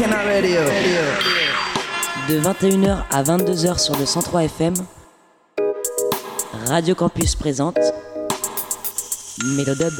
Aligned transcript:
De 0.00 0.06
21h 2.40 3.04
à 3.10 3.22
22h 3.22 3.78
sur 3.78 3.98
le 3.98 4.06
103 4.06 4.44
FM, 4.44 4.72
Radio 6.68 6.94
Campus 6.94 7.36
présente 7.36 7.76
Mélodub. 9.44 9.92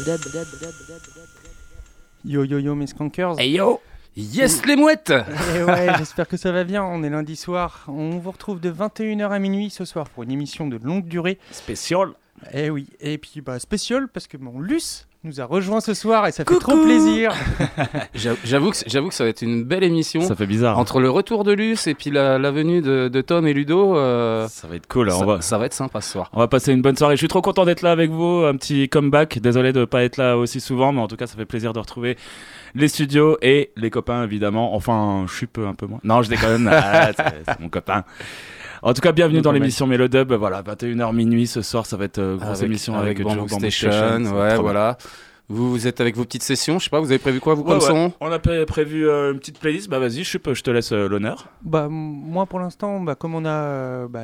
Yo 2.24 2.44
yo 2.44 2.58
yo 2.58 2.74
mes 2.74 2.86
skankers. 2.86 3.38
Hey 3.38 3.50
yo 3.50 3.82
Yes 4.16 4.64
les 4.64 4.76
mouettes 4.76 5.12
Et 5.54 5.62
ouais, 5.62 5.88
j'espère 5.98 6.26
que 6.26 6.38
ça 6.38 6.50
va 6.50 6.64
bien. 6.64 6.82
On 6.82 7.02
est 7.02 7.10
lundi 7.10 7.36
soir. 7.36 7.84
On 7.86 8.18
vous 8.20 8.30
retrouve 8.30 8.58
de 8.58 8.72
21h 8.72 9.30
à 9.30 9.38
minuit 9.38 9.68
ce 9.68 9.84
soir 9.84 10.08
pour 10.08 10.22
une 10.22 10.30
émission 10.30 10.66
de 10.66 10.78
longue 10.82 11.08
durée. 11.08 11.38
Spécial 11.50 12.12
Et 12.54 12.70
oui, 12.70 12.88
et 13.00 13.18
puis 13.18 13.42
bah 13.42 13.58
spécial 13.58 14.08
parce 14.08 14.26
que 14.26 14.38
mon 14.38 14.60
Luce 14.60 15.06
nous 15.22 15.38
a 15.40 15.44
rejoint 15.44 15.80
ce 15.80 15.92
soir 15.92 16.26
et 16.26 16.32
ça 16.32 16.44
fait 16.46 16.58
trop 16.58 16.82
plaisir. 16.82 17.34
J'avoue 18.44 18.70
que, 18.70 18.76
j'avoue 18.86 19.08
que 19.10 19.14
ça 19.14 19.24
va 19.24 19.30
être 19.30 19.42
une 19.42 19.64
belle 19.64 19.84
émission. 19.84 20.22
Ça 20.22 20.34
fait 20.34 20.46
bizarre. 20.46 20.78
Entre 20.78 20.98
le 20.98 21.10
retour 21.10 21.44
de 21.44 21.52
Luce 21.52 21.86
et 21.86 21.94
puis 21.94 22.10
la, 22.10 22.38
la 22.38 22.50
venue 22.50 22.80
de, 22.80 23.08
de 23.08 23.20
Tom 23.20 23.46
et 23.46 23.52
Ludo, 23.52 23.98
euh, 23.98 24.48
Ça 24.48 24.66
va 24.66 24.76
être 24.76 24.86
cool. 24.86 25.10
ça, 25.10 25.18
On 25.18 25.26
va, 25.26 25.42
ça 25.42 25.58
va 25.58 25.66
être 25.66 25.74
sympa 25.74 26.00
ce 26.00 26.12
soir. 26.12 26.30
on 26.32 26.38
va 26.38 26.48
passer 26.48 26.72
une 26.72 26.80
bonne 26.80 26.96
soirée. 26.96 27.16
Je 27.16 27.20
suis 27.20 27.28
trop 27.28 27.42
content 27.42 27.66
d'être 27.66 27.82
là 27.82 27.92
avec 27.92 28.10
vous. 28.10 28.44
Un 28.46 28.56
petit 28.56 28.88
comeback. 28.88 29.38
Désolé 29.40 29.72
de 29.74 29.80
ne 29.80 29.84
pas 29.84 30.02
être 30.04 30.16
là 30.16 30.38
aussi 30.38 30.58
souvent, 30.60 30.90
mais 30.92 31.00
en 31.02 31.08
tout 31.08 31.16
cas, 31.16 31.26
ça 31.26 31.36
fait 31.36 31.44
plaisir 31.44 31.74
de 31.74 31.78
retrouver 31.80 32.16
les 32.74 32.88
studios 32.88 33.36
et 33.42 33.72
les 33.76 33.90
copains, 33.90 34.24
évidemment. 34.24 34.74
Enfin, 34.74 35.26
je 35.28 35.34
suis 35.34 35.46
peu, 35.46 35.66
un 35.66 35.74
peu 35.74 35.86
moins. 35.86 36.00
Non, 36.02 36.22
je 36.22 36.30
déconne. 36.30 36.70
Ah, 36.82 37.10
c'est 37.46 37.60
mon 37.60 37.68
copain. 37.68 38.04
En 38.82 38.94
tout 38.94 39.02
cas, 39.02 39.12
bienvenue 39.12 39.42
dans 39.42 39.52
l'émission 39.52 39.86
Mélodub. 39.86 40.32
Voilà, 40.32 40.62
21h 40.62 41.14
minuit 41.14 41.46
ce 41.46 41.60
soir, 41.62 41.84
ça 41.86 41.96
va 41.96 42.06
être 42.06 42.18
euh, 42.18 42.36
grosse 42.36 42.48
Avec- 42.58 42.62
émission 42.70 42.94
avec, 42.94 43.20
avec 43.20 43.22
Bamboo 43.24 43.46
Bamboo 43.46 43.70
Station, 43.70 43.90
ouais, 44.36 44.56
voilà. 44.56 44.96
Vous, 45.48 45.68
vous 45.70 45.86
êtes 45.88 46.00
avec 46.00 46.16
vos 46.16 46.24
petites 46.24 46.44
sessions, 46.44 46.78
je 46.78 46.84
sais 46.84 46.90
pas, 46.90 47.00
vous 47.00 47.10
avez 47.10 47.18
prévu 47.18 47.40
quoi 47.40 47.54
vous 47.54 47.64
comme 47.64 47.78
Ouais, 47.78 47.82
ouais. 47.82 47.88
son? 47.88 48.12
On 48.20 48.30
a 48.30 48.38
pré- 48.38 48.64
prévu 48.66 49.08
euh, 49.08 49.32
une 49.32 49.38
petite 49.40 49.58
playlist. 49.58 49.88
Bah 49.90 49.98
vas-y, 49.98 50.22
je, 50.22 50.38
te 50.38 50.70
laisse 50.70 50.92
euh, 50.92 51.08
l'honneur. 51.08 51.46
bah 51.62 51.88
moi 51.90 52.46
pour 52.46 52.60
l'instant, 52.60 53.00
bah, 53.00 53.16
comme 53.16 53.34
on 53.34 53.44
a 53.44 53.50
euh, 53.50 54.08
bah, 54.08 54.20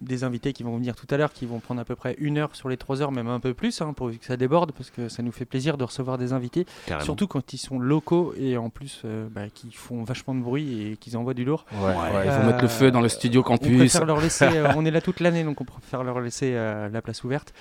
des 0.00 0.24
invités 0.24 0.52
qui 0.52 0.62
vont 0.62 0.76
venir 0.76 0.96
tout 0.96 1.06
à 1.10 1.16
l'heure, 1.16 1.32
qui 1.32 1.44
vont 1.46 1.58
prendre 1.60 1.80
à 1.80 1.84
peu 1.84 1.94
près 1.94 2.14
une 2.18 2.38
heure 2.38 2.56
sur 2.56 2.68
les 2.68 2.76
trois 2.76 3.02
heures, 3.02 3.12
même 3.12 3.28
un 3.28 3.40
peu 3.40 3.52
plus, 3.54 3.80
hein, 3.82 3.92
pourvu 3.92 4.18
que 4.18 4.24
ça 4.24 4.36
déborde, 4.36 4.72
parce 4.72 4.90
que 4.90 5.08
ça 5.08 5.22
nous 5.22 5.32
fait 5.32 5.44
plaisir 5.44 5.76
de 5.76 5.84
recevoir 5.84 6.16
des 6.18 6.32
invités, 6.32 6.66
Carrément. 6.86 7.04
surtout 7.04 7.26
quand 7.26 7.52
ils 7.52 7.58
sont 7.58 7.78
locaux 7.78 8.32
et 8.38 8.56
en 8.56 8.70
plus 8.70 9.02
euh, 9.04 9.28
bah, 9.30 9.48
qui 9.52 9.70
font 9.72 10.02
vachement 10.02 10.34
de 10.34 10.40
bruit 10.40 10.92
et 10.92 10.96
qu'ils 10.96 11.16
envoient 11.16 11.34
du 11.34 11.44
lourd. 11.44 11.66
Ouais, 11.72 11.78
ouais, 11.86 11.92
il 12.24 12.30
faut 12.30 12.40
Euh, 12.40 12.46
mettre 12.46 12.62
le 12.62 12.68
feu 12.68 12.90
dans 12.90 13.00
le 13.02 13.08
studio 13.08 13.40
On 13.40 13.44
campus. 13.44 13.76
préfère 13.76 14.04
leur 14.06 14.20
laisser, 14.20 14.44
euh, 14.46 14.72
on 14.76 14.84
est 14.84 14.90
là 14.90 15.00
toute 15.00 15.20
l'année, 15.20 15.44
donc 15.44 15.60
on 15.60 15.64
préfère 15.64 16.02
leur 16.02 16.20
laisser 16.20 16.52
euh, 16.54 16.88
la 16.88 17.02
place 17.02 17.22
ouverte. 17.24 17.52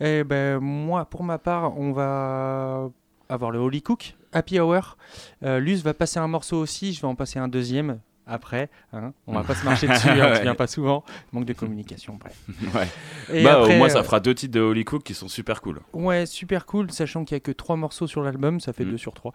Et 0.00 0.24
ben 0.24 0.58
moi, 0.60 1.04
pour 1.04 1.22
ma 1.22 1.38
part, 1.38 1.78
on 1.78 1.92
va 1.92 2.88
avoir 3.28 3.50
le 3.50 3.58
Holy 3.58 3.82
Cook, 3.82 4.14
Happy 4.32 4.58
Hour. 4.58 4.96
Euh, 5.42 5.58
Luce 5.60 5.82
va 5.82 5.94
passer 5.94 6.18
un 6.18 6.26
morceau 6.28 6.56
aussi, 6.58 6.92
je 6.92 7.00
vais 7.02 7.06
en 7.06 7.14
passer 7.14 7.38
un 7.38 7.48
deuxième 7.48 7.98
après. 8.26 8.70
hein. 8.92 9.12
On 9.26 9.32
va 9.34 9.42
pas 9.42 9.54
se 9.54 9.64
marcher 9.64 9.86
dessus, 9.88 10.08
hein, 10.08 10.30
Ouais. 10.30 10.36
tu 10.36 10.42
viens 10.42 10.54
pas 10.54 10.66
souvent. 10.66 11.04
Manque 11.32 11.44
de 11.46 11.52
communication, 11.52 12.18
bref. 12.20 12.36
Ouais. 12.74 12.88
Et 13.32 13.42
bah, 13.44 13.58
après, 13.60 13.74
au 13.74 13.78
moins, 13.78 13.86
euh, 13.88 13.90
ça 13.90 14.02
fera 14.02 14.20
deux 14.20 14.34
titres 14.34 14.54
de 14.54 14.60
Holy 14.60 14.84
Cook 14.84 15.02
qui 15.02 15.14
sont 15.14 15.28
super 15.28 15.60
cool. 15.62 15.80
Ouais, 15.92 16.26
super 16.26 16.66
cool, 16.66 16.90
sachant 16.90 17.24
qu'il 17.24 17.34
y 17.34 17.36
a 17.36 17.40
que 17.40 17.52
trois 17.52 17.76
morceaux 17.76 18.06
sur 18.06 18.22
l'album, 18.22 18.60
ça 18.60 18.72
fait 18.72 18.84
Mm. 18.84 18.90
2 18.92 18.96
sur 18.98 19.14
3. 19.14 19.32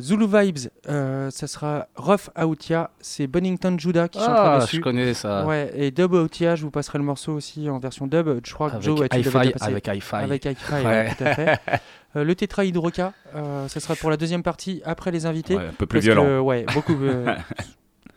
Zulu 0.00 0.26
Vibes, 0.26 0.58
euh, 0.88 1.30
ça 1.30 1.46
sera 1.46 1.86
Rough 1.96 2.30
Outia, 2.44 2.90
c'est 3.00 3.26
Bonington 3.26 3.76
Judah 3.78 4.08
qui 4.08 4.18
chantera 4.18 4.56
Ah, 4.56 4.58
dessus. 4.60 4.76
je 4.76 4.80
connais 4.80 5.14
ça. 5.14 5.46
Ouais, 5.46 5.70
et 5.74 5.90
Dub 5.90 6.12
Outia, 6.12 6.56
je 6.56 6.62
vous 6.64 6.70
passerai 6.70 6.98
le 6.98 7.04
morceau 7.04 7.32
aussi 7.34 7.68
en 7.70 7.78
version 7.78 8.06
dub. 8.06 8.40
Je 8.44 8.52
crois 8.54 8.70
que 8.70 8.74
Avec 8.76 8.84
Joe 8.84 9.00
a 9.02 9.04
avec 9.04 9.86
Hi-Fi. 9.86 10.16
Avec 10.16 10.44
Hi-Fi, 10.46 10.72
Ouais. 10.74 10.84
ouais, 10.84 11.14
tout 11.16 11.24
à 11.24 11.34
fait. 11.34 11.60
Euh, 12.16 12.24
le 12.24 12.34
tétrahydroca, 12.34 13.12
euh, 13.34 13.68
ça 13.68 13.80
sera 13.80 13.96
pour 13.96 14.10
la 14.10 14.16
deuxième 14.16 14.42
partie 14.42 14.82
après 14.84 15.10
les 15.10 15.26
invités. 15.26 15.56
Ouais, 15.56 15.66
un 15.68 15.72
peu 15.72 15.86
plus 15.86 15.98
parce 15.98 16.04
violent. 16.04 16.24
que, 16.24 16.38
ouais, 16.40 16.64
beaucoup. 16.74 16.96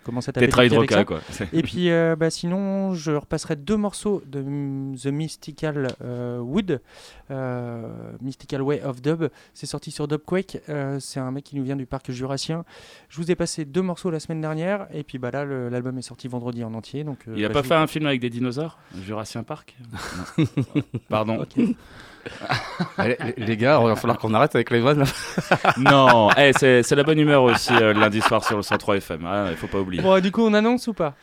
Commence 0.03 0.30
à 0.30 0.31
taper 0.31 0.45
Tétrahydroca, 0.45 1.03
quoi. 1.03 1.20
Et 1.52 1.62
puis, 1.64 1.90
euh, 1.90 2.16
bah, 2.16 2.30
sinon, 2.30 2.94
je 2.94 3.12
repasserai 3.12 3.58
deux 3.58 3.75
morceaux 3.75 4.23
de 4.25 4.40
The 4.95 5.08
Mystical 5.08 5.90
euh, 6.02 6.40
Wood, 6.40 6.80
Mystical 8.22 8.62
Way 8.62 8.84
of 8.84 9.02
Dub. 9.02 9.25
C'est 9.53 9.66
sorti 9.66 9.91
sur 9.91 10.08
Dubquake. 10.08 10.59
C'est 11.00 11.19
un 11.19 11.31
mec 11.31 11.44
qui 11.44 11.58
nous 11.58 11.64
vient 11.64 11.75
du 11.75 11.85
parc 11.85 12.09
jurassien. 12.12 12.64
Je 13.09 13.18
vous 13.18 13.31
ai 13.31 13.35
passé 13.35 13.66
deux 13.66 13.81
morceaux 13.81 14.09
la 14.09 14.22
semaine 14.22 14.40
dernière. 14.40 14.88
Et 14.94 15.03
puis, 15.03 15.18
bah, 15.18 15.29
là, 15.31 15.44
l'album 15.44 15.97
est 15.97 16.02
sorti 16.03 16.29
vendredi 16.29 16.64
en 16.64 16.74
entier. 16.74 17.03
Donc, 17.03 17.25
Il 17.35 17.44
a 17.44 17.50
bah, 17.50 17.56
pas 17.56 17.64
fait 17.64 17.75
un 17.75 17.88
film 17.88 18.06
avec 18.06 18.22
des 18.22 18.29
dinosaures? 18.29 18.79
Jurassien 19.03 19.44
Park? 19.44 19.75
Pardon. 21.09 21.35
vous- 21.38 21.41
Ok. 21.44 21.58
Allez, 21.58 21.75
les, 23.38 23.58
gars, 23.58 23.80
il 23.82 23.88
va 23.88 23.96
falloir 23.96 24.18
qu'on 24.18 24.34
arrête 24.34 24.56
avec 24.56 24.70
les 24.72 24.80
vannes. 24.80 25.04
non, 25.78 26.30
eh, 26.38 26.52
c'est 26.54 26.96
la 26.96 27.04
bonne 27.04 27.20
humeur 27.20 27.44
aussi 27.44 27.74
euh, 27.74 27.94
lundi 27.94 28.22
soir 28.22 28.44
sur 28.44 28.58
le 28.58 28.64
103 28.64 28.98
FM. 28.98 29.26
hein, 29.26 29.48
il 29.52 29.58
faut 29.58 29.68
pas 29.68 29.80
oublier. 29.80 30.02
Bon, 30.02 30.20
du 30.22 30.32
coup, 30.32 30.44
on 30.44 30.54
annonce 30.54 30.88
ou 30.88 30.94
pas? 30.94 31.16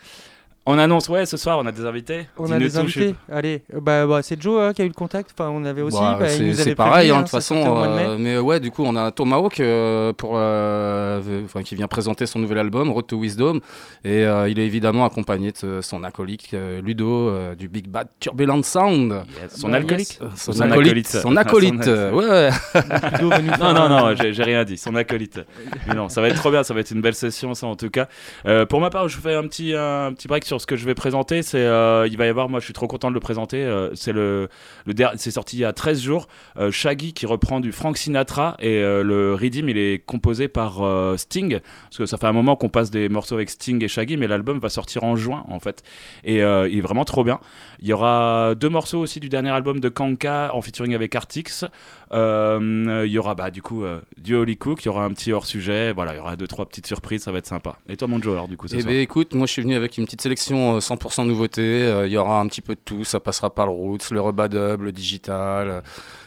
On 0.66 0.78
annonce, 0.78 1.10
ouais, 1.10 1.26
ce 1.26 1.36
soir, 1.36 1.58
on 1.58 1.66
a 1.66 1.72
des 1.72 1.84
invités. 1.84 2.26
On 2.38 2.50
a 2.50 2.58
des 2.58 2.70
tout, 2.70 2.78
invités. 2.78 3.14
Allez, 3.30 3.62
bah, 3.82 4.06
bah, 4.06 4.20
c'est 4.22 4.40
Joe 4.40 4.62
hein, 4.62 4.72
qui 4.72 4.80
a 4.80 4.86
eu 4.86 4.88
le 4.88 4.94
contact. 4.94 5.30
Enfin, 5.38 5.50
on 5.50 5.62
avait 5.66 5.82
aussi. 5.82 5.98
Bah, 5.98 6.16
bah, 6.18 6.26
il 6.26 6.30
c'est 6.38 6.42
nous 6.44 6.54
c'est 6.54 6.60
avait 6.62 6.74
pareil, 6.74 7.10
hein, 7.10 7.16
hein, 7.16 7.18
de 7.18 7.22
toute 7.24 7.32
ça 7.32 7.36
façon. 7.38 7.84
euh, 7.84 8.16
mais 8.18 8.38
ouais, 8.38 8.60
du 8.60 8.70
coup, 8.70 8.82
on 8.82 8.96
a 8.96 9.10
Tomahawk 9.10 9.60
euh, 9.60 10.14
pour, 10.14 10.32
euh, 10.36 11.20
qui 11.64 11.74
vient 11.74 11.86
présenter 11.86 12.24
son 12.24 12.38
nouvel 12.38 12.56
album, 12.58 12.90
Road 12.90 13.06
to 13.06 13.18
Wisdom. 13.18 13.60
Et 14.04 14.24
euh, 14.24 14.48
il 14.48 14.58
est 14.58 14.64
évidemment 14.64 15.04
accompagné 15.04 15.52
de 15.62 15.80
son 15.82 16.02
acolyte 16.02 16.54
euh, 16.54 16.80
Ludo 16.80 17.28
euh, 17.28 17.54
du 17.54 17.68
Big 17.68 17.86
Bad 17.86 18.08
Turbulent 18.18 18.62
Sound. 18.62 19.12
Yes. 19.42 19.60
Son 19.60 19.68
Bah, 19.68 19.76
alcoolique 19.76 20.18
yes. 20.18 20.30
Son, 20.36 20.52
Son 20.54 20.60
acolyte. 20.62 21.06
Son 21.08 21.36
acolyte. 21.36 21.84
Son- 21.84 22.14
ouais, 22.14 22.48
Non, 23.60 23.74
non, 23.74 23.88
non, 23.90 24.14
j'ai 24.16 24.32
j'ai 24.32 24.42
rien 24.42 24.64
dit. 24.64 24.78
Son 24.78 24.94
acolyte. 24.94 25.40
Mais 25.86 25.94
non, 25.94 26.08
ça 26.08 26.22
va 26.22 26.28
être 26.28 26.36
trop 26.36 26.50
bien. 26.50 26.62
Ça 26.62 26.72
va 26.72 26.80
être 26.80 26.90
une 26.90 27.02
belle 27.02 27.14
session, 27.14 27.52
ça, 27.52 27.66
en 27.66 27.76
tout 27.76 27.90
cas. 27.90 28.08
Euh, 28.46 28.64
pour 28.64 28.80
ma 28.80 28.88
part, 28.88 29.08
je 29.08 29.18
fais 29.18 29.34
un 29.34 29.42
petit, 29.46 29.74
un 29.74 30.12
petit 30.14 30.26
break 30.26 30.44
sur 30.46 30.53
ce 30.60 30.66
que 30.66 30.76
je 30.76 30.84
vais 30.84 30.94
présenter. 30.94 31.42
C'est, 31.42 31.58
euh, 31.58 32.06
il 32.08 32.16
va 32.16 32.26
y 32.26 32.28
avoir, 32.28 32.48
moi, 32.48 32.60
je 32.60 32.64
suis 32.64 32.72
trop 32.74 32.86
content 32.86 33.08
de 33.08 33.14
le 33.14 33.20
présenter. 33.20 33.62
euh, 33.62 33.94
c'est 33.94 34.12
le, 34.12 34.48
le 34.86 34.94
c'est 35.16 35.30
sorti 35.30 35.56
il 35.56 35.60
y 35.60 35.64
a 35.64 35.72
13 35.72 36.00
jours. 36.00 36.28
Euh, 36.56 36.70
Shaggy 36.70 37.12
qui 37.12 37.26
reprend 37.26 37.60
du 37.60 37.72
Frank 37.72 37.96
Sinatra 37.96 38.56
et 38.58 38.80
le 38.80 39.34
Redeem, 39.34 39.68
il 39.68 39.78
est 39.78 40.04
composé 40.04 40.48
par 40.48 40.82
Sting. 41.18 41.58
Parce 41.84 41.98
que 41.98 42.06
ça 42.06 42.16
fait 42.16 42.26
un 42.26 42.32
moment 42.32 42.56
qu'on 42.56 42.68
passe 42.68 42.90
des 42.90 43.08
morceaux 43.08 43.34
avec 43.34 43.50
Sting 43.50 43.82
et 43.82 43.88
Shaggy, 43.88 44.16
mais 44.16 44.26
l'album 44.26 44.58
va 44.58 44.68
sortir 44.68 45.04
en 45.04 45.16
juin, 45.16 45.44
en 45.48 45.60
fait. 45.60 45.82
Et 46.24 46.36
il 46.38 46.42
est 46.42 46.80
vraiment 46.80 47.04
trop 47.04 47.24
bien. 47.24 47.40
Il 47.84 47.88
y 47.88 47.92
aura 47.92 48.54
deux 48.54 48.70
morceaux 48.70 48.98
aussi 48.98 49.20
du 49.20 49.28
dernier 49.28 49.50
album 49.50 49.78
de 49.78 49.90
Kanka 49.90 50.50
en 50.54 50.62
featuring 50.62 50.94
avec 50.94 51.14
Artix. 51.14 51.66
Euh, 52.12 53.02
il 53.04 53.12
y 53.12 53.18
aura 53.18 53.34
bah, 53.34 53.50
du 53.50 53.60
coup 53.60 53.84
euh, 53.84 54.00
du 54.16 54.34
Holy 54.34 54.56
Cook, 54.56 54.82
il 54.82 54.86
y 54.86 54.88
aura 54.88 55.04
un 55.04 55.10
petit 55.10 55.34
hors 55.34 55.44
sujet, 55.44 55.92
voilà, 55.92 56.14
il 56.14 56.16
y 56.16 56.18
aura 56.18 56.34
deux 56.36 56.46
trois 56.46 56.64
petites 56.64 56.86
surprises, 56.86 57.24
ça 57.24 57.30
va 57.30 57.36
être 57.36 57.46
sympa. 57.46 57.76
Et 57.90 57.98
toi 57.98 58.08
mon 58.08 58.22
Joe 58.22 58.32
alors 58.32 58.48
du 58.48 58.56
coup 58.56 58.68
ce 58.68 58.76
Eh 58.76 58.82
ben 58.82 58.98
écoute, 58.98 59.34
moi 59.34 59.46
je 59.46 59.52
suis 59.52 59.60
venu 59.60 59.74
avec 59.74 59.98
une 59.98 60.06
petite 60.06 60.22
sélection 60.22 60.76
euh, 60.76 60.78
100% 60.78 61.26
nouveauté. 61.26 61.60
Euh, 61.60 62.06
Il 62.06 62.12
y 62.14 62.16
aura 62.16 62.40
un 62.40 62.46
petit 62.46 62.62
peu 62.62 62.74
de 62.74 62.80
tout, 62.82 63.04
ça 63.04 63.20
passera 63.20 63.54
par 63.54 63.66
le 63.66 63.72
roots, 63.72 64.10
le 64.12 64.20
rebadub, 64.22 64.80
le 64.80 64.90
digital. 64.90 65.82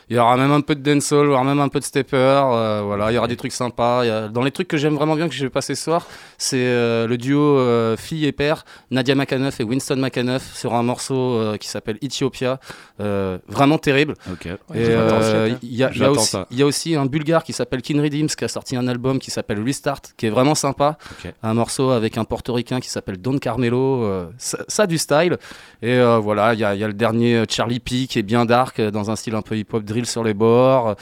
Il 0.09 0.15
y 0.15 0.19
aura 0.19 0.37
même 0.37 0.51
un 0.51 0.61
peu 0.61 0.73
de 0.73 0.81
dancehall, 0.81 1.25
il 1.27 1.31
y 1.31 1.33
aura 1.33 1.43
même 1.43 1.59
un 1.59 1.67
peu 1.67 1.79
de 1.79 1.83
stepper. 1.83 2.15
euh, 2.17 2.81
voilà, 2.85 3.11
il 3.11 3.15
y 3.15 3.17
aura 3.17 3.27
des 3.27 3.35
trucs 3.35 3.51
sympas. 3.51 4.05
Il 4.05 4.07
y 4.07 4.11
a- 4.11 4.29
Dans 4.29 4.41
les 4.43 4.51
trucs 4.51 4.67
que 4.69 4.77
j'aime 4.77 4.95
vraiment 4.95 5.15
bien 5.15 5.27
que 5.27 5.33
je 5.35 5.43
vais 5.43 5.49
passer 5.49 5.75
ce 5.75 5.83
soir, 5.83 6.07
c'est 6.37 6.57
euh, 6.59 7.07
le 7.07 7.17
duo 7.17 7.41
euh, 7.59 7.97
fille 7.97 8.25
et 8.25 8.31
père, 8.31 8.63
Nadia 8.89 9.15
McAnuff 9.15 9.59
et 9.59 9.63
Winston 9.63 9.97
McAnuff 9.97 10.55
sur 10.55 10.73
un 10.75 10.83
morceau 10.83 11.35
euh, 11.35 11.57
qui 11.57 11.67
s'appelle 11.67 11.97
Ethiopia. 12.01 12.59
Euh, 13.01 13.37
vraiment 13.49 13.77
terrible. 13.77 14.13
Ok. 14.31 14.45
Et 14.45 14.49
euh, 14.75 15.53
il 15.61 15.75
y, 15.75 15.83
a- 15.83 15.91
y 15.93 16.03
aussi- 16.05 16.25
ça. 16.31 16.47
il 16.51 16.57
y 16.57 16.63
a 16.63 16.65
aussi 16.65 16.95
un 16.95 17.05
bulgare 17.05 17.43
qui 17.43 17.51
s'appelle 17.53 17.81
Kin 17.81 18.01
Redeems 18.01 18.27
qui 18.29 18.45
a 18.45 18.47
sorti 18.47 18.75
un 18.77 18.87
album 18.87 19.19
qui 19.19 19.29
s'appelle 19.29 19.61
Restart, 19.61 20.01
qui 20.15 20.25
est 20.25 20.29
vraiment 20.29 20.55
sympa. 20.55 20.97
Un 21.43 21.53
morceau 21.53 21.91
avec 21.91 22.17
un 22.17 22.23
portoricain 22.23 22.79
qui 22.79 22.89
s'appelle 22.89 23.17
Don 23.17 23.37
Carmelo. 23.39 24.03
euh, 24.03 24.27
ça, 24.37 24.59
ça 24.69 24.83
a 24.83 24.87
du 24.87 24.97
style. 24.97 25.37
Et 25.81 25.93
euh, 25.93 26.17
voilà, 26.17 26.53
il 26.53 26.59
y, 26.59 26.63
a- 26.63 26.73
il 26.75 26.79
y 26.79 26.83
a 26.83 26.87
le 26.87 26.93
dernier 26.93 27.43
Charlie 27.49 27.79
P 27.81 28.07
qui 28.07 28.19
est 28.19 28.23
bien 28.23 28.45
dark, 28.45 28.79
dans 28.81 29.11
un 29.11 29.15
style 29.17 29.35
un 29.35 29.41
peu 29.41 29.55
hip-hop 29.57 29.83
drill 29.97 30.05
sur 30.05 30.23
les 30.23 30.33
bords. 30.33 30.95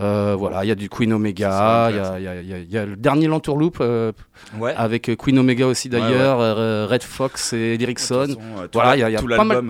Euh, 0.00 0.34
voilà, 0.38 0.64
il 0.64 0.68
y 0.68 0.70
a 0.70 0.74
du 0.74 0.88
Queen 0.88 1.12
Omega, 1.12 1.90
il 1.90 1.96
y, 1.96 2.22
y 2.22 2.24
y 2.24 2.28
a- 2.28 2.40
il 2.58 2.70
y 2.72 2.78
a 2.78 2.86
le 2.86 2.96
dernier 2.96 3.26
Lantourloop 3.26 3.78
euh, 3.82 4.12
Ouais. 4.58 4.72
avec 4.74 5.10
euh, 5.10 5.14
Queen 5.14 5.38
Omega 5.38 5.66
aussi 5.66 5.90
d'ailleurs, 5.90 6.38
euh, 6.40 6.86
Red 6.90 7.02
Fox 7.02 7.52
et 7.52 7.76
Erickson. 7.78 8.34
Voilà, 8.72 8.96
il 8.96 9.12
y 9.12 9.16
a- 9.16 9.20
pas 9.36 9.44
mal- 9.44 9.62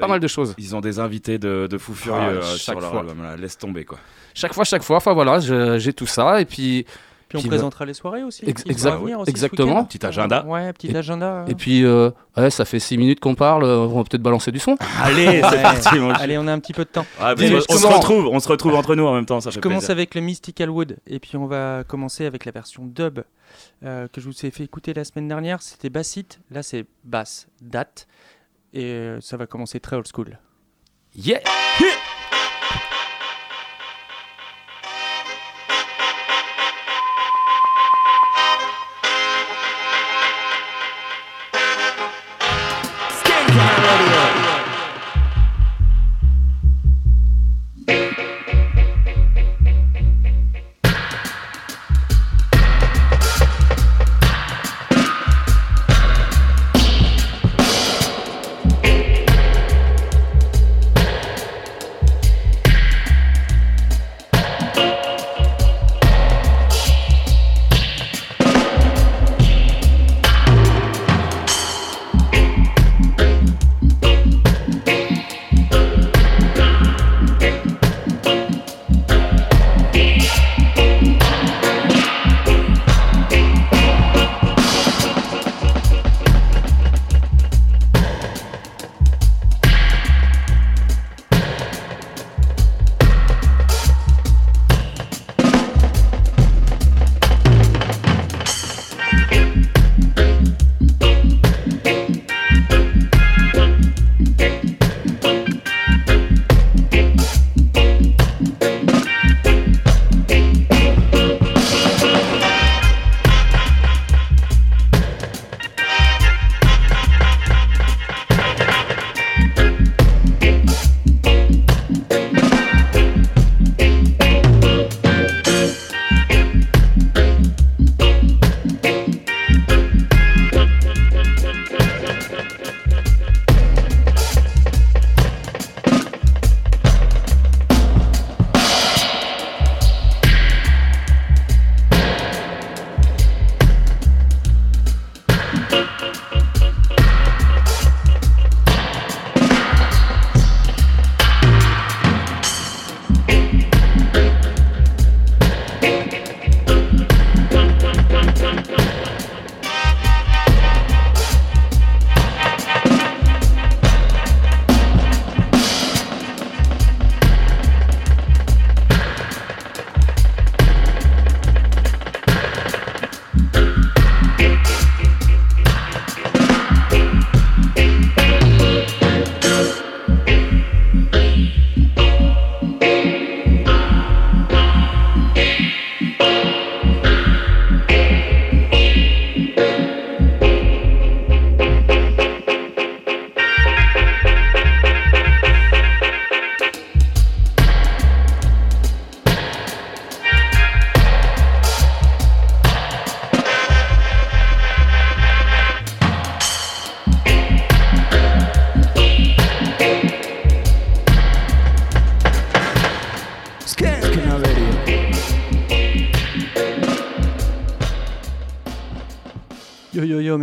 Pas 0.00 0.08
mal 0.08 0.20
de 0.20 0.26
choses. 0.26 0.54
Ils 0.58 0.74
ont 0.74 0.80
des 0.80 0.98
invités 1.00 1.38
de, 1.38 1.66
de 1.70 1.78
fous 1.78 1.94
furieux 1.94 2.40
Ah, 2.42 2.46
chaque 2.46 2.58
sur 2.58 2.80
leur 2.80 2.90
fois. 2.92 3.00
album, 3.00 3.22
là. 3.22 3.36
laisse 3.36 3.58
tomber 3.58 3.84
quoi. 3.84 3.98
Chaque 4.34 4.54
fois, 4.54 4.64
chaque 4.64 4.82
fois, 4.82 4.96
enfin 4.96 5.12
voilà, 5.12 5.38
j'ai 5.78 5.92
tout 5.92 6.06
ça. 6.06 6.40
Et 6.40 6.44
puis, 6.46 6.86
Puis 7.28 7.38
on 7.38 7.40
Puis 7.40 7.48
présentera 7.48 7.84
les 7.86 7.94
soirées 7.94 8.22
aussi. 8.22 8.44
Ex- 8.46 8.64
venir 8.66 9.22
exactement. 9.26 9.84
Petit 9.84 10.04
agenda. 10.04 10.44
Ouais, 10.44 10.72
petit 10.72 10.88
Et- 10.88 10.96
agenda. 10.96 11.44
et 11.48 11.54
puis 11.54 11.84
euh, 11.84 12.10
ouais, 12.36 12.50
ça 12.50 12.64
fait 12.64 12.78
6 12.78 12.98
minutes 12.98 13.20
qu'on 13.20 13.34
parle, 13.34 13.64
euh, 13.64 13.78
on 13.78 13.96
va 13.96 14.04
peut-être 14.04 14.22
balancer 14.22 14.52
du 14.52 14.58
son. 14.58 14.76
Allez, 15.02 15.40
c'est 15.50 15.62
parti 15.62 15.98
mon. 15.98 16.10
Allez, 16.10 16.36
on 16.38 16.46
a 16.46 16.52
un 16.52 16.58
petit 16.58 16.72
peu 16.74 16.84
de 16.84 16.90
temps. 16.90 17.06
Ah, 17.20 17.34
je 17.36 17.44
on 17.56 17.60
se 17.60 17.66
commence. 17.82 17.84
retrouve, 17.96 18.26
on 18.28 18.40
se 18.40 18.48
retrouve 18.48 18.74
entre 18.74 18.94
nous 18.94 19.06
en 19.06 19.14
même 19.14 19.26
temps, 19.26 19.40
ça 19.40 19.50
Je 19.50 19.54
fait 19.54 19.60
commence 19.60 19.78
plaisir. 19.80 19.92
avec 19.92 20.14
le 20.14 20.20
Mystical 20.20 20.70
Wood 20.70 20.96
et 21.06 21.18
puis 21.18 21.36
on 21.36 21.46
va 21.46 21.82
commencer 21.88 22.26
avec 22.26 22.44
la 22.44 22.52
version 22.52 22.84
dub 22.84 23.20
euh, 23.84 24.06
que 24.12 24.20
je 24.20 24.26
vous 24.28 24.46
ai 24.46 24.50
fait 24.50 24.64
écouter 24.64 24.92
la 24.94 25.04
semaine 25.04 25.26
dernière. 25.28 25.62
C'était 25.62 25.90
bassite, 25.90 26.40
là 26.50 26.62
c'est 26.62 26.84
basse, 27.04 27.46
date 27.62 28.06
et 28.72 28.84
euh, 28.84 29.20
ça 29.20 29.36
va 29.36 29.46
commencer 29.46 29.80
très 29.80 29.96
old 29.96 30.06
school. 30.12 30.38
Yeah 31.16 31.40
Yo 31.80 31.86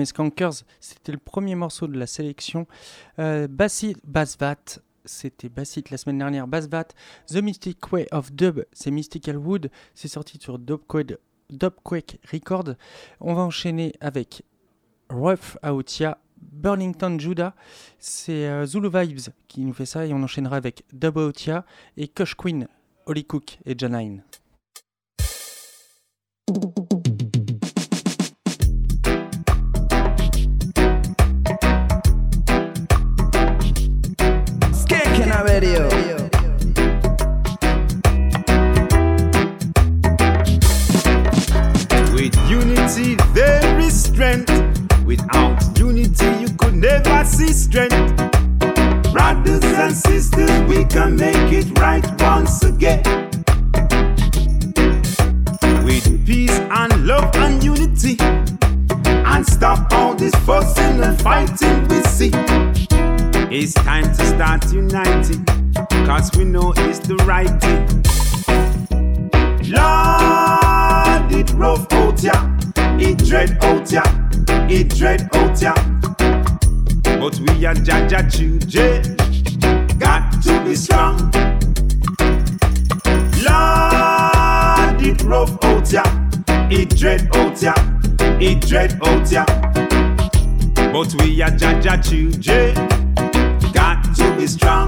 skankers, 0.05 0.63
c'était 0.79 1.11
le 1.11 1.17
premier 1.17 1.55
morceau 1.55 1.87
de 1.87 1.97
la 1.97 2.07
sélection. 2.07 2.67
Euh, 3.19 3.47
Bassit, 3.47 3.97
Bassvat, 4.05 4.79
c'était 5.05 5.49
Bassit 5.49 5.89
la 5.89 5.97
semaine 5.97 6.17
dernière. 6.17 6.47
Bassvat, 6.47 6.87
The 7.27 7.37
Mystic 7.37 7.91
Way 7.91 8.07
of 8.11 8.31
Dub, 8.31 8.63
c'est 8.71 8.91
Mystical 8.91 9.37
Wood, 9.37 9.69
c'est 9.93 10.07
sorti 10.07 10.37
sur 10.39 10.59
Dubquake, 10.59 11.17
Dubquake 11.49 12.19
Record. 12.31 12.75
On 13.19 13.33
va 13.33 13.41
enchaîner 13.41 13.93
avec 13.99 14.43
Rough 15.09 15.57
Autia, 15.63 16.17
Burlington 16.37 17.17
Judah, 17.19 17.53
c'est 17.99 18.47
euh, 18.47 18.65
Zulu 18.65 18.89
Vibes 18.89 19.33
qui 19.47 19.61
nous 19.61 19.73
fait 19.73 19.85
ça 19.85 20.05
et 20.05 20.13
on 20.13 20.23
enchaînera 20.23 20.55
avec 20.55 20.83
Dub 20.93 21.17
Autia 21.17 21.65
et 21.97 22.07
Kush 22.07 22.35
Queen, 22.35 22.67
Holly 23.05 23.25
Cook 23.25 23.59
et 23.65 23.75
Janine. 23.77 24.23
Radio. 35.43 35.87
With 42.13 42.35
unity, 42.49 43.15
there 43.33 43.79
is 43.79 44.03
strength. 44.03 44.51
Without 45.05 45.57
unity, 45.79 46.27
you 46.41 46.49
could 46.57 46.75
never 46.75 47.23
see 47.25 47.53
strength. 47.53 47.95
Brothers 49.11 49.63
and 49.63 49.95
sisters, 49.95 50.61
we 50.69 50.85
can 50.85 51.15
make 51.15 51.51
it 51.51 51.77
right 51.79 52.05
once 52.21 52.63
again. 52.63 53.01
With 55.83 56.25
peace 56.25 56.59
and 56.59 57.07
love 57.07 57.35
and 57.35 57.63
unity, 57.63 58.17
and 59.05 59.45
stop 59.45 59.91
all 59.93 60.13
this 60.13 60.35
fussing 60.45 61.01
and 61.03 61.19
fighting 61.21 61.87
we 61.87 62.01
see. 62.03 62.31
It's 63.53 63.73
time 63.73 64.03
to 64.03 64.25
start 64.25 64.71
uniting, 64.71 65.43
cause 66.05 66.31
we 66.37 66.45
know 66.45 66.73
it's 66.77 66.99
the 66.99 67.17
right 67.27 67.49
thing. 67.59 67.85
Lord, 69.67 71.33
it 71.33 71.51
rough 71.55 71.85
out 71.91 72.23
ya, 72.23 72.31
it 72.97 73.17
dread 73.17 73.61
out 73.61 73.91
ya, 73.91 74.03
it 74.69 74.95
dread 74.95 75.29
out 75.35 75.61
ya. 75.61 75.73
But 77.19 77.37
we 77.41 77.65
are 77.65 77.75
Jaja 77.75 78.31
children, 78.31 79.17
got 79.99 80.31
to 80.43 80.63
be 80.63 80.73
strong. 80.73 81.17
Lord, 83.43 85.01
it 85.05 85.21
rough 85.23 85.57
out 85.65 85.91
ya, 85.91 86.03
it 86.71 86.95
dread 86.95 87.27
out 87.35 87.61
ya, 87.61 87.73
it 88.39 88.61
dread 88.61 88.97
out 89.03 89.29
ya. 89.29 89.43
But 90.93 91.13
we 91.21 91.41
are 91.41 91.51
Jaja 91.51 92.01
children, 92.01 93.10
to 94.21 94.35
be 94.37 94.47
strong. 94.47 94.87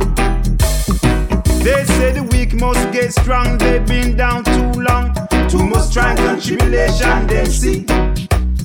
They 1.64 1.84
say 1.96 2.12
the 2.12 2.28
weak 2.32 2.54
must 2.54 2.92
get 2.92 3.14
strong, 3.14 3.58
they've 3.58 3.86
been 3.86 4.16
down 4.16 4.44
too 4.44 4.72
long. 4.82 5.14
Too 5.50 5.64
much 5.64 5.86
strife 5.90 6.20
and 6.20 6.42
tribulation 6.42 7.28
they 7.28 7.46
see. 7.46 7.86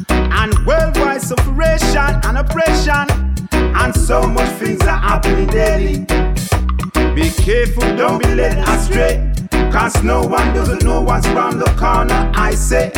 And 0.09 0.53
worldwide 0.67 1.23
separation 1.23 2.11
and 2.27 2.39
oppression. 2.39 3.07
And 3.53 3.95
so 3.95 4.23
much 4.23 4.51
things 4.61 4.83
are 4.83 4.99
happening 4.99 5.47
daily. 5.47 5.99
Be 7.15 7.31
careful, 7.31 7.97
don't 7.97 8.23
be 8.23 8.35
led 8.35 8.59
astray. 8.69 9.33
Cause 9.73 10.03
no 10.03 10.23
one 10.23 10.55
doesn't 10.55 10.83
know 10.83 11.01
what's 11.01 11.27
round 11.29 11.61
the 11.61 11.71
corner, 11.79 12.31
I 12.35 12.55
say. 12.55 12.91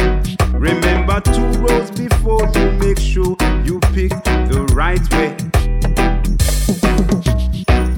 Remember 0.52 1.20
two 1.20 1.48
roads 1.60 1.90
before 1.90 2.48
you 2.54 2.70
make 2.72 2.98
sure 2.98 3.36
you 3.64 3.80
pick 3.92 4.10
the 4.50 4.66
right 4.74 5.02
way. 5.14 5.36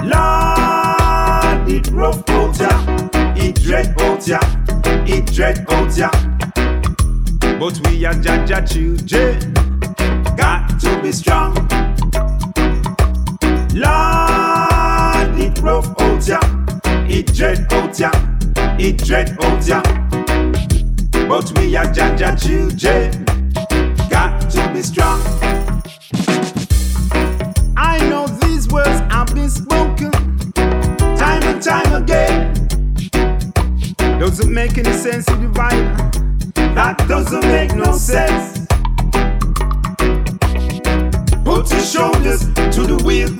Lord, 0.04 1.68
it 1.68 1.88
rough 1.92 2.28
out 2.30 2.58
ya, 2.58 2.70
it 3.36 3.54
dread 3.62 3.94
out 4.00 4.26
ya, 4.26 4.40
it 5.06 5.26
dread 5.32 5.64
out 5.70 5.96
ya. 5.96 6.10
But 7.58 7.80
we 7.86 8.04
are 8.04 8.14
Jaja 8.14 8.66
children, 8.68 9.54
got 10.36 10.80
to 10.80 11.00
be 11.00 11.12
strong. 11.12 11.54
Lord, 13.74 15.38
it 15.38 15.58
rough 15.60 15.88
out 16.00 16.26
ya, 16.26 16.40
it 17.08 17.32
dread 17.32 17.72
out 17.72 17.98
ya, 17.98 18.10
it 18.78 18.98
dread 19.04 19.36
out 19.40 19.64
ya. 19.64 19.82
But 21.28 21.52
we 21.56 21.76
are 21.76 21.86
Jaja 21.86 22.36
children, 22.42 23.24
got 24.10 24.50
to 24.50 24.72
be 24.72 24.82
strong. 24.82 25.20
I 27.76 27.98
know 28.08 28.26
spoken 29.52 30.10
time 31.16 31.42
and 31.42 31.62
time 31.62 31.92
again. 32.02 32.52
Doesn't 34.18 34.52
make 34.52 34.78
any 34.78 34.92
sense 34.92 35.26
to 35.26 35.36
divide. 35.36 35.84
That 36.74 37.04
doesn't 37.08 37.42
make 37.42 37.74
no 37.74 37.92
sense. 37.92 38.66
Put 41.44 41.70
your 41.70 41.80
shoulders 41.80 42.40
to 42.76 42.82
the 42.86 43.02
wheel. 43.04 43.30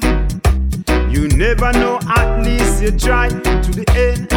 You 1.10 1.28
never 1.36 1.72
know, 1.72 1.98
at 2.16 2.42
least 2.42 2.82
you 2.82 2.90
try 2.90 3.28
to 3.28 3.70
the 3.70 3.86
end. 3.96 4.28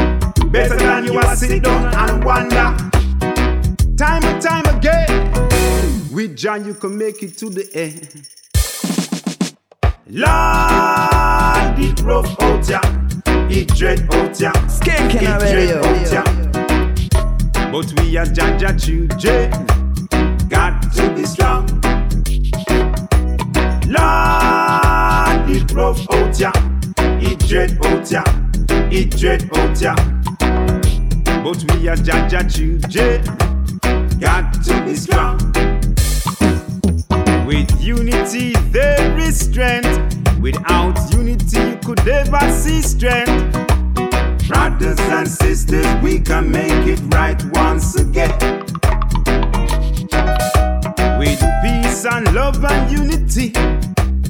Better 0.52 0.78
than 0.78 1.06
you 1.06 1.18
are 1.20 1.36
sit 1.36 1.64
down 1.64 1.94
and 1.94 2.24
wonder. 2.24 2.76
Time 3.98 4.24
and 4.24 4.42
time 4.42 4.66
again. 4.78 5.32
With 6.12 6.38
John, 6.38 6.66
you 6.66 6.74
can 6.74 6.98
make 6.98 7.22
it 7.24 7.38
to 7.40 7.50
the 7.50 7.70
end. 7.74 8.28
Lord, 10.08 11.80
it 11.80 12.00
rough 12.04 12.40
out 12.40 12.70
ya, 12.70 12.80
it 13.50 13.68
dread 13.70 14.08
out 14.14 14.40
ya, 14.40 14.52
it 14.54 15.18
dread 15.18 15.84
out 15.84 16.12
ya. 16.12 16.24
But 17.72 17.92
we 18.00 18.16
are 18.16 18.28
Jaja 18.28 18.80
children, 18.80 19.50
got 20.48 20.80
to 20.94 21.10
be 21.16 21.24
strong. 21.26 21.66
Lord, 23.88 25.50
it 25.50 25.72
rough 25.74 26.06
out 26.12 26.40
ya, 26.40 26.52
it 27.00 27.40
dread 27.40 27.76
out 27.84 28.12
ya, 28.12 28.24
it 28.92 29.10
dread 29.18 29.50
out 29.58 29.82
ya. 29.82 29.96
But 31.42 31.64
we 31.74 31.88
are 31.90 31.98
Jaja 31.98 32.46
children, 32.48 33.24
got 34.20 34.54
to 34.66 34.86
be 34.86 34.96
strong. 34.96 35.75
Unity, 37.86 38.54
there 38.72 39.16
is 39.20 39.40
strength. 39.40 40.18
Without 40.40 40.98
unity, 41.14 41.60
you 41.60 41.78
could 41.86 42.04
never 42.04 42.40
see 42.52 42.82
strength. 42.82 43.54
Brothers 44.48 45.00
and 45.00 45.28
sisters, 45.28 45.86
we 46.02 46.20
can 46.20 46.50
make 46.50 46.88
it 46.88 47.00
right 47.14 47.40
once 47.54 47.96
again. 47.96 48.34
With 51.20 51.40
peace 51.62 52.06
and 52.06 52.34
love 52.34 52.66
and 52.66 52.92
unity, 52.92 53.54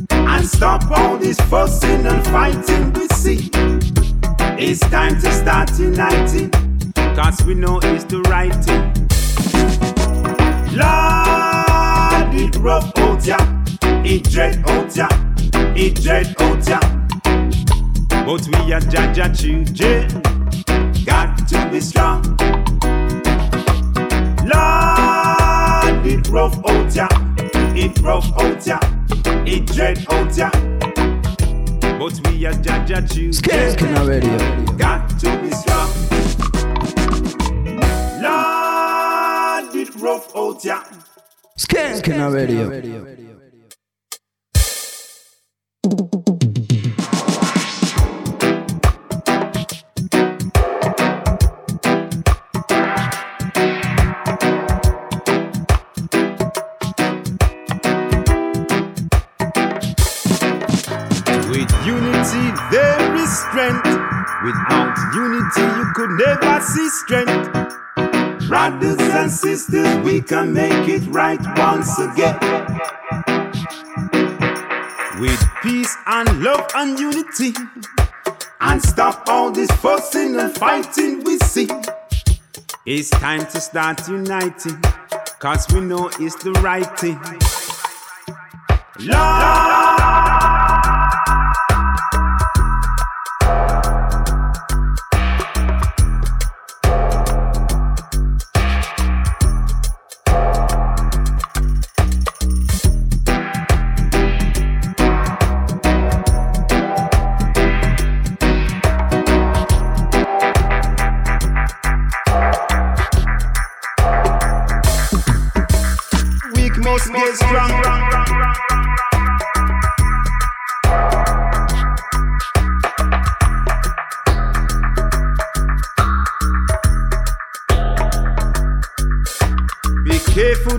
and 0.10 0.46
stop 0.46 0.92
all 0.92 1.16
this 1.18 1.40
fussing 1.40 2.06
and 2.06 2.26
fighting 2.26 2.92
we 2.92 3.08
see. 3.16 3.50
It's 4.60 4.82
time 4.82 5.16
to 5.22 5.32
start 5.32 5.72
uniting, 5.80 6.52
cause 7.16 7.42
we 7.46 7.54
know 7.54 7.80
it's 7.82 8.04
the 8.04 8.20
right 8.24 8.54
thing. 8.66 8.92
Lord, 10.76 11.95
it 12.38 12.56
rough 12.58 12.92
out 12.98 13.26
ya, 13.26 13.38
it 14.04 14.24
dread 14.30 14.62
out 14.70 14.96
ya, 14.96 15.08
it 15.76 15.96
dread 16.02 16.36
out 16.42 16.68
ya. 16.68 16.80
But 18.26 18.48
we 18.48 18.74
are 18.74 18.82
Jaja 18.82 19.32
children, 19.38 20.08
got 21.06 21.48
to 21.48 21.70
be 21.72 21.80
strong. 21.80 22.24
Lord, 24.44 26.06
it 26.06 26.28
rough 26.30 26.58
out 26.68 26.94
ya, 26.96 27.08
it 27.76 28.00
rough 28.02 28.32
ya, 28.68 28.80
it 29.46 29.66
dread 29.68 30.06
out 30.12 30.36
ya. 30.38 30.50
But 31.98 32.20
we 32.28 32.46
are 32.46 32.54
Jaja 32.54 33.02
children, 33.08 34.78
got 34.78 35.10
to 35.20 35.38
be 35.42 35.52
strong. 35.52 35.90
Lord, 38.22 39.76
it 39.76 39.96
rough 39.96 40.36
out 40.36 40.64
ya. 40.66 40.84
Radio. 41.58 42.68
With 42.70 42.92
unity, 61.86 62.52
there 62.70 63.16
is 63.16 63.32
strength. 63.40 63.88
Without 64.44 64.98
unity, 65.16 65.62
you 65.62 65.86
could 65.96 66.10
never 66.20 66.60
see 66.62 66.90
strength. 66.90 67.65
Brothers 68.48 69.00
and 69.00 69.32
sisters, 69.32 69.98
we 70.06 70.22
can 70.22 70.54
make 70.54 70.88
it 70.88 71.02
right 71.08 71.40
once 71.58 71.98
again. 71.98 72.38
With 75.20 75.44
peace 75.64 75.96
and 76.06 76.44
love 76.44 76.68
and 76.76 77.00
unity. 77.00 77.54
And 78.62 78.82
stop 78.82 79.24
all 79.28 79.52
this 79.52 79.72
fussing 79.72 80.40
and 80.40 80.56
fighting 80.56 81.24
we 81.24 81.40
see. 81.40 81.68
It's 82.86 83.10
time 83.10 83.48
to 83.48 83.60
start 83.60 84.08
uniting. 84.08 84.80
Cause 85.40 85.66
we 85.74 85.82
know 85.82 86.12
it's 86.20 86.36
the 86.44 86.52
right 86.62 87.00
thing. 87.00 87.20
Lord. 89.00 89.56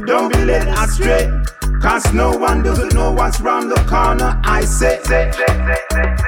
Don't 0.04 0.32
be 0.32 0.44
led 0.44 0.68
astray. 0.68 1.30
Cause 1.80 2.12
no 2.12 2.30
one 2.36 2.62
doesn't 2.62 2.94
know 2.94 3.12
what's 3.12 3.40
round 3.40 3.70
the 3.70 3.76
corner. 3.88 4.40
I 4.44 4.64
say, 4.64 5.00
but 5.08 6.25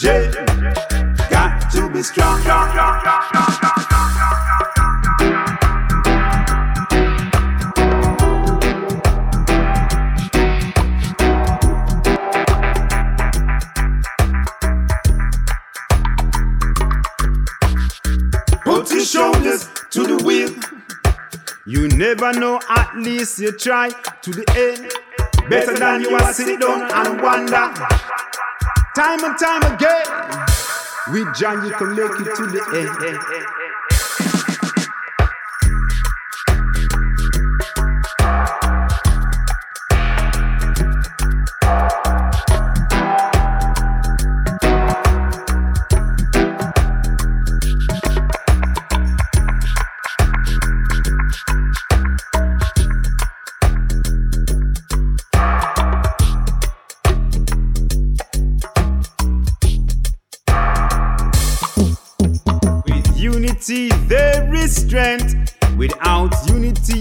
Children. 0.00 0.46
Got 1.28 1.70
to 1.72 1.90
be 1.90 2.02
strong. 2.02 2.40
Put 18.64 18.90
your 18.90 19.04
shoulders 19.04 19.68
to 19.90 20.06
the 20.06 20.22
wheel. 20.24 20.48
You 21.66 21.88
never 21.88 22.32
know, 22.32 22.58
at 22.70 22.96
least 22.96 23.38
you 23.38 23.52
try 23.52 23.90
to 23.90 24.30
the 24.30 24.44
end. 24.56 25.50
Better 25.50 25.78
than 25.78 26.00
you 26.00 26.16
are 26.16 26.32
sit 26.32 26.58
down 26.58 26.90
and 26.90 27.20
wonder. 27.20 28.09
Time 28.94 29.22
and 29.22 29.38
time 29.38 29.62
again. 29.72 30.04
John, 31.34 31.64
you 31.64 31.72
can 31.72 31.94
make 31.94 32.10
it 32.20 32.36
to 32.36 32.46
the 32.46 32.60
end. 32.74 33.59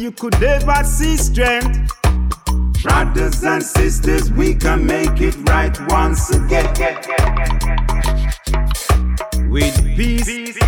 You 0.09 0.15
could 0.15 0.41
never 0.41 0.83
see 0.83 1.17
strength. 1.17 1.91
Brothers 2.81 3.43
and 3.43 3.61
sisters, 3.61 4.31
we 4.31 4.55
can 4.55 4.83
make 4.85 5.21
it 5.21 5.35
right 5.47 5.77
once 5.91 6.31
again. 6.31 6.65
With 9.51 9.77
peace. 9.95 10.58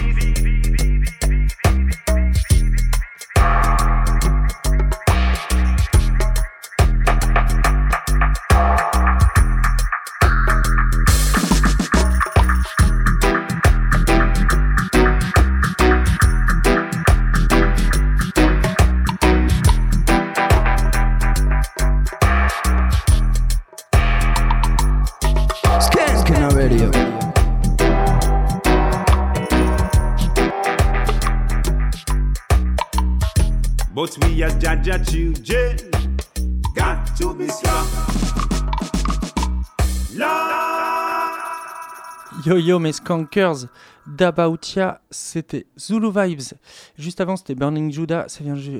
Yo 42.45 42.57
yo 42.57 42.79
mes 42.79 42.93
skankers 42.93 43.67
d'Abautia, 44.07 45.01
c'était 45.11 45.67
Zulu 45.77 46.09
Vibes. 46.13 46.57
Juste 46.97 47.21
avant 47.21 47.35
c'était 47.35 47.55
Burning 47.55 47.91
Judah, 47.91 48.25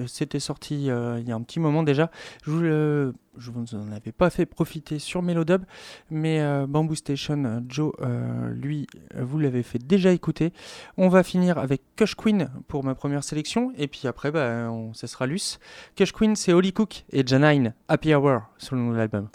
c'était 0.08 0.40
sorti 0.40 0.90
euh, 0.90 1.20
il 1.20 1.28
y 1.28 1.32
a 1.32 1.36
un 1.36 1.42
petit 1.42 1.60
moment 1.60 1.84
déjà. 1.84 2.10
Je 2.46 3.14
je 3.38 3.52
vous 3.52 3.76
en 3.76 3.92
avais 3.92 4.12
pas 4.12 4.30
fait 4.30 4.46
profiter 4.46 5.00
sur 5.00 5.22
Melodub, 5.22 5.64
mais 6.10 6.42
euh, 6.42 6.66
Bamboo 6.68 6.96
Station, 6.96 7.44
euh, 7.46 7.60
Joe, 7.68 7.94
euh, 8.02 8.54
lui, 8.54 8.88
euh, 9.16 9.24
vous 9.24 9.40
l'avez 9.40 9.64
fait 9.64 9.80
déjà 9.80 10.12
écouter. 10.12 10.54
On 10.98 11.08
va 11.08 11.24
finir 11.24 11.58
avec 11.58 11.82
Kush 11.96 12.16
Queen 12.16 12.50
pour 12.68 12.84
ma 12.84 12.96
première 12.96 13.24
sélection, 13.24 13.72
et 13.78 13.88
puis 13.88 14.08
après, 14.08 14.32
bah, 14.32 14.70
on, 14.70 14.94
ça 14.94 15.08
sera 15.08 15.28
Luce. 15.28 15.60
Kush 15.96 16.12
Queen, 16.12 16.36
c'est 16.36 16.54
Holly 16.54 16.74
Cook 16.74 17.06
et 17.12 17.26
Janine, 17.26 17.74
Happy 17.88 18.14
Hour, 18.14 18.42
de 18.72 18.96
l'album. 18.96 19.30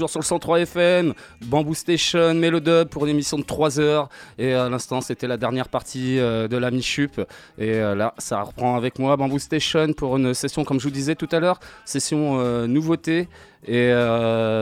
Toujours 0.00 0.08
sur 0.08 0.20
le 0.20 0.24
103 0.24 0.60
FM, 0.60 1.12
Bamboo 1.44 1.74
Station, 1.74 2.32
Melodub 2.32 2.88
pour 2.88 3.04
une 3.04 3.10
émission 3.10 3.36
de 3.36 3.42
3 3.42 3.80
heures. 3.80 4.08
Et 4.38 4.54
à 4.54 4.70
l'instant, 4.70 5.02
c'était 5.02 5.26
la 5.26 5.36
dernière 5.36 5.68
partie 5.68 6.18
euh, 6.18 6.48
de 6.48 6.56
la 6.56 6.70
mi-chup. 6.70 7.20
Et 7.58 7.74
euh, 7.74 7.94
là, 7.94 8.14
ça 8.16 8.40
reprend 8.40 8.76
avec 8.76 8.98
moi, 8.98 9.14
Bamboo 9.18 9.38
Station, 9.38 9.92
pour 9.92 10.16
une 10.16 10.32
session, 10.32 10.64
comme 10.64 10.80
je 10.80 10.84
vous 10.84 10.90
disais 10.90 11.16
tout 11.16 11.28
à 11.32 11.38
l'heure, 11.38 11.60
session 11.84 12.40
euh, 12.40 12.66
nouveauté. 12.66 13.28
Et 13.66 13.92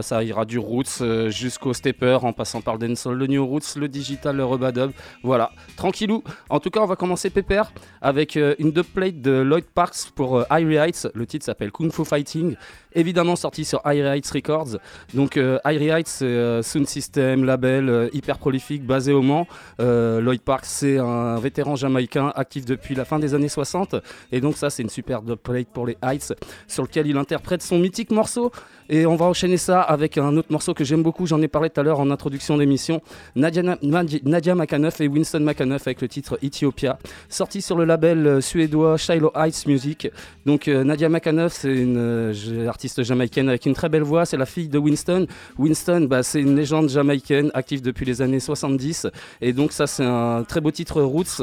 ça 0.02 0.24
ira 0.24 0.44
du 0.44 0.58
roots 0.58 1.04
jusqu'au 1.28 1.72
stepper, 1.72 2.18
en 2.22 2.32
passant 2.32 2.60
par 2.60 2.76
le 2.76 2.88
dancehall, 2.88 3.14
le 3.14 3.28
new 3.28 3.46
roots, 3.46 3.76
le 3.76 3.86
digital, 3.86 4.34
le 4.34 4.44
rebadub. 4.44 4.90
Voilà, 5.22 5.52
tranquillou. 5.76 6.24
En 6.50 6.58
tout 6.58 6.70
cas, 6.70 6.80
on 6.80 6.86
va 6.86 6.96
commencer 6.96 7.30
pépère 7.30 7.70
avec 8.00 8.36
euh, 8.36 8.54
une 8.58 8.72
dubplate 8.72 9.20
de 9.20 9.32
Lloyd 9.40 9.64
Parks 9.74 10.10
pour 10.14 10.38
euh, 10.38 10.44
Irie 10.50 10.76
Heights. 10.76 11.08
Le 11.14 11.26
titre 11.26 11.44
s'appelle 11.44 11.70
Kung 11.70 11.92
Fu 11.92 12.04
Fighting. 12.04 12.56
Évidemment 12.94 13.36
sorti 13.36 13.64
sur 13.64 13.80
Irie 13.84 14.00
Heights 14.00 14.30
Records. 14.30 14.78
Donc 15.14 15.36
euh, 15.36 15.58
Irie 15.64 15.88
Heights, 15.90 16.08
c'est 16.08 16.24
euh, 16.24 16.62
Sound 16.62 16.86
System, 16.88 17.44
label 17.44 17.88
euh, 17.88 18.08
hyper 18.12 18.38
prolifique 18.38 18.84
basé 18.84 19.12
au 19.12 19.22
Mans. 19.22 19.46
Euh, 19.80 20.20
Lloyd 20.20 20.40
Parks, 20.40 20.64
c'est 20.64 20.98
un 20.98 21.38
vétéran 21.38 21.76
jamaïcain 21.76 22.32
actif 22.34 22.64
depuis 22.64 22.94
la 22.94 23.04
fin 23.04 23.18
des 23.18 23.34
années 23.34 23.48
60. 23.48 23.96
Et 24.32 24.40
donc 24.40 24.56
ça, 24.56 24.70
c'est 24.70 24.82
une 24.82 24.88
super 24.88 25.22
dubplate 25.22 25.68
pour 25.68 25.86
les 25.86 25.96
Heights 26.02 26.34
sur 26.66 26.82
lequel 26.82 27.06
il 27.06 27.16
interprète 27.16 27.62
son 27.62 27.78
mythique 27.78 28.10
morceau. 28.10 28.50
Et 28.90 29.04
on 29.04 29.16
va 29.16 29.26
enchaîner 29.26 29.58
ça 29.58 29.82
avec 29.82 30.16
un 30.16 30.34
autre 30.38 30.50
morceau 30.50 30.72
que 30.72 30.82
j'aime 30.82 31.02
beaucoup, 31.02 31.26
j'en 31.26 31.42
ai 31.42 31.48
parlé 31.48 31.68
tout 31.68 31.78
à 31.80 31.82
l'heure 31.82 32.00
en 32.00 32.10
introduction 32.10 32.56
d'émission, 32.56 33.02
Nadia, 33.36 33.62
Nadia, 33.82 34.54
et 35.00 35.08
Winston 35.08 35.40
McAnuff 35.40 35.86
avec 35.86 36.00
le 36.00 36.08
titre 36.08 36.38
Ethiopia, 36.42 36.98
sorti 37.28 37.60
sur 37.60 37.76
le 37.76 37.84
label 37.84 38.26
euh, 38.26 38.40
suédois 38.40 38.96
Shiloh 38.96 39.30
Heights 39.34 39.66
Music. 39.66 40.10
Donc 40.46 40.68
euh, 40.68 40.84
Nadia 40.84 41.10
McAnuff, 41.10 41.52
c'est 41.52 41.74
une 41.74 41.98
euh, 41.98 42.68
artiste 42.68 43.02
jamaïcaine 43.02 43.50
avec 43.50 43.66
une 43.66 43.74
très 43.74 43.90
belle 43.90 44.04
voix, 44.04 44.24
c'est 44.24 44.38
la 44.38 44.46
fille 44.46 44.68
de 44.68 44.78
Winston. 44.78 45.26
Winston, 45.58 46.06
bah, 46.08 46.22
c'est 46.22 46.40
une 46.40 46.56
légende 46.56 46.88
jamaïcaine 46.88 47.50
active 47.52 47.82
depuis 47.82 48.06
les 48.06 48.22
années 48.22 48.40
70. 48.40 49.06
Et 49.42 49.52
donc 49.52 49.72
ça, 49.72 49.86
c'est 49.86 50.04
un 50.04 50.44
très 50.44 50.62
beau 50.62 50.70
titre 50.70 51.02
Roots 51.02 51.42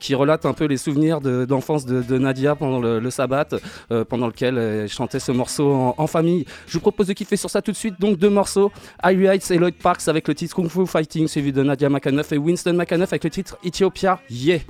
qui 0.00 0.14
relate 0.14 0.44
un 0.44 0.52
peu 0.52 0.66
les 0.66 0.76
souvenirs 0.76 1.20
de- 1.20 1.44
d'enfance 1.44 1.86
de, 1.86 2.18
Nadia 2.18 2.54
pendant 2.54 2.80
le, 2.80 3.10
sabbat, 3.10 3.48
pendant 4.08 4.26
lequel 4.26 4.58
elle 4.58 4.88
chantait 4.88 5.20
ce 5.20 5.32
morceau 5.32 5.94
en 5.96 6.06
famille. 6.06 6.44
Je 6.66 6.74
vous 6.74 6.80
propose 6.80 7.06
de 7.08 7.12
kiffer 7.12 7.36
sur 7.36 7.50
ça 7.50 7.62
tout 7.62 7.72
de 7.72 7.76
suite. 7.76 8.00
Donc 8.00 8.18
deux 8.18 8.30
morceaux, 8.30 8.72
Irie 9.04 9.26
Heights 9.26 9.50
et 9.50 9.58
Lloyd 9.58 9.74
Parks 9.74 10.08
avec 10.08 10.28
le 10.28 10.34
titre 10.34 10.54
Kung 10.54 10.68
Fu 10.68 10.86
Fighting, 10.86 11.28
suivi 11.28 11.52
de 11.52 11.62
Nadia 11.62 11.88
McAnuff 11.88 12.32
et 12.32 12.38
Winston 12.38 12.74
McAnuff 12.74 13.12
avec 13.12 13.24
le 13.24 13.30
titre 13.30 13.58
Ethiopia. 13.64 14.20
Yeah! 14.30 14.60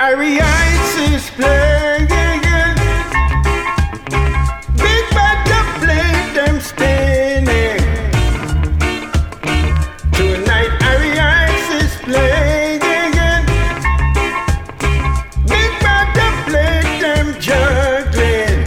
Ariates 0.00 0.94
is 1.10 1.28
playing 1.30 2.06
Big 4.76 5.04
bad 5.10 5.42
play 5.82 6.12
them 6.34 6.60
spinning. 6.60 7.82
Tonight 10.12 10.70
Ariates 10.92 11.68
is 11.82 11.96
playing 12.06 12.78
Big 15.48 15.72
bad 15.82 16.14
play 16.46 16.78
them 17.02 17.34
juggling. 17.40 18.62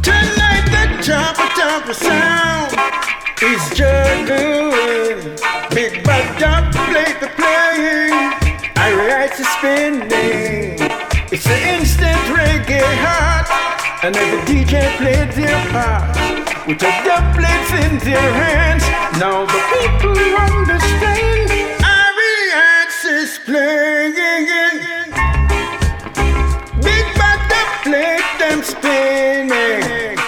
Tonight 0.00 0.66
the 0.72 0.86
top 1.04 1.36
top 1.60 1.92
sound 1.92 2.72
is 3.42 3.62
juggling. 3.76 5.36
Big 5.74 6.02
bad 6.04 6.72
play 6.72 7.12
the 7.20 7.28
playing 7.36 8.09
Write 9.10 9.34
to 9.38 9.44
spinning. 9.44 10.78
It's 11.32 11.42
the 11.42 11.58
instant 11.74 12.22
reggae 12.30 12.80
heart, 13.02 13.50
and 14.04 14.16
every 14.16 14.38
DJ 14.46 14.96
played 14.98 15.32
their 15.32 15.60
part 15.72 16.14
with 16.64 16.78
the 16.78 16.92
doublets 17.02 17.72
in 17.82 17.98
their 18.06 18.32
hands. 18.42 18.84
Now 19.18 19.46
the 19.46 19.60
people 19.74 20.14
understand. 20.46 21.50
Arias 21.82 23.04
is 23.18 23.40
playing. 23.44 24.46
Big 26.80 27.06
bad 27.18 27.40
plate 27.82 28.30
them 28.38 28.62
spinning. 28.62 30.18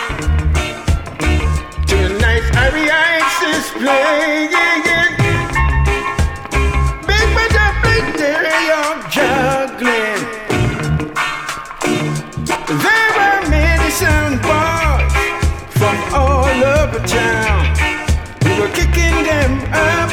Tonight 1.86 2.46
Arias 2.56 3.42
is 3.54 3.70
playing. 3.80 5.11
Over 16.94 17.06
town. 17.06 17.74
We 18.44 18.60
were 18.60 18.68
kicking 18.68 19.24
them 19.24 19.52
up 19.72 20.10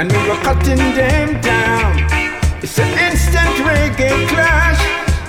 and 0.00 0.10
we 0.10 0.18
were 0.28 0.40
cutting 0.42 0.82
them 0.94 1.40
down. 1.40 1.98
It's 2.62 2.78
an 2.78 2.90
instant 2.98 3.54
reggae 3.66 4.26
clash, 4.28 4.80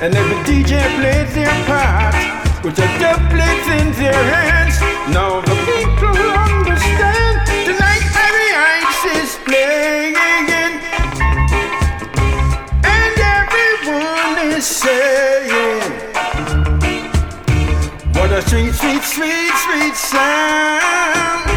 and 0.01 0.15
every 0.15 0.37
DJ 0.47 0.81
plays 0.97 1.33
their 1.35 1.65
part 1.65 2.15
with 2.63 2.75
dub 2.77 3.19
plates 3.29 3.67
in 3.79 3.91
their 4.01 4.23
hands. 4.33 4.79
Now 5.13 5.41
the 5.41 5.55
people 5.65 6.07
understand. 6.07 6.54
Sweet, 18.47 18.75
sweet, 18.75 19.03
sweet, 19.03 19.53
sweet 19.55 19.95
sound." 19.95 21.54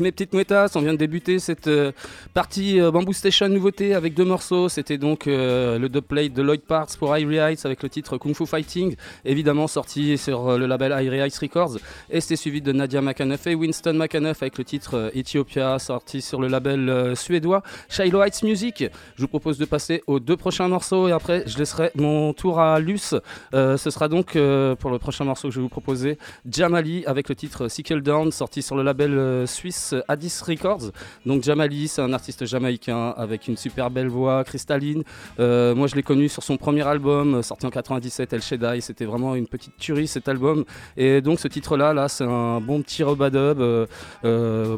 Mes 0.00 0.12
petites 0.12 0.32
mouettas, 0.32 0.72
on 0.74 0.80
vient 0.80 0.92
de 0.92 0.98
débuter 0.98 1.38
cette 1.38 1.68
euh, 1.68 1.92
partie 2.34 2.80
euh, 2.80 2.90
Bamboo 2.90 3.12
Station 3.12 3.48
nouveauté 3.48 3.94
avec 3.94 4.12
deux 4.12 4.24
morceaux. 4.24 4.68
C'était 4.68 4.98
donc 4.98 5.28
euh, 5.28 5.78
le 5.78 5.88
dubplate 5.88 6.32
de 6.32 6.42
Lloyd 6.42 6.62
Parks 6.62 6.96
pour 6.98 7.16
Irie 7.16 7.36
Heights 7.36 7.64
avec 7.64 7.80
le 7.80 7.88
titre 7.88 8.18
Kung 8.18 8.34
Fu 8.34 8.44
Fighting, 8.44 8.96
évidemment 9.24 9.68
sorti 9.68 10.18
sur 10.18 10.48
euh, 10.48 10.58
le 10.58 10.66
label 10.66 10.90
Irie 11.00 11.20
Heights 11.20 11.38
Records. 11.38 11.78
Et 12.10 12.20
c'était 12.20 12.34
suivi 12.34 12.60
de 12.60 12.72
Nadia 12.72 13.00
McAnuff 13.00 13.46
et 13.46 13.54
Winston 13.54 13.94
McAnuff 13.94 14.42
avec 14.42 14.58
le 14.58 14.64
titre 14.64 14.94
euh, 14.96 15.10
Ethiopia, 15.14 15.78
sorti 15.78 16.20
sur 16.20 16.40
le 16.40 16.48
label 16.48 17.14
suédois 17.16 17.62
Shiloh 17.88 18.24
Heights 18.24 18.42
Music. 18.42 18.84
Je 19.14 19.22
vous 19.22 19.28
propose 19.28 19.56
de 19.58 19.64
passer 19.64 20.02
aux 20.08 20.18
deux 20.18 20.36
prochains 20.36 20.66
morceaux 20.66 21.06
et 21.06 21.12
après 21.12 21.44
je 21.46 21.56
laisserai 21.56 21.92
mon 21.94 22.32
tour 22.32 22.58
à 22.58 22.80
Luce. 22.80 23.14
Ce 23.52 23.90
sera 23.90 24.08
donc 24.08 24.32
pour 24.32 24.90
le 24.90 24.98
prochain 24.98 25.24
morceau 25.24 25.48
que 25.48 25.54
je 25.54 25.60
vais 25.60 25.62
vous 25.62 25.68
proposer 25.68 26.18
Jamali 26.50 27.04
avec 27.06 27.28
le 27.28 27.36
titre 27.36 27.68
Sickle 27.68 28.02
Down, 28.02 28.32
sorti 28.32 28.62
sur 28.62 28.74
le 28.74 28.82
label 28.82 29.46
suisse 29.46 29.94
Addis 30.08 30.40
Records. 30.44 30.90
Donc 31.26 31.42
Jamali, 31.42 31.88
c'est 31.88 32.02
un 32.02 32.12
artiste 32.12 32.23
jamaïcain 32.46 33.14
avec 33.16 33.48
une 33.48 33.56
super 33.56 33.90
belle 33.90 34.08
voix 34.08 34.44
cristalline. 34.44 35.02
Euh, 35.40 35.74
moi, 35.74 35.86
je 35.86 35.94
l'ai 35.94 36.02
connu 36.02 36.28
sur 36.28 36.42
son 36.42 36.56
premier 36.56 36.86
album, 36.86 37.36
euh, 37.36 37.42
sorti 37.42 37.66
en 37.66 37.70
97, 37.70 38.32
El 38.32 38.42
Shaddai. 38.42 38.80
C'était 38.80 39.04
vraiment 39.04 39.34
une 39.34 39.46
petite 39.46 39.76
tuerie 39.76 40.06
cet 40.06 40.28
album. 40.28 40.64
Et 40.96 41.20
donc 41.20 41.40
ce 41.40 41.48
titre-là, 41.48 41.92
là, 41.92 42.08
c'est 42.08 42.24
un 42.24 42.60
bon 42.60 42.82
petit 42.82 43.02
rubadub, 43.02 43.60
euh, 43.60 43.86
euh, 44.24 44.76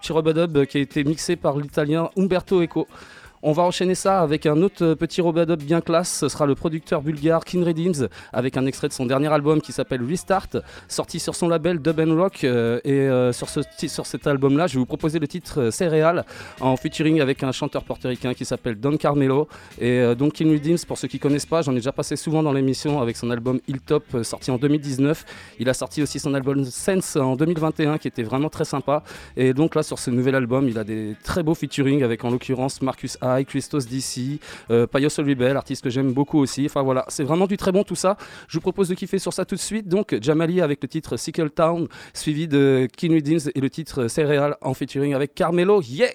petit 0.00 0.66
qui 0.66 0.78
a 0.78 0.80
été 0.80 1.04
mixé 1.04 1.36
par 1.36 1.58
l'italien 1.58 2.10
Umberto 2.16 2.62
Eco. 2.62 2.86
On 3.46 3.52
va 3.52 3.62
enchaîner 3.62 3.94
ça 3.94 4.22
avec 4.22 4.46
un 4.46 4.62
autre 4.62 4.82
euh, 4.82 4.94
petit 4.94 5.20
robadub 5.20 5.62
bien 5.62 5.82
classe. 5.82 6.20
Ce 6.20 6.30
sera 6.30 6.46
le 6.46 6.54
producteur 6.54 7.02
bulgare 7.02 7.44
Kin 7.44 7.62
Redeems 7.62 8.08
avec 8.32 8.56
un 8.56 8.64
extrait 8.64 8.88
de 8.88 8.94
son 8.94 9.04
dernier 9.04 9.30
album 9.30 9.60
qui 9.60 9.70
s'appelle 9.70 10.02
Restart, 10.02 10.48
sorti 10.88 11.20
sur 11.20 11.34
son 11.34 11.48
label 11.48 11.78
Dub 11.82 12.00
Rock. 12.18 12.42
euh, 12.44 12.80
et 12.84 12.92
euh, 12.92 13.34
sur, 13.34 13.50
cet 13.50 14.26
album-là, 14.26 14.66
je 14.66 14.74
vais 14.74 14.78
vous 14.78 14.86
proposer 14.86 15.18
le 15.18 15.28
titre 15.28 15.68
Céréales 15.68 16.24
en 16.62 16.74
featuring 16.78 17.20
avec 17.20 17.42
un 17.42 17.52
chanteur 17.52 17.84
portoricain 17.84 18.32
qui 18.32 18.46
s'appelle 18.46 18.80
Don 18.80 18.96
Carmelo. 18.96 19.46
Et 19.78 20.14
donc 20.14 20.32
Kin 20.32 20.50
Redeems, 20.50 20.78
pour 20.88 20.96
ceux 20.96 21.08
qui 21.08 21.18
connaissent 21.18 21.44
pas, 21.44 21.60
j'en 21.60 21.72
ai 21.72 21.76
déjà 21.76 21.92
passé 21.92 22.16
souvent 22.16 22.42
dans 22.42 22.52
l'émission 22.54 23.02
avec 23.02 23.18
son 23.18 23.30
album 23.30 23.60
Hilltop 23.68 24.22
sorti 24.22 24.52
en 24.52 24.56
2019. 24.56 25.22
Il 25.58 25.68
a 25.68 25.74
sorti 25.74 26.00
aussi 26.00 26.18
son 26.18 26.32
album 26.32 26.64
Sense 26.64 27.16
en 27.16 27.36
2021 27.36 27.98
qui 27.98 28.08
était 28.08 28.22
vraiment 28.22 28.48
très 28.48 28.64
sympa. 28.64 29.02
Et 29.36 29.52
donc 29.52 29.74
là, 29.74 29.82
sur 29.82 29.98
ce 29.98 30.10
nouvel 30.10 30.34
album, 30.34 30.66
il 30.66 30.78
a 30.78 30.84
des 30.84 31.14
très 31.22 31.42
beaux 31.42 31.54
featuring 31.54 32.02
avec 32.02 32.24
en 32.24 32.30
l'occurrence 32.30 32.80
Marcus 32.80 33.18
Christos 33.42 33.80
DC, 33.80 34.40
euh, 34.70 34.86
Payos 34.86 35.08
artiste 35.56 35.82
que 35.82 35.90
j'aime 35.90 36.12
beaucoup 36.12 36.38
aussi. 36.38 36.66
Enfin 36.66 36.82
voilà, 36.82 37.04
c'est 37.08 37.24
vraiment 37.24 37.46
du 37.46 37.56
très 37.56 37.72
bon 37.72 37.84
tout 37.84 37.96
ça. 37.96 38.16
Je 38.48 38.58
vous 38.58 38.62
propose 38.62 38.88
de 38.88 38.94
kiffer 38.94 39.18
sur 39.18 39.32
ça 39.32 39.44
tout 39.44 39.56
de 39.56 39.60
suite. 39.60 39.88
Donc 39.88 40.16
Jamali 40.20 40.60
avec 40.60 40.82
le 40.82 40.88
titre 40.88 41.16
Sickle 41.16 41.50
Town, 41.50 41.88
suivi 42.12 42.46
de 42.46 42.88
Redeems 43.02 43.50
et 43.54 43.60
le 43.60 43.70
titre 43.70 44.08
Céréales 44.08 44.56
en 44.60 44.74
featuring 44.74 45.14
avec 45.14 45.34
Carmelo. 45.34 45.82
Yeah! 45.82 46.10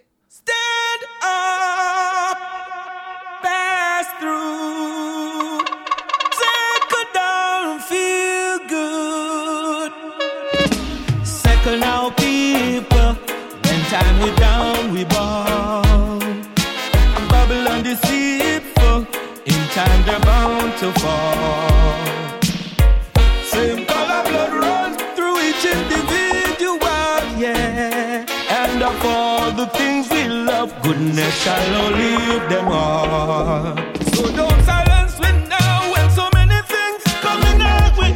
Goodness 30.89 31.43
shall 31.43 31.75
outlive 31.75 32.49
them 32.49 32.67
all. 32.67 33.75
So 34.11 34.23
don't 34.35 34.63
silence 34.63 35.19
me 35.19 35.29
now 35.47 35.91
when 35.93 36.09
so 36.09 36.27
many 36.33 36.59
things 36.63 37.03
coming 37.21 37.61
our 37.61 37.89
way. 37.99 38.13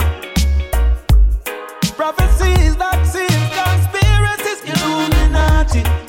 Prophecies, 1.95 2.73
vaccines, 2.75 3.49
conspiracies, 3.61 4.59
Illuminati. 4.73 6.02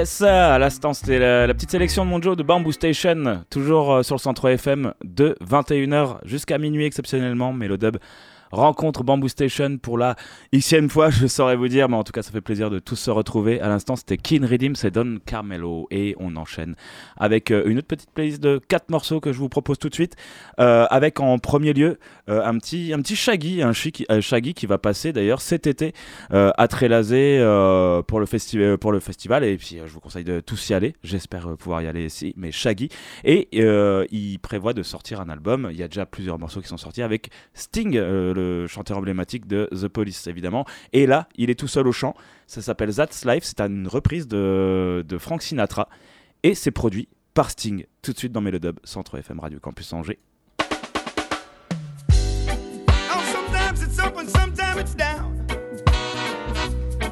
Yes, 0.00 0.22
à 0.22 0.58
l'instant, 0.58 0.94
c'était 0.94 1.18
la, 1.18 1.52
petite 1.52 1.72
sélection 1.72 2.06
de 2.06 2.10
Monjo 2.10 2.34
de 2.34 2.42
Bamboo 2.42 2.72
Station, 2.72 3.44
toujours 3.50 3.92
euh, 3.92 4.02
sur 4.02 4.14
le 4.14 4.18
centre 4.18 4.48
FM 4.48 4.94
de 5.04 5.36
21h 5.46 6.20
jusqu'à 6.24 6.56
minuit 6.56 6.86
exceptionnellement, 6.86 7.52
mais 7.52 7.68
le 7.68 7.76
dub 7.76 7.98
rencontre 8.50 9.04
Bamboo 9.04 9.28
Station 9.28 9.78
pour 9.78 9.98
la 9.98 10.16
xème 10.52 10.90
fois, 10.90 11.10
je 11.10 11.26
saurais 11.26 11.56
vous 11.56 11.68
dire, 11.68 11.88
mais 11.88 11.96
en 11.96 12.04
tout 12.04 12.12
cas 12.12 12.22
ça 12.22 12.30
fait 12.30 12.40
plaisir 12.40 12.70
de 12.70 12.78
tous 12.78 12.96
se 12.96 13.10
retrouver. 13.10 13.60
À 13.60 13.68
l'instant 13.68 13.96
c'était 13.96 14.16
Keen 14.16 14.44
Redeem, 14.44 14.74
c'est 14.74 14.90
Don 14.90 15.18
Carmelo 15.24 15.86
et 15.90 16.16
on 16.18 16.36
enchaîne 16.36 16.74
avec 17.16 17.50
euh, 17.50 17.62
une 17.66 17.78
autre 17.78 17.86
petite 17.86 18.10
playlist 18.10 18.42
de 18.42 18.60
4 18.68 18.90
morceaux 18.90 19.20
que 19.20 19.32
je 19.32 19.38
vous 19.38 19.48
propose 19.48 19.78
tout 19.78 19.88
de 19.88 19.94
suite, 19.94 20.16
euh, 20.58 20.86
avec 20.90 21.20
en 21.20 21.38
premier 21.38 21.72
lieu 21.72 21.98
euh, 22.28 22.44
un, 22.44 22.58
petit, 22.58 22.92
un 22.92 23.00
petit 23.00 23.16
Shaggy, 23.16 23.62
un 23.62 23.72
Shaggy 23.72 24.54
qui 24.54 24.66
va 24.66 24.78
passer 24.78 25.12
d'ailleurs 25.12 25.40
cet 25.40 25.66
été 25.66 25.92
à 26.30 26.68
Trélazé 26.68 27.38
pour, 28.06 28.20
le 28.20 28.26
festival 28.26 28.78
pour 28.78 28.92
le 28.92 29.00
festival 29.00 29.44
et 29.44 29.56
puis 29.56 29.78
je 29.84 29.92
vous 29.92 30.00
conseille 30.00 30.24
de 30.24 30.40
tous 30.40 30.70
y 30.70 30.74
aller, 30.74 30.94
j'espère 31.02 31.56
pouvoir 31.56 31.82
y 31.82 31.86
aller 31.86 32.04
ici, 32.04 32.34
mais 32.36 32.52
Shaggy. 32.52 32.88
Et 33.24 33.48
il 34.10 34.38
prévoit 34.38 34.72
de 34.72 34.82
sortir 34.82 35.20
un 35.20 35.28
album, 35.28 35.68
il 35.70 35.76
y 35.76 35.82
a 35.82 35.88
déjà 35.88 36.06
plusieurs 36.06 36.38
morceaux 36.38 36.60
qui 36.60 36.68
sont 36.68 36.76
sortis 36.76 37.02
avec 37.02 37.30
Sting, 37.54 37.94
le 37.94 38.39
chanteur 38.68 38.98
emblématique 38.98 39.46
de 39.46 39.68
The 39.72 39.88
Police, 39.88 40.26
évidemment. 40.26 40.64
Et 40.92 41.06
là, 41.06 41.28
il 41.36 41.50
est 41.50 41.54
tout 41.54 41.68
seul 41.68 41.86
au 41.86 41.92
chant. 41.92 42.14
Ça 42.46 42.62
s'appelle 42.62 42.94
That's 42.94 43.24
Life. 43.24 43.44
C'est 43.44 43.60
une 43.60 43.88
reprise 43.88 44.26
de, 44.28 45.04
de 45.06 45.18
Frank 45.18 45.42
Sinatra. 45.42 45.88
Et 46.42 46.54
c'est 46.54 46.70
produit 46.70 47.08
par 47.34 47.50
Sting. 47.50 47.84
Tout 48.02 48.12
de 48.12 48.18
suite 48.18 48.32
dans 48.32 48.40
Melodub, 48.40 48.78
Centre 48.84 49.18
FM 49.18 49.40
Radio 49.40 49.60
Campus 49.60 49.92
Angers. 49.92 50.18
Oh. 50.58 50.66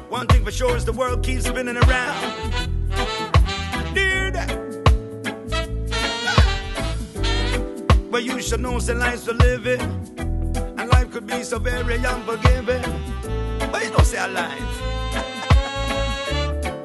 One 0.09 0.27
thing 0.27 0.43
for 0.43 0.51
sure 0.51 0.75
is 0.75 0.85
the 0.85 0.91
world 0.91 1.23
keeps 1.23 1.45
spinning 1.45 1.77
around. 1.77 2.69
But 8.11 8.23
you 8.23 8.41
should 8.41 8.59
know 8.59 8.79
the 8.79 8.95
could 11.11 11.25
be 11.25 11.41
so 11.43 11.57
very 11.57 11.95
unforgiving. 11.95 12.83
But 13.71 13.83
you 13.83 13.89
don't 13.89 14.05
say 14.05 14.23
alive. 14.23 14.59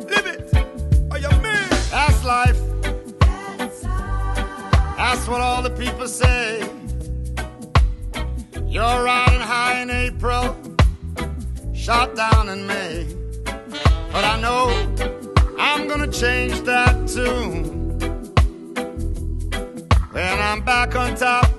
Live 0.09 0.27
it. 0.27 0.55
Or 1.11 1.19
you 1.19 1.29
mean. 1.43 1.69
That's 1.91 2.25
life. 2.25 2.59
That's 4.97 5.29
what 5.29 5.41
all 5.41 5.61
the 5.63 5.71
people 5.71 6.09
say. 6.09 6.63
You're 8.67 9.05
riding 9.05 9.41
high 9.41 9.81
in 9.83 9.91
April, 9.91 10.57
shot 11.75 12.17
down 12.17 12.49
in 12.49 12.67
May. 12.67 13.07
But 13.45 14.25
I 14.25 14.41
know 14.41 14.71
I'm 15.59 15.87
gonna 15.87 16.11
change 16.11 16.63
that 16.63 17.07
tune. 17.09 17.99
When 20.13 20.39
I'm 20.41 20.63
back 20.63 20.97
on 20.97 21.15
top, 21.15 21.51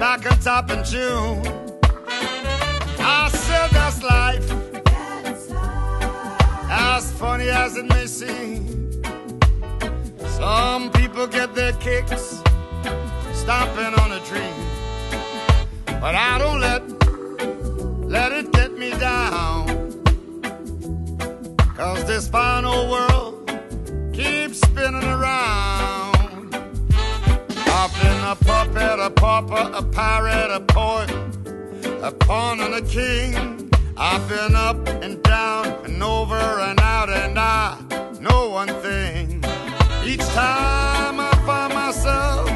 back 0.00 0.24
on 0.32 0.38
top 0.38 0.70
in 0.70 0.82
June. 0.82 1.42
I 3.00 3.28
said 3.28 3.68
that's 3.68 4.02
life. 4.02 4.50
As 6.70 7.12
funny 7.12 7.50
as 7.50 7.76
it 7.76 7.84
may 7.84 8.06
seem. 8.06 9.02
Some 10.38 10.90
people 10.92 11.26
get 11.26 11.54
their 11.54 11.74
kicks 11.74 12.42
stomping 13.34 13.92
on 14.02 14.12
a 14.12 14.20
dream. 14.20 14.54
But 16.00 16.14
I 16.14 16.38
don't 16.38 16.60
let 16.60 16.82
let 18.08 18.32
it 18.32 18.50
get 18.52 18.72
me 18.78 18.92
down. 18.92 19.66
Cause 21.76 22.06
this 22.06 22.26
final 22.26 22.88
world 22.90 23.50
keeps 24.14 24.62
spinning 24.62 25.04
around. 25.04 26.09
I've 27.92 28.02
been 28.02 28.24
a 28.24 28.36
puppet, 28.36 29.00
a 29.00 29.10
pauper, 29.10 29.70
a 29.74 29.82
pirate, 29.82 30.50
a 30.54 30.60
poet, 30.60 31.10
a 32.02 32.12
pawn 32.12 32.60
and 32.60 32.74
a 32.74 32.82
king. 32.82 33.70
I've 33.96 34.28
been 34.28 34.54
up 34.54 34.88
and 34.88 35.22
down 35.22 35.66
and 35.84 36.02
over 36.02 36.36
and 36.36 36.78
out, 36.80 37.10
and 37.10 37.38
I 37.38 37.76
know 38.20 38.50
one 38.50 38.68
thing. 38.80 39.44
Each 40.04 40.24
time 40.28 41.20
I 41.20 41.30
find 41.44 41.74
myself 41.74 42.48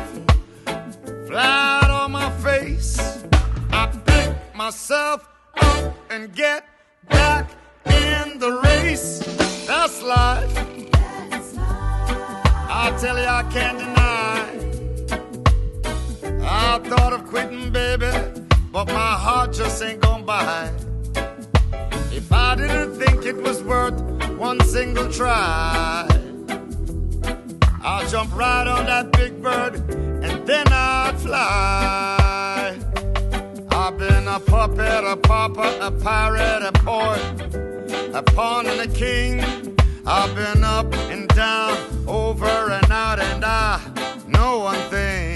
flat 1.27 1.91
on 1.91 2.13
my 2.13 2.31
face, 2.39 3.25
I 3.73 3.87
pick 4.07 4.55
myself 4.55 5.29
up 5.57 5.95
and 6.11 6.33
get 6.35 6.65
back 7.09 7.51
in 7.87 8.39
the 8.39 8.61
race. 8.63 9.19
That's 9.67 10.01
life. 10.03 10.57
I 12.77 12.97
tell 13.01 13.19
you, 13.19 13.27
I 13.27 13.43
can't 13.51 13.79
deny. 13.79 14.84
I 16.47 16.79
thought 16.79 17.13
of 17.13 17.27
quitting, 17.27 17.71
baby, 17.71 18.11
but 18.71 18.87
my 18.89 19.15
heart 19.15 19.53
just 19.53 19.83
ain't 19.83 20.01
gonna 20.01 20.25
buy. 20.25 20.71
If 22.13 22.31
I 22.33 22.55
didn't 22.55 22.97
think 22.97 23.25
it 23.25 23.37
was 23.37 23.63
worth 23.63 24.01
one 24.37 24.61
single 24.61 25.11
try, 25.11 26.07
I'll 27.83 28.07
jump 28.09 28.35
right 28.37 28.67
on 28.67 28.87
that 28.87 29.13
big 29.13 29.43
bird 29.43 29.77
and 30.25 30.47
then 30.47 30.67
I'd 30.69 31.19
fly. 31.19 32.79
I've 33.71 33.99
been 33.99 34.29
a 34.29 34.41
puppet, 34.41 35.05
a 35.05 35.17
pauper, 35.17 35.79
a 35.81 35.91
pirate, 35.91 36.63
a 36.63 36.73
poet, 36.73 37.55
a 38.15 38.23
pawn 38.23 38.67
and 38.67 38.81
a 38.81 38.95
king. 38.95 39.41
I've 40.07 40.35
been 40.35 40.63
up 40.63 40.93
and 41.11 41.27
down, 41.29 41.77
over 42.07 42.71
and 42.71 42.91
out, 42.91 43.19
and 43.19 43.45
I 43.45 43.81
know 44.29 44.59
one 44.61 44.81
thing. 44.91 45.34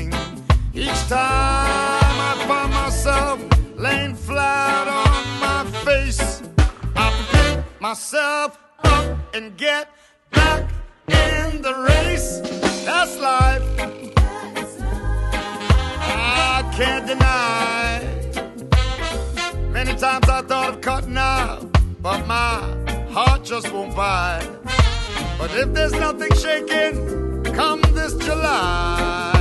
Each 0.78 1.08
time 1.08 2.16
I 2.30 2.44
find 2.46 2.72
myself 2.72 3.40
laying 3.76 4.14
flat 4.14 4.86
on 4.86 5.40
my 5.40 5.64
face, 5.84 6.40
I 6.94 7.10
pick 7.32 7.80
myself 7.80 8.56
up 8.84 9.18
and 9.34 9.56
get 9.56 9.90
back 10.30 10.70
in 11.08 11.62
the 11.62 11.74
race. 11.74 12.38
That's 12.84 13.18
life. 13.18 13.64
I 16.06 16.62
can't 16.76 17.08
deny. 17.08 17.98
Many 19.72 19.96
times 19.96 20.28
I 20.28 20.42
thought 20.42 20.74
of 20.74 20.80
cutting 20.80 21.16
out, 21.16 21.66
but 22.00 22.24
my 22.28 22.62
heart 23.10 23.42
just 23.42 23.72
won't 23.72 23.96
buy. 23.96 24.46
But 25.38 25.50
if 25.56 25.74
there's 25.74 25.94
nothing 25.94 26.32
shaking, 26.36 27.42
come 27.52 27.80
this 27.94 28.14
July, 28.14 29.37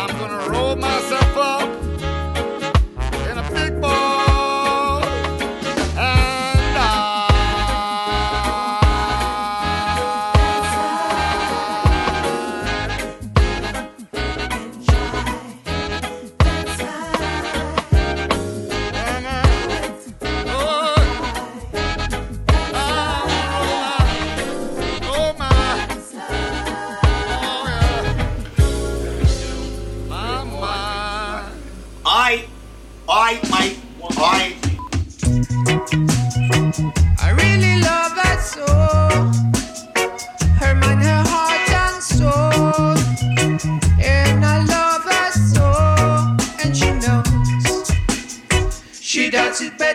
I'm 0.00 0.16
gonna 0.16 0.48
roll 0.48 0.76
myself 0.76 1.36
up 1.36 1.79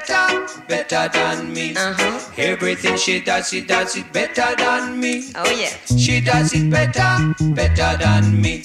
better, 0.07 0.47
better 0.67 1.09
than 1.13 1.53
me. 1.53 1.75
Uh-huh. 1.75 2.33
Everything 2.37 2.97
she 2.97 3.19
does, 3.19 3.49
she 3.49 3.61
does 3.61 3.95
it 3.95 4.11
better 4.11 4.55
than 4.57 4.99
me. 4.99 5.31
Oh 5.35 5.49
yeah. 5.49 5.71
She 5.97 6.21
does 6.21 6.53
it 6.53 6.69
better, 6.69 7.33
better 7.53 7.97
than 7.97 8.41
me. 8.41 8.63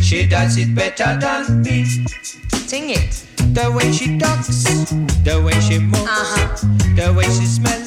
She 0.00 0.26
does 0.26 0.56
it 0.56 0.74
better 0.74 1.18
than 1.18 1.62
me. 1.62 1.84
Sing 2.66 2.90
it. 2.90 3.26
The 3.54 3.72
way 3.72 3.90
she 3.92 4.18
talks, 4.18 4.64
the 5.24 5.42
way 5.44 5.58
she 5.60 5.78
moves, 5.78 6.06
uh-huh. 6.06 6.56
the 6.94 7.12
way 7.14 7.24
she 7.24 7.46
smells, 7.46 7.79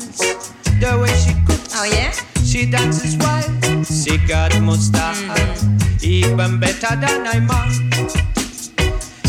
She 2.74 2.80
dances 2.80 3.18
wild, 3.18 3.86
she 3.86 4.18
got 4.26 4.60
mustache, 4.60 5.22
even 6.02 6.60
better 6.60 6.96
than 6.96 7.28
I 7.28 7.40
man. 7.40 7.70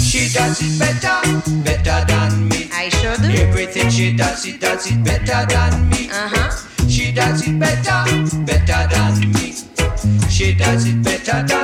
She 0.00 0.32
does 0.32 0.62
it 0.62 0.78
better, 0.78 1.20
better 1.62 2.06
than 2.06 2.48
me. 2.48 2.70
I 2.72 2.88
sure 2.88 3.18
do. 3.18 3.28
Everything 3.28 3.90
she 3.90 4.16
does, 4.16 4.42
she 4.42 4.56
does 4.56 4.90
it 4.90 5.04
better 5.04 5.44
than 5.44 5.90
me. 5.90 6.08
Uh-huh. 6.08 6.88
She 6.88 7.12
does 7.12 7.46
it 7.46 7.60
better, 7.60 8.06
better 8.46 8.88
than 8.88 9.30
me. 9.32 9.52
She 10.30 10.54
does 10.54 10.86
it 10.86 11.02
better 11.02 11.42
than 11.46 11.63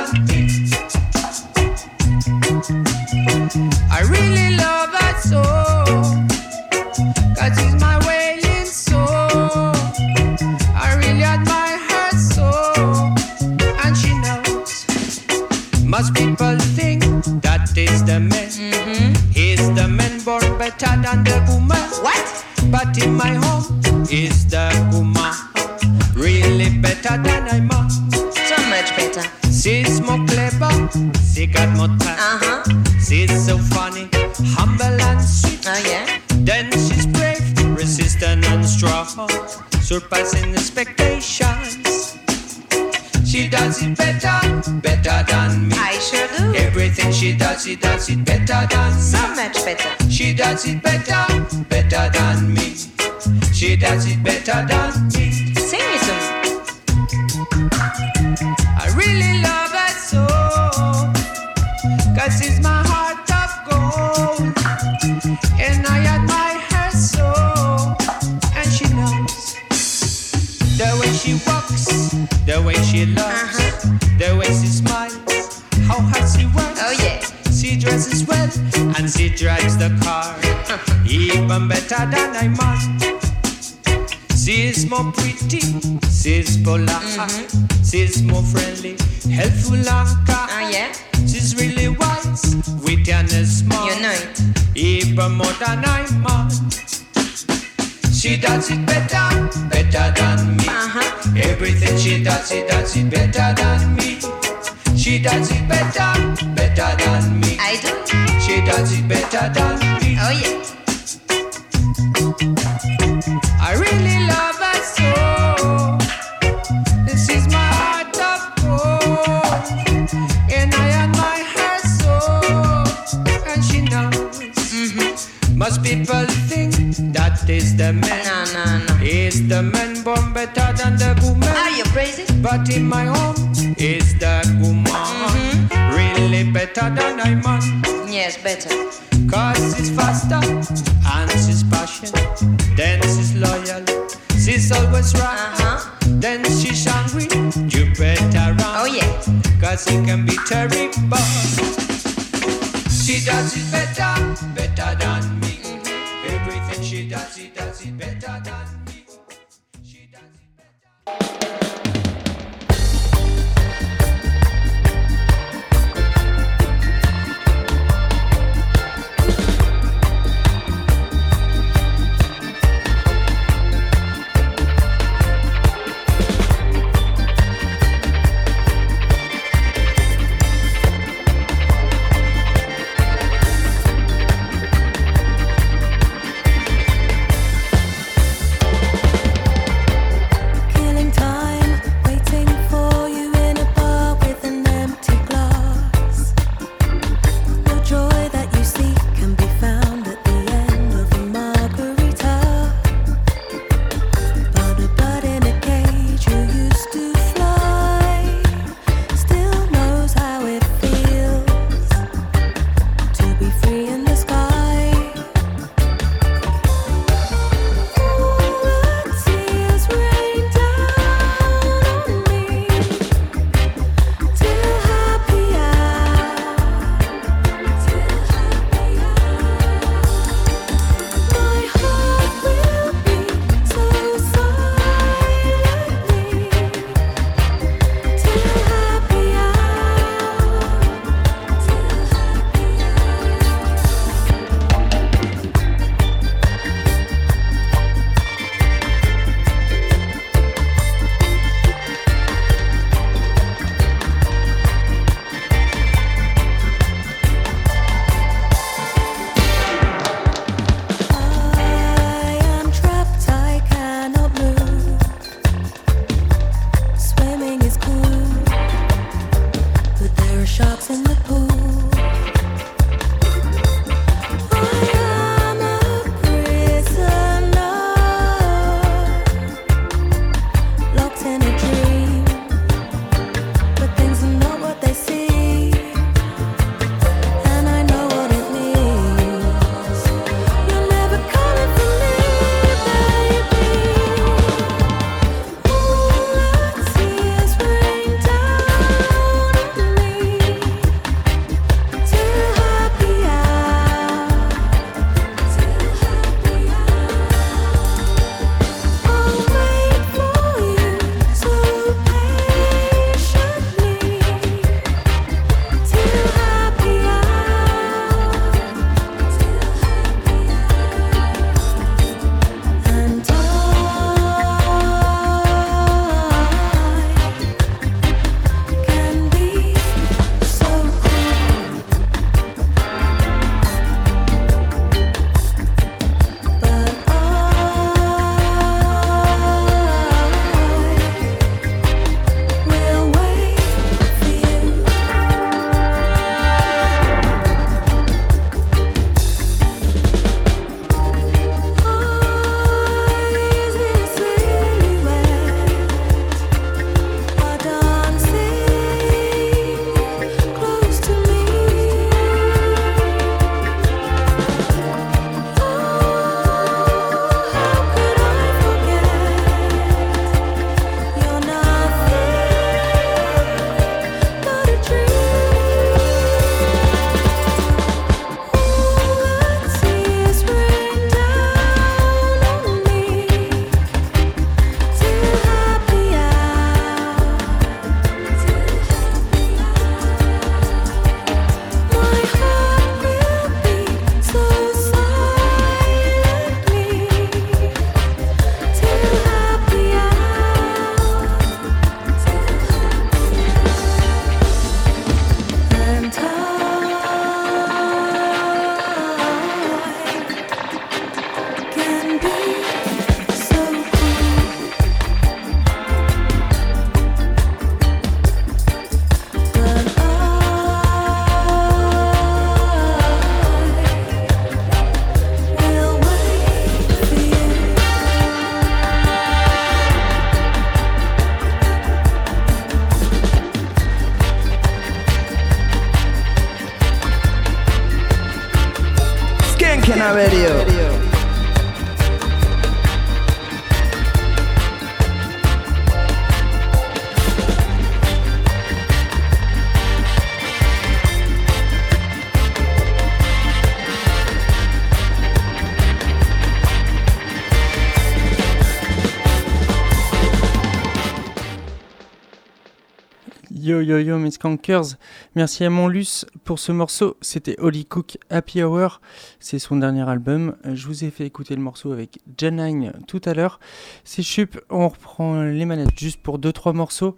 Yo 463.91 463.97
yo 463.97 464.05
yo 464.05 464.19
mes 464.19 464.31
skankers, 464.31 464.95
merci 465.35 465.65
à 465.65 465.69
Monlus 465.69 466.23
pour 466.45 466.59
ce 466.59 466.71
morceau, 466.71 467.17
c'était 467.19 467.59
Holly 467.59 467.83
Cook 467.83 468.17
Happy 468.29 468.63
Hour, 468.63 469.01
c'est 469.41 469.59
son 469.59 469.75
dernier 469.75 470.07
album, 470.07 470.55
je 470.63 470.87
vous 470.87 471.03
ai 471.03 471.09
fait 471.09 471.25
écouter 471.25 471.57
le 471.57 471.61
morceau 471.61 471.91
avec 471.91 472.19
Janine 472.37 472.93
tout 473.05 473.19
à 473.25 473.33
l'heure, 473.33 473.59
c'est 474.05 474.23
Chup, 474.23 474.57
on 474.69 474.87
reprend 474.87 475.43
les 475.43 475.65
manettes 475.65 475.99
juste 475.99 476.21
pour 476.21 476.39
2-3 476.39 476.73
morceaux. 476.73 477.17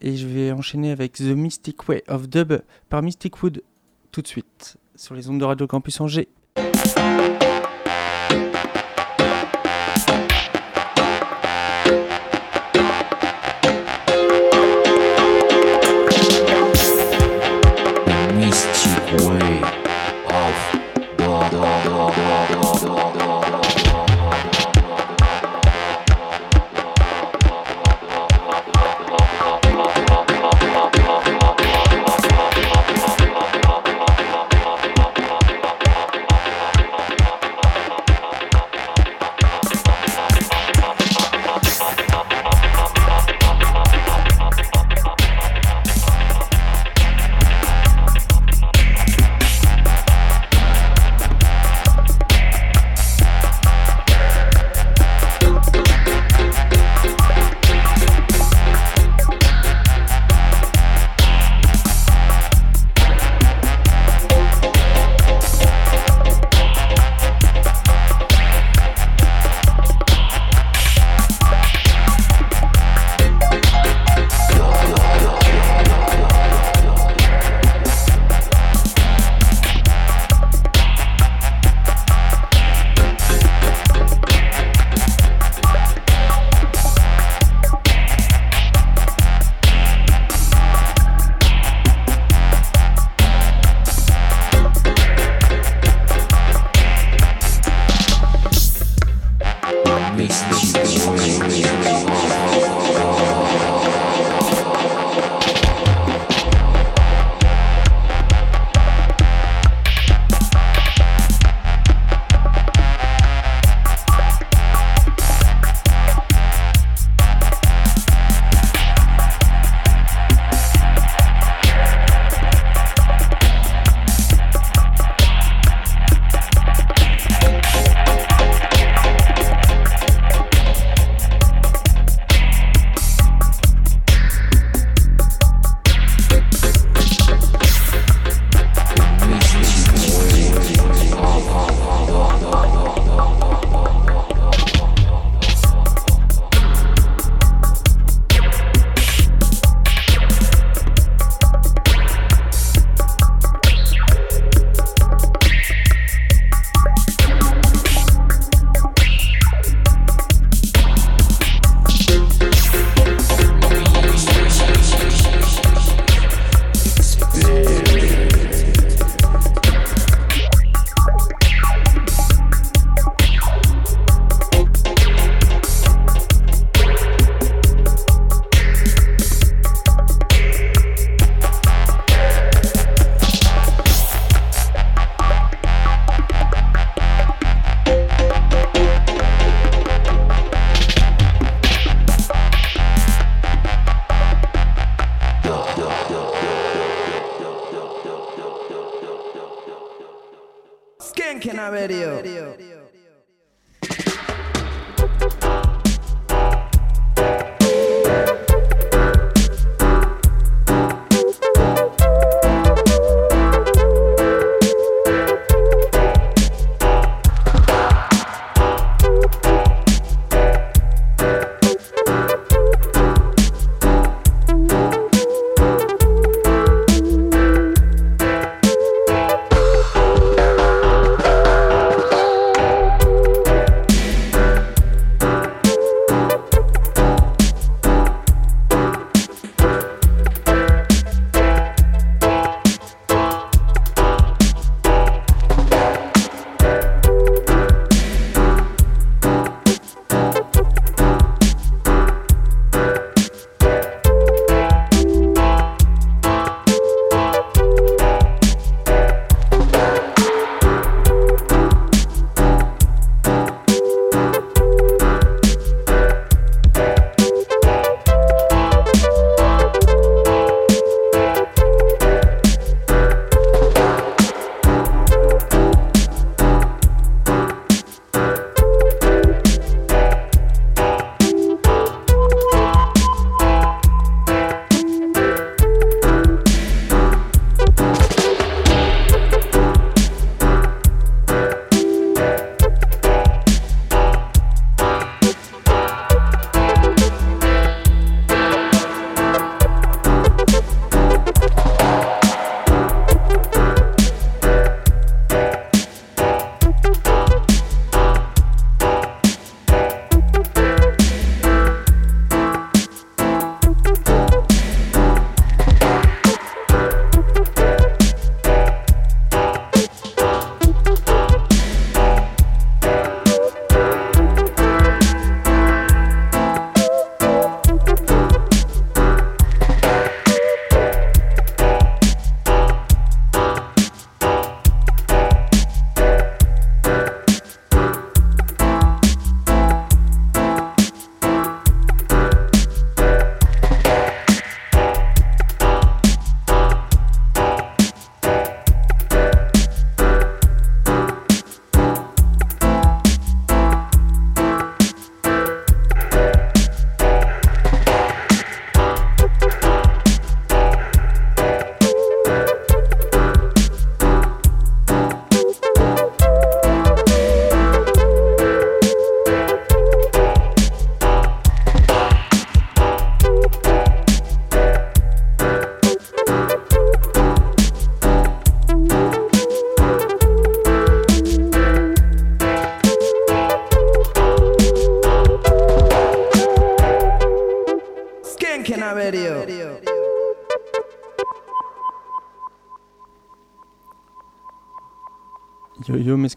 Et 0.00 0.16
je 0.16 0.26
vais 0.26 0.50
enchaîner 0.50 0.90
avec 0.90 1.12
The 1.12 1.20
Mystic 1.20 1.88
Way 1.88 2.02
of 2.08 2.28
Dub 2.28 2.52
par 2.88 3.00
Mystic 3.00 3.40
Wood. 3.40 3.62
Tout 4.10 4.22
de 4.22 4.26
suite 4.26 4.76
sur 4.96 5.14
les 5.14 5.30
ondes 5.30 5.38
de 5.38 5.44
Radio 5.44 5.68
Campus 5.68 6.00
Angers. 6.00 6.26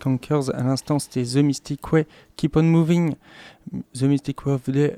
Skankers. 0.01 0.53
À 0.53 0.63
l'instant, 0.63 0.99
c'était 0.99 1.23
The 1.23 1.37
Mystic 1.37 1.91
Way, 1.91 2.07
Keep 2.35 2.57
on 2.57 2.63
Moving. 2.63 3.15
The 3.93 4.03
Mystic 4.03 4.45
Way 4.45 4.53
of 4.53 4.63
the. 4.63 4.93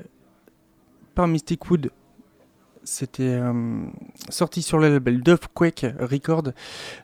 Par 1.14 1.28
Mystic 1.28 1.70
Wood. 1.70 1.90
C'était 2.86 3.22
euh, 3.22 3.86
sorti 4.28 4.60
sur 4.60 4.78
le 4.78 4.92
label 4.92 5.22
Quake 5.54 5.86
Record. 5.98 6.52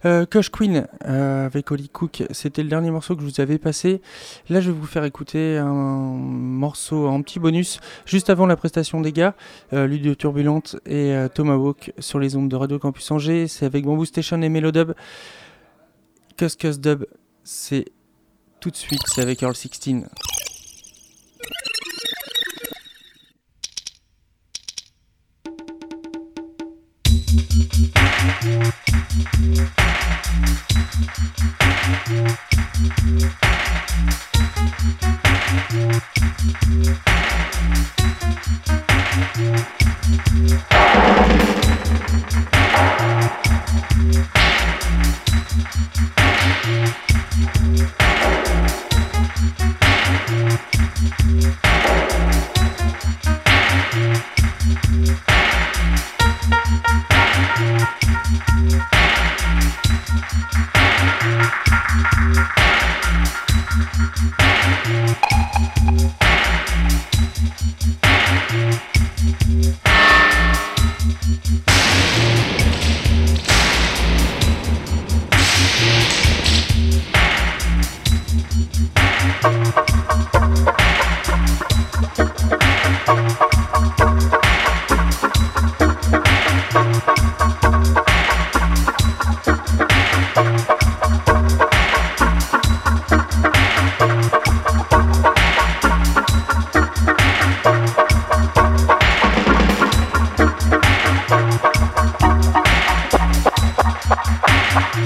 Euh, 0.05 0.27
Kush 0.27 0.51
Queen 0.51 0.87
euh, 1.07 1.47
avec 1.47 1.71
Holly 1.71 1.89
Cook, 1.89 2.23
c'était 2.33 2.63
le 2.63 2.69
dernier 2.69 2.91
morceau 2.91 3.17
que 3.17 3.23
je 3.23 3.27
vous 3.27 3.41
avais 3.41 3.57
passé. 3.57 4.03
Là, 4.51 4.61
je 4.61 4.71
vais 4.71 4.79
vous 4.79 4.87
faire 4.87 5.05
écouter 5.05 5.57
un 5.57 5.73
morceau 5.73 7.09
en 7.09 7.23
petit 7.23 7.39
bonus 7.39 7.81
juste 8.05 8.29
avant 8.29 8.45
la 8.45 8.57
prestation 8.57 9.01
des 9.01 9.13
gars, 9.13 9.35
euh, 9.73 9.87
Ludio 9.87 10.15
Turbulente 10.15 10.77
et 10.85 11.15
euh, 11.15 11.29
Tomahawk 11.29 11.95
sur 11.99 12.19
les 12.19 12.37
ondes 12.37 12.51
de 12.51 12.57
Radio 12.57 12.79
Campus 12.79 13.11
Angers. 13.11 13.49
C'est 13.49 13.65
avec 13.65 13.87
Bamboo 13.87 14.05
Station 14.05 14.43
et 14.43 14.51
Melodub. 14.51 14.93
Cuss 16.37 16.57
Cuss 16.57 16.79
Dub, 16.79 17.05
c'est 17.45 17.87
tout 18.61 18.71
de 18.71 18.77
suite, 18.77 19.03
c'est 19.07 19.23
avec 19.23 19.43
Earl 19.43 19.55
16. 19.55 20.05
Thank 34.01 34.41
Thank 59.43 59.71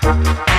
Thank 0.00 0.57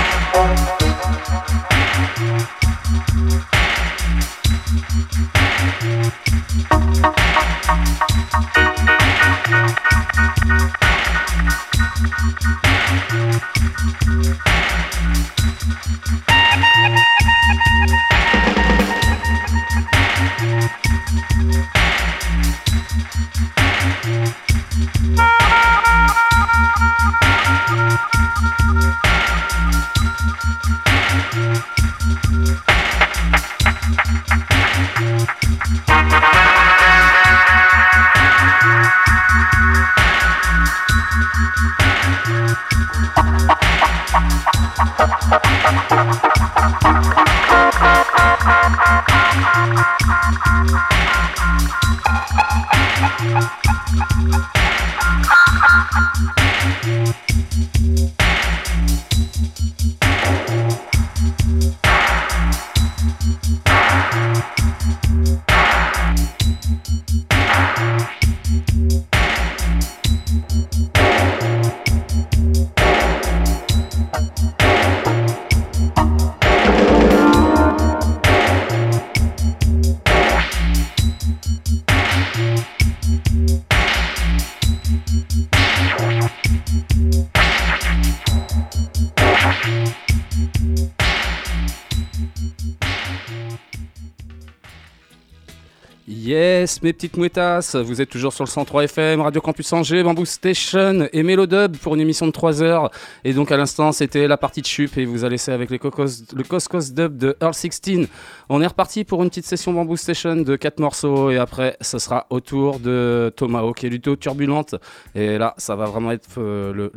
mes 96.84 96.94
petites 96.94 97.18
mouettasses. 97.18 97.76
Vous 97.76 98.02
êtes 98.02 98.10
toujours 98.10 98.34
sur 98.34 98.44
le 98.44 98.50
103 98.50 98.84
FM, 98.86 99.22
Radio 99.22 99.42
Campus 99.42 99.72
Angers, 99.74 100.04
Bamboo 100.04 100.26
Station 100.26 101.08
et 101.12 101.24
Mélodub 101.24 101.78
pour 101.78 101.96
une 101.96 102.02
émission 102.02 102.26
de 102.28 102.32
3 102.32 102.62
heures. 102.62 102.92
Et 103.24 103.34
donc 103.34 103.52
à 103.52 103.58
l'instant, 103.58 103.92
c'était 103.92 104.28
la 104.28 104.38
partie 104.38 104.62
de 104.62 104.66
chup 104.66 104.98
et 104.98 105.06
vous 105.06 105.26
a 105.26 105.30
laissé 105.30 105.52
avec 105.52 105.70
le 105.70 105.78
Coscos 105.78 106.92
Dub 106.92 107.18
de 107.18 107.36
Earl 107.42 107.54
16. 107.54 108.08
On 108.50 108.62
est 108.62 108.68
reparti 108.68 109.04
pour 109.04 109.22
une 109.24 109.30
petite 109.30 109.46
session 109.46 109.74
Bamboo 109.74 109.98
Station 109.98 110.38
de 110.38 110.56
4 110.56 110.80
morceaux 110.80 111.30
et 111.30 111.38
après, 111.38 111.78
ce 111.82 112.00
sera 112.00 112.26
au 112.30 112.40
tour 112.40 112.80
de 112.80 113.32
Tomahawk 113.36 113.84
et 113.84 113.90
Luto 113.90 114.16
Turbulente. 114.16 114.76
Et 115.16 115.38
là, 115.38 115.54
ça 115.58 115.76
va 115.76 115.86
vraiment 115.86 116.12
être 116.12 116.28
euh, 116.38 116.90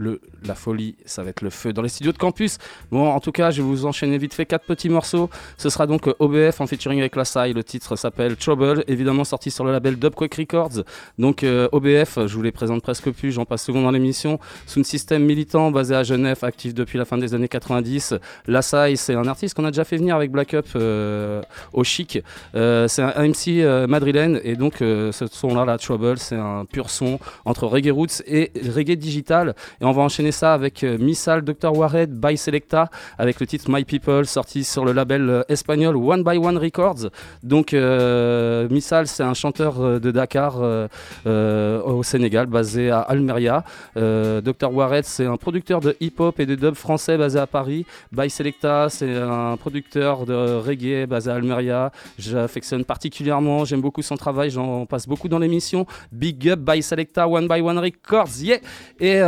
la 0.45 0.55
folie, 0.55 0.97
ça 1.05 1.22
va 1.22 1.30
être 1.30 1.43
le 1.43 1.51
feu 1.51 1.72
dans 1.72 1.83
les 1.83 1.89
studios 1.89 2.12
de 2.12 2.18
campus. 2.18 2.59
Bon, 2.91 3.09
en 3.09 3.20
tout 3.20 3.33
cas, 3.33 3.51
je 3.51 3.62
vais 3.62 3.68
vous 3.68 3.87
enchaîner 3.87 4.18
vite 4.18 4.35
fait 4.35 4.47
4 4.47 4.64
petits 4.64 4.89
morceaux. 4.89 5.28
Ce 5.57 5.68
sera 5.68 5.87
donc 5.87 6.09
euh, 6.09 6.14
OBF 6.18 6.61
en 6.61 6.66
featuring 6.66 7.01
avec 7.01 7.16
La 7.16 7.24
Sai. 7.24 7.53
Le 7.53 7.64
titre 7.64 7.97
s'appelle 7.97 8.37
Trouble, 8.37 8.85
évidemment 8.87 9.24
sorti 9.24 9.51
sur 9.51 9.64
le 9.64 9.72
label 9.73 9.97
Dubquake 9.97 10.35
Records. 10.35 10.85
Donc 11.18 11.43
euh, 11.43 11.68
OBF, 11.73 12.27
je 12.27 12.35
vous 12.35 12.43
les 12.43 12.53
présente 12.53 12.83
presque 12.83 13.11
plus, 13.11 13.33
j'en 13.33 13.45
passe 13.45 13.64
souvent 13.64 13.83
dans 13.83 13.91
l'émission. 13.91 14.39
Sound 14.66 14.87
System 14.87 15.25
militant, 15.25 15.70
basé 15.70 15.95
à 15.95 16.03
Genève, 16.03 16.39
actif 16.43 16.75
depuis 16.75 16.99
la 16.99 17.05
fin 17.05 17.18
des 17.18 17.35
années 17.35 17.49
90. 17.49 18.14
Lassai, 18.47 18.97
c'est 18.97 19.14
un 19.14 19.27
artiste 19.27 19.55
qu'on 19.55 19.64
a 19.64 19.70
déjà 19.70 19.85
fait 19.85 19.97
venir 19.97 20.16
avec 20.16 20.31
Black 20.31 20.55
Up 20.55 20.66
euh, 20.77 21.43
au 21.73 21.85
chic. 21.85 22.18
Euh, 22.55 22.89
c'est 22.89 23.03
un 23.03 23.29
MC 23.29 23.64
madrilène 23.89 24.41
et 24.45 24.57
donc 24.57 24.77
ce 24.79 25.27
son-là, 25.31 25.64
la 25.64 25.79
Trouble, 25.79 26.18
c'est 26.18 26.37
un 26.37 26.64
pur 26.64 26.91
son 26.91 27.18
entre 27.45 27.66
reggae 27.66 27.91
roots 27.91 28.23
et 28.27 28.53
reggae 28.75 28.97
digital. 28.97 29.55
Et 29.81 29.85
on 29.85 29.93
va 29.93 30.03
enchaîner 30.03 30.33
ça 30.33 30.55
avec 30.55 30.83
Missal, 30.83 31.43
Dr. 31.43 31.77
Warhead 31.77 32.12
by 32.12 32.37
Selecta, 32.37 32.91
avec 33.18 33.41
le 33.41 33.47
titre 33.47 33.66
My 33.68 33.85
People, 33.85 34.27
sorti 34.27 34.64
sur 34.64 34.85
le 34.85 34.93
label 34.93 35.45
espagnol 35.49 35.97
One 35.97 36.25
by 36.25 36.37
One 36.37 36.59
Records. 36.59 37.11
Donc 37.43 37.73
Missal, 37.73 39.07
c'est 39.07 39.23
un 39.23 39.35
chanteur 39.35 39.62
euh, 39.63 40.01
de 40.01 40.11
Dakar 40.11 40.57
euh, 40.61 40.89
euh, 41.27 41.83
au 41.83 42.03
Sénégal, 42.03 42.47
basé 42.47 42.91
à 42.91 43.01
Almeria. 43.01 43.65
Dr 43.95 44.73
Waret, 44.73 45.03
c'est 45.05 45.27
un 45.27 45.37
producteur 45.37 45.81
de 45.81 45.97
hip-hop 46.01 46.41
et 46.41 46.47
de 46.47 46.55
dub 46.55 46.75
français 46.75 47.17
basé 47.17 47.39
à 47.39 47.47
Paris. 47.47 47.87
By 48.11 48.29
Selecta, 48.31 48.89
c'est 48.89 49.15
un 49.15 49.57
producteur 49.57 50.27
de 50.27 50.35
reggae 50.35 51.07
basé 51.07 51.31
à 51.31 51.35
Almeria. 51.35 51.93
J'affectionne 52.19 52.85
particulièrement, 52.85 53.65
j'aime 53.65 53.81
beaucoup 53.81 54.03
son 54.03 54.17
travail, 54.17 54.51
j'en 54.51 54.87
passe 54.87 55.07
beaucoup 55.07 55.29
dans 55.29 55.39
l'émission. 55.39 55.87
Big 56.11 56.49
Up 56.49 56.61
by 56.61 56.83
Selecta, 56.83 57.29
One 57.29 57.47
by 57.49 57.61
One 57.61 57.79
Records, 57.79 58.41
yeah 58.41 58.59
Et 59.01 59.21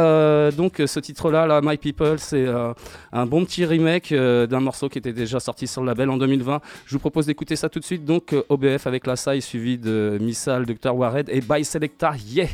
donc 0.57 0.82
ce 0.85 1.01
titre-là, 1.01 1.47
là, 1.47 1.61
My 1.62 1.76
People, 1.76 2.18
c'est 2.18 2.47
un 3.12 3.26
bon 3.26 3.45
petit 3.45 3.64
remake 3.64 4.12
d'un 4.12 4.61
morceau 4.61 4.89
qui 4.89 4.99
était 4.99 5.12
déjà 5.12 5.41
sorti 5.41 5.66
sur 5.66 5.82
le 5.82 5.89
label 5.89 6.11
en 6.11 6.16
2020. 6.16 6.61
Je 6.87 6.93
vous 6.93 6.99
propose 7.01 7.26
d'écouter 7.26 7.57
ça 7.57 7.68
tout 7.68 7.80
de 7.80 7.85
suite, 7.85 8.05
donc 8.05 8.35
OBF 8.49 8.87
avec 8.87 9.07
la 9.07 9.16
saille 9.16 9.43
suivi 9.43 9.78
de 9.78 10.18
Missal, 10.25 10.64
Dr. 10.64 10.93
Wared 10.93 11.29
et 11.29 11.41
By 11.41 11.62
Selecta, 11.64 12.14
yeah 12.27 12.49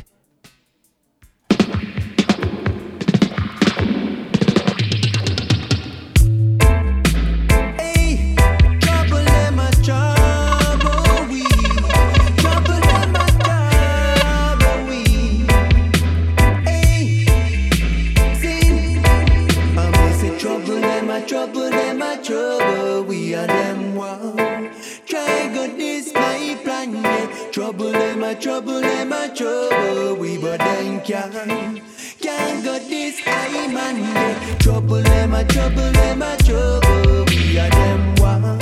trouble, 27.91 27.99
they 27.99 28.15
my 28.15 28.33
trouble, 28.33 28.81
they 28.81 29.05
my 29.05 29.27
trouble. 29.29 30.15
We 30.15 30.37
but 30.37 30.59
then 30.59 31.01
can't, 31.01 31.81
can't 32.19 32.63
got 32.63 32.81
this 32.81 33.19
high 33.19 33.67
man. 33.67 34.01
They 34.13 34.55
trouble, 34.59 35.01
they 35.01 35.27
my 35.27 35.43
trouble, 35.43 35.91
they 35.91 36.15
my 36.15 36.35
trouble. 36.37 37.25
We 37.27 37.59
are 37.59 37.69
them 37.69 38.15
one. 38.15 38.60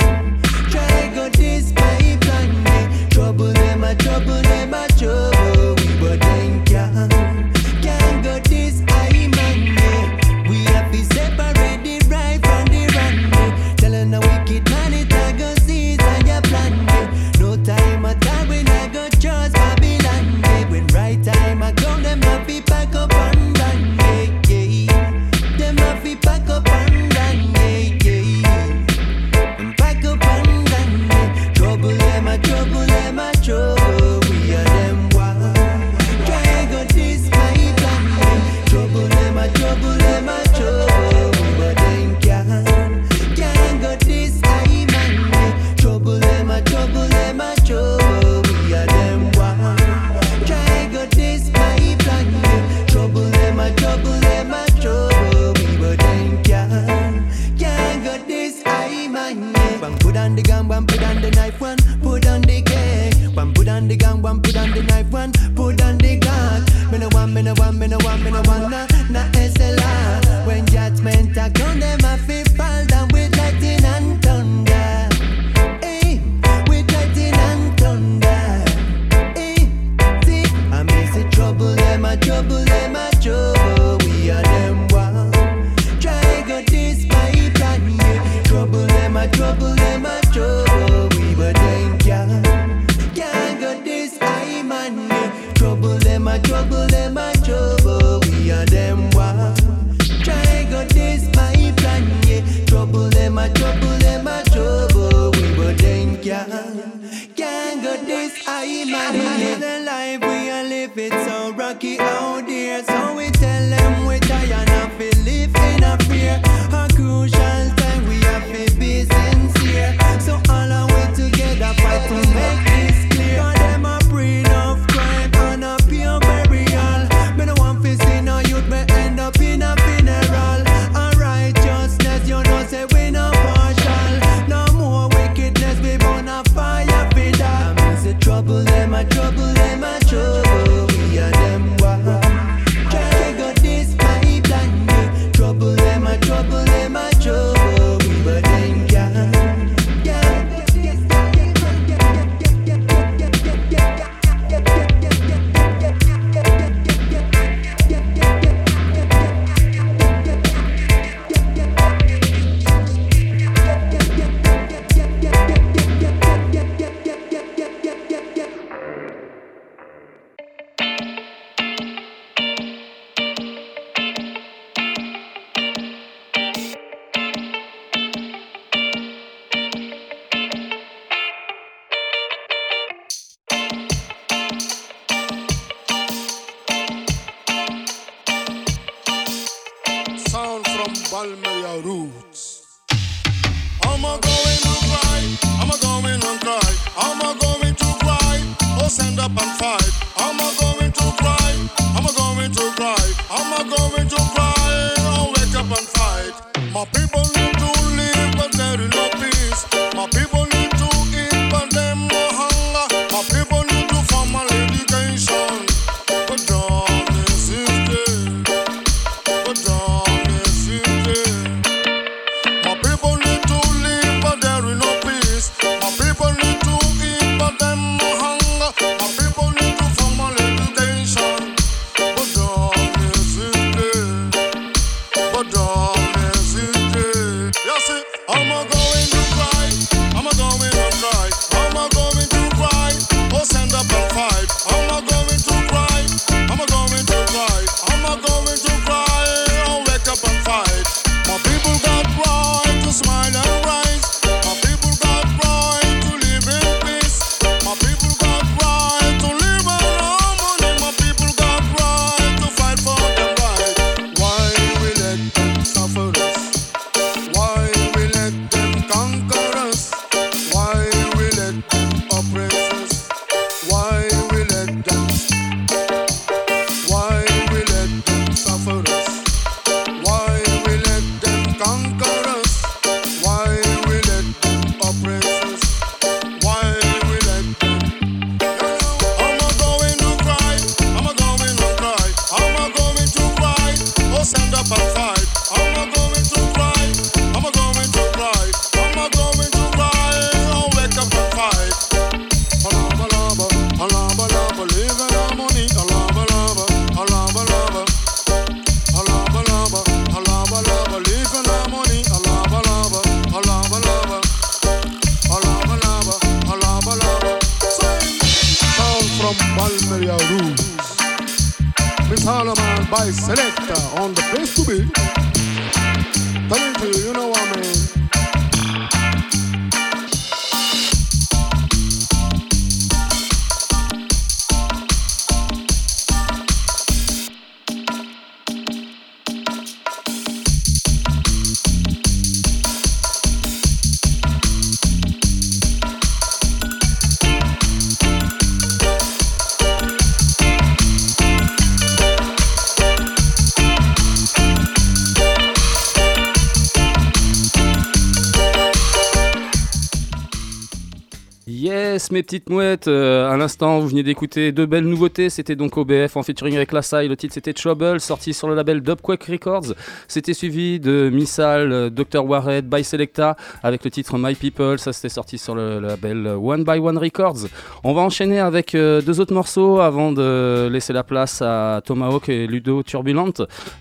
Mes 362.10 362.24
petites 362.24 362.50
mouettes, 362.50 362.88
euh, 362.88 363.30
à 363.30 363.36
l'instant 363.36 363.78
vous 363.78 363.86
venez 363.86 364.02
d'écouter 364.02 364.50
deux 364.50 364.66
belles 364.66 364.86
nouveautés, 364.86 365.30
c'était 365.30 365.54
donc 365.54 365.76
OBF 365.76 366.16
en 366.16 366.24
featuring 366.24 366.56
avec 366.56 366.72
La 366.72 366.82
Salle, 366.82 367.06
le 367.06 367.16
titre 367.16 367.34
c'était 367.34 367.52
Trouble, 367.52 368.00
sorti 368.00 368.34
sur 368.34 368.48
le 368.48 368.56
label 368.56 368.80
Dubquake 368.80 369.22
Records, 369.22 369.74
c'était 370.10 370.34
suivi 370.34 370.80
de 370.80 371.08
Missal, 371.12 371.72
euh, 371.72 371.90
Dr. 371.90 372.24
Warhead, 372.24 372.68
by 372.68 372.82
Selecta, 372.82 373.36
avec 373.62 373.84
le 373.84 373.90
titre 373.90 374.18
My 374.18 374.34
People, 374.34 374.78
ça 374.78 374.92
c'était 374.92 375.08
sorti 375.08 375.38
sur 375.38 375.54
le 375.54 375.78
label 375.78 376.26
One 376.26 376.64
by 376.64 376.78
One 376.78 376.98
Records. 376.98 377.46
On 377.84 377.94
va 377.94 378.02
enchaîner 378.02 378.40
avec 378.40 378.74
euh, 378.74 379.00
deux 379.02 379.20
autres 379.20 379.34
morceaux 379.34 379.80
avant 379.80 380.12
de 380.12 380.68
laisser 380.70 380.92
la 380.92 381.04
place 381.04 381.42
à 381.42 381.80
Tomahawk 381.84 382.28
et 382.28 382.46
Ludo 382.46 382.82
Turbulent. 382.82 383.32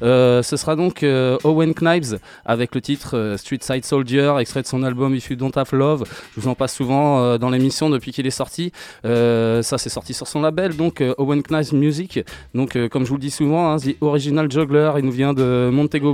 Euh, 0.03 0.43
ce 0.43 0.57
sera 0.57 0.75
donc 0.75 1.03
euh, 1.03 1.37
Owen 1.43 1.73
Knives 1.73 2.19
avec 2.45 2.75
le 2.75 2.81
titre 2.81 3.35
Street 3.37 3.59
Side 3.61 3.85
Soldier, 3.85 4.35
extrait 4.39 4.61
de 4.61 4.67
son 4.67 4.83
album 4.83 5.15
If 5.15 5.29
You 5.29 5.35
Don't 5.35 5.51
Have 5.55 5.73
Love. 5.73 6.03
Je 6.35 6.41
vous 6.41 6.47
en 6.47 6.55
passe 6.55 6.75
souvent 6.75 7.37
dans 7.37 7.49
l'émission 7.49 7.89
depuis 7.89 8.11
qu'il 8.11 8.27
est 8.27 8.31
sorti. 8.31 8.71
Ça, 9.03 9.77
c'est 9.77 9.89
sorti 9.89 10.13
sur 10.13 10.27
son 10.27 10.41
label, 10.41 10.75
donc 10.75 11.03
Owen 11.17 11.41
Knives 11.41 11.73
Music. 11.73 12.19
Donc, 12.53 12.77
comme 12.89 13.03
je 13.03 13.09
vous 13.09 13.15
le 13.15 13.21
dis 13.21 13.31
souvent, 13.31 13.71
hein, 13.71 13.77
The 13.77 13.95
Original 14.01 14.51
Juggler, 14.51 14.91
il 14.97 15.05
nous 15.05 15.11
vient 15.11 15.33
de 15.33 15.69
Montego 15.71 16.13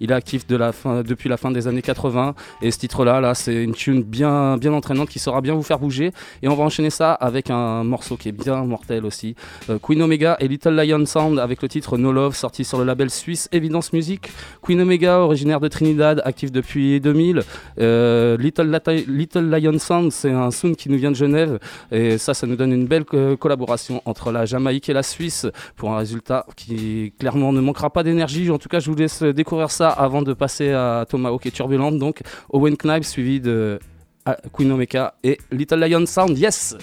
Il 0.00 0.10
est 0.10 0.14
actif 0.14 0.46
depuis 0.46 1.28
la 1.28 1.36
fin 1.36 1.50
des 1.50 1.66
années 1.68 1.82
80. 1.82 2.34
Et 2.62 2.70
ce 2.70 2.78
titre-là, 2.78 3.20
là, 3.20 3.34
c'est 3.34 3.62
une 3.62 3.74
tune 3.74 4.02
bien, 4.02 4.56
bien 4.56 4.72
entraînante 4.72 5.08
qui 5.08 5.18
saura 5.18 5.40
bien 5.40 5.54
vous 5.54 5.62
faire 5.62 5.78
bouger. 5.78 6.12
Et 6.42 6.48
on 6.48 6.54
va 6.54 6.64
enchaîner 6.64 6.90
ça 6.90 7.12
avec 7.12 7.50
un 7.50 7.84
morceau 7.84 8.16
qui 8.16 8.28
est 8.28 8.32
bien 8.32 8.64
mortel 8.64 9.04
aussi. 9.04 9.34
Euh, 9.70 9.78
Queen 9.78 10.02
Omega 10.02 10.36
et 10.40 10.48
Little 10.48 10.74
Lion 10.74 11.06
Sound 11.06 11.38
avec 11.38 11.62
le 11.62 11.68
titre 11.68 11.98
No 11.98 12.12
Love, 12.12 12.34
sorti 12.34 12.64
sur 12.64 12.78
le 12.78 12.84
label 12.84 13.10
suisse 13.10 13.48
Evidence 13.52 13.92
Music. 13.92 14.30
Queen 14.62 14.80
Omega, 14.80 15.20
originaire 15.20 15.60
de 15.60 15.68
Trinidad, 15.68 16.22
actif 16.24 16.52
depuis 16.52 17.00
2000. 17.00 17.42
Euh, 17.78 18.36
Little, 18.36 19.50
Lion 19.50 19.78
Sound, 19.78 20.12
c'est 20.12 20.30
un 20.30 20.50
sound 20.50 20.76
qui 20.76 20.90
nous 20.90 20.98
vient 20.98 21.10
de 21.10 21.16
Genève. 21.16 21.58
Et 21.92 22.18
ça, 22.18 22.34
ça 22.34 22.46
nous 22.46 22.56
donne 22.56 22.72
une 22.72 22.86
belle 22.86 23.04
collaboration 23.04 24.02
entre 24.04 24.32
la 24.32 24.44
Jamaïque 24.44 24.88
et 24.88 24.92
la 24.92 25.02
Suisse 25.02 25.46
pour 25.76 25.92
un 25.92 25.98
résultat 25.98 26.46
qui 26.56 27.12
clairement 27.18 27.52
ne 27.52 27.60
manquera 27.60 27.90
pas 27.90 28.02
d'énergie. 28.02 28.50
En 28.50 28.58
tout 28.58 28.68
cas, 28.68 28.80
je 28.80 28.90
vous 28.90 28.96
laisse 28.96 29.22
découvrir 29.22 29.43
ça 29.68 29.90
avant 29.90 30.22
de 30.22 30.32
passer 30.32 30.72
à 30.72 31.04
Tomahawk 31.08 31.46
et 31.46 31.50
Turbulente. 31.50 31.98
Donc, 31.98 32.20
Owen 32.50 32.76
Knives 32.76 33.04
suivi 33.04 33.40
de 33.40 33.78
ah, 34.26 34.36
Queen 34.52 34.70
Omega 34.72 35.14
et 35.22 35.38
Little 35.50 35.80
Lion 35.80 36.06
Sound. 36.06 36.38
Yes! 36.38 36.76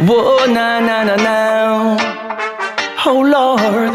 Whoa, 0.00 0.46
na 0.46 0.80
na 0.80 1.04
na 1.04 1.16
na. 1.16 1.96
Oh 3.04 3.22
Lord, 3.22 3.94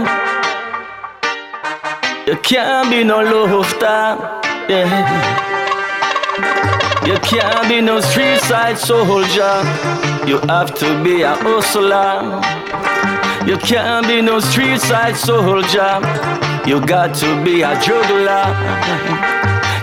you 2.28 2.36
can't 2.42 2.90
be 2.90 3.04
no 3.04 3.22
lofter, 3.22 4.18
yeah. 4.68 5.44
You 7.06 7.18
can't 7.20 7.68
be 7.70 7.82
no 7.82 8.00
street 8.00 8.40
side 8.40 8.78
soldier. 8.78 9.64
You 10.26 10.40
have 10.48 10.74
to 10.76 11.04
be 11.04 11.22
a 11.22 11.36
hustler. 11.36 12.42
You 13.46 13.58
can't 13.58 14.08
be 14.08 14.22
no 14.22 14.40
street 14.40 14.80
side 14.80 15.18
soldier. 15.18 16.00
You 16.66 16.80
got 16.86 17.14
to 17.16 17.44
be 17.44 17.62
a 17.62 17.78
juggler. 17.82 18.46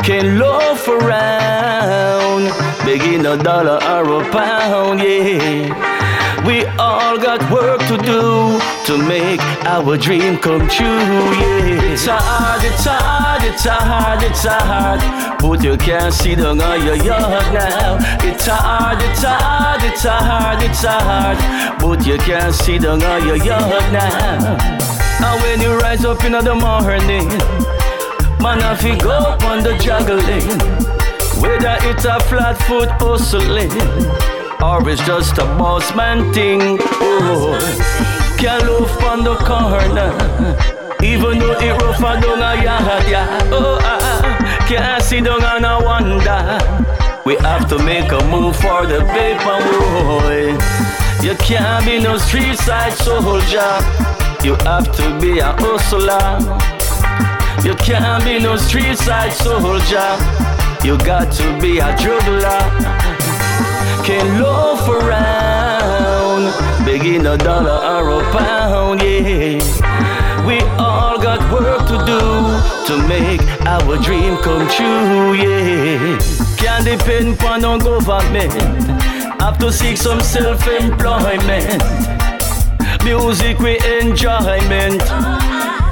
Can 0.03 0.39
loaf 0.39 0.89
around, 0.89 2.49
begging 2.87 3.27
a 3.27 3.37
dollar 3.37 3.79
or 3.85 4.23
a 4.23 4.31
pound, 4.31 5.01
yeah. 5.01 6.00
We 6.47 6.65
all 6.79 7.19
got 7.19 7.41
work 7.53 7.81
to 7.89 7.99
do 7.99 8.59
to 8.87 8.99
make 9.07 9.41
our 9.67 9.99
dream 9.99 10.39
come 10.39 10.67
true, 10.69 10.87
yeah. 10.87 11.93
It's 11.93 12.07
hard, 12.07 12.65
it's 12.65 12.85
hard, 12.85 13.43
it's 13.45 13.65
hard, 13.65 14.23
it's 14.23 14.45
hard. 14.45 15.41
But 15.41 15.63
you 15.63 15.77
can't 15.77 16.15
see 16.15 16.35
down 16.35 16.61
on 16.63 16.85
your 16.85 16.97
yard 16.97 17.53
now. 17.53 17.99
It's 18.23 18.47
hard, 18.47 19.03
it's 19.03 19.23
hard, 19.23 19.83
it's 19.85 20.03
hard, 20.03 20.63
it's 20.63 20.83
hard. 20.83 21.79
But 21.79 22.07
you 22.07 22.17
can't 22.17 22.55
see 22.55 22.79
down 22.79 23.03
on 23.03 23.27
your 23.27 23.37
yard 23.37 23.93
now. 23.93 24.57
And 25.23 25.43
when 25.43 25.61
you 25.61 25.79
rise 25.79 26.07
up 26.07 26.25
in 26.25 26.33
the 26.33 26.55
morning, 26.55 27.29
man, 28.41 28.63
I 28.63 28.75
feel 28.77 28.99
go 28.99 29.37
on 29.47 29.63
the 29.63 29.77
juggling. 29.77 30.49
Whether 31.43 31.77
it's 31.89 32.07
a 32.07 32.19
flat 32.21 32.57
foot 32.63 32.89
hustling 32.99 34.40
or 34.63 34.89
it's 34.89 35.05
just 35.07 35.39
a 35.39 35.45
boss 35.59 35.95
man 35.95 36.33
thing. 36.33 36.79
Oh, 37.01 37.59
can't 38.39 38.65
love 38.65 39.05
on 39.05 39.25
the 39.25 39.37
corner, 39.37 40.13
even 41.03 41.39
though 41.39 41.59
it 41.59 41.83
rough 41.83 42.03
and 42.03 42.23
down 42.23 42.43
a 42.43 42.63
yard, 42.63 43.05
yeah. 43.09 43.49
Oh, 43.53 43.79
ah, 43.81 44.67
can't 44.69 45.03
sit 45.03 45.25
down 45.25 45.43
and 45.43 45.67
I 45.67 45.83
wonder. 45.83 46.81
We 47.25 47.37
have 47.37 47.69
to 47.69 47.79
make 47.79 48.11
a 48.13 48.25
move 48.27 48.57
for 48.57 48.87
the 48.87 49.01
paper, 49.13 49.59
boy. 49.71 50.59
You 51.23 51.35
can't 51.37 51.85
be 51.85 51.99
no 51.99 52.17
street 52.17 52.57
side 52.57 52.95
soldier. 52.95 53.79
You 54.43 54.55
have 54.65 54.91
to 54.97 55.21
be 55.21 55.39
a 55.39 55.53
hustler. 55.59 56.41
You 57.63 57.75
can't 57.75 58.25
be 58.25 58.39
no 58.39 58.57
street 58.57 58.97
side 58.97 59.33
soldier. 59.33 60.17
You 60.83 60.97
got 60.99 61.31
to 61.33 61.61
be 61.61 61.79
a 61.79 61.95
juggler. 61.99 63.10
Can 64.11 64.43
loaf 64.43 64.89
around, 64.89 66.51
begging 66.85 67.27
a 67.27 67.39
dollar 67.39 67.79
or 67.95 68.21
a 68.21 68.33
pound, 68.33 69.01
yeah. 69.01 69.63
We 70.45 70.59
all 70.81 71.17
got 71.17 71.39
work 71.53 71.87
to 71.87 71.97
do 72.11 72.19
to 72.89 73.07
make 73.07 73.41
our 73.69 73.97
dream 74.03 74.37
come 74.39 74.67
true, 74.69 75.35
yeah. 75.35 76.19
Can't 76.57 76.85
depend 76.85 77.41
on 77.45 77.61
no 77.61 77.79
government. 77.79 78.53
Have 79.41 79.59
to 79.59 79.71
seek 79.71 79.97
some 79.97 80.21
self-employment. 80.21 81.81
Music 83.05 83.61
we 83.61 83.79
enjoyment. 84.01 85.01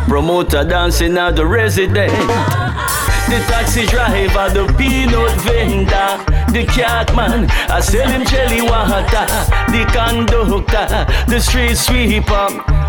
Promoter 0.08 0.64
dancing 0.64 1.16
at 1.16 1.36
the 1.36 1.46
resident. 1.46 2.97
The 3.28 3.44
taxi 3.46 3.84
driver, 3.86 4.48
the 4.54 4.64
peanut 4.78 5.32
vendor, 5.42 6.16
the 6.50 6.64
cat 6.64 7.14
man, 7.14 7.46
I 7.68 7.80
sell 7.80 8.08
him 8.08 8.24
jelly 8.24 8.62
water, 8.62 9.26
the 9.68 9.84
conductor, 9.92 11.06
the 11.30 11.38
street 11.38 11.76
sweeper, 11.76 12.48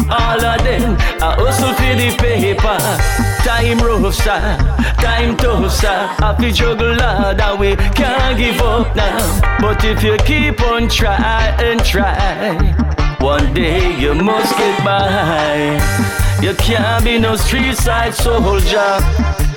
all 0.09 0.39
of 0.39 0.63
them, 0.63 0.95
I 1.21 1.35
hustle 1.37 1.73
for 1.73 1.93
the 1.95 2.15
paper. 2.17 2.79
Time 3.43 3.79
rough, 3.79 4.15
sir, 4.15 4.39
time 5.01 5.35
tough, 5.35 5.71
sir. 5.71 6.07
Happy 6.19 6.51
juggle 6.53 6.95
that 6.95 7.59
we 7.59 7.75
can't 7.75 8.37
give 8.37 8.61
up 8.61 8.95
now. 8.95 9.59
But 9.59 9.83
if 9.83 10.01
you 10.01 10.15
keep 10.17 10.61
on 10.61 10.87
try 10.87 11.53
and 11.59 11.83
try, 11.83 12.73
one 13.19 13.53
day 13.53 13.99
you 13.99 14.13
must 14.13 14.57
get 14.57 14.83
by. 14.83 15.79
You 16.41 16.53
can't 16.55 17.03
be 17.03 17.19
no 17.19 17.35
street 17.35 17.75
side 17.75 18.13
soldier. 18.13 18.99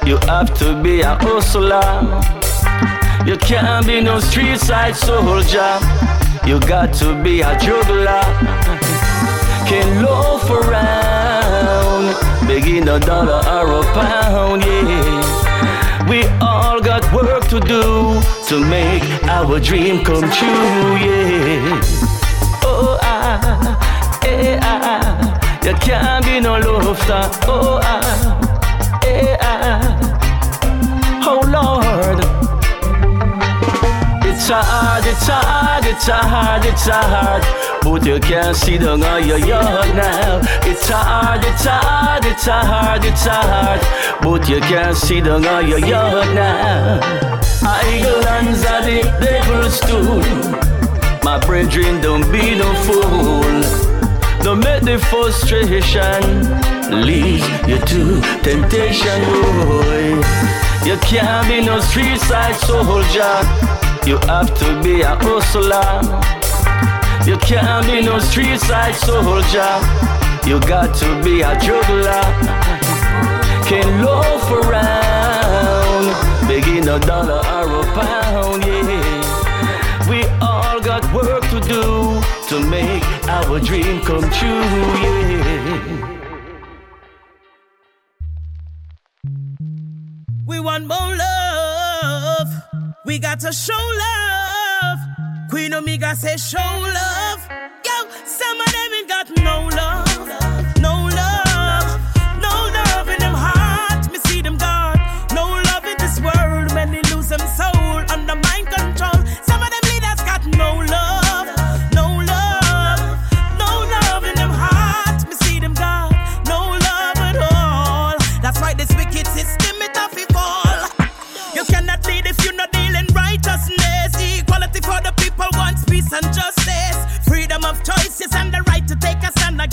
You 0.05 0.17
have 0.27 0.53
to 0.59 0.81
be 0.83 1.01
a 1.01 1.15
hustler. 1.17 2.21
You 3.27 3.37
can't 3.37 3.87
be 3.87 4.01
no 4.01 4.19
street 4.21 4.59
side 4.59 4.97
soldier. 4.97 5.79
You 6.47 6.59
got 6.61 6.93
to 6.95 7.15
be 7.23 7.41
a 7.41 7.57
juggler. 7.59 8.23
Can 9.69 10.03
loaf 10.03 10.51
around, 10.51 12.15
begging 12.49 12.89
a 12.89 12.99
dollar 12.99 13.43
or 13.49 13.81
a 13.81 13.83
pound, 13.95 14.63
yeah. 14.65 16.09
We 16.09 16.25
all 16.41 16.81
got 16.81 17.03
work 17.15 17.49
to 17.49 17.61
do 17.61 18.21
to 18.49 18.61
make 18.61 19.05
our 19.29 19.61
dream 19.61 20.05
come 20.05 20.29
true, 20.31 20.97
yeah. 20.97 22.22
Oh, 23.45 23.59
ah, 23.63 24.21
eh, 24.25 24.59
ah. 24.63 25.61
You 25.65 25.75
can't 25.75 26.25
be 26.25 26.41
no 26.41 26.59
loafer. 26.59 27.31
Oh, 27.47 27.81
ah, 27.83 29.01
eh, 29.05 29.37
ah. 29.41 30.03
Oh, 31.25 31.41
Lord. 31.47 32.19
It's 34.25 34.49
hard, 34.49 35.07
it's 35.07 35.27
hard, 35.27 35.85
it's 35.87 36.07
hard, 36.07 36.65
it's 36.65 36.87
hard. 36.87 37.43
But 37.83 38.07
you 38.07 38.19
can't 38.21 38.57
see 38.57 38.77
the 38.77 38.93
on 38.93 39.27
your 39.27 39.39
yard 39.39 39.95
now. 39.95 40.41
It's 40.65 40.89
hard, 40.89 41.45
it's 41.45 41.65
hard, 41.65 42.25
it's 42.25 42.47
hard, 42.47 43.05
it's 43.05 43.25
hard. 43.25 43.81
But 44.23 44.49
you 44.49 44.61
can't 44.61 44.97
see 44.97 45.21
the 45.21 45.35
on 45.35 45.69
your 45.69 45.79
yard 45.79 46.35
now. 46.35 47.01
Islands 47.65 48.65
are 48.65 48.83
the 48.83 49.03
devil's 49.21 49.81
tool. 49.81 50.82
My 51.25 51.39
brethren, 51.39 52.01
don't 52.01 52.31
be 52.33 52.55
no 52.57 52.75
fool. 52.85 53.43
Don't 54.43 54.59
make 54.59 54.83
the 54.83 54.99
frustration 54.99 56.21
lead 56.91 57.41
you 57.69 57.79
to 57.79 58.21
temptation, 58.43 59.21
boy. 59.65 60.21
You 60.85 60.97
can't 60.99 61.47
be 61.47 61.61
no 61.65 61.79
street 61.79 62.19
side 62.19 62.57
soldier. 62.57 63.35
You 64.05 64.19
have 64.27 64.53
to 64.59 64.83
be 64.83 65.03
a 65.03 65.15
hustler. 65.15 66.03
You 67.25 67.37
can't 67.39 67.87
be 67.87 68.03
no 68.03 68.19
street 68.19 68.59
side 68.59 68.97
soldier. 68.97 69.73
You 70.45 70.59
got 70.59 70.93
to 70.97 71.23
be 71.23 71.43
a 71.43 71.57
juggler. 71.61 72.25
Can 73.65 74.05
loaf 74.05 74.51
around, 74.51 76.07
begging 76.49 76.89
a 76.89 76.99
dollar 76.99 77.41
or 77.47 77.81
a 77.81 77.85
pound, 77.95 78.65
yeah. 78.65 78.72
Our 83.53 83.61
dream 83.61 84.01
come 84.01 84.23
true, 84.31 84.65
yeah. 85.03 86.09
We 90.47 90.59
want 90.59 90.87
more 90.87 91.17
love. 91.17 92.49
We 93.05 93.19
got 93.19 93.41
to 93.41 93.53
show 93.53 93.75
love. 93.75 94.99
Queen 95.51 95.75
Omega 95.75 96.17
says 96.17 96.49
show 96.49 96.59
love. 96.59 97.41
Yo, 97.85 98.09
some 98.25 98.59
of 98.59 98.73
them 98.73 98.93
ain't 98.95 99.09
got 99.09 99.29
no 99.37 99.69
love. 99.77 100.12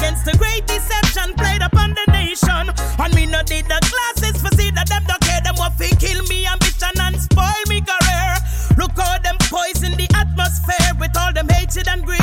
Stand 0.09 0.25
the 0.25 0.37
great 0.37 0.65
deception 0.67 1.33
played 1.35 1.61
upon 1.61 1.93
the 1.93 2.11
nation. 2.11 2.69
And 2.99 3.13
me 3.15 3.25
not 3.25 3.45
did 3.45 3.65
the 3.65 3.79
glasses 3.91 4.41
for 4.41 4.53
see 4.55 4.71
that 4.71 4.87
them 4.87 5.03
don't 5.07 5.21
care 5.21 5.41
them 5.41 5.55
what 5.55 5.73
fi 5.73 5.89
kill 5.95 6.23
me 6.23 6.45
ambition 6.45 6.95
and 6.99 7.15
spoil 7.19 7.63
me 7.67 7.81
career. 7.81 8.33
Look 8.77 8.97
how 8.97 9.19
them 9.19 9.37
poison 9.39 9.93
the 9.97 10.07
atmosphere 10.15 10.93
with 10.99 11.15
all 11.17 11.33
them 11.33 11.49
hatred 11.49 11.87
and 11.87 12.05
greed, 12.05 12.18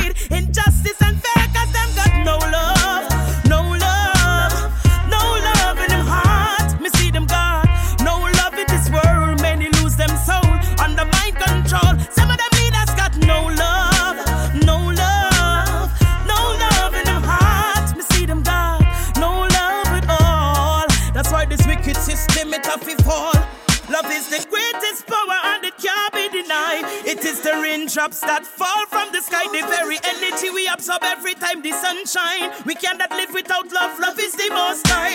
raindrops 28.06 28.20
that 28.20 28.46
fall 28.46 28.86
from 28.86 29.12
the 29.12 29.20
sky, 29.20 29.44
the 29.52 29.66
very 29.66 29.98
energy 30.04 30.50
we 30.50 30.68
absorb 30.68 31.02
every 31.02 31.34
time 31.34 31.62
the 31.62 31.72
sun 31.72 32.06
shine. 32.06 32.52
We 32.64 32.74
cannot 32.74 33.10
live 33.10 33.32
without 33.34 33.70
love. 33.72 33.98
Love 33.98 34.18
is 34.18 34.34
the 34.34 34.48
most 34.50 34.86
high. 34.86 35.05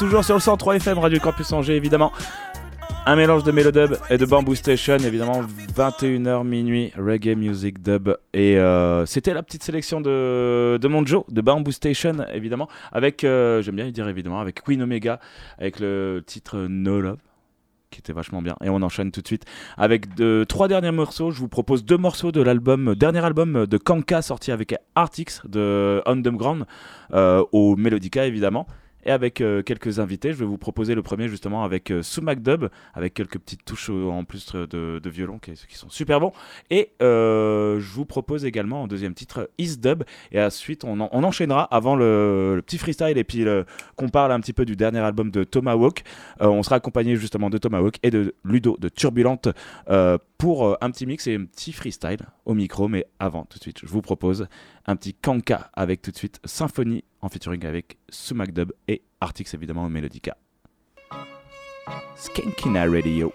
Toujours 0.00 0.24
sur 0.24 0.34
le 0.34 0.40
103 0.40 0.76
FM 0.76 0.98
Radio 0.98 1.20
Campus 1.20 1.52
Angers, 1.52 1.76
évidemment. 1.76 2.10
Un 3.04 3.16
mélange 3.16 3.44
de 3.44 3.52
Mélodub 3.52 3.96
et 4.08 4.16
de 4.16 4.24
Bamboo 4.24 4.54
Station, 4.54 4.96
évidemment, 4.96 5.42
21h 5.76 6.42
minuit, 6.42 6.90
reggae 6.96 7.36
music 7.36 7.82
dub. 7.82 8.16
Et 8.32 8.56
euh, 8.56 9.04
c'était 9.04 9.34
la 9.34 9.42
petite 9.42 9.62
sélection 9.62 10.00
de, 10.00 10.78
de 10.80 10.88
mon 10.88 11.02
de 11.02 11.40
Bamboo 11.42 11.70
Station, 11.70 12.16
évidemment, 12.32 12.66
avec, 12.92 13.24
euh, 13.24 13.60
j'aime 13.60 13.76
bien 13.76 13.84
le 13.84 13.92
dire 13.92 14.08
évidemment, 14.08 14.40
avec 14.40 14.62
Queen 14.62 14.80
Omega, 14.80 15.20
avec 15.58 15.80
le 15.80 16.22
titre 16.24 16.66
No 16.66 16.98
Love 17.02 17.18
qui 17.90 17.98
était 17.98 18.14
vachement 18.14 18.40
bien. 18.40 18.56
Et 18.64 18.70
on 18.70 18.80
enchaîne 18.80 19.10
tout 19.10 19.20
de 19.20 19.26
suite 19.26 19.44
avec 19.76 20.14
de, 20.14 20.46
trois 20.48 20.68
derniers 20.68 20.92
morceaux. 20.92 21.30
Je 21.30 21.40
vous 21.40 21.48
propose 21.48 21.84
deux 21.84 21.98
morceaux 21.98 22.32
de 22.32 22.40
l'album, 22.40 22.94
dernier 22.94 23.22
album 23.22 23.66
de 23.66 23.76
Kanka 23.76 24.22
sorti 24.22 24.50
avec 24.50 24.74
Artix 24.94 25.42
de 25.44 26.00
Underground 26.06 26.64
euh, 27.12 27.44
au 27.52 27.76
Melodica 27.76 28.24
évidemment. 28.24 28.66
Et 29.04 29.10
avec 29.10 29.40
euh, 29.40 29.62
quelques 29.62 29.98
invités, 29.98 30.32
je 30.32 30.38
vais 30.38 30.44
vous 30.44 30.58
proposer 30.58 30.94
le 30.94 31.02
premier 31.02 31.28
justement 31.28 31.64
avec 31.64 31.90
euh, 31.90 32.02
Sumac 32.02 32.42
Dub, 32.42 32.66
avec 32.94 33.14
quelques 33.14 33.38
petites 33.38 33.64
touches 33.64 33.90
euh, 33.90 34.08
en 34.08 34.24
plus 34.24 34.52
de, 34.52 34.98
de 34.98 35.10
violon 35.10 35.38
qui, 35.38 35.54
sont 35.76 35.88
super 35.88 36.20
bons. 36.20 36.32
Et 36.70 36.90
euh, 37.02 37.80
je 37.80 37.92
vous 37.92 38.04
propose 38.04 38.44
également 38.44 38.82
en 38.82 38.86
deuxième 38.86 39.14
titre 39.14 39.50
Is 39.58 39.76
Dub. 39.78 40.04
Et 40.32 40.40
ensuite, 40.40 40.84
on, 40.84 41.00
on 41.00 41.24
enchaînera 41.24 41.64
avant 41.64 41.96
le, 41.96 42.56
le 42.56 42.62
petit 42.62 42.78
freestyle 42.78 43.16
et 43.16 43.24
puis 43.24 43.44
qu'on 43.96 44.08
parle 44.08 44.32
un 44.32 44.40
petit 44.40 44.52
peu 44.52 44.64
du 44.64 44.76
dernier 44.76 45.00
album 45.00 45.30
de 45.30 45.44
Tomahawk. 45.44 46.02
Euh, 46.40 46.46
on 46.46 46.62
sera 46.62 46.76
accompagné 46.76 47.16
justement 47.16 47.50
de 47.50 47.58
Tomahawk 47.58 47.96
et 48.02 48.10
de 48.10 48.34
Ludo 48.44 48.76
de 48.78 48.88
Turbulente 48.88 49.48
euh, 49.88 50.18
pour 50.40 50.66
euh, 50.66 50.74
un 50.80 50.90
petit 50.90 51.04
mix 51.06 51.26
et 51.26 51.36
un 51.36 51.44
petit 51.44 51.72
freestyle 51.72 52.26
au 52.46 52.54
micro. 52.54 52.88
Mais 52.88 53.06
avant, 53.18 53.44
tout 53.44 53.58
de 53.58 53.62
suite, 53.62 53.80
je 53.82 53.86
vous 53.86 54.00
propose 54.00 54.48
un 54.86 54.96
petit 54.96 55.14
Kanka 55.14 55.70
avec 55.74 56.00
tout 56.02 56.10
de 56.10 56.16
suite 56.16 56.40
Symphonie 56.44 57.04
en 57.20 57.28
featuring 57.28 57.64
avec 57.66 57.98
Sumac 58.08 58.52
Dub 58.52 58.72
et 58.88 59.02
Artix 59.20 59.52
évidemment 59.54 59.84
au 59.84 59.90
Melodica. 59.90 60.36
Skankina 62.16 62.90
Radio. 62.90 63.32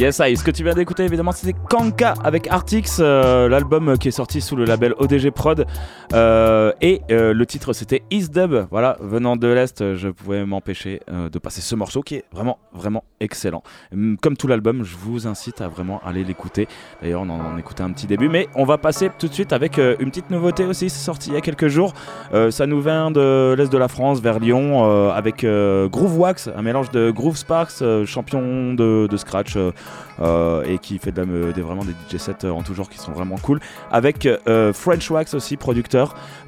Yes, 0.00 0.18
I. 0.24 0.34
Ce 0.34 0.42
que 0.42 0.50
tu 0.50 0.64
viens 0.64 0.72
d'écouter, 0.72 1.04
évidemment, 1.04 1.32
c'était 1.32 1.54
Kanka 1.68 2.14
avec 2.24 2.46
Artix, 2.46 3.00
euh, 3.00 3.50
l'album 3.50 3.98
qui 3.98 4.08
est 4.08 4.12
sorti 4.12 4.40
sous 4.40 4.56
le 4.56 4.64
label 4.64 4.94
ODG 4.96 5.30
Prod. 5.30 5.66
Euh, 6.12 6.72
et 6.80 7.02
euh, 7.10 7.32
le 7.32 7.46
titre, 7.46 7.72
c'était 7.72 8.02
East 8.10 8.34
Dub. 8.34 8.66
Voilà, 8.70 8.96
venant 9.00 9.36
de 9.36 9.46
l'Est, 9.46 9.94
je 9.94 10.08
pouvais 10.08 10.44
m'empêcher 10.44 11.00
euh, 11.10 11.28
de 11.28 11.38
passer 11.38 11.60
ce 11.60 11.74
morceau 11.74 12.02
qui 12.02 12.16
est 12.16 12.24
vraiment, 12.32 12.58
vraiment 12.72 13.04
excellent. 13.20 13.62
Hum, 13.92 14.16
Comme 14.20 14.36
tout 14.36 14.48
l'album, 14.48 14.82
je 14.84 14.96
vous 14.96 15.26
incite 15.26 15.60
à 15.60 15.68
vraiment 15.68 16.00
aller 16.04 16.24
l'écouter. 16.24 16.66
D'ailleurs, 17.00 17.22
on 17.22 17.30
en 17.30 17.56
a 17.56 17.58
écouté 17.58 17.82
un 17.82 17.90
petit 17.90 18.06
début, 18.06 18.28
mais 18.28 18.48
on 18.54 18.64
va 18.64 18.78
passer 18.78 19.10
tout 19.18 19.28
de 19.28 19.34
suite 19.34 19.52
avec 19.52 19.78
une 19.78 20.10
petite 20.10 20.30
nouveauté 20.30 20.64
aussi. 20.64 20.90
C'est 20.90 21.04
sorti 21.04 21.30
il 21.30 21.34
y 21.34 21.36
a 21.36 21.40
quelques 21.40 21.68
jours. 21.68 21.92
Ça 22.50 22.66
nous 22.66 22.80
vient 22.80 23.10
de 23.10 23.54
l'Est 23.56 23.70
de 23.70 23.78
la 23.78 23.88
France, 23.88 24.20
vers 24.20 24.38
Lyon, 24.38 25.10
avec 25.10 25.44
Groove 25.44 26.18
Wax, 26.18 26.48
un 26.54 26.62
mélange 26.62 26.90
de 26.90 27.10
Groove 27.10 27.36
Sparks, 27.36 27.82
champion 28.06 28.74
de, 28.74 29.08
scratch. 29.16 29.56
et 29.56 30.78
qui 30.78 30.98
fait 30.98 31.12
vraiment 31.12 31.84
des 31.84 31.92
DJ 32.08 32.18
sets 32.18 32.46
en 32.46 32.62
tout 32.62 32.74
genre 32.74 32.88
qui 32.88 32.98
sont 32.98 33.12
vraiment 33.12 33.36
cool 33.36 33.60
avec 33.90 34.28
French 34.72 35.10
Wax 35.10 35.34
aussi 35.34 35.56
producteur 35.56 35.99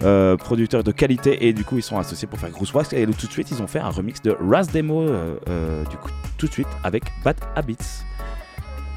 euh, 0.02 0.36
producteur 0.36 0.82
de 0.82 0.92
qualité 0.92 1.46
et 1.46 1.52
du 1.52 1.64
coup 1.64 1.78
ils 1.78 1.82
sont 1.82 1.98
associés 1.98 2.28
pour 2.28 2.38
faire 2.38 2.50
Groove 2.50 2.74
Wax 2.74 2.92
et 2.92 3.06
tout 3.06 3.26
de 3.26 3.32
suite 3.32 3.50
ils 3.50 3.62
ont 3.62 3.66
fait 3.66 3.80
un 3.80 3.90
remix 3.90 4.20
de 4.22 4.36
Raz 4.40 4.66
Demo 4.72 5.02
euh, 5.02 5.36
euh, 5.48 5.84
du 5.84 5.96
coup 5.96 6.10
tout 6.38 6.46
de 6.46 6.52
suite 6.52 6.68
avec 6.84 7.04
Bad 7.24 7.36
Habits 7.56 7.76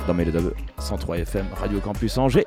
dans 0.07 0.14
Mail 0.14 0.32
103 0.80 1.19
FM 1.19 1.45
Radio 1.60 1.80
Campus 1.80 2.18
Angers 2.18 2.45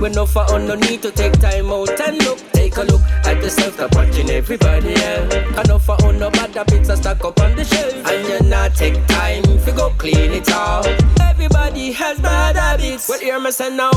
When 0.00 0.12
no 0.12 0.24
for 0.24 0.50
on 0.50 0.66
no 0.66 0.76
need 0.76 1.02
to 1.02 1.10
take 1.10 1.38
time 1.40 1.70
out 1.70 2.00
and 2.00 2.16
look. 2.24 2.38
Take 2.52 2.78
a 2.78 2.84
look 2.84 3.02
at 3.02 3.36
yourself, 3.42 3.74
stop 3.74 3.94
watching 3.94 4.30
everybody 4.30 4.94
else. 4.94 5.68
No 5.68 5.78
for 5.78 6.02
on 6.06 6.18
no 6.18 6.30
bad 6.30 6.54
habits 6.54 6.88
are 6.88 6.96
stack 6.96 7.22
up 7.22 7.38
on 7.38 7.54
the 7.54 7.64
shelf. 7.64 7.92
And 8.06 8.26
you 8.26 8.48
not 8.48 8.74
take 8.74 9.06
time 9.08 9.42
to 9.42 9.72
go 9.76 9.90
clean 9.98 10.32
it 10.32 10.50
out. 10.50 10.86
Everybody 11.20 11.92
has 11.92 12.18
bad 12.18 12.56
habits. 12.56 13.10
Well, 13.10 13.20
hear 13.20 13.38
me 13.38 13.50
say 13.50 13.68
now, 13.76 13.89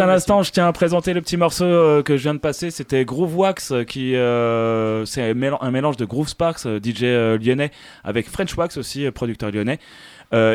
Juste 0.00 0.08
un 0.08 0.14
instant, 0.14 0.42
je 0.42 0.50
tiens 0.50 0.66
à 0.66 0.72
présenter 0.72 1.12
le 1.12 1.20
petit 1.20 1.36
morceau 1.36 1.66
euh, 1.66 2.02
que 2.02 2.16
je 2.16 2.22
viens 2.22 2.32
de 2.32 2.38
passer. 2.38 2.70
C'était 2.70 3.04
Groove 3.04 3.36
Wax, 3.36 3.70
euh, 3.70 3.84
qui 3.84 4.16
euh, 4.16 5.04
c'est 5.04 5.20
un, 5.20 5.34
mélan- 5.34 5.58
un 5.60 5.70
mélange 5.70 5.98
de 5.98 6.06
Groove 6.06 6.26
Sparks, 6.26 6.62
DJ 6.62 7.02
euh, 7.02 7.36
lyonnais, 7.38 7.70
avec 8.02 8.26
French 8.26 8.56
Wax 8.56 8.78
aussi, 8.78 9.10
producteur 9.10 9.50
lyonnais, 9.50 9.78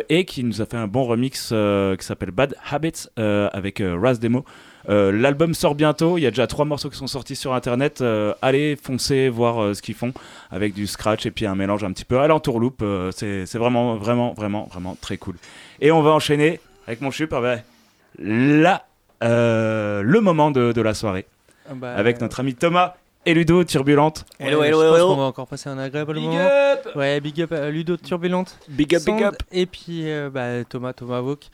et 0.09 0.25
qui 0.25 0.43
nous 0.43 0.63
a 0.63 0.65
fait 0.65 0.77
un 0.77 0.87
bon 0.87 1.03
remix 1.03 1.49
qui 1.49 2.05
s'appelle 2.07 2.31
Bad 2.31 2.55
Habits 2.71 3.05
avec 3.17 3.83
Raz 3.85 4.15
Demo. 4.15 4.45
L'album 4.87 5.53
sort 5.53 5.75
bientôt. 5.75 6.17
Il 6.17 6.21
y 6.21 6.25
a 6.25 6.31
déjà 6.31 6.47
trois 6.47 6.65
morceaux 6.65 6.89
qui 6.89 6.97
sont 6.97 7.05
sortis 7.05 7.35
sur 7.35 7.53
internet. 7.53 8.03
Allez, 8.41 8.75
foncez 8.81 9.29
voir 9.29 9.75
ce 9.75 9.81
qu'ils 9.83 9.93
font 9.93 10.11
avec 10.49 10.73
du 10.73 10.87
scratch 10.87 11.27
et 11.27 11.31
puis 11.31 11.45
un 11.45 11.53
mélange 11.53 11.83
un 11.83 11.91
petit 11.91 12.05
peu 12.05 12.19
à 12.19 12.27
l'entourloupe. 12.27 12.83
C'est 13.11 13.57
vraiment, 13.57 13.95
vraiment, 13.97 14.33
vraiment, 14.33 14.67
vraiment 14.71 14.97
très 14.99 15.17
cool. 15.17 15.35
Et 15.81 15.91
on 15.91 16.01
va 16.01 16.11
enchaîner 16.11 16.59
avec 16.87 17.01
mon 17.01 17.11
chup. 17.11 17.31
avec 17.33 17.63
la, 18.17 18.85
le 19.29 20.19
moment 20.21 20.51
de, 20.51 20.71
de 20.71 20.81
la 20.81 20.93
soirée 20.93 21.25
Ah 21.69 21.73
bah, 21.75 21.93
avec 21.95 22.21
notre 22.21 22.39
ami 22.39 22.53
Thomas 22.55 22.95
et 23.27 23.33
Ludo 23.33 23.63
Turbulente. 23.63 24.23
Ouais, 24.39 24.51
je 24.51 24.55
pense 24.55 25.01
qu'on 25.01 25.15
va 25.15 25.23
encore 25.23 25.47
passer 25.47 25.67
un 25.67 25.79
agréable 25.79 26.13
Big 26.13 26.23
moment. 26.25 26.37
up 26.39 26.95
Ouais, 26.95 27.19
big 27.19 27.41
up 27.41 27.51
à 27.53 27.71
Ludo 27.71 27.97
Turbulente. 27.97 28.55
Big 28.69 28.95
up, 28.95 29.03
big 29.03 29.23
up. 29.23 29.35
Et 29.51 29.65
puis 29.65 30.11
euh, 30.11 30.29
bah, 30.31 30.63
Thomas 30.69 30.93
Tomahawk. 30.93 31.45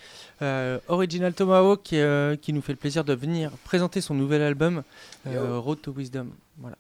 Euh, 0.42 0.80
Original 0.90 1.32
Tomahawk 1.34 1.94
euh, 1.94 2.36
qui 2.36 2.52
nous 2.52 2.62
fait 2.62 2.74
le 2.74 2.78
plaisir 2.78 3.06
de 3.06 3.14
venir 3.14 3.52
présenter 3.64 4.02
son 4.02 4.16
nouvel 4.16 4.42
album 4.42 4.84
euh, 5.28 5.58
Road 5.60 5.80
to 5.82 5.94
Wisdom. 5.96 6.28
Voilà. 6.58 6.76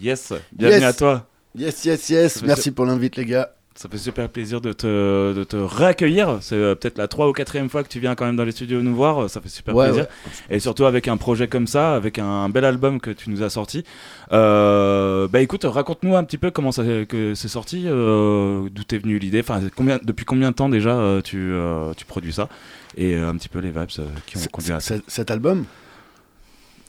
Yes, 0.00 0.32
bienvenue 0.52 0.80
Yes. 0.82 0.88
à 0.88 0.92
toi. 0.92 1.26
Yes, 1.56 1.84
yes, 1.84 2.08
yes. 2.10 2.42
Merci 2.44 2.70
pour 2.70 2.84
l'invite, 2.86 3.16
les 3.16 3.24
gars. 3.24 3.50
Ça 3.80 3.88
fait 3.88 3.96
super 3.98 4.28
plaisir 4.28 4.60
de 4.60 4.72
te, 4.72 5.32
de 5.32 5.44
te 5.44 5.54
réaccueillir. 5.54 6.38
C'est 6.40 6.56
euh, 6.56 6.74
peut-être 6.74 6.98
la 6.98 7.06
trois 7.06 7.28
ou 7.28 7.32
quatrième 7.32 7.68
fois 7.70 7.84
que 7.84 7.88
tu 7.88 8.00
viens 8.00 8.16
quand 8.16 8.26
même 8.26 8.34
dans 8.34 8.42
les 8.42 8.50
studios 8.50 8.82
nous 8.82 8.92
voir. 8.96 9.30
Ça 9.30 9.40
fait 9.40 9.48
super 9.48 9.72
Ouais, 9.72 9.84
plaisir. 9.86 10.06
Et 10.50 10.58
surtout 10.58 10.84
avec 10.84 11.06
un 11.06 11.16
projet 11.16 11.46
comme 11.46 11.68
ça, 11.68 11.94
avec 11.94 12.18
un 12.18 12.48
bel 12.48 12.64
album 12.64 12.98
que 13.00 13.12
tu 13.12 13.30
nous 13.30 13.44
as 13.44 13.50
sorti. 13.50 13.84
Euh, 14.32 15.28
bah 15.28 15.40
écoute, 15.42 15.62
raconte-nous 15.62 16.16
un 16.16 16.24
petit 16.24 16.38
peu 16.38 16.50
comment 16.50 16.72
ça 16.72 16.82
que 17.08 17.34
c'est 17.36 17.46
sorti, 17.46 17.84
euh, 17.86 18.68
d'où 18.72 18.82
t'es 18.82 18.98
venu 18.98 19.20
l'idée. 19.20 19.38
Enfin, 19.40 19.60
combien, 19.76 20.00
depuis 20.02 20.24
combien 20.24 20.50
de 20.50 20.56
temps 20.56 20.68
déjà 20.68 20.96
euh, 20.98 21.20
tu, 21.22 21.38
euh, 21.38 21.92
tu 21.96 22.04
produis 22.04 22.32
ça? 22.32 22.48
Et 22.96 23.14
un 23.14 23.36
petit 23.36 23.48
peu 23.48 23.60
les 23.60 23.70
vibes 23.70 23.86
qui 24.26 24.38
ont 24.38 24.40
conduit 24.50 24.72
à 24.72 24.80
ça. 24.80 24.96
Cet- 25.06 25.30
album? 25.30 25.66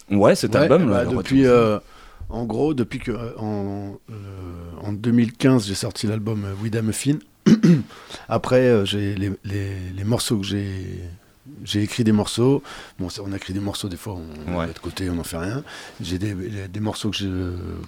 Ouais, 0.09 0.33
cet 0.33 0.55
Ouais, 0.55 0.61
album. 0.61 0.89
bah, 0.89 1.05
depuis, 1.05 1.45
en 2.29 2.45
gros, 2.45 2.73
depuis 2.73 2.99
que 2.99 3.11
euh, 3.11 3.37
en, 3.37 3.97
euh, 4.09 4.13
en 4.83 4.93
2015, 4.93 5.67
j'ai 5.67 5.75
sorti 5.75 6.07
l'album 6.07 6.45
euh, 6.45 6.53
With 6.61 6.75
a 6.75 6.81
Muffin. 6.81 7.17
Après, 8.29 8.61
euh, 8.61 8.85
j'ai 8.85 9.15
les, 9.15 9.31
les- 9.43 9.89
les 9.95 10.03
morceaux 10.03 10.37
que 10.37 10.45
j'ai. 10.45 10.99
J'ai 11.65 11.81
écrit 11.81 12.03
des 12.03 12.11
morceaux. 12.11 12.61
Bon, 12.99 13.07
on 13.25 13.33
a 13.33 13.35
écrit 13.35 13.53
des 13.53 13.59
morceaux, 13.59 13.89
des 13.89 13.97
fois, 13.97 14.13
on 14.47 14.55
Ouais. 14.57 14.67
met 14.67 14.73
de 14.73 14.79
côté, 14.79 15.09
on 15.09 15.15
n'en 15.15 15.23
fait 15.23 15.37
rien. 15.37 15.63
J'ai 15.99 16.19
des, 16.19 16.79
morceaux 16.79 17.09
que 17.09 17.17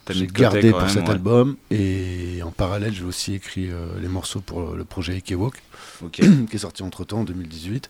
j'ai 0.09 0.27
gardés 0.27 0.71
pour 0.71 0.79
même, 0.81 0.89
cet 0.89 1.03
ouais. 1.03 1.09
album. 1.11 1.55
Et 1.69 2.41
en 2.43 2.49
parallèle, 2.49 2.91
j'ai 2.93 3.03
aussi 3.03 3.35
écrit 3.35 3.69
euh, 3.69 3.85
les 4.01 4.07
morceaux 4.07 4.41
pour 4.41 4.71
le 4.75 4.83
projet 4.83 5.13
Ikewok, 5.13 5.53
Ok. 6.03 6.13
qui 6.49 6.55
est 6.55 6.59
sorti 6.59 6.81
entre 6.81 7.03
temps 7.05 7.19
en 7.19 7.23
2018. 7.23 7.87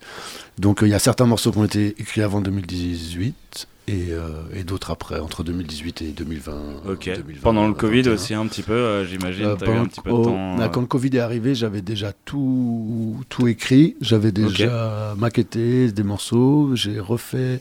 Donc, 0.58 0.82
euh, 0.82 0.86
il 0.86 0.90
y 0.90 0.94
a 0.94 0.98
certains 0.98 1.24
morceaux 1.26 1.50
qui 1.52 1.58
ont 1.58 1.64
été 1.64 1.88
écrits 1.98 2.20
avant 2.22 2.42
2018 2.42 3.66
et, 3.92 4.12
euh, 4.12 4.28
et 4.54 4.64
d'autres 4.64 4.90
après, 4.90 5.18
entre 5.20 5.42
2018 5.44 6.02
et 6.02 6.08
2020. 6.12 6.52
Ok. 6.88 7.06
2020, 7.14 7.40
Pendant 7.42 7.68
le 7.68 7.74
Covid 7.74 8.02
2021. 8.02 8.12
aussi 8.14 8.34
un 8.34 8.46
petit 8.46 8.62
peu, 8.62 8.72
euh, 8.72 9.04
j'imagine. 9.06 9.44
Euh, 9.44 9.52
un 9.52 9.86
petit 9.86 10.00
peu 10.00 10.10
de 10.10 10.14
oh, 10.14 10.24
temps. 10.24 10.60
euh, 10.60 10.68
Quand 10.68 10.80
le 10.80 10.86
Covid 10.86 11.10
est 11.16 11.20
arrivé, 11.20 11.54
j'avais 11.54 11.82
déjà 11.82 12.12
tout, 12.24 13.20
tout 13.28 13.46
écrit. 13.48 13.96
J'avais 14.00 14.32
déjà 14.32 15.14
maquetté 15.16 15.92
des 15.92 16.02
morceaux. 16.02 16.74
J'ai 16.74 16.98
refait, 17.00 17.60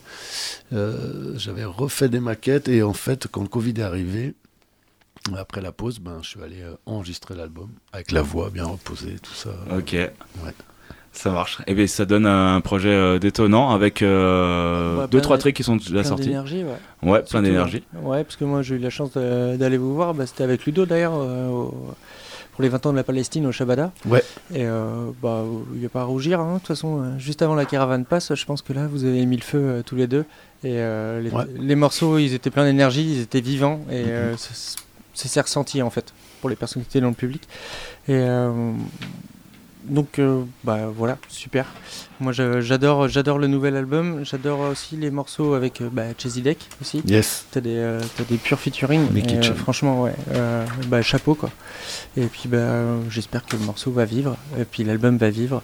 euh, 0.73 1.33
j'avais 1.37 1.65
refait 1.65 2.09
des 2.09 2.19
maquettes. 2.19 2.67
Et 2.69 2.83
en 2.83 2.93
fait, 2.93 3.27
quand 3.29 3.41
le 3.41 3.47
Covid 3.49 3.73
est 3.77 3.81
arrivé, 3.81 4.33
après 5.37 5.61
la 5.61 5.71
pause, 5.71 5.99
ben, 5.99 6.19
je 6.23 6.29
suis 6.29 6.41
allé 6.41 6.61
euh, 6.61 6.73
enregistrer 6.85 7.35
l'album 7.35 7.69
avec 7.93 8.11
la 8.11 8.21
voix 8.21 8.49
bien 8.49 8.65
reposée, 8.65 9.17
tout 9.21 9.33
ça. 9.33 9.51
Ok. 9.77 9.91
Ouais. 9.93 10.11
Ça 11.13 11.29
marche. 11.31 11.59
Et 11.67 11.73
bien 11.73 11.87
ça 11.87 12.05
donne 12.05 12.25
un 12.25 12.61
projet 12.61 12.89
euh, 12.89 13.19
détonnant 13.19 13.71
avec 13.71 14.01
euh, 14.01 14.95
Ouais, 14.97 15.03
deux 15.03 15.09
plein 15.17 15.21
trois 15.21 15.37
trucs 15.37 15.55
qui 15.55 15.63
sont 15.63 15.75
déjà 15.75 15.91
plein 15.91 16.03
sortis. 16.03 16.27
d'énergie, 16.27 16.63
ouais. 16.63 17.09
Ouais, 17.09 17.21
plein 17.23 17.41
d'énergie. 17.41 17.83
Ouais, 18.01 18.23
parce 18.23 18.37
que 18.37 18.45
moi 18.45 18.61
j'ai 18.61 18.75
eu 18.75 18.79
la 18.79 18.89
chance 18.89 19.11
d'aller 19.13 19.77
vous 19.77 19.93
voir. 19.93 20.13
Bah, 20.13 20.25
C'était 20.25 20.43
avec 20.43 20.65
Ludo 20.65 20.85
d'ailleurs 20.85 21.13
euh, 21.15 21.49
au- 21.49 21.93
pour 22.53 22.63
les 22.63 22.69
20 22.69 22.85
ans 22.85 22.91
de 22.91 22.97
la 22.97 23.03
Palestine 23.03 23.45
au 23.45 23.51
Shabada. 23.51 23.91
Ouais. 24.05 24.23
Et 24.53 24.65
euh, 24.65 25.09
bah, 25.21 25.43
il 25.73 25.79
n'y 25.79 25.85
a 25.85 25.89
pas 25.89 26.01
à 26.01 26.03
rougir. 26.05 26.39
hein. 26.39 26.53
De 26.55 26.59
toute 26.59 26.67
façon, 26.67 27.01
euh, 27.01 27.19
juste 27.19 27.41
avant 27.41 27.55
la 27.55 27.65
caravane 27.65 28.05
passe, 28.05 28.33
je 28.33 28.45
pense 28.45 28.61
que 28.61 28.71
là 28.73 28.87
vous 28.87 29.03
avez 29.05 29.25
mis 29.25 29.35
le 29.37 29.41
feu 29.43 29.57
euh, 29.59 29.81
tous 29.85 29.95
les 29.95 30.07
deux. 30.07 30.25
Et 30.63 30.75
euh, 30.79 31.21
les, 31.21 31.29
Ouais. 31.31 31.43
les 31.59 31.75
morceaux, 31.75 32.17
ils 32.19 32.33
étaient 32.33 32.49
pleins 32.51 32.65
d'énergie, 32.65 33.03
ils 33.15 33.21
étaient 33.21 33.41
vivants. 33.41 33.81
Et 33.89 34.03
euh, 34.07 34.35
c'est- 34.37 35.41
ressenti 35.41 35.81
en 35.81 35.89
fait 35.89 36.13
pour 36.39 36.49
les 36.49 36.55
personnes 36.55 36.83
qui 36.83 36.89
étaient 36.89 37.01
dans 37.01 37.09
le 37.09 37.13
public. 37.15 37.43
Et 38.07 38.13
euh, 38.15 38.71
donc 39.83 40.19
euh, 40.19 40.43
bah 40.63 40.87
voilà, 40.95 41.17
super. 41.27 41.65
Moi 42.19 42.33
j'adore 42.33 43.07
j'adore 43.07 43.39
le 43.39 43.47
nouvel 43.47 43.75
album, 43.75 44.23
j'adore 44.23 44.59
aussi 44.71 44.95
les 44.95 45.09
morceaux 45.11 45.53
avec 45.53 45.81
euh, 45.81 45.89
bah, 45.91 46.03
Deck 46.37 46.59
aussi. 46.81 47.01
Yes. 47.05 47.45
T'as 47.51 47.61
des 47.61 47.77
euh, 47.77 48.01
des 48.29 48.37
purs 48.37 48.59
featuring. 48.59 49.07
Mais 49.11 49.21
et, 49.21 49.37
euh, 49.37 49.53
franchement 49.53 50.03
ouais, 50.03 50.13
bah, 50.87 51.01
chapeau 51.01 51.35
quoi. 51.35 51.49
Et 52.15 52.25
puis 52.25 52.47
bah 52.47 52.83
j'espère 53.09 53.45
que 53.45 53.55
le 53.55 53.63
morceau 53.63 53.91
va 53.91 54.05
vivre 54.05 54.37
et 54.59 54.65
puis 54.65 54.83
l'album 54.83 55.17
va 55.17 55.29
vivre. 55.29 55.63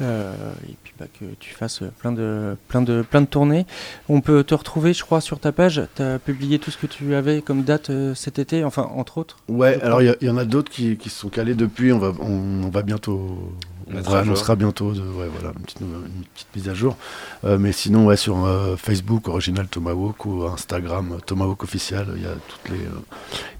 Euh, 0.00 0.34
et 0.68 0.74
puis 0.82 0.92
bah, 0.98 1.06
que 1.18 1.24
tu 1.38 1.54
fasses 1.54 1.82
plein 1.98 2.12
de, 2.12 2.56
plein, 2.68 2.82
de, 2.82 3.02
plein 3.02 3.20
de 3.20 3.26
tournées. 3.26 3.66
On 4.08 4.20
peut 4.20 4.42
te 4.42 4.54
retrouver, 4.54 4.92
je 4.92 5.04
crois, 5.04 5.20
sur 5.20 5.38
ta 5.38 5.52
page. 5.52 5.82
Tu 5.96 6.02
as 6.02 6.18
publié 6.18 6.58
tout 6.58 6.70
ce 6.70 6.78
que 6.78 6.86
tu 6.86 7.14
avais 7.14 7.42
comme 7.42 7.62
date 7.62 7.90
euh, 7.90 8.14
cet 8.14 8.38
été, 8.38 8.64
enfin, 8.64 8.90
entre 8.94 9.18
autres. 9.18 9.38
Ouais, 9.48 9.80
alors 9.82 10.02
il 10.02 10.16
y 10.20 10.30
en 10.30 10.36
a 10.36 10.44
d'autres 10.44 10.70
qui, 10.70 10.96
qui 10.96 11.10
se 11.10 11.20
sont 11.20 11.28
calés 11.28 11.54
depuis. 11.54 11.92
On 11.92 11.98
va, 11.98 12.12
on, 12.20 12.64
on 12.64 12.68
va 12.70 12.82
bientôt. 12.82 13.54
On 13.92 14.14
annoncera 14.14 14.56
bientôt 14.56 14.92
de, 14.92 15.00
ouais, 15.00 15.28
voilà, 15.32 15.52
une, 15.56 15.64
petite, 15.64 15.80
nou- 15.80 15.86
une 16.06 16.24
petite 16.34 16.48
mise 16.54 16.68
à 16.68 16.74
jour. 16.74 16.96
Euh, 17.44 17.58
mais 17.58 17.72
sinon, 17.72 18.06
ouais, 18.06 18.16
sur 18.16 18.44
euh, 18.44 18.76
Facebook, 18.76 19.28
Original 19.28 19.66
Tomahawk 19.68 20.24
ou 20.26 20.44
Instagram, 20.44 21.12
euh, 21.12 21.18
Tomahawk 21.24 21.62
Official, 21.64 22.06
il 22.16 22.22
y 22.22 22.26
a 22.26 22.30
toutes 22.48 22.70
les, 22.72 22.84
euh, 22.84 22.90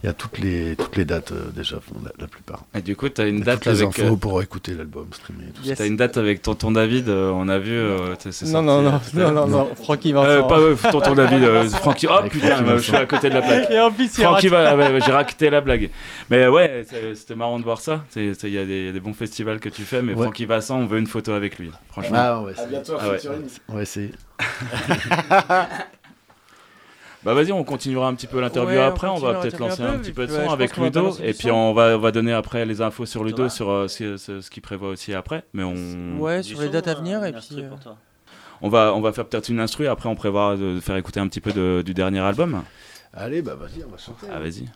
il 0.03 0.07
y 0.07 0.09
a 0.09 0.13
toutes 0.13 0.39
les, 0.39 0.77
toutes 0.77 0.97
les 0.97 1.05
dates 1.05 1.33
euh, 1.33 1.51
déjà, 1.55 1.77
la, 2.05 2.11
la 2.19 2.27
plupart. 2.27 2.65
Et 2.75 2.81
du 2.83 2.97
coup, 2.97 3.09
tu 3.09 3.21
as 3.21 3.27
une 3.27 3.41
date 3.41 3.61
toutes 3.61 3.73
les 3.73 3.83
avec. 3.83 3.99
infos 4.01 4.15
euh, 4.15 4.17
pour 4.17 4.43
écouter 4.43 4.73
l'album, 4.75 5.07
streamer. 5.13 5.45
Tout 5.55 5.65
ça. 5.65 5.77
T'as 5.77 5.87
une 5.87 5.97
date 5.97 6.17
avec 6.17 6.41
tonton 6.43 6.71
David, 6.73 7.09
euh, 7.09 7.31
on 7.35 7.49
a 7.49 7.59
vu. 7.59 7.73
euh, 7.73 8.15
Non, 8.47 8.63
non, 8.63 8.83
non, 8.83 9.01
euh, 9.17 9.21
non, 9.21 9.33
non, 9.33 9.47
non, 9.47 9.69
Francky 9.75 10.13
Vincent. 10.13 10.29
Euh, 10.29 10.43
pas 10.43 10.59
euh, 10.59 10.77
tonton 10.91 11.15
David, 11.15 11.43
euh, 11.45 11.69
Francky. 11.69 12.07
Oh 12.09 12.13
Avec 12.15 12.33
putain, 12.33 12.65
euh, 12.65 12.79
je 12.79 12.83
suis 12.83 12.97
à 12.97 13.07
côté 13.07 13.29
de 13.29 13.35
la 13.35 13.43
plaque. 13.43 13.71
Et 13.71 13.79
en 13.81 13.91
plus, 13.91 14.09
Francky 14.09 14.49
j'ai 14.49 15.13
raqué 15.13 15.51
la 15.51 15.61
blague. 15.61 15.91
Mais 16.31 16.47
ouais, 16.49 16.87
c'était 17.15 17.35
marrant 17.35 17.59
de 17.59 17.65
voir 17.65 17.81
ça. 17.81 18.05
Il 18.17 18.33
y 18.45 18.59
a 18.59 18.65
des, 18.65 18.93
des 18.93 19.01
bons 19.01 19.15
festivals 19.15 19.61
que 19.61 19.69
tu 19.69 19.83
fais, 19.83 20.01
mais 20.03 20.14
Ouais. 20.15 20.23
Francky 20.25 20.47
Vincent, 20.47 20.79
on 20.79 20.87
veut 20.87 20.99
une 20.99 21.07
photo 21.07 21.33
avec 21.33 21.59
lui. 21.59 21.71
Franchement. 21.89 22.17
Ah, 22.19 22.39
on 22.41 22.45
va 22.45 22.51
essayer. 22.53 22.79
Ah 22.99 23.09
ouais. 23.11 23.19
On 23.69 23.75
va 23.75 23.83
essayer. 23.83 24.13
Bah 27.25 27.33
vas-y, 27.33 27.53
on 27.53 27.65
continuera 27.65 28.07
un 28.09 28.15
petit 28.15 28.27
peu 28.27 28.39
l'interview 28.39 28.77
Ouais, 28.77 28.83
après. 28.83 29.09
On, 29.09 29.15
va 29.17 29.41
peut-être 29.41 29.59
lancer 29.59 29.81
un 29.83 29.97
petit 29.99 30.11
et 30.11 30.13
peu 30.13 30.27
de 30.27 30.33
son 30.33 30.41
ouais, 30.43 30.49
avec 30.53 30.77
Ludo. 30.77 31.17
Et 31.23 31.33
puis 31.33 31.51
on 31.51 31.73
va, 31.73 31.97
on 31.97 31.99
va 31.99 32.11
donner 32.13 32.35
après 32.35 32.67
les 32.67 32.83
infos 32.83 33.07
sur 33.07 33.25
Ludo, 33.25 33.49
sur 33.49 33.71
euh, 33.71 33.89
ce, 33.89 34.19
ce- 34.19 34.43
ce 34.43 34.51
qu'il 34.51 34.63
prévoit 34.63 34.91
aussi 34.91 35.15
après. 35.15 35.43
Mais 35.55 35.63
on, 35.63 36.19
Ouais, 36.19 36.43
sur 36.43 36.61
les 36.61 36.69
dates 36.69 36.87
à 36.87 36.95
venir. 36.95 37.25
Et 37.25 37.33
puis, 37.33 37.49
euh, 37.53 37.71
on, 38.61 38.69
va, 38.69 38.93
on 38.95 39.01
va 39.01 39.11
faire 39.13 39.25
peut-être 39.25 39.49
une 39.49 39.59
instru. 39.61 39.87
Après, 39.87 40.07
on 40.11 40.15
prévoit 40.17 40.57
de 40.57 40.81
faire 40.81 40.97
écouter 40.97 41.19
un 41.19 41.27
petit 41.29 41.41
peu 41.41 41.53
de- 41.53 41.83
du 41.83 41.95
dernier 41.95 42.21
album. 42.21 42.63
Allez, 43.15 43.41
bah 43.41 43.55
vas-y, 43.55 43.83
on 43.87 43.91
va 43.91 43.97
chanter. 43.97 44.27
Ah, 44.31 44.39
vas-y. 44.39 44.69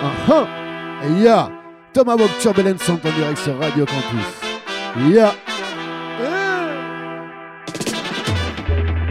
Ah 0.00 0.12
ah 0.30 0.46
Ya 1.06 1.48
Tomahawk 1.92 2.30
Turbulence 2.40 2.82
sont 2.82 2.94
en 2.94 3.12
direct 3.16 3.38
sur 3.38 3.56
Radio 3.58 3.86
Campus. 3.86 5.14
Ya 5.14 5.32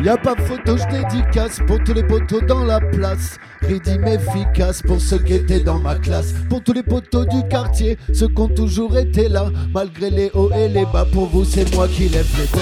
Y 0.04 0.10
a 0.10 0.18
pas 0.18 0.36
photo, 0.36 0.78
je 0.78 0.86
dédicace 0.90 1.60
pour 1.66 1.84
tous 1.84 1.94
les 1.94 2.04
poteaux 2.04 2.42
dans 2.42 2.64
la 2.66 2.80
place. 2.80 3.38
Rédime 3.62 4.06
efficace 4.06 4.82
pour 4.82 5.02
ceux 5.02 5.18
qui 5.18 5.34
étaient 5.34 5.62
dans 5.62 5.80
ma 5.80 5.96
classe. 5.96 6.34
Pour 6.50 6.62
tous 6.62 6.74
les 6.74 6.84
poteaux 6.84 7.26
du 7.26 7.46
quartier, 7.48 7.98
ceux 8.14 8.28
qui 8.28 8.42
ont 8.42 8.48
toujours 8.50 8.98
été 8.98 9.28
là. 9.28 9.50
Malgré 9.74 10.10
les 10.10 10.30
hauts 10.34 10.52
et 10.52 10.68
les 10.68 10.86
bas, 10.86 11.06
pour 11.12 11.28
vous, 11.28 11.46
c'est 11.46 11.74
moi 11.74 11.88
qui 11.88 12.10
lève 12.10 12.28
les 12.38 12.46
bras. 12.48 12.62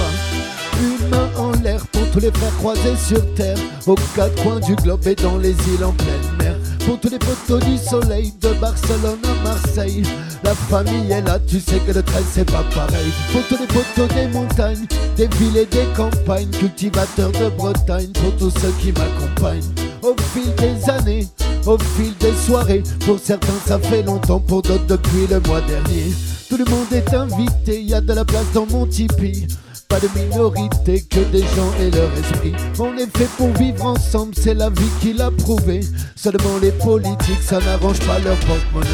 Une 0.82 1.10
main 1.10 1.30
en 1.38 1.52
l'air 1.62 1.86
pour 1.88 2.10
tous 2.12 2.20
les 2.20 2.32
frères 2.32 2.56
croisés 2.58 2.96
sur 2.96 3.34
terre. 3.34 3.58
Aux 3.86 3.96
quatre 4.16 4.42
coins 4.44 4.60
du 4.60 4.76
globe 4.76 5.06
et 5.08 5.16
dans 5.16 5.38
les 5.38 5.52
îles 5.52 5.84
en 5.84 5.92
pleine 5.92 6.38
mer. 6.40 6.56
Pour 6.86 7.00
tous 7.00 7.10
les 7.10 7.20
poteaux 7.20 7.60
du 7.66 7.78
soleil, 7.78 8.32
de 8.42 8.50
Barcelone 8.62 9.20
à 9.24 9.44
Marseille. 9.44 10.04
La 10.44 10.54
famille 10.54 11.12
est 11.12 11.22
là, 11.22 11.40
tu 11.40 11.60
sais 11.60 11.80
que 11.80 11.92
le 11.92 12.04
train 12.04 12.22
c'est 12.32 12.46
pas 12.46 12.64
pareil. 12.76 13.12
Pour 13.32 13.42
tous 13.48 13.58
les 13.58 13.68
poteaux 13.68 14.14
des 14.14 14.28
montagnes, 14.28 14.86
des 15.18 15.28
villes 15.38 15.58
et 15.58 15.66
des 15.66 15.86
campagnes. 15.96 16.50
Cultivateurs 16.52 17.32
de 17.32 17.50
Bretagne, 17.50 18.12
pour 18.14 18.36
tous 18.38 18.60
ceux 18.60 18.72
qui 18.80 18.92
m'accompagnent. 18.92 19.74
Au 20.04 20.16
fil 20.34 20.54
des 20.56 20.90
années, 20.90 21.28
au 21.66 21.78
fil 21.80 22.14
des 22.20 22.34
soirées. 22.46 22.84
Pour 23.06 23.18
certains 23.20 23.60
ça 23.66 23.80
fait 23.80 24.04
longtemps, 24.04 24.40
pour 24.40 24.62
d'autres 24.62 24.86
depuis 24.86 25.26
le 25.28 25.40
mois 25.42 25.62
dernier. 25.62 26.14
Tout 26.50 26.58
le 26.58 26.66
monde 26.66 26.92
est 26.92 27.14
invité, 27.16 27.82
y 27.82 27.96
a 27.96 28.02
de 28.02 28.14
la 28.14 28.24
place 28.24 28.52
dans 28.54 28.68
mon 28.68 28.86
tipi. 28.86 29.48
Pas 29.88 30.00
de 30.00 30.08
minorité, 30.20 31.02
que 31.02 31.20
des 31.32 31.42
gens 31.42 31.72
et 31.80 31.92
leur 31.92 32.12
esprit. 32.18 32.54
On 32.80 32.98
est 32.98 33.18
fait 33.18 33.30
pour 33.38 33.50
vivre 33.54 33.86
ensemble, 33.86 34.34
c'est 34.36 34.54
la 34.54 34.70
vie 34.70 34.90
qui 35.00 35.14
l'a 35.14 35.32
prouvé. 35.32 35.82
Seulement 36.16 36.58
les 36.62 36.72
politiques, 36.72 37.42
ça 37.42 37.60
n'arrange 37.60 38.00
pas 38.00 38.20
leur 38.20 38.38
porte-monnaie. 38.38 38.88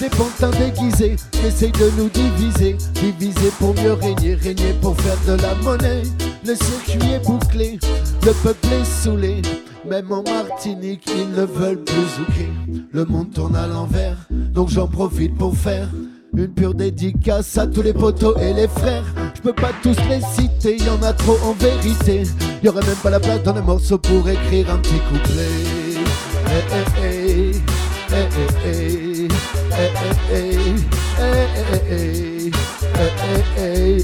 Des 0.00 0.08
pantins 0.10 0.50
déguisés, 0.50 1.16
essayent 1.46 1.72
de 1.72 1.90
nous 1.96 2.08
diviser. 2.08 2.76
Diviser 2.94 3.50
pour 3.58 3.74
mieux 3.74 3.92
régner, 3.92 4.34
régner 4.34 4.74
pour 4.82 4.96
faire 5.00 5.18
de 5.26 5.40
la 5.40 5.54
monnaie. 5.56 6.02
Le 6.44 6.54
circuit 6.54 7.12
est 7.12 7.24
bouclé, 7.24 7.78
le 8.24 8.32
peuple 8.42 8.66
est 8.72 8.84
saoulé. 8.84 9.40
Même 9.88 10.10
en 10.12 10.22
Martinique, 10.22 11.08
ils 11.14 11.30
ne 11.30 11.44
veulent 11.44 11.82
plus 11.84 12.06
zouker. 12.16 12.48
Le 12.90 13.04
monde 13.04 13.32
tourne 13.32 13.56
à 13.56 13.66
l'envers, 13.66 14.16
donc 14.30 14.70
j'en 14.70 14.88
profite 14.88 15.36
pour 15.36 15.56
faire 15.56 15.88
une 16.36 16.48
pure 16.48 16.74
dédicace 16.74 17.56
à 17.58 17.66
tous 17.66 17.82
les 17.82 17.92
potos 17.92 18.34
et 18.40 18.52
les 18.52 18.66
frères. 18.66 19.04
Je 19.34 19.40
peux 19.40 19.52
pas 19.52 19.70
tous 19.82 19.96
les 20.08 20.20
citer, 20.20 20.76
y 20.82 20.88
en 20.88 21.00
a 21.02 21.12
trop 21.12 21.38
en 21.44 21.52
vérité. 21.52 22.24
Y 22.62 22.68
aurait 22.68 22.84
même 22.84 22.96
pas 22.96 23.10
la 23.10 23.20
place 23.20 23.42
dans 23.44 23.52
le 23.52 23.62
morceau 23.62 23.98
pour 23.98 24.28
écrire 24.28 24.68
un 24.72 24.78
petit 24.78 24.98
couplet. 25.08 25.44
Hey, 27.00 27.52
hey, 28.72 29.28
hey, 33.56 34.02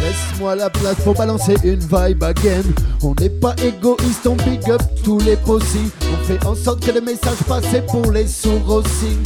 Laisse-moi 0.00 0.56
la 0.56 0.70
place 0.70 0.96
pour 1.04 1.14
balancer 1.14 1.54
une 1.62 1.78
vibe 1.78 2.24
again. 2.24 2.62
On 3.02 3.14
n'est 3.20 3.30
pas 3.30 3.54
égoïste, 3.64 4.26
on 4.26 4.34
big 4.34 4.68
up 4.68 4.82
tous 5.04 5.20
les 5.20 5.36
possibles. 5.36 5.90
On 6.12 6.24
fait 6.24 6.44
en 6.44 6.56
sorte 6.56 6.84
que 6.84 6.90
le 6.90 7.00
message 7.00 7.38
passe 7.46 7.66
pour 7.88 8.10
les 8.10 8.26
sourds 8.26 8.68
aussi. 8.68 9.18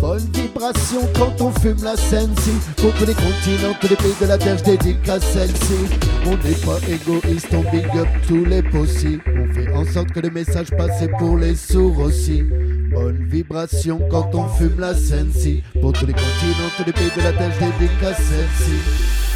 Bonne 0.00 0.26
vibration 0.32 1.00
quand 1.14 1.40
on 1.40 1.50
fume 1.60 1.82
la 1.82 1.96
Sensi. 1.96 2.52
Pour 2.76 2.92
tous 2.94 3.06
les 3.06 3.14
continents, 3.14 3.74
tous 3.80 3.88
les 3.88 3.96
pays 3.96 4.14
de 4.20 4.26
la 4.26 4.38
terre, 4.38 4.58
je 4.58 4.64
dédique 4.64 5.08
à 5.08 5.18
celle-ci. 5.20 5.98
On 6.26 6.36
n'est 6.36 6.54
pas 6.64 6.78
égoïste, 6.88 7.48
on 7.52 7.62
big 7.70 7.86
up 7.96 8.08
tous 8.26 8.44
les 8.44 8.62
possibles. 8.62 9.22
On 9.26 9.54
fait 9.54 9.72
en 9.72 9.84
sorte 9.84 10.12
que 10.12 10.20
le 10.20 10.30
message 10.30 10.70
passe 10.76 11.04
pour 11.18 11.36
les 11.36 11.56
sourds 11.56 11.98
aussi. 11.98 12.42
Bonne 12.92 13.24
vibration 13.28 14.00
quand 14.10 14.34
on 14.34 14.48
fume 14.48 14.78
la 14.78 14.94
Sensi. 14.94 15.62
Pour 15.80 15.92
tous 15.92 16.06
les 16.06 16.12
continents, 16.12 16.70
tous 16.76 16.84
les 16.84 16.92
pays 16.92 17.10
de 17.16 17.22
la 17.22 17.32
terre, 17.32 17.52
je 17.52 17.64
dédique 17.64 18.02
à 18.02 18.14
celle-ci 18.14 19.27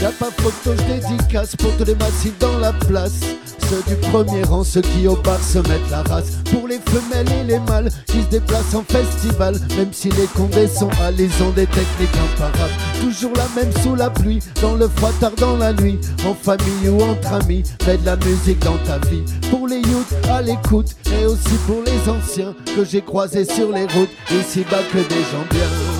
Y'a 0.00 0.10
pas 0.10 0.30
photo, 0.30 0.76
je 0.76 0.94
dédicace 0.94 1.56
pour 1.56 1.74
tous 1.76 1.84
les 1.84 1.94
massifs 1.94 2.38
dans 2.38 2.58
la 2.58 2.72
place. 2.72 3.20
Ceux 3.68 3.82
du 3.88 3.96
premier 3.96 4.44
rang, 4.44 4.62
ceux 4.62 4.82
qui 4.82 5.08
au 5.08 5.16
bar 5.16 5.42
se 5.42 5.58
mettent 5.58 5.90
la 5.90 6.02
race. 6.02 6.38
Pour 6.52 6.68
les 6.68 6.78
femelles 6.78 7.26
et 7.40 7.44
les 7.44 7.58
mâles 7.58 7.90
qui 8.06 8.22
se 8.22 8.28
déplacent 8.28 8.74
en 8.74 8.84
festival. 8.84 9.54
Même 9.76 9.92
si 9.92 10.08
les 10.10 10.26
condés 10.36 10.68
sont 10.68 10.90
à 11.00 11.10
ont 11.10 11.50
des 11.50 11.66
techniques 11.66 12.16
imparables. 12.34 12.72
Toujours 13.00 13.32
la 13.34 13.48
même 13.60 13.72
sous 13.82 13.96
la 13.96 14.10
pluie, 14.10 14.40
dans 14.62 14.74
le 14.74 14.86
froid 14.88 15.12
tard 15.18 15.32
dans 15.38 15.56
la 15.56 15.72
nuit. 15.72 15.98
En 16.26 16.34
famille 16.34 16.88
ou 16.88 17.00
entre 17.02 17.32
amis, 17.32 17.64
mets 17.86 17.96
de 17.96 18.06
la 18.06 18.16
musique 18.16 18.60
dans 18.60 18.78
ta 18.86 18.98
vie. 19.08 19.24
Pour 19.50 19.66
les 19.66 19.78
youths 19.78 20.14
à 20.30 20.42
l'écoute, 20.42 20.94
et 21.10 21.24
aussi 21.24 21.56
pour 21.66 21.82
les 21.84 22.10
anciens 22.10 22.54
que 22.76 22.84
j'ai 22.84 23.00
croisés 23.00 23.44
sur 23.44 23.72
les 23.72 23.86
routes. 23.86 24.10
Ici 24.30 24.64
bas 24.70 24.82
que 24.92 24.98
des 24.98 25.22
gens 25.32 25.46
bien. 25.50 25.95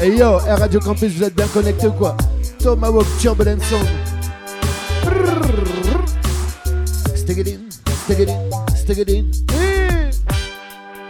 Hey 0.00 0.16
yo, 0.16 0.38
Air 0.46 0.60
Radio 0.60 0.78
Campus, 0.78 1.12
vous 1.14 1.24
êtes 1.24 1.34
bien 1.34 1.48
connectés 1.48 1.88
ou 1.88 1.92
quoi 1.92 2.16
Tomahawk 2.62 3.04
Turbulent 3.20 3.58
Sound. 3.62 3.88
Stick 7.16 7.38
it 7.38 7.48
in, 7.48 7.68
stick 8.04 8.20
it 8.20 8.28
in, 8.28 8.76
stick 8.76 8.98
it 8.98 9.08
in. 9.10 9.32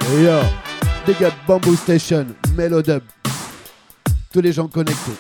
Hey 0.01 0.25
yo, 0.25 0.41
big 1.07 1.23
up 1.23 1.35
Bamboo 1.47 1.77
Station, 1.77 2.29
Melodub. 2.57 3.03
Tous 4.33 4.41
les 4.41 4.53
gens 4.53 4.69
connectés. 4.69 5.13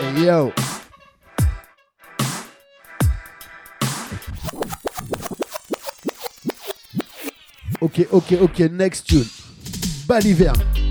Hey 0.00 0.24
yo. 0.24 0.52
Ok, 7.80 8.06
ok, 8.12 8.34
ok, 8.40 8.58
next 8.70 9.08
tune. 9.08 9.26
Baliverne. 10.06 10.83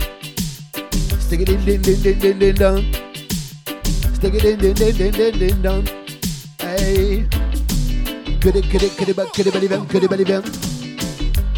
Stick 1.34 1.50
it 1.50 1.50
in, 1.50 1.66
din, 1.66 1.82
din, 1.82 2.02
din, 2.04 2.20
din, 2.20 2.38
din, 2.38 2.56
down. 2.56 2.86
Stick 4.14 4.36
it 4.36 4.44
in, 4.46 4.60
din, 4.60 4.74
din, 4.76 4.94
din, 4.96 5.12
din, 5.12 5.40
din, 5.40 5.62
down. 5.64 5.84
Hey. 6.60 7.26
Que 8.40 8.52
des, 8.52 8.62
que 8.62 8.78
des, 8.78 8.90
que 8.90 9.04
des, 9.04 9.14
que 9.16 9.42
des 9.42 9.52
que 9.90 9.98
des 9.98 10.08
balivernes. 10.08 10.46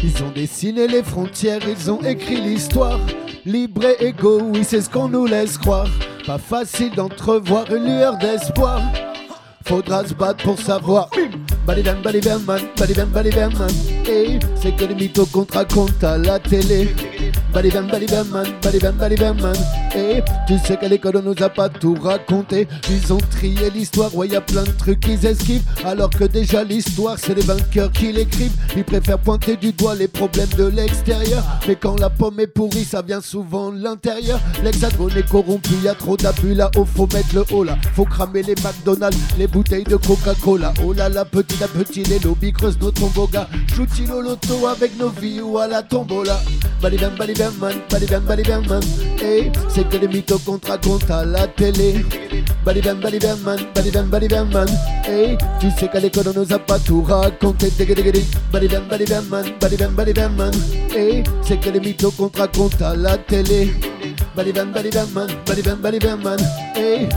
Ils 0.02 0.22
ont 0.22 0.30
dessiné 0.30 0.88
les 0.88 1.02
frontières, 1.02 1.60
ils 1.68 1.90
ont 1.90 2.00
écrit 2.00 2.40
l'histoire. 2.40 2.98
Libre 3.44 3.84
et 3.84 4.06
égaux, 4.06 4.40
oui, 4.40 4.64
c'est 4.64 4.80
ce 4.80 4.88
qu'on 4.88 5.08
nous 5.08 5.26
laisse 5.26 5.58
croire. 5.58 5.90
Pas 6.26 6.38
facile 6.38 6.94
d'entrevoir 6.94 7.70
une 7.70 7.84
lueur 7.84 8.16
d'espoir. 8.16 8.80
Faudra 9.66 10.06
se 10.06 10.14
battre 10.14 10.42
pour 10.42 10.58
savoir. 10.58 11.10
Baliverne, 11.66 12.00
baliverne, 12.00 12.44
man, 12.44 12.60
baliverne, 12.78 13.10
baliverne, 13.10 13.58
man. 13.58 13.70
Et 14.08 14.38
c'est 14.62 14.76
que 14.76 14.84
les 14.84 14.94
mythos 14.94 15.26
qu'on 15.26 15.44
te 15.44 15.54
raconte 15.54 16.04
à 16.04 16.16
la 16.16 16.38
télé. 16.38 16.94
Baliverne, 17.52 17.88
baliverne, 17.88 18.28
man, 18.28 18.46
baliverne, 18.62 18.96
baliverne, 18.96 19.40
man. 19.40 19.56
Et 19.96 20.22
tu 20.46 20.58
sais 20.58 20.76
qu'à 20.76 20.88
l'école 20.88 21.16
on 21.16 21.22
nous 21.22 21.42
a 21.42 21.48
pas 21.48 21.68
tout 21.68 21.96
raconté. 22.00 22.68
Ils 22.88 23.12
ont 23.12 23.18
trié 23.30 23.70
l'histoire, 23.70 24.14
ouais, 24.14 24.28
y 24.28 24.36
a 24.36 24.40
plein 24.40 24.62
de 24.62 24.70
trucs 24.70 25.00
qu'ils 25.00 25.26
esquivent. 25.26 25.64
Alors 25.84 26.10
que 26.10 26.24
déjà 26.24 26.62
l'histoire, 26.62 27.16
c'est 27.18 27.34
les 27.34 27.42
vainqueurs 27.42 27.90
qui 27.90 28.12
l'écrivent. 28.12 28.54
Ils 28.76 28.84
préfèrent 28.84 29.18
pointer 29.18 29.56
du 29.56 29.72
doigt 29.72 29.96
les 29.96 30.06
problèmes 30.06 30.50
de 30.56 30.66
l'extérieur. 30.66 31.42
Mais 31.66 31.74
quand 31.74 31.98
la 31.98 32.10
pomme 32.10 32.38
est 32.38 32.46
pourrie, 32.46 32.84
ça 32.84 33.02
vient 33.02 33.20
souvent 33.20 33.72
de 33.72 33.82
l'intérieur. 33.82 34.38
L'hexagone 34.62 35.16
est 35.16 35.28
corrompu, 35.28 35.74
y 35.82 35.88
a 35.88 35.94
trop 35.94 36.16
d'abus 36.16 36.54
là-haut, 36.54 36.84
faut 36.84 37.08
mettre 37.12 37.34
le 37.34 37.44
haut 37.50 37.64
là. 37.64 37.76
Faut 37.94 38.04
cramer 38.04 38.42
les 38.42 38.54
McDonald's, 38.56 39.18
les 39.36 39.48
bouteilles 39.48 39.84
de 39.84 39.96
Coca-Cola. 39.96 40.72
Oh 40.84 40.92
là 40.92 41.08
là, 41.08 41.24
petit 41.24 41.55
à 41.62 41.68
petit, 41.68 42.02
les 42.04 42.18
lobbies 42.18 42.52
creusent 42.52 42.78
nos 42.80 42.90
tombogas. 42.90 43.48
Loto 44.08 44.66
avec 44.66 44.98
nos 44.98 45.10
vies 45.10 45.40
ou 45.40 45.58
à 45.58 45.66
la 45.66 45.82
tombola. 45.82 46.40
Baliverne, 46.82 47.14
baliverne, 47.16 47.54
man, 47.60 47.74
baliverne, 47.90 48.24
baliverne, 48.24 48.66
man. 48.66 48.82
Et 49.22 49.50
c'est 49.68 49.88
que 49.88 49.96
les 49.96 50.08
mythos 50.08 50.38
qu'on 50.38 50.58
te 50.58 50.68
raconte 50.68 51.10
à 51.10 51.24
la 51.24 51.46
télé. 51.46 52.04
Baliverne, 52.64 53.00
baliverne, 53.00 53.40
man, 53.44 53.58
baliverne, 53.74 54.08
baliverne, 54.08 54.52
man. 54.52 54.68
Et 55.08 55.36
tu 55.60 55.70
sais 55.78 55.88
qu'à 55.88 56.00
l'école 56.00 56.28
on 56.28 56.40
nous 56.40 56.52
a 56.52 56.58
pas 56.58 56.78
tout 56.78 57.02
raconté. 57.02 57.70
Baliverne, 58.52 58.84
baliverne, 58.88 59.26
man, 59.28 59.44
baliverne, 59.60 59.94
baliverne, 59.94 60.34
man. 60.36 60.52
Et 60.96 61.22
c'est 61.42 61.60
que 61.60 61.70
les 61.70 61.80
mythos 61.80 62.10
qu'on 62.10 62.28
te 62.28 62.38
raconte 62.38 62.80
à 62.82 62.94
la 62.96 63.16
télé. 63.16 63.72
Baliverne, 64.34 64.72
baliverne, 64.72 65.10
man, 65.12 65.28
baliverne, 65.46 65.78
baliverne, 65.78 66.22
man. 66.22 66.38
Et 66.76 67.08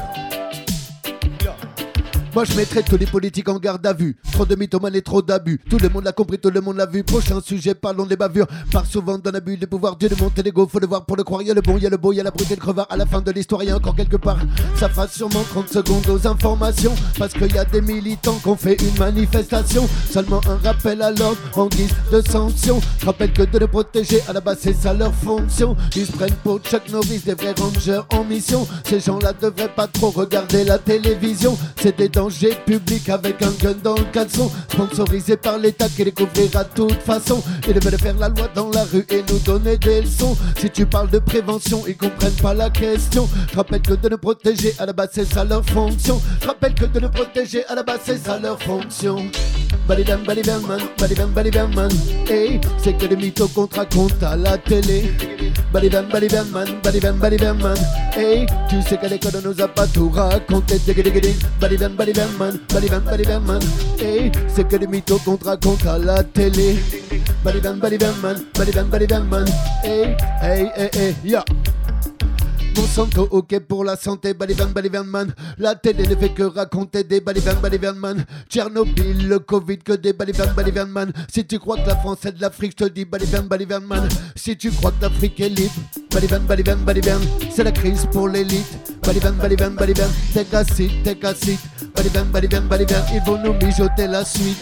moi 2.33 2.43
je 2.43 2.55
mettrais 2.55 2.83
tous 2.83 2.97
les 2.97 3.05
politiques 3.05 3.49
en 3.49 3.57
garde 3.57 3.85
à 3.85 3.93
vue. 3.93 4.15
Trop 4.31 4.45
de 4.45 4.55
mythomanes 4.55 4.95
et 4.95 5.01
trop 5.01 5.21
d'abus. 5.21 5.59
Tout 5.69 5.77
le 5.79 5.89
monde 5.89 6.03
l'a 6.03 6.11
compris, 6.11 6.37
tout 6.37 6.49
le 6.49 6.61
monde 6.61 6.77
l'a 6.77 6.85
vu. 6.85 7.03
Prochain 7.03 7.41
sujet, 7.41 7.73
parlons 7.73 8.05
des 8.05 8.15
bavures. 8.15 8.47
Part 8.71 8.85
souvent 8.85 9.17
d'un 9.17 9.31
abus 9.31 9.57
des 9.57 9.67
pouvoirs. 9.67 9.95
Dieu 9.95 10.09
de 10.09 10.15
monter 10.15 10.43
l'ego, 10.43 10.67
faut 10.67 10.79
le 10.79 10.87
voir 10.87 11.05
pour 11.05 11.17
le 11.17 11.23
croire. 11.23 11.41
Y'a 11.41 11.53
le 11.53 11.61
bon, 11.61 11.77
y'a 11.77 11.89
le 11.89 11.97
beau, 11.97 12.13
y'a 12.13 12.23
la 12.23 12.31
brute 12.31 12.51
et 12.51 12.55
le 12.55 12.61
crevard. 12.61 12.87
À 12.89 12.97
la 12.97 13.05
fin 13.05 13.21
de 13.21 13.31
l'histoire, 13.31 13.63
y'a 13.63 13.75
encore 13.75 13.95
quelque 13.95 14.17
part. 14.17 14.37
Ça 14.77 14.89
fera 14.89 15.07
sûrement 15.07 15.43
30 15.49 15.69
secondes 15.69 16.07
aux 16.09 16.27
informations. 16.27 16.93
Parce 17.17 17.33
qu'il 17.33 17.53
y 17.53 17.57
a 17.57 17.65
des 17.65 17.81
militants 17.81 18.37
qui 18.41 18.47
ont 18.47 18.55
fait 18.55 18.81
une 18.81 18.97
manifestation. 18.97 19.87
Seulement 20.09 20.41
un 20.47 20.57
rappel 20.67 21.01
à 21.01 21.11
l'ordre 21.11 21.37
en 21.55 21.67
guise 21.67 21.93
de 22.11 22.21
sanction. 22.21 22.79
Je 22.99 23.05
rappelle 23.05 23.33
que 23.33 23.43
de 23.43 23.57
le 23.57 23.67
protéger, 23.67 24.21
à 24.27 24.33
la 24.33 24.41
base 24.41 24.59
c'est 24.61 24.73
ça 24.73 24.93
leur 24.93 25.13
fonction. 25.13 25.75
Ils 25.95 26.05
se 26.05 26.11
prennent 26.11 26.35
pour 26.43 26.59
Chuck 26.59 26.89
Norris, 26.91 27.21
des 27.25 27.33
vrais 27.33 27.53
rangers 27.57 28.01
en 28.11 28.23
mission. 28.23 28.67
Ces 28.85 28.99
gens-là 28.99 29.33
devraient 29.33 29.73
pas 29.73 29.87
trop 29.87 30.09
regarder 30.09 30.63
la 30.63 30.77
télévision. 30.77 31.57
C'est 31.81 31.97
des 31.97 32.09
dangers 32.19 32.57
publics 32.65 33.07
avec 33.07 33.41
un 33.41 33.51
gun 33.61 33.75
dans 33.81 33.95
le 33.95 34.03
caleçon. 34.11 34.51
Sponsorisé 34.67 35.37
par 35.37 35.57
l'État 35.57 35.87
qui 35.87 36.03
les 36.03 36.11
couvrira 36.11 36.65
de 36.65 36.69
toute 36.75 37.01
façon. 37.01 37.41
Ils 37.65 37.73
devaient 37.73 37.97
faire 37.97 38.17
la 38.17 38.27
loi 38.27 38.49
dans 38.53 38.69
la 38.71 38.83
rue 38.83 39.05
et 39.09 39.23
nous 39.29 39.39
donner 39.39 39.77
des 39.77 40.01
leçons. 40.01 40.35
Si 40.57 40.69
tu 40.69 40.85
parles 40.85 41.09
de 41.09 41.19
prévention, 41.19 41.81
ils 41.87 41.95
comprennent 41.95 42.41
pas 42.41 42.53
la 42.53 42.69
question. 42.69 43.29
Je 43.49 43.55
rappelle 43.55 43.81
que 43.81 43.93
de 43.93 44.09
nous 44.09 44.17
protéger, 44.17 44.73
à 44.79 44.85
la 44.85 44.91
base 44.91 45.11
c'est 45.13 45.33
ça 45.33 45.45
leur 45.45 45.63
fonction. 45.63 46.21
Je 46.41 46.47
rappelle 46.47 46.73
que 46.73 46.85
de 46.85 46.99
nous 46.99 47.09
protéger, 47.09 47.65
à 47.67 47.75
la 47.75 47.83
base 47.83 48.01
c'est 48.03 48.17
ça 48.17 48.37
leur 48.37 48.61
fonction. 48.61 49.15
Baliverne, 49.87 50.23
baliverne, 50.25 50.65
man, 50.67 50.81
baliverne, 51.33 51.73
man. 51.73 51.91
Et 52.29 52.59
c'est 52.77 52.97
que 52.97 53.05
les 53.05 53.15
mythos 53.15 53.47
qu'on 53.47 53.65
te 53.65 53.77
raconte 53.77 54.21
à 54.23 54.35
la 54.35 54.57
télé. 54.57 55.13
Baliverne, 55.71 56.07
baliverne, 56.11 56.49
man, 56.49 56.67
baliverne, 56.83 57.17
baliverne, 57.17 57.61
man. 57.61 57.77
Et 58.19 58.45
tu 58.69 58.81
sais 58.81 58.97
qu'à 58.97 59.07
l'école 59.07 59.31
on 59.37 59.49
nous 59.49 59.61
a 59.61 59.67
pas 59.69 59.87
tout 59.87 60.09
raconté. 60.09 60.75
Balibamman, 62.09 62.59
Balibam, 62.73 63.03
Balibamman. 63.03 63.59
Hey, 63.99 64.31
c'est 64.47 64.67
que 64.67 64.77
des 64.77 64.87
mythos 64.87 65.19
qu'on 65.19 65.37
te 65.37 65.45
raconte 65.45 65.85
à 65.85 65.99
la 65.99 66.23
télé. 66.23 66.79
Balibam, 67.43 67.77
Balibamman, 67.77 68.45
Balibam, 68.57 68.87
Balibamman. 68.87 69.45
Hey, 69.83 70.17
hey, 70.41 70.71
hey, 70.75 70.89
hey, 70.91 71.15
yeah. 71.23 71.43
Monsanto, 72.79 73.27
ok 73.31 73.59
pour 73.67 73.83
la 73.83 73.97
santé, 73.97 74.33
Baliverne, 74.33 74.71
Baliverne 74.71 75.07
man. 75.07 75.33
La 75.57 75.75
télé 75.75 76.07
ne 76.07 76.15
fait 76.15 76.29
que 76.29 76.43
raconter 76.43 77.03
des 77.03 77.19
Baliverne, 77.19 77.59
Baliverne 77.59 77.97
man. 77.97 78.25
Tchernobyl, 78.49 79.27
le 79.27 79.39
Covid, 79.39 79.79
que 79.79 79.93
des 79.93 80.13
Baliverne, 80.13 80.53
Baliverne 80.55 80.89
man. 80.89 81.11
Si 81.29 81.45
tu 81.45 81.59
crois 81.59 81.75
que 81.77 81.87
la 81.87 81.97
France 81.97 82.23
est 82.25 82.31
de 82.31 82.41
l'Afrique, 82.41 82.75
je 82.79 82.85
te 82.85 82.89
dis 82.89 83.03
Baliverne, 83.03 83.47
Baliverne 83.47 83.83
man. 83.83 84.07
Si 84.33 84.55
tu 84.55 84.71
crois 84.71 84.91
que 84.91 85.01
l'Afrique 85.01 85.41
est 85.41 85.49
libre, 85.49 85.73
Baliverne, 86.09 86.45
Baliverne, 86.45 86.79
Baliverne. 86.85 87.23
C'est 87.53 87.65
la 87.65 87.73
crise 87.73 88.07
pour 88.13 88.29
l'élite. 88.29 88.97
Baliverne, 89.03 89.35
Baliverne, 89.35 89.75
Baliverne. 89.75 90.11
T'es 90.33 90.45
cassé, 90.45 90.89
t'es 91.03 91.15
cassé. 91.15 91.57
Baliverne, 91.93 92.29
Baliverne, 92.29 92.67
Baliverne. 92.67 93.05
Ils 93.13 93.21
vont 93.29 93.37
nous 93.43 93.53
mijoter 93.53 94.07
la 94.07 94.23
suite. 94.23 94.57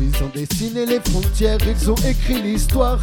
Ils 0.00 0.24
ont 0.24 0.30
dessiné 0.34 0.84
les 0.84 0.98
frontières, 0.98 1.58
ils 1.64 1.88
ont 1.88 1.94
écrit 1.94 2.42
l'histoire. 2.42 2.98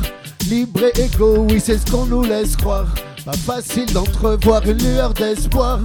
Libre 0.50 0.86
et 0.98 1.10
oui, 1.22 1.60
c'est 1.60 1.78
ce 1.78 1.92
qu'on 1.92 2.08
nous 2.08 2.24
laisse 2.24 2.56
croire. 2.56 2.88
Pas 3.24 3.34
facile 3.34 3.86
d'entrevoir 3.94 4.68
une 4.68 4.80
lueur 4.80 5.14
d'espoir. 5.14 5.82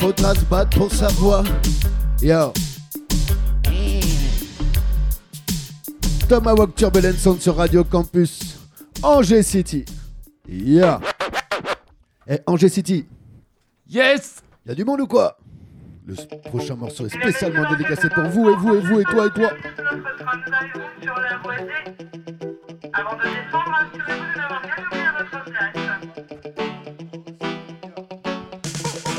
Faudra 0.00 0.34
se 0.34 0.44
battre 0.46 0.76
pour 0.76 0.90
savoir. 0.90 1.44
Yo. 2.20 2.52
Tomahawk 6.28 6.74
Turbulence 6.74 7.18
Sound 7.18 7.40
sur 7.40 7.54
Radio 7.54 7.84
Campus. 7.84 8.58
Angers 9.04 9.44
City. 9.44 9.84
Yeah. 10.48 11.00
Eh, 12.26 12.38
Angers 12.48 12.70
City. 12.70 13.06
Yes 13.88 14.42
Y 14.66 14.72
a 14.72 14.74
du 14.74 14.84
monde 14.84 15.02
ou 15.02 15.06
quoi? 15.06 15.38
Le 16.06 16.16
prochain 16.48 16.74
morceau 16.74 17.06
est 17.06 17.14
spécialement 17.14 17.70
dédicacé 17.70 18.08
pour 18.08 18.24
vous, 18.24 18.50
et 18.50 18.56
vous, 18.56 18.74
et 18.74 18.80
vous, 18.80 19.00
et 19.00 19.04
toi, 19.04 19.26
et 19.26 19.30
toi. 19.30 19.50
Avant 22.98 23.14
de 23.14 23.24
descendre, 23.24 23.90
si 23.92 23.98
vous. 23.98 24.25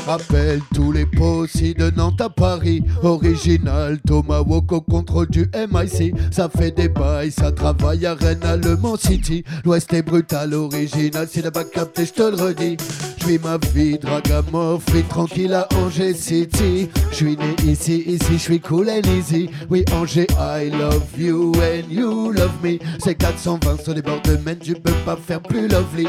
Rappelle 0.08 0.62
tous 0.74 0.90
les 0.90 1.04
possi 1.04 1.74
de 1.74 1.90
Nantes 1.90 2.22
à 2.22 2.30
Paris. 2.30 2.82
Original, 3.02 3.98
Tomahawk 4.06 4.72
au 4.72 4.80
contrôle 4.80 5.28
du 5.28 5.50
MIC. 5.70 6.14
Ça 6.30 6.48
fait 6.48 6.70
des 6.70 6.88
bails, 6.88 7.30
ça 7.30 7.52
travaille 7.52 8.06
à 8.06 8.14
Rennes, 8.14 8.42
à 8.42 8.56
Le 8.56 8.78
Mans 8.78 8.96
City. 8.96 9.44
L'Ouest 9.66 9.92
est 9.92 10.00
brutal, 10.00 10.54
original, 10.54 11.28
c'est 11.30 11.42
là-bas 11.42 11.64
capté, 11.64 12.06
je 12.06 12.12
te 12.14 12.22
le 12.22 12.42
redis. 12.42 12.78
Je 13.18 13.26
vis 13.26 13.38
ma 13.38 13.58
vie, 13.74 13.98
dragamorphe, 13.98 15.08
tranquille 15.10 15.52
à 15.52 15.68
Angers 15.76 16.14
City. 16.14 16.88
Je 17.10 17.14
suis 17.14 17.36
né 17.36 17.54
ici, 17.66 18.02
ici, 18.06 18.32
je 18.32 18.38
suis 18.38 18.60
cool 18.60 18.88
and 18.88 19.06
easy. 19.18 19.50
Oui, 19.68 19.84
Angers, 19.92 20.28
I 20.38 20.70
love 20.70 21.02
you 21.18 21.52
and 21.56 21.90
you 21.90 22.32
love 22.32 22.54
me. 22.62 22.78
C'est 22.98 23.16
420 23.16 23.82
sur 23.82 23.92
les 23.92 24.00
bords 24.00 24.22
de 24.22 24.38
Maine, 24.38 24.58
tu 24.58 24.72
peux 24.72 24.92
pas 25.04 25.16
faire 25.16 25.42
plus 25.42 25.68
lovely. 25.68 26.06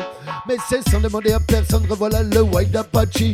Mais 0.47 0.55
c'est 0.69 0.87
sans 0.89 1.01
demander 1.01 1.33
à 1.33 1.39
personne, 1.41 1.83
revoilà 1.89 2.23
le 2.23 2.41
White 2.43 2.75
Apache. 2.77 3.33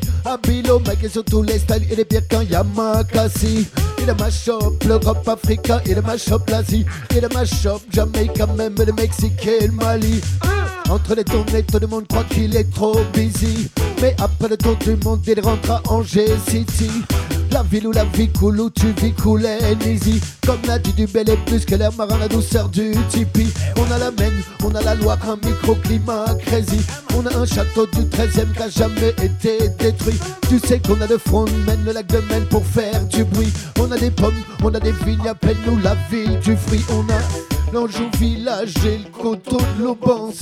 Et 1.03 1.09
surtout 1.09 1.43
les 1.43 1.59
styles, 1.59 1.85
il 1.91 1.99
est 1.99 2.05
pire 2.05 2.25
qu'un 2.27 2.43
Yamakasi. 2.43 3.67
Il 4.01 4.09
est 4.09 4.19
ma 4.19 4.29
shop, 4.29 4.77
l'Europe, 4.87 5.27
Africa, 5.27 5.81
il 5.85 5.97
est 5.97 6.01
ma 6.01 6.17
shop, 6.17 6.39
l'Asie. 6.47 6.85
Il 7.11 7.17
est 7.17 7.33
ma 7.33 7.45
shop, 7.45 7.81
Jamaica, 7.91 8.47
même 8.47 8.75
le 8.77 8.93
Mexique 8.93 9.45
et 9.45 9.67
le 9.67 9.73
Mali. 9.73 10.21
Entre 10.89 11.13
les 11.15 11.23
tournées, 11.23 11.63
tout 11.63 11.79
le 11.79 11.87
monde 11.87 12.07
croit 12.07 12.23
qu'il 12.23 12.55
est 12.55 12.73
trop 12.73 12.97
busy. 13.13 13.69
Mais 14.01 14.15
après 14.19 14.47
le 14.47 14.57
tour 14.57 14.75
du 14.77 14.95
monde, 15.03 15.21
il 15.27 15.39
rentre 15.41 15.71
à 15.71 15.81
Angers 15.89 16.37
City. 16.47 16.89
La 17.55 17.63
ville 17.63 17.87
où 17.87 17.93
la 17.93 18.03
vie 18.03 18.27
coule, 18.27 18.59
où 18.59 18.69
tu 18.69 18.87
vis 19.01 19.13
cool 19.13 19.45
and 19.45 19.79
easy. 19.87 20.19
Comme 20.45 20.59
l'a 20.67 20.77
dit 20.77 20.91
du 20.91 21.07
bel 21.07 21.29
et 21.29 21.37
plus 21.45 21.63
que 21.63 21.75
l'air 21.75 21.93
marin, 21.93 22.17
la 22.17 22.27
douceur 22.27 22.67
du 22.67 22.91
tipi. 23.07 23.47
On 23.77 23.89
a 23.93 23.97
la 23.97 24.11
Maine, 24.11 24.33
on 24.61 24.75
a 24.75 24.81
la 24.81 24.93
Loire, 24.93 25.17
un 25.25 25.37
microclimat 25.37 26.35
crazy. 26.45 26.81
On 27.17 27.25
a 27.25 27.33
un 27.33 27.45
château 27.45 27.85
du 27.85 28.01
13e 28.01 28.51
qui 28.51 28.61
a 28.61 28.67
jamais 28.67 29.15
été 29.23 29.69
détruit. 29.79 30.19
Tu 30.49 30.59
sais 30.59 30.81
qu'on 30.85 30.99
a 30.99 31.07
le 31.07 31.17
front 31.17 31.45
Maine, 31.65 31.85
le 31.85 31.93
lac 31.93 32.07
de 32.07 32.19
Maine 32.29 32.43
pour 32.49 32.65
faire 32.65 33.05
du 33.05 33.23
bruit. 33.23 33.53
On 33.79 33.89
a 33.89 33.97
des 33.97 34.11
pommes, 34.11 34.33
on 34.61 34.73
a 34.73 34.79
des 34.81 34.91
vignes, 34.91 35.25
appelle-nous 35.25 35.79
la 35.79 35.95
ville 36.11 36.37
du 36.39 36.57
fruit. 36.57 36.83
On 36.89 37.09
a 37.09 37.71
l'Anjou 37.71 38.09
village 38.19 38.73
et 38.85 38.97
le 38.97 39.09
coteau 39.17 39.61
de 39.77 39.83
l'Aubance. 39.85 40.41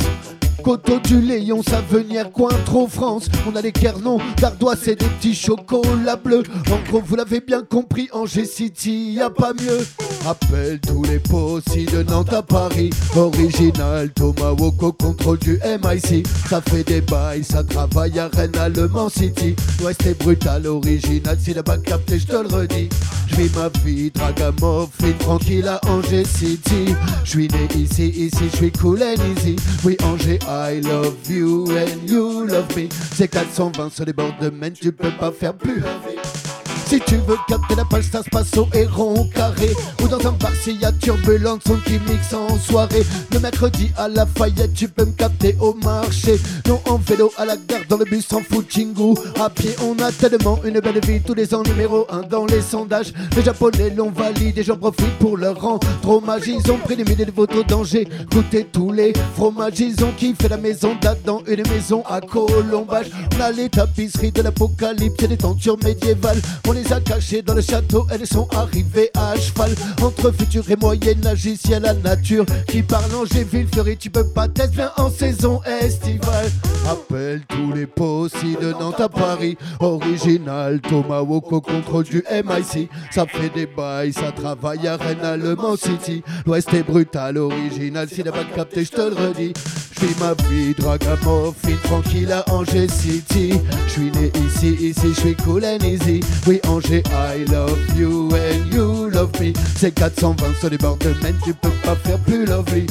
Coteau 0.61 0.99
du 0.99 1.21
Léon, 1.21 1.61
Savenière, 1.63 2.31
Cointreau, 2.31 2.87
France. 2.87 3.29
On 3.49 3.55
a 3.55 3.61
les 3.61 3.71
Quernons, 3.71 4.19
d'Ardoise 4.37 4.87
et 4.87 4.95
des 4.95 5.05
petits 5.05 5.33
chocolats 5.35 6.15
bleus. 6.15 6.43
En 6.71 6.89
gros, 6.89 7.01
vous 7.05 7.15
l'avez 7.15 7.41
bien 7.41 7.61
compris, 7.63 8.09
Angers 8.11 8.45
City, 8.45 9.13
y 9.13 9.21
a 9.21 9.29
pas 9.29 9.53
mieux. 9.53 9.85
Appelle 10.25 10.79
tous 10.79 11.03
les 11.03 11.19
possi 11.19 11.85
de 11.85 12.03
Nantes 12.03 12.31
à 12.31 12.41
Paris. 12.41 12.91
Original, 13.15 14.09
Tomahawk 14.11 14.81
au 14.81 14.91
contrôle 14.93 15.39
du 15.39 15.59
MIC. 15.63 16.25
Ça 16.49 16.61
fait 16.61 16.83
des 16.83 17.01
bails, 17.01 17.43
ça 17.43 17.63
travaille 17.63 18.17
à 18.19 18.29
Rennes, 18.29 18.55
à 18.57 18.69
Le 18.69 18.87
Mans 18.87 19.09
City. 19.09 19.55
L'Ouest 19.81 20.05
est 20.05 20.17
brutal, 20.17 20.65
original, 20.67 21.37
si 21.39 21.53
là-bas 21.53 21.77
capté, 21.79 22.19
je 22.19 22.27
te 22.27 22.35
le 22.37 22.47
redis. 22.47 22.89
Je 23.27 23.35
vis 23.35 23.51
ma 23.55 23.69
vie, 23.83 24.11
dragamorphine, 24.11 25.17
tranquille 25.19 25.67
à 25.67 25.81
Angers 25.89 26.25
City. 26.25 26.95
Je 27.23 27.29
suis 27.29 27.47
né 27.47 27.67
ici, 27.75 28.09
ici, 28.09 28.43
je 28.51 28.55
suis 28.55 28.71
cool 28.71 29.01
and 29.01 29.21
easy. 29.35 29.55
Oui, 29.83 29.97
Angers, 30.03 30.39
I 30.53 30.81
love 30.81 31.31
you 31.31 31.65
and 31.75 32.07
you 32.07 32.45
love 32.45 32.77
me. 32.77 32.87
C'est 33.15 33.27
420 33.27 33.89
sur 33.91 34.05
les 34.05 34.13
bords 34.13 34.35
de 34.39 34.51
Maine, 34.51 34.73
tu 34.73 34.91
peux 34.91 35.09
pas 35.09 35.31
faire 35.31 35.55
plus. 35.55 35.81
Si 36.93 36.99
tu 37.07 37.15
veux 37.15 37.37
capter 37.47 37.73
la 37.73 37.85
page, 37.85 38.03
ça 38.11 38.21
se 38.21 38.29
passe 38.29 38.55
au 38.55 38.67
héron 38.71 39.27
carré. 39.33 39.71
Ou 40.03 40.07
dans 40.07 40.27
un 40.27 40.33
bar 40.33 40.51
s'il 40.61 40.79
y 40.79 40.85
a 40.85 40.91
turbulence, 40.91 41.61
son 41.65 41.77
qui 41.77 41.93
mixe 41.93 42.35
en 42.35 42.55
soirée. 42.59 43.01
Le 43.31 43.39
mercredi 43.39 43.89
à 43.97 44.07
la 44.07 44.27
Fayette, 44.27 44.75
tu 44.75 44.87
peux 44.87 45.05
me 45.05 45.11
capter 45.13 45.55
au 45.59 45.73
marché. 45.73 46.39
Non 46.67 46.79
en 46.87 46.97
vélo, 46.97 47.31
à 47.39 47.45
la 47.45 47.57
gare, 47.57 47.81
dans 47.89 47.97
le 47.97 48.05
bus, 48.05 48.31
en 48.31 48.41
footing 48.41 48.93
À 49.41 49.49
pied, 49.49 49.71
on 49.81 49.97
a 50.03 50.11
tellement 50.11 50.59
une 50.63 50.79
belle 50.81 50.99
vie. 51.03 51.19
Tous 51.19 51.33
les 51.33 51.55
ans 51.55 51.63
numéro 51.63 52.05
1 52.11 52.27
dans 52.29 52.45
les 52.45 52.61
sondages. 52.61 53.11
Les 53.35 53.41
japonais 53.41 53.89
l'ont 53.89 54.11
validé, 54.11 54.61
j'en 54.61 54.77
profite 54.77 55.17
pour 55.17 55.35
leur 55.35 55.59
rendre 55.59 55.87
hommage. 56.07 56.43
Ils 56.45 56.71
ont 56.71 56.77
pris 56.77 56.95
des 56.95 57.05
milliers 57.05 57.25
de 57.25 57.31
photos 57.31 57.65
d'Angers. 57.65 58.07
Goûté 58.31 58.67
tous 58.71 58.91
les 58.91 59.13
fromages, 59.33 59.79
ils 59.79 60.03
ont 60.03 60.11
kiffé 60.11 60.47
la 60.47 60.57
maison 60.57 60.95
d'Adam 61.01 61.41
Une 61.47 61.67
maison 61.69 62.03
à 62.07 62.21
Colombage. 62.21 63.07
On 63.35 63.41
a 63.41 63.51
les 63.51 63.69
tapisseries 63.69 64.31
de 64.31 64.43
l'apocalypse 64.43 65.23
et 65.23 65.27
des 65.27 65.37
tentures 65.37 65.77
médiévales. 65.83 66.39
On 66.67 66.71
les 66.71 66.82
a 66.91 66.99
cachées 66.99 67.41
dans 67.41 67.53
le 67.53 67.61
château, 67.61 68.05
elles 68.11 68.27
sont 68.27 68.47
arrivées 68.55 69.11
à 69.15 69.35
cheval. 69.35 69.71
Entre 70.01 70.31
futur 70.31 70.69
et 70.69 70.75
moyen-âge, 70.75 71.45
ici 71.45 71.71
la 71.81 71.93
nature 71.93 72.45
Qui 72.67 72.81
parle 72.81 73.13
Angers, 73.15 73.45
Fleury, 73.71 73.97
tu 73.97 74.09
peux 74.09 74.27
pas 74.27 74.47
t'être 74.47 74.71
bien 74.71 74.91
en 74.97 75.09
saison 75.09 75.61
estivale. 75.81 76.49
Appelle 76.89 77.41
tous 77.47 77.71
les 77.73 77.85
possi 77.85 78.55
de 78.59 78.71
Nantes 78.71 78.99
à 78.99 79.09
Paris. 79.09 79.57
Original, 79.79 80.81
Tomahawk 80.81 81.51
au 81.51 81.61
contrôle 81.61 82.03
du 82.03 82.23
MIC 82.31 82.89
Ça 83.11 83.25
fait 83.25 83.49
des 83.49 83.65
bails, 83.67 84.13
ça 84.13 84.31
travaille 84.31 84.87
à 84.87 84.97
Rennes, 84.97 85.23
à 85.23 85.37
Le 85.37 85.55
Mans 85.55 85.77
City. 85.77 86.23
L'Ouest 86.45 86.73
est 86.73 86.83
brutal, 86.83 87.37
original, 87.37 88.07
si 88.09 88.23
la 88.23 88.31
pas 88.31 88.43
capté, 88.55 88.83
je 88.83 88.91
te 88.91 89.01
le 89.01 89.15
redis. 89.15 89.53
Je 89.99 90.05
vis 90.05 90.15
ma 90.19 90.33
vie, 90.49 90.73
dragamorphine, 90.73 91.77
tranquille 91.83 92.31
à 92.31 92.43
Angers 92.51 92.87
City. 92.87 93.53
Je 93.87 93.91
suis 93.91 94.11
né 94.11 94.31
ici, 94.47 94.73
ici, 94.89 95.13
je 95.13 95.19
suis 95.19 95.35
cool 95.35 95.63
and 95.63 95.83
easy. 95.85 96.19
Oui, 96.47 96.59
Angers, 96.73 97.03
I 97.11 97.45
love 97.51 97.77
you 97.95 98.33
and 98.33 98.73
you 98.73 99.07
love 99.11 99.39
me. 99.39 99.53
C'est 99.75 99.91
420 99.91 100.55
sur 100.59 100.71
les 100.71 100.77
bords 100.79 100.97
de 100.97 101.13
Maine, 101.21 101.37
tu 101.43 101.53
peux 101.53 101.69
pas 101.83 101.95
faire 101.95 102.17
plus 102.17 102.47
lovely. 102.47 102.87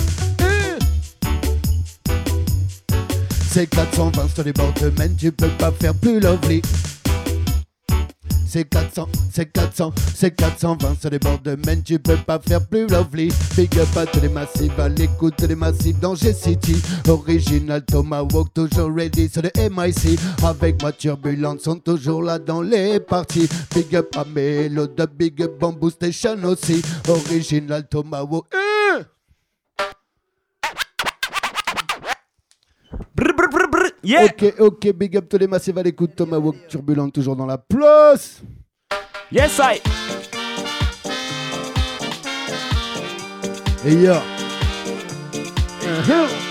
C'est 3.51 3.67
420 3.67 4.29
sur 4.33 4.45
les 4.45 4.53
bords 4.53 4.73
de 4.81 4.93
Maine, 4.97 5.17
tu 5.19 5.33
peux 5.33 5.49
pas 5.59 5.73
faire 5.73 5.95
plus 5.95 6.21
lovely. 6.21 6.63
C'est 8.53 8.69
400, 8.69 9.09
c'est 9.33 9.51
400, 9.51 9.95
c'est 10.15 10.37
420 10.37 11.01
sur 11.01 11.09
les 11.09 11.19
bords 11.19 11.39
de 11.39 11.57
Maine, 11.65 11.83
tu 11.83 11.99
peux 11.99 12.19
pas 12.19 12.39
faire 12.39 12.61
plus 12.61 12.87
lovely. 12.87 13.33
Big 13.57 13.79
up 13.79 13.89
à 13.97 14.05
tous 14.05 14.20
les 14.20 14.29
massifs, 14.29 14.79
à 14.79 14.91
l'écoute 14.91 15.43
des 15.43 15.55
massifs 15.55 15.99
d'Angers 15.99 16.35
City. 16.35 16.77
Original 17.09 17.83
Tomahawk, 17.83 18.53
toujours 18.53 18.95
ready 18.95 19.31
sur 19.31 19.41
le 19.41 19.51
MIC. 19.70 20.20
Avec 20.45 20.83
ma 20.83 20.93
turbulence, 20.93 21.62
sont 21.62 21.77
toujours 21.77 22.23
là 22.23 22.39
dans 22.39 22.61
les 22.61 23.01
parties. 23.01 23.49
Big 23.74 23.97
up 23.97 24.15
à 24.19 24.27
Melo, 24.27 24.87
de 24.87 25.07
Big 25.07 25.41
up 25.41 25.59
Bamboo 25.59 25.89
Station 25.89 26.37
aussi. 26.45 26.83
Original 27.09 27.89
Tomahawk. 27.89 28.45
Euh 28.53 29.03
Ok, 34.24 34.55
ok, 34.59 34.93
big 34.93 35.16
up 35.16 35.32
les 35.39 35.47
massifs 35.47 35.77
à 35.77 35.82
l'écoute. 35.82 36.14
Tomahawk 36.16 36.56
turbulent, 36.69 37.10
toujours 37.10 37.36
dans 37.36 37.47
la 37.47 37.59
place. 37.59 38.43
Yes, 39.31 39.59
I. 39.59 39.81
Et 43.85 43.94
yo. 43.94 44.14
Uh-huh. 45.82 46.41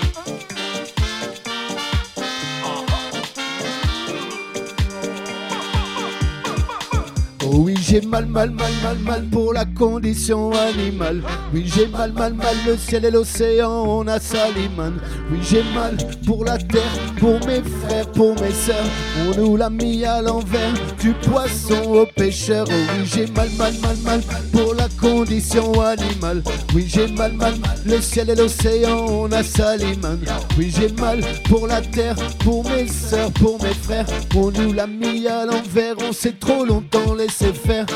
Oui, 7.52 7.74
j'ai 7.82 8.00
mal, 8.00 8.24
mal, 8.24 8.50
mal, 8.50 8.72
mal, 8.82 8.98
mal 8.98 9.24
pour 9.30 9.52
la 9.52 9.66
condition 9.66 10.52
animale. 10.52 11.22
Oui, 11.52 11.64
j'ai 11.66 11.86
mal, 11.86 12.12
mal, 12.12 12.32
mal 12.32 12.56
le 12.66 12.78
ciel 12.78 13.04
et 13.04 13.10
l'océan, 13.10 13.70
on 13.70 14.06
a 14.08 14.18
Saliman. 14.18 14.94
Oui, 15.30 15.38
j'ai 15.42 15.62
mal 15.74 15.98
pour 16.26 16.44
la 16.46 16.56
terre, 16.56 16.82
pour 17.18 17.38
mes 17.46 17.62
frères, 17.62 18.10
pour 18.12 18.40
mes 18.40 18.52
sœurs. 18.52 18.86
On 19.26 19.38
nous 19.38 19.56
l'a 19.58 19.68
mis 19.68 20.02
à 20.04 20.22
l'envers, 20.22 20.72
du 20.98 21.12
poisson 21.12 21.92
aux 21.92 22.06
pêcheurs. 22.06 22.66
Oh 22.70 22.72
oui, 22.72 23.04
j'ai 23.04 23.26
mal, 23.32 23.50
mal, 23.58 23.74
mal, 23.82 23.96
mal 24.02 24.20
pour 24.50 24.74
la 24.74 24.88
condition 24.98 25.78
animale. 25.80 26.42
Oui, 26.74 26.86
j'ai 26.88 27.08
mal, 27.08 27.34
mal, 27.34 27.58
mal 27.58 27.78
le 27.84 28.00
ciel 28.00 28.30
et 28.30 28.34
l'océan, 28.34 29.06
on 29.08 29.30
a 29.30 29.42
Saliman. 29.42 30.18
Oui, 30.56 30.72
j'ai 30.74 30.90
mal 30.92 31.20
pour 31.50 31.66
la 31.66 31.82
terre, 31.82 32.16
pour 32.38 32.64
mes 32.70 32.88
sœurs, 32.88 33.30
pour 33.32 33.62
mes 33.62 33.74
frères. 33.74 34.06
On 34.34 34.50
nous 34.50 34.72
l'a 34.72 34.86
mis 34.86 35.26
à 35.26 35.44
l'envers, 35.44 35.96
on 36.08 36.12
s'est 36.12 36.38
trop 36.40 36.64
longtemps 36.64 37.14
laissé 37.14 37.41
faire. 37.48 37.86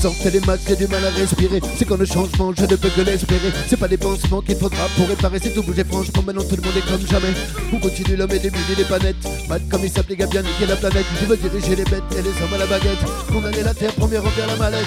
Sortez 0.00 0.30
les 0.30 0.40
masques, 0.40 0.62
j'ai 0.68 0.76
du 0.76 0.86
mal 0.86 1.04
à 1.04 1.10
respirer. 1.10 1.60
C'est 1.76 1.84
quand 1.84 1.96
le 1.96 2.04
changement, 2.04 2.52
je 2.56 2.62
ne 2.62 2.76
peux 2.76 2.88
que 2.88 3.00
l'espérer. 3.00 3.52
C'est 3.66 3.76
pas 3.76 3.88
des 3.88 3.96
pansements 3.96 4.40
qu'il 4.40 4.54
faudra 4.56 4.86
pour 4.96 5.08
réparer. 5.08 5.40
C'est 5.42 5.52
tout 5.52 5.62
bouger 5.62 5.82
franchement, 5.82 6.22
maintenant 6.24 6.44
tout 6.44 6.54
le 6.54 6.62
monde 6.62 6.76
est 6.76 6.88
comme 6.88 7.04
jamais. 7.06 7.34
On 7.72 7.78
continue 7.78 8.14
l'homme 8.14 8.30
et 8.30 8.38
milliers 8.38 8.76
des 8.76 8.84
planètes. 8.84 9.16
Mal 9.48 9.60
comme 9.68 9.82
il 9.82 9.90
s'applique 9.90 10.20
à 10.20 10.26
bien 10.26 10.42
niquer 10.42 10.66
la 10.66 10.76
planète. 10.76 11.06
Je 11.20 11.26
veux 11.26 11.36
diriger 11.36 11.74
les 11.74 11.84
bêtes 11.84 12.04
et 12.12 12.22
les 12.22 12.30
hommes 12.42 12.54
à 12.54 12.58
la 12.58 12.66
baguette. 12.66 13.04
Condamner 13.32 13.62
la 13.62 13.74
terre, 13.74 13.92
premier 13.94 14.18
remplir 14.18 14.46
la 14.46 14.56
mallette. 14.56 14.86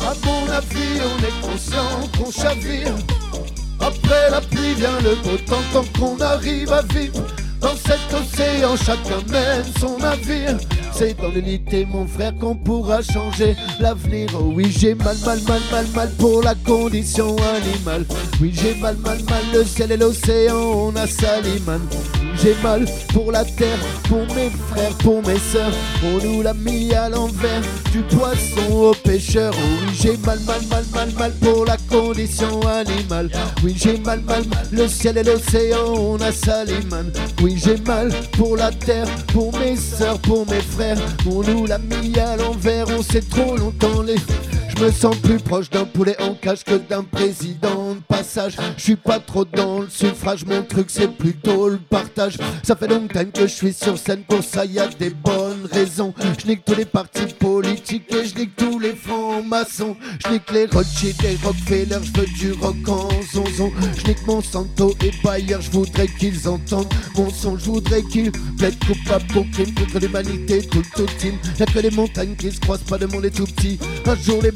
À 0.00 0.14
mon 0.24 0.48
avis, 0.52 1.00
on 1.02 1.18
est 1.24 1.52
conscient 1.52 2.08
qu'on 2.16 2.30
chavire. 2.30 2.94
Après 3.80 4.30
la 4.30 4.40
pluie 4.40 4.74
vient 4.74 5.00
le 5.00 5.16
beau 5.16 5.36
temps, 5.46 5.56
tant 5.72 5.84
qu'on 5.98 6.20
arrive 6.20 6.72
à 6.72 6.82
vivre. 6.82 7.26
Dans 7.60 7.74
cet 7.74 8.12
océan, 8.12 8.76
chacun 8.76 9.20
mène 9.30 9.64
son 9.80 9.98
navire. 9.98 10.56
C'est 10.96 11.20
dans 11.20 11.28
l'unité, 11.28 11.84
mon 11.84 12.06
frère, 12.06 12.32
qu'on 12.38 12.54
pourra 12.54 13.02
changer 13.02 13.56
l'avenir. 13.80 14.28
Oh 14.34 14.52
oui, 14.54 14.70
j'ai 14.70 14.94
mal, 14.94 15.16
mal, 15.26 15.40
mal, 15.48 15.60
mal, 15.72 15.86
mal 15.92 16.10
pour 16.18 16.40
la 16.40 16.54
condition 16.54 17.34
animale. 17.36 18.04
Oui, 18.40 18.52
j'ai 18.54 18.76
mal, 18.76 18.96
mal, 18.98 19.18
mal, 19.28 19.42
le 19.52 19.64
ciel 19.64 19.90
et 19.90 19.96
l'océan, 19.96 20.54
on 20.54 20.94
a 20.94 21.06
Saliman. 21.08 21.80
J'ai 22.36 22.54
mal 22.62 22.84
pour 23.12 23.32
la 23.32 23.44
terre, 23.44 23.78
pour 24.08 24.26
mes 24.34 24.50
frères, 24.68 24.94
pour 24.98 25.20
mes 25.26 25.38
sœurs. 25.38 25.72
On 26.04 26.24
nous 26.24 26.42
l'a 26.42 26.54
mis 26.54 26.92
à 26.92 27.08
l'envers, 27.08 27.62
du 27.90 28.02
poisson 28.02 28.72
aux 28.72 28.94
pêcheurs. 28.94 29.54
Oh 29.56 29.66
oui, 29.86 29.94
j'ai 30.00 30.16
mal, 30.18 30.38
mal, 30.40 30.60
mal, 30.68 30.84
mal, 30.92 31.08
mal 31.18 31.32
pour 31.40 31.64
la 31.64 31.76
condition 31.90 32.60
animale. 32.68 33.30
Oui, 33.64 33.74
j'ai 33.76 33.98
mal, 33.98 34.20
mal, 34.20 34.44
mal, 34.46 34.66
le 34.70 34.86
ciel 34.86 35.18
et 35.18 35.24
l'océan, 35.24 35.94
on 35.96 36.20
a 36.20 36.30
Saliman. 36.30 37.10
Oui, 37.42 37.56
j'ai 37.56 37.78
mal 37.78 38.12
pour 38.32 38.56
la 38.56 38.70
terre, 38.70 39.08
pour 39.32 39.56
mes 39.58 39.76
sœurs, 39.76 40.18
pour 40.20 40.48
mes 40.48 40.60
frères. 40.60 40.83
On 41.26 41.42
nous 41.42 41.66
l'a 41.66 41.78
mis 41.78 42.18
à 42.18 42.36
l'envers, 42.36 42.86
on 42.90 43.02
sait 43.02 43.22
trop 43.22 43.56
longtemps 43.56 44.02
les. 44.02 44.16
Je 44.76 44.84
me 44.84 44.90
sens 44.90 45.16
plus 45.16 45.38
proche 45.38 45.70
d'un 45.70 45.84
poulet 45.84 46.16
en 46.20 46.34
cage 46.34 46.64
que 46.64 46.74
d'un 46.74 47.04
président 47.04 47.94
de 47.94 48.00
passage. 48.08 48.56
Je 48.76 48.82
suis 48.82 48.96
pas 48.96 49.20
trop 49.20 49.44
dans 49.44 49.80
le 49.80 49.88
suffrage, 49.88 50.44
mon 50.44 50.62
truc 50.62 50.86
c'est 50.88 51.08
plutôt 51.08 51.68
le 51.68 51.78
partage. 51.78 52.38
Ça 52.62 52.74
fait 52.74 52.88
longtemps 52.88 53.24
que 53.32 53.42
je 53.42 53.52
suis 53.52 53.72
sur 53.72 53.96
scène, 53.96 54.22
pour 54.28 54.42
ça 54.42 54.64
y 54.64 54.78
a 54.78 54.88
des 54.88 55.10
bonnes 55.10 55.68
raisons. 55.70 56.12
Je 56.40 56.48
nique 56.48 56.64
tous 56.64 56.74
les 56.74 56.84
partis 56.84 57.26
politiques 57.38 58.12
et 58.12 58.24
je 58.24 58.34
nique 58.34 58.56
tous 58.56 58.78
les 58.80 58.94
francs-maçons. 58.94 59.96
Je 60.24 60.32
nique 60.32 60.50
les 60.50 60.66
Rothschild 60.66 61.24
et 61.24 61.38
Rockefeller, 61.44 61.98
je 62.02 62.20
veux 62.20 62.26
du 62.26 62.52
rock 62.52 62.88
en 62.88 63.08
zonzon. 63.32 63.72
Je 63.96 64.08
nique 64.08 64.26
Monsanto 64.26 64.94
et 65.04 65.12
Bayer, 65.22 65.58
je 65.60 65.70
voudrais 65.70 66.08
qu'ils 66.08 66.48
entendent 66.48 66.92
mon 67.16 67.30
son. 67.30 67.56
Je 67.56 67.66
voudrais 67.66 68.02
qu'ils 68.02 68.32
plaident 68.58 68.84
coupable 68.84 69.26
pour 69.32 69.46
crime 69.52 69.72
contre 69.74 70.00
l'humanité, 70.00 70.62
tout 70.62 70.78
le 70.78 71.06
tout 71.06 71.12
team. 71.18 71.34
Y'a 71.60 71.66
que 71.66 71.78
les 71.78 71.90
montagnes 71.90 72.34
qui 72.34 72.50
se 72.50 72.58
croisent, 72.58 72.82
pas 72.82 72.98
de 72.98 73.06
monde 73.06 73.24
est 73.24 73.30
tout 73.30 73.44
petit. 73.44 73.78
Un 74.06 74.16
jour 74.16 74.42
les 74.42 74.50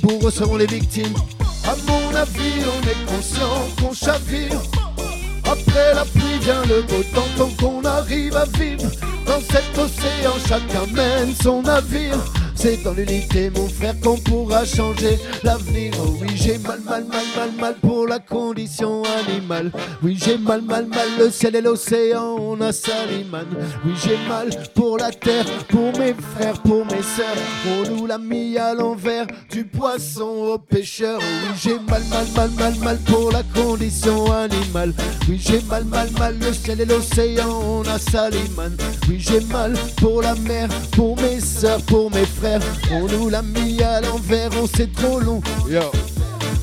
les 0.58 0.66
victimes. 0.66 1.14
À 1.64 1.74
mon 1.86 2.14
avis, 2.14 2.64
on 2.64 2.88
est 2.88 3.16
conscient 3.16 3.68
qu'on 3.80 3.92
chavire. 3.92 4.60
Après 5.44 5.94
la 5.94 6.04
pluie 6.04 6.38
vient 6.40 6.62
le 6.62 6.82
beau 6.82 7.02
temps, 7.14 7.28
tant 7.36 7.50
qu'on 7.60 7.84
arrive 7.84 8.36
à 8.36 8.44
vivre. 8.58 8.90
Dans 9.26 9.40
cet 9.40 9.76
océan, 9.76 10.32
chacun 10.46 10.86
mène 10.94 11.34
son 11.42 11.62
navire. 11.62 12.18
C'est 12.60 12.82
dans 12.82 12.92
l'unité, 12.92 13.50
mon 13.50 13.68
frère, 13.68 13.94
qu'on 14.00 14.16
pourra 14.16 14.64
changer 14.64 15.16
l'avenir. 15.44 15.92
Oh 16.00 16.16
oui, 16.20 16.26
j'ai 16.34 16.58
mal, 16.58 16.80
mal, 16.80 17.04
mal, 17.04 17.24
mal, 17.36 17.50
mal 17.56 17.74
pour 17.80 18.08
la 18.08 18.18
condition 18.18 19.04
animale. 19.04 19.70
Oui, 20.02 20.18
j'ai 20.20 20.36
mal, 20.38 20.62
mal, 20.62 20.86
mal, 20.86 21.06
le 21.20 21.30
ciel 21.30 21.54
et 21.54 21.60
l'océan, 21.60 22.34
on 22.36 22.60
a 22.60 22.72
Saliman. 22.72 23.46
Oui, 23.84 23.92
j'ai 24.02 24.18
mal 24.28 24.48
pour 24.74 24.98
la 24.98 25.12
terre, 25.12 25.44
pour 25.68 25.96
mes 26.00 26.14
frères, 26.14 26.60
pour 26.62 26.84
mes 26.86 27.02
sœurs. 27.16 27.36
On 27.68 27.94
nous 27.94 28.06
l'a 28.06 28.18
mis 28.18 28.58
à 28.58 28.74
l'envers, 28.74 29.28
du 29.52 29.64
poisson 29.64 30.24
aux 30.24 30.58
pêcheurs. 30.58 31.20
Oh 31.22 31.24
oui, 31.24 31.56
j'ai 31.62 31.78
mal, 31.78 32.02
mal, 32.10 32.26
mal, 32.34 32.50
mal, 32.58 32.74
mal 32.82 32.98
pour 33.06 33.30
la 33.30 33.44
condition 33.54 34.32
animale. 34.32 34.94
Oui, 35.28 35.40
j'ai 35.40 35.60
mal, 35.62 35.84
mal, 35.84 36.10
mal, 36.18 36.36
le 36.40 36.52
ciel 36.52 36.80
et 36.80 36.86
l'océan, 36.86 37.50
on 37.50 37.82
a 37.82 38.00
Saliman. 38.00 38.76
Oui, 39.08 39.20
j'ai 39.20 39.42
mal 39.42 39.74
pour 39.98 40.22
la 40.22 40.34
mer, 40.34 40.68
pour 40.90 41.14
mes 41.22 41.38
sœurs, 41.38 41.80
pour 41.82 42.10
mes 42.10 42.26
frères. 42.26 42.47
On 42.92 43.06
nous 43.06 43.28
l'a 43.28 43.42
mis 43.42 43.82
à 43.82 44.00
l'envers, 44.00 44.50
on 44.60 44.66
sait 44.66 44.86
trop 44.88 45.20
long. 45.20 45.40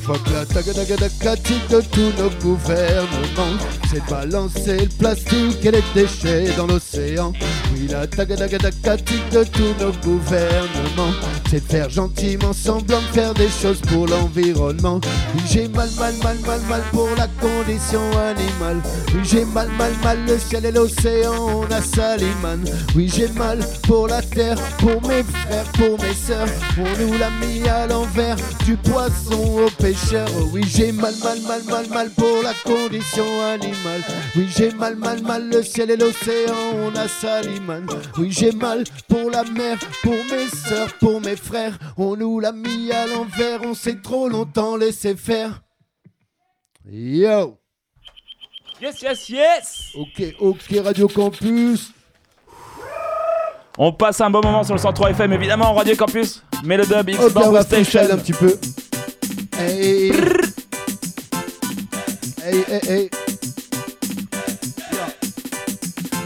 La 0.08 0.46
tagadagadacatique 0.46 1.68
de 1.68 1.80
tous 1.80 2.12
nos 2.16 2.30
gouvernements, 2.40 3.58
c'est 3.90 4.04
de 4.04 4.08
balancer 4.08 4.76
le 4.76 4.88
plastique 4.88 5.64
et 5.64 5.72
les 5.72 5.82
déchets 5.94 6.54
dans 6.56 6.68
l'océan. 6.68 7.32
Oui, 7.72 7.88
la 7.90 8.06
tagadagadacatique 8.06 9.28
de 9.30 9.42
tous 9.42 9.74
nos 9.80 9.90
gouvernements, 10.04 11.12
c'est 11.50 11.66
de 11.66 11.72
faire 11.72 11.90
gentiment 11.90 12.52
semblant 12.52 13.00
de 13.00 13.14
faire 13.14 13.34
des 13.34 13.48
choses 13.48 13.80
pour 13.80 14.06
l'environnement. 14.06 15.00
Oui, 15.34 15.42
j'ai 15.50 15.66
mal, 15.68 15.88
mal, 15.98 16.14
mal, 16.22 16.36
mal, 16.46 16.60
mal 16.68 16.82
pour 16.92 17.08
la 17.16 17.26
condition 17.40 18.00
animale. 18.16 18.80
Oui, 19.12 19.20
j'ai 19.24 19.44
mal, 19.44 19.68
mal, 19.76 19.92
mal, 20.04 20.18
le 20.24 20.38
ciel 20.38 20.66
et 20.66 20.72
l'océan, 20.72 21.34
on 21.34 21.72
a 21.72 21.82
Saliman. 21.82 22.64
Oui, 22.94 23.10
j'ai 23.12 23.28
mal 23.30 23.58
pour 23.82 24.06
la 24.06 24.22
terre, 24.22 24.56
pour 24.78 25.02
mes 25.08 25.24
frères, 25.24 25.64
pour 25.72 26.00
mes 26.00 26.14
sœurs. 26.14 26.48
On 26.78 27.02
nous 27.02 27.18
l'a 27.18 27.30
mis 27.44 27.68
à 27.68 27.88
l'envers, 27.88 28.36
du 28.64 28.76
poisson 28.76 29.64
au 29.66 29.70
pêcheur. 29.96 30.28
Oui, 30.52 30.62
j'ai 30.66 30.92
mal, 30.92 31.14
mal, 31.22 31.40
mal, 31.42 31.62
mal, 31.64 31.88
mal 31.88 32.10
pour 32.10 32.42
la 32.42 32.52
condition 32.64 33.24
animale. 33.42 34.02
Oui, 34.36 34.48
j'ai 34.56 34.70
mal, 34.72 34.96
mal, 34.96 35.22
mal, 35.22 35.48
le 35.48 35.62
ciel 35.62 35.90
et 35.90 35.96
l'océan, 35.96 36.54
on 36.84 36.94
a 36.96 37.08
Saliman. 37.08 37.86
Oui, 38.18 38.30
j'ai 38.30 38.52
mal 38.52 38.84
pour 39.08 39.30
la 39.30 39.44
mer, 39.44 39.78
pour 40.02 40.12
mes 40.12 40.48
sœurs, 40.48 40.92
pour 40.98 41.20
mes 41.20 41.36
frères. 41.36 41.78
On 41.96 42.16
nous 42.16 42.40
l'a 42.40 42.52
mis 42.52 42.92
à 42.92 43.06
l'envers, 43.06 43.60
on 43.64 43.74
s'est 43.74 44.00
trop 44.02 44.28
longtemps 44.28 44.76
laissé 44.76 45.16
faire. 45.16 45.62
Yo! 46.90 47.56
Yes, 48.80 49.00
yes, 49.02 49.28
yes 49.28 49.88
Ok, 49.94 50.34
ok, 50.38 50.80
Radio 50.84 51.08
Campus. 51.08 51.92
On 53.78 53.92
passe 53.92 54.20
un 54.20 54.30
bon 54.30 54.40
moment 54.42 54.64
sur 54.64 54.74
le 54.74 54.80
103 54.80 55.10
FM, 55.10 55.32
évidemment, 55.32 55.74
Radio 55.74 55.96
Campus. 55.96 56.42
Mais 56.64 56.76
le 56.76 56.86
dub 56.86 57.08
X 57.08 57.18
on 57.20 57.50
va 57.50 57.62
Station. 57.62 58.00
un 58.10 58.16
petit 58.16 58.32
peu. 58.32 58.58
Hey. 59.56 60.10
Hey, 62.42 62.62
hey, 62.62 62.80
hey. 62.84 63.10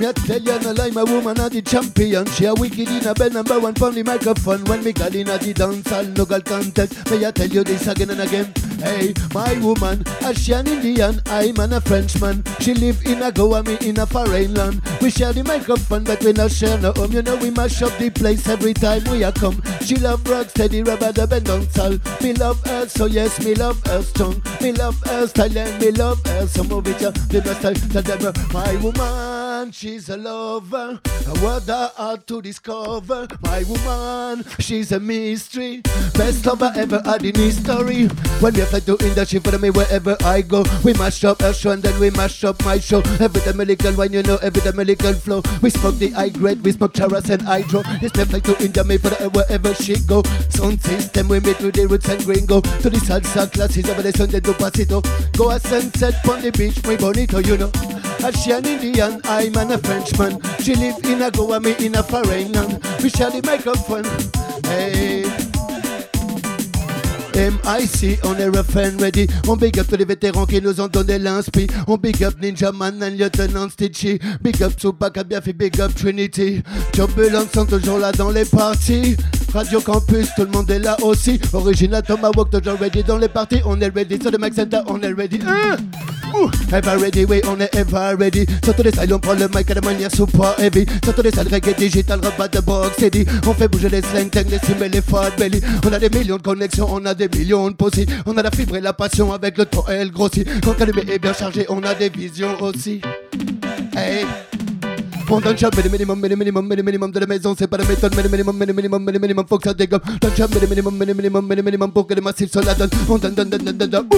Me 0.01 0.07
a 0.07 0.13
tell 0.13 0.41
you 0.41 0.59
no 0.59 0.73
lie, 0.73 0.91
my 0.91 1.05
woman 1.05 1.39
a 1.39 1.49
the 1.49 1.63
champion. 1.65 2.27
She 2.33 2.47
a 2.47 2.55
wicked 2.55 2.89
in 2.89 3.07
a 3.07 3.15
bed 3.15 3.33
number 3.35 3.61
one 3.61 3.75
from 3.77 3.95
the 3.95 4.03
microphone. 4.03 4.65
When 4.65 4.83
me 4.83 4.93
got 4.93 5.15
in 5.15 5.29
a 5.29 5.39
the 5.39 5.53
dance 5.53 5.89
hall, 5.89 6.03
no 6.03 6.25
girl 6.25 6.41
contest. 6.41 7.09
Me 7.09 7.23
a 7.23 7.31
tell 7.31 7.47
you 7.47 7.63
this 7.63 7.87
again 7.87 8.11
and 8.11 8.21
again. 8.21 8.70
Hey, 8.81 9.13
my 9.35 9.59
woman, 9.59 10.05
she 10.35 10.53
an 10.53 10.67
Indian, 10.67 11.21
I'm 11.27 11.59
an 11.59 11.75
a 11.75 11.81
Frenchman. 11.81 12.43
She 12.61 12.75
live 12.75 13.05
in 13.05 13.23
a 13.23 13.31
Goa, 13.31 13.63
me 13.63 13.77
in 13.83 13.99
a 13.99 14.07
foreign 14.07 14.55
land. 14.55 14.81
We 15.01 15.11
share 15.11 15.33
the 15.33 15.45
microphone, 15.45 16.05
but 16.05 16.23
we 16.25 16.33
not 16.33 16.51
share 16.51 16.79
no 16.79 16.93
home. 16.93 17.13
You 17.13 17.23
know 17.23 17.37
we 17.37 17.51
mash 17.51 17.83
up 17.83 17.97
the 17.99 18.11
place 18.11 18.49
every 18.49 18.75
time 18.75 19.05
we 19.11 19.23
a 19.23 19.33
come. 19.33 19.63
She 19.85 19.97
love 19.97 20.27
rock 20.27 20.51
steady, 20.51 20.83
rubber 20.83 21.13
dub 21.13 21.33
and 21.33 21.45
dancehall. 21.47 22.23
Me 22.23 22.33
love 22.33 22.65
her, 22.65 22.89
so 22.89 23.07
yes, 23.07 23.45
me 23.45 23.55
love 23.55 23.81
her 23.87 24.03
strong. 24.03 24.43
Me 24.61 24.73
love 24.73 25.01
her 25.05 25.27
style 25.27 25.57
and 25.59 25.81
me 25.81 25.91
love 25.91 26.25
her 26.27 26.47
some 26.47 26.73
of 26.73 26.87
it. 26.89 27.01
Yeah, 27.01 27.11
the 27.11 27.43
best 27.43 27.65
I 27.65 27.75
tell 27.75 28.03
them, 28.03 28.27
uh, 28.27 28.33
my 28.53 28.77
woman, 28.77 29.73
she's 29.73 30.09
a 30.09 30.17
lover. 30.17 31.01
A 31.27 31.45
word 31.45 31.63
that 31.65 31.93
hard 31.97 32.27
to 32.27 32.43
discover. 32.43 33.29
My 33.43 33.63
woman, 33.65 34.45
she's 34.59 34.93
a 34.93 35.01
mystery. 35.01 35.83
Best 36.15 36.47
lover 36.47 36.73
ever 36.75 37.03
had 37.05 37.25
in 37.25 37.35
history. 37.35 38.07
When 38.41 38.55
we 38.55 38.61
fly 38.71 38.81
to 38.81 38.97
India, 39.05 39.27
she 39.27 39.39
follow 39.41 39.59
me 39.59 39.71
wherever 39.71 40.17
I 40.23 40.43
go. 40.43 40.65
We 40.85 40.95
mash 40.95 41.25
up 41.25 41.43
her 41.43 41.53
show 41.53 41.73
and 41.73 41.83
then 41.83 41.99
we 41.99 42.11
mash 42.11 42.45
up 42.45 42.65
my 42.65 42.79
show. 42.79 43.03
Every 43.19 43.41
time 43.41 43.59
little 43.59 43.95
wine, 43.97 44.13
you 44.13 44.23
know, 44.23 44.39
every 44.43 44.63
time 44.63 44.77
little 44.77 45.15
flow. 45.15 45.43
We 45.61 45.71
smoke 45.71 45.99
the 45.99 46.11
high 46.11 46.29
grade, 46.31 46.63
we 46.63 46.73
smoke 46.73 46.95
charas 46.95 47.29
and 47.31 47.43
hydro. 47.43 47.83
This 48.01 48.15
me 48.15 48.25
fly 48.25 48.41
to 48.41 48.65
India, 48.65 48.85
me 48.85 48.97
her 48.99 49.29
wherever 49.31 49.75
she 49.75 49.99
go. 50.07 50.23
Sound 50.49 50.81
system, 50.83 51.29
we 51.29 51.41
meet 51.41 51.59
with 51.61 51.75
the 51.75 51.87
roots 51.87 52.09
and 52.09 52.25
gringo. 52.25 52.61
To 52.61 52.91
the 52.91 52.99
salsa 52.99 53.51
classes, 53.53 53.89
over 53.91 54.03
the 54.03 54.13
Sunday 54.13 54.41
to 54.41 54.53
Pasito. 54.53 55.03
Go 55.37 55.51
a 55.51 55.59
sunset 55.59 56.15
on 56.29 56.41
the 56.41 56.53
beach, 56.53 56.85
muy 56.85 56.97
bonito, 56.97 57.39
you 57.39 57.57
know. 57.57 57.71
A 58.23 58.33
she 58.33 58.53
an 58.53 58.67
Indian, 58.67 59.21
I'm 59.25 59.57
an 59.57 59.73
a 59.73 59.79
Frenchman. 59.79 60.41
She 60.61 60.75
live 60.75 61.05
in 61.05 61.23
a 61.23 61.31
Goa, 61.31 61.59
me 61.61 61.75
in 61.85 61.97
a 61.97 62.03
foreign 62.03 62.53
land. 62.53 62.85
We 63.03 63.11
share 63.11 63.31
the 63.31 63.43
microphone. 63.43 64.05
Hey. 64.65 65.30
MIC, 67.35 68.19
on 68.25 68.35
est 68.37 68.49
rough 68.49 68.77
and 68.77 69.01
ready. 69.01 69.27
On 69.49 69.57
big 69.57 69.79
up 69.79 69.87
tous 69.89 69.97
les 69.97 70.05
vétérans 70.05 70.47
qui 70.47 70.61
nous 70.61 70.81
ont 70.81 70.89
donné 70.89 71.19
l'inspi. 71.19 71.67
On 71.87 71.97
big 71.97 72.23
up 72.25 72.35
Ninja 72.41 72.73
Man 72.73 73.03
and 73.03 73.17
Lieutenant 73.17 73.69
Stitchy. 73.69 74.19
Big 74.41 74.63
up 74.63 74.77
Tupac, 74.77 75.15
fait 75.43 75.53
big 75.53 75.81
up 75.81 75.95
Trinity. 75.95 76.63
Turbulence 76.93 77.53
sont 77.55 77.67
toujours 77.67 77.99
là 77.99 78.13
dans 78.13 78.31
les 78.31 78.45
parties. 78.45 79.17
Radio 79.53 79.81
Campus, 79.81 80.29
tout 80.37 80.43
le 80.43 80.51
monde 80.51 80.71
est 80.71 80.79
là 80.79 80.97
aussi. 81.03 81.41
Original 81.53 82.03
Tomahawk, 82.03 82.51
toujours 82.51 82.79
ready 82.79 83.03
dans 83.03 83.19
les 83.19 83.29
parties. 83.29 83.61
On 83.65 83.81
est 83.81 83.89
ready 83.89 84.21
sur 84.21 84.31
le 84.31 84.39
Max 84.39 84.57
Center, 84.57 84.81
on 84.87 85.01
est 85.01 85.13
ready. 85.13 85.41
Hein? 85.47 85.77
Ouh, 86.35 86.49
ever 86.73 86.97
ready, 86.97 87.25
oui, 87.25 87.41
on 87.49 87.59
est 87.61 87.75
ever 87.75 88.15
ready. 88.19 88.47
Sur 88.63 88.77
tous 88.77 88.85
les 88.85 88.93
salles, 88.93 89.13
on 89.13 89.19
prend 89.19 89.33
le 89.35 89.49
mic 89.49 89.69
à 89.71 89.75
de 89.75 89.85
manière 89.85 90.11
super 90.11 90.55
heavy. 90.59 90.87
Sur 91.03 91.15
tous 91.15 91.23
les 91.23 91.33
salles, 91.33 91.49
reggae 91.49 91.77
digital, 91.77 92.21
repas 92.21 92.49
de 92.49 92.61
box, 92.61 92.95
c'est. 92.99 93.27
On 93.47 93.55
fait 93.55 93.67
bouger 93.67 93.89
les 93.89 94.03
slang, 94.03 94.31
les 94.33 94.59
sims 94.59 94.83
et 94.85 94.89
les 94.89 95.01
fat 95.01 95.31
belly. 95.37 95.61
On 95.85 95.93
a 95.93 95.99
des 95.99 96.11
millions 96.11 96.37
de 96.37 96.43
connexions, 96.43 96.87
on 96.89 97.05
a 97.05 97.15
des 97.15 97.29
millions 97.29 97.69
de 97.71 97.75
possibles. 97.75 98.13
On 98.27 98.37
a 98.37 98.43
la 98.43 98.51
fibre 98.51 98.77
et 98.77 98.81
la 98.81 98.93
passion 98.93 99.33
avec 99.33 99.59
le 99.59 99.67
temps, 99.67 99.85
elle 99.89 100.13
grossit. 100.13 100.49
Quand 100.63 100.81
allumé 100.81 101.03
est 101.09 101.19
bien 101.19 101.33
chargé, 101.33 101.67
on 101.69 101.83
a 101.83 101.95
des 101.95 102.09
visions 102.09 102.61
aussi. 102.63 103.01
Hey. 103.97 104.25
On 105.33 105.41
donne 105.41 105.57
jamais 105.57 105.83
le 105.85 105.89
minimum, 105.91 106.19
mais 106.21 106.29
le 106.29 106.35
minimum, 106.35 106.67
mais 106.67 106.77
le 106.77 106.83
minimum 106.83 107.13
de 107.13 107.21
la 107.21 107.27
maison, 107.27 107.55
c'est 107.57 107.69
pas 107.69 107.77
la 107.77 107.85
méthode, 107.85 108.15
le 108.17 108.29
minimum, 108.29 108.57
mais 108.57 108.67
le 108.67 108.73
minimum, 108.73 109.11
le 109.11 109.19
minimum, 109.19 109.47
faut 109.49 109.59
que 109.59 109.69
ça 109.69 109.75
dégomme. 109.75 110.01
Jamais 110.37 110.59
le 110.61 110.67
minimum, 110.67 110.97
mais 110.99 111.07
le 111.07 111.15
minimum, 111.15 111.47
mais 111.47 111.55
le 111.55 111.63
minimum 111.63 111.93
pour 111.93 112.07
que 112.07 112.15
les 112.15 112.21
massifs 112.21 112.53
la. 112.57 112.75
On 113.09 113.17
donne, 113.17 113.35
donne, 113.35 113.49
donne, 113.49 113.63
donne, 113.63 113.91
donne. 113.91 114.09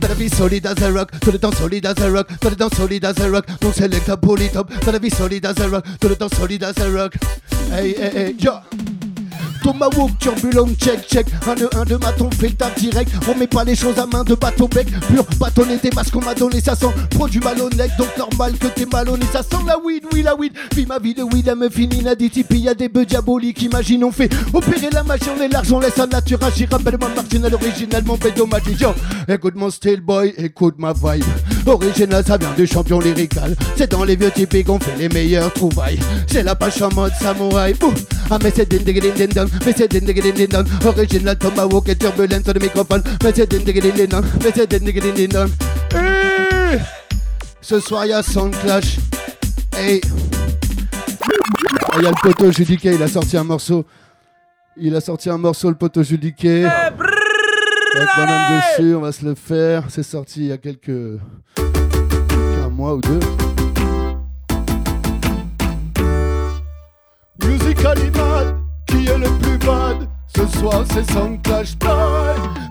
Dans 0.00 0.08
la 0.08 0.14
vie 0.14 0.28
solide 0.30 0.66
as 0.66 0.82
a 0.82 0.90
rock, 0.90 1.10
tout 1.20 1.32
le 1.32 1.38
temps 1.38 1.52
solide 1.52 1.84
as 1.86 2.00
a 2.00 2.08
rock, 2.08 2.28
tout 2.40 2.48
le 2.48 2.56
temps 2.56 2.70
solide 2.74 3.04
as 3.04 3.20
a 3.20 3.28
rock. 3.28 3.44
Donc 3.60 3.72
c'est 3.74 3.88
l'état 3.88 4.16
polytop. 4.16 4.70
Dans 4.86 4.92
la 4.92 4.98
vie 4.98 5.10
solide 5.10 5.46
as 5.46 5.60
a 5.60 5.66
rock, 5.66 5.84
tout 6.00 6.08
le 6.08 6.16
temps 6.16 6.28
solide 6.28 6.62
as 6.62 6.80
a 6.80 6.88
rock. 6.90 7.14
Hey, 7.72 7.94
hey, 7.98 8.12
hey, 8.14 8.36
yo. 8.38 8.52
Tomahawk, 9.70 10.18
turbulent, 10.18 10.74
check, 10.76 11.06
check. 11.06 11.26
Un 11.46 11.54
de 11.54 11.68
un 11.76 11.84
de 11.84 11.94
maton, 11.94 12.28
fait 12.32 12.48
le 12.48 12.80
direct. 12.80 13.12
On 13.28 13.38
met 13.38 13.46
pas 13.46 13.62
les 13.62 13.76
choses 13.76 13.98
à 14.00 14.06
main 14.06 14.24
de 14.24 14.34
bateau 14.34 14.66
bec. 14.66 14.88
Pur 15.06 15.24
bâtonneté 15.38 15.90
parce 15.90 16.10
qu'on 16.10 16.20
m'a 16.20 16.34
donné, 16.34 16.60
ça 16.60 16.74
sent 16.74 16.88
produit 17.10 17.38
malhonnête. 17.38 17.92
Donc 17.96 18.08
normal 18.18 18.54
que 18.58 18.66
t'es 18.66 18.84
malhonnête. 18.84 19.28
Ça 19.32 19.42
sent 19.42 19.62
la 19.68 19.78
weed, 19.78 20.02
oui, 20.12 20.22
la 20.22 20.34
weed. 20.34 20.54
Vis 20.74 20.86
ma 20.86 20.98
vie 20.98 21.14
de 21.14 21.22
weed, 21.22 21.46
elle 21.46 21.54
me 21.54 21.68
finit 21.68 22.02
n'additif. 22.02 22.46
Y 22.50 22.68
a 22.68 22.74
des 22.74 22.88
bœufs 22.88 23.06
diaboliques, 23.06 23.62
imagine, 23.62 24.02
on 24.02 24.10
fait 24.10 24.30
opérer 24.52 24.90
la 24.92 25.04
machine, 25.04 25.32
on 25.38 25.40
est 25.40 25.48
large, 25.48 25.72
on 25.72 25.78
laisse 25.78 25.96
la 25.96 26.06
nature 26.06 26.42
agir. 26.42 26.68
Rappelle-moi 26.68 27.10
marginal, 27.14 27.54
originellement 27.54 28.16
pédomatique. 28.16 28.80
Yo, 28.80 28.88
écoute 29.28 29.54
mon 29.54 29.70
style 29.70 30.00
boy, 30.00 30.34
écoute 30.36 30.74
ma 30.78 30.92
vibe. 30.92 31.24
Original, 31.66 32.24
ça 32.26 32.38
vient 32.38 32.52
du 32.56 32.66
champion 32.66 32.98
lyrical. 32.98 33.54
C'est 33.76 33.92
dans 33.92 34.02
les 34.02 34.16
vieux 34.16 34.32
typiques 34.32 34.66
qu'on 34.66 34.80
fait 34.80 34.96
les 34.98 35.08
meilleures 35.08 35.52
trouvailles. 35.52 36.00
C'est 36.26 36.42
la 36.42 36.56
pâche 36.56 36.82
en 36.82 36.92
mode 36.92 37.12
samouraï. 37.20 37.76
Ouh. 37.84 37.94
Ah, 38.32 38.38
mais 38.40 38.52
c'est 38.54 38.68
din 38.68 38.84
din 38.84 39.00
din 39.00 39.26
din, 39.26 39.44
mais 39.66 39.72
c'est 39.76 39.88
din 39.88 40.04
din 40.04 40.14
din 40.22 40.46
din. 40.46 40.64
Original 40.86 41.36
Tomahawk 41.36 41.88
et 41.88 41.96
turbulent 41.96 42.44
sur 42.44 42.54
le 42.54 42.60
microphone. 42.60 43.02
Mais 43.24 43.32
c'est 43.34 43.50
din 43.50 43.64
din 43.64 43.80
din 43.80 43.92
din, 43.92 44.20
mais 44.42 44.52
c'est 44.54 44.68
din 44.70 44.84
din 44.84 45.00
din 45.00 45.26
din. 45.26 45.46
Eh 45.94 46.78
Ce 47.60 47.80
soir, 47.80 48.06
y'a 48.06 48.22
Sound 48.22 48.54
Clash. 48.62 48.98
Hey. 49.76 50.00
Ah, 51.92 52.00
y 52.00 52.06
a 52.06 52.10
le 52.10 52.22
poteau 52.22 52.52
Judiquet, 52.52 52.94
il 52.94 53.02
a 53.02 53.08
sorti 53.08 53.36
un 53.36 53.44
morceau. 53.44 53.84
Il 54.76 54.94
a 54.94 55.00
sorti 55.00 55.28
un 55.28 55.38
morceau, 55.38 55.68
le 55.68 55.74
poteau 55.74 56.04
Judiquet. 56.04 56.64
Avec 56.64 58.08
banane 58.16 58.62
dessus, 58.78 58.94
on 58.94 59.00
va 59.00 59.10
se 59.10 59.24
le 59.24 59.34
faire. 59.34 59.84
C'est 59.88 60.04
sorti 60.04 60.40
il 60.42 60.46
y 60.46 60.52
a 60.52 60.58
quelques. 60.58 61.18
un 61.58 62.68
mois 62.70 62.94
ou 62.94 63.00
deux. 63.00 63.18
Musically 67.44 68.10
mad, 68.10 68.56
qui 68.86 69.06
est 69.06 69.18
le 69.18 69.30
plus 69.38 69.58
bad. 69.58 70.08
Ce 70.36 70.46
soir 70.58 70.84
c'est 70.92 71.10
Sound 71.10 71.42
Clash. 71.42 71.76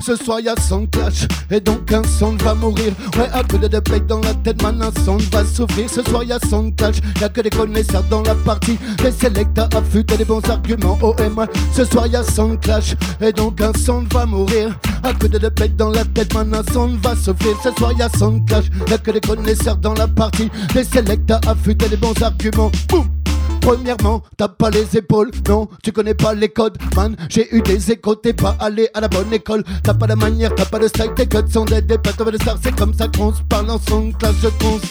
Ce 0.02 0.16
soir 0.16 0.40
y'a 0.40 0.56
Sound 0.56 0.90
Clash 0.92 1.28
Et 1.52 1.60
donc 1.60 1.92
un 1.92 2.04
sound 2.04 2.42
va 2.42 2.56
mourir. 2.56 2.94
Ouais 3.18 3.28
à 3.34 3.44
coup 3.44 3.58
de 3.58 3.68
deux 3.68 3.82
dans 4.08 4.22
la 4.22 4.34
tête 4.34 4.62
man 4.64 4.82
un 4.82 5.04
sound 5.04 5.22
va 5.32 5.44
souffrir. 5.44 5.90
Ce 5.90 6.02
soir 6.02 6.24
y'a 6.24 6.40
Sound 6.40 6.76
Clash 6.78 6.96
Y'a 7.20 7.28
que 7.28 7.42
des 7.42 7.50
connaisseurs 7.50 8.04
dans 8.04 8.22
la 8.22 8.34
partie. 8.34 8.78
Des 9.04 9.12
selecta 9.12 9.68
affûtés 9.76 10.16
des 10.16 10.26
bons 10.26 10.48
arguments 10.50 10.98
Oh 11.02 11.14
et 11.20 11.30
moi. 11.30 11.48
Ce 11.74 11.84
soir 11.84 12.08
y'a 12.08 12.24
Sound 12.24 12.62
Clash 12.62 12.96
Et 13.20 13.34
donc 13.34 13.60
un 13.62 13.74
sound 13.74 14.12
va 14.14 14.26
mourir. 14.26 14.76
À 15.04 15.14
coup 15.14 15.28
de 15.28 15.38
deux 15.38 15.52
dans 15.78 15.90
la 15.90 16.06
tête 16.06 16.34
man 16.34 16.54
un 16.54 16.74
sound 16.74 16.98
va 17.04 17.16
souffrir. 17.16 17.58
Ce 17.62 17.72
soir 17.72 17.92
y'a 18.00 18.10
Sound 18.18 18.48
Clash 18.48 18.66
Y'a 18.90 18.98
que 18.98 19.12
des 19.12 19.22
connaisseurs 19.22 19.78
dans 19.78 19.94
la 19.94 20.08
partie. 20.08 20.50
Des 20.74 20.86
selecta 20.86 21.42
affûtés 21.46 21.90
des 21.90 21.98
bons 21.98 22.20
arguments 22.22 22.72
Boum 22.88 23.19
Premièrement, 23.62 24.24
t'as 24.38 24.48
pas 24.48 24.70
les 24.70 24.98
épaules, 24.98 25.32
non, 25.48 25.68
tu 25.84 25.92
connais 25.92 26.14
pas 26.14 26.34
les 26.34 26.50
codes, 26.50 26.78
man. 26.96 27.16
J'ai 27.30 27.54
eu 27.56 27.62
des 27.62 27.92
échos, 27.92 28.16
t'es 28.16 28.34
pas 28.34 28.56
allé 28.60 28.90
à 28.94 29.02
la 29.02 29.08
bonne 29.08 29.32
école. 29.34 29.64
T'as 29.84 29.94
pas 29.94 30.08
la 30.08 30.16
manière, 30.16 30.54
t'as 30.56 30.66
pas 30.66 30.80
de 30.80 30.88
style, 30.88 31.14
tes 31.16 31.28
codes 31.28 31.52
sont 31.52 31.66
des 31.66 31.82
dépassés 31.82 32.24
de 32.24 32.38
stars, 32.38 32.58
c'est 32.62 32.76
comme 32.76 32.94
ça 32.94 33.08
qu'on 33.08 33.34
se 33.34 33.42
parle 33.44 33.70
en 33.70 33.80
son 33.80 34.12
clash, 34.12 34.36
je 34.42 34.48
pense. 34.48 34.82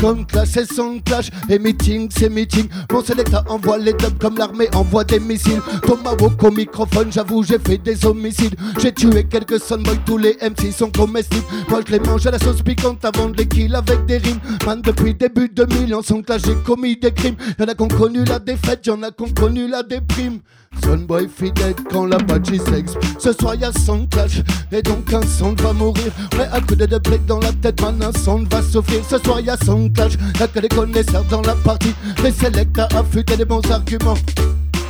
Comme 0.00 0.26
clash, 0.26 0.48
c'est 0.52 0.72
son 0.72 1.00
clash, 1.00 1.30
et 1.48 1.58
meeting, 1.58 2.08
c'est 2.10 2.28
meeting. 2.28 2.68
Mon 2.92 3.02
sélecta 3.02 3.44
envoie 3.48 3.78
les 3.78 3.92
dubs 3.92 4.18
comme 4.18 4.36
l'armée 4.36 4.68
envoie 4.74 5.04
des 5.04 5.20
missiles. 5.20 5.60
Tomahawk 5.86 6.42
au 6.42 6.50
microphone, 6.50 7.12
j'avoue, 7.12 7.42
j'ai 7.42 7.58
fait 7.58 7.78
des 7.78 8.04
homicides. 8.04 8.56
J'ai 8.78 8.92
tué 8.92 9.24
quelques 9.24 9.60
sonboys, 9.60 9.98
tous 10.04 10.18
les 10.18 10.36
MC 10.42 10.72
sont 10.72 10.90
comestibles. 10.90 11.44
Moi, 11.68 11.80
je 11.86 11.92
les 11.92 12.00
mange 12.00 12.26
à 12.26 12.30
la 12.30 12.38
sauce 12.38 12.62
piquante 12.62 13.04
avant 13.04 13.28
de 13.28 13.36
les 13.36 13.46
kill 13.46 13.74
avec 13.74 14.06
des 14.06 14.18
rimes. 14.18 14.40
Man, 14.66 14.82
depuis 14.82 15.14
début 15.14 15.48
2000, 15.48 15.94
en 15.94 16.02
son 16.02 16.22
clash, 16.22 16.42
j'ai 16.46 16.54
commis 16.64 16.96
des 16.96 17.12
crimes. 17.12 17.36
Y'en 17.58 17.66
a 17.66 17.74
qui 17.74 17.82
ont 17.82 17.88
connu 18.12 18.24
la 18.26 18.38
défaite, 18.38 18.86
y'en 18.86 19.02
a 19.02 19.10
qui 19.10 19.22
ont 19.22 19.28
connu 19.28 19.68
la 19.68 19.82
déprime. 19.82 20.40
Sonboy 20.84 21.28
fidèle 21.34 21.74
quand 21.90 22.04
la 22.04 22.18
patchy 22.18 22.58
sexe. 22.58 22.92
Ce 23.18 23.32
soir 23.32 23.54
y'a 23.54 23.72
son 23.72 24.06
clash, 24.06 24.42
et 24.70 24.82
donc 24.82 25.10
un 25.14 25.22
son 25.22 25.54
va 25.54 25.72
mourir. 25.72 26.12
Ouais, 26.38 26.48
à 26.52 26.60
coup 26.60 26.74
de 26.74 26.84
deux 26.84 27.00
dans 27.26 27.38
la 27.40 27.52
tête, 27.52 27.80
man, 27.80 28.02
un 28.02 28.12
son 28.18 28.44
va 28.50 28.60
souffrir. 28.60 29.00
Ce 29.08 29.16
soir 29.18 29.40
y'a 29.40 29.56
son 29.64 29.88
clash, 29.88 30.12
y'a 30.38 30.46
que 30.46 30.58
les 30.58 30.68
connaisseurs 30.68 31.24
dans 31.24 31.40
la 31.40 31.54
partie. 31.54 31.94
Les 32.22 32.32
selecta 32.32 32.86
affûtés 32.94 33.36
des 33.36 33.46
bons 33.46 33.62
arguments. 33.70 34.18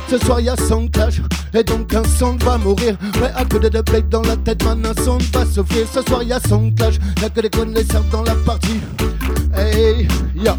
Ce 0.09 0.17
soir 0.17 0.41
y'a 0.41 0.55
son 0.57 0.89
clash 0.89 1.21
Et 1.53 1.63
donc 1.63 1.93
un 1.93 2.03
son 2.03 2.35
va 2.35 2.57
mourir 2.57 2.97
Ouais 3.21 3.31
à 3.35 3.45
coup 3.45 3.57
de 3.57 3.69
deux 3.69 3.81
dans 4.11 4.21
la 4.21 4.35
tête 4.35 4.63
Man 4.65 4.85
un 4.85 5.01
son 5.01 5.17
va 5.33 5.45
souffrir 5.45 5.87
Ce 5.91 6.01
soir 6.01 6.21
y'a 6.21 6.39
son 6.41 6.69
clash 6.71 6.95
Y'a 7.21 7.29
que 7.29 7.39
les 7.39 7.49
connaisseurs 7.49 8.03
dans 8.11 8.21
la 8.21 8.35
partie 8.35 8.81
Hey 9.55 10.07
ya 10.35 10.57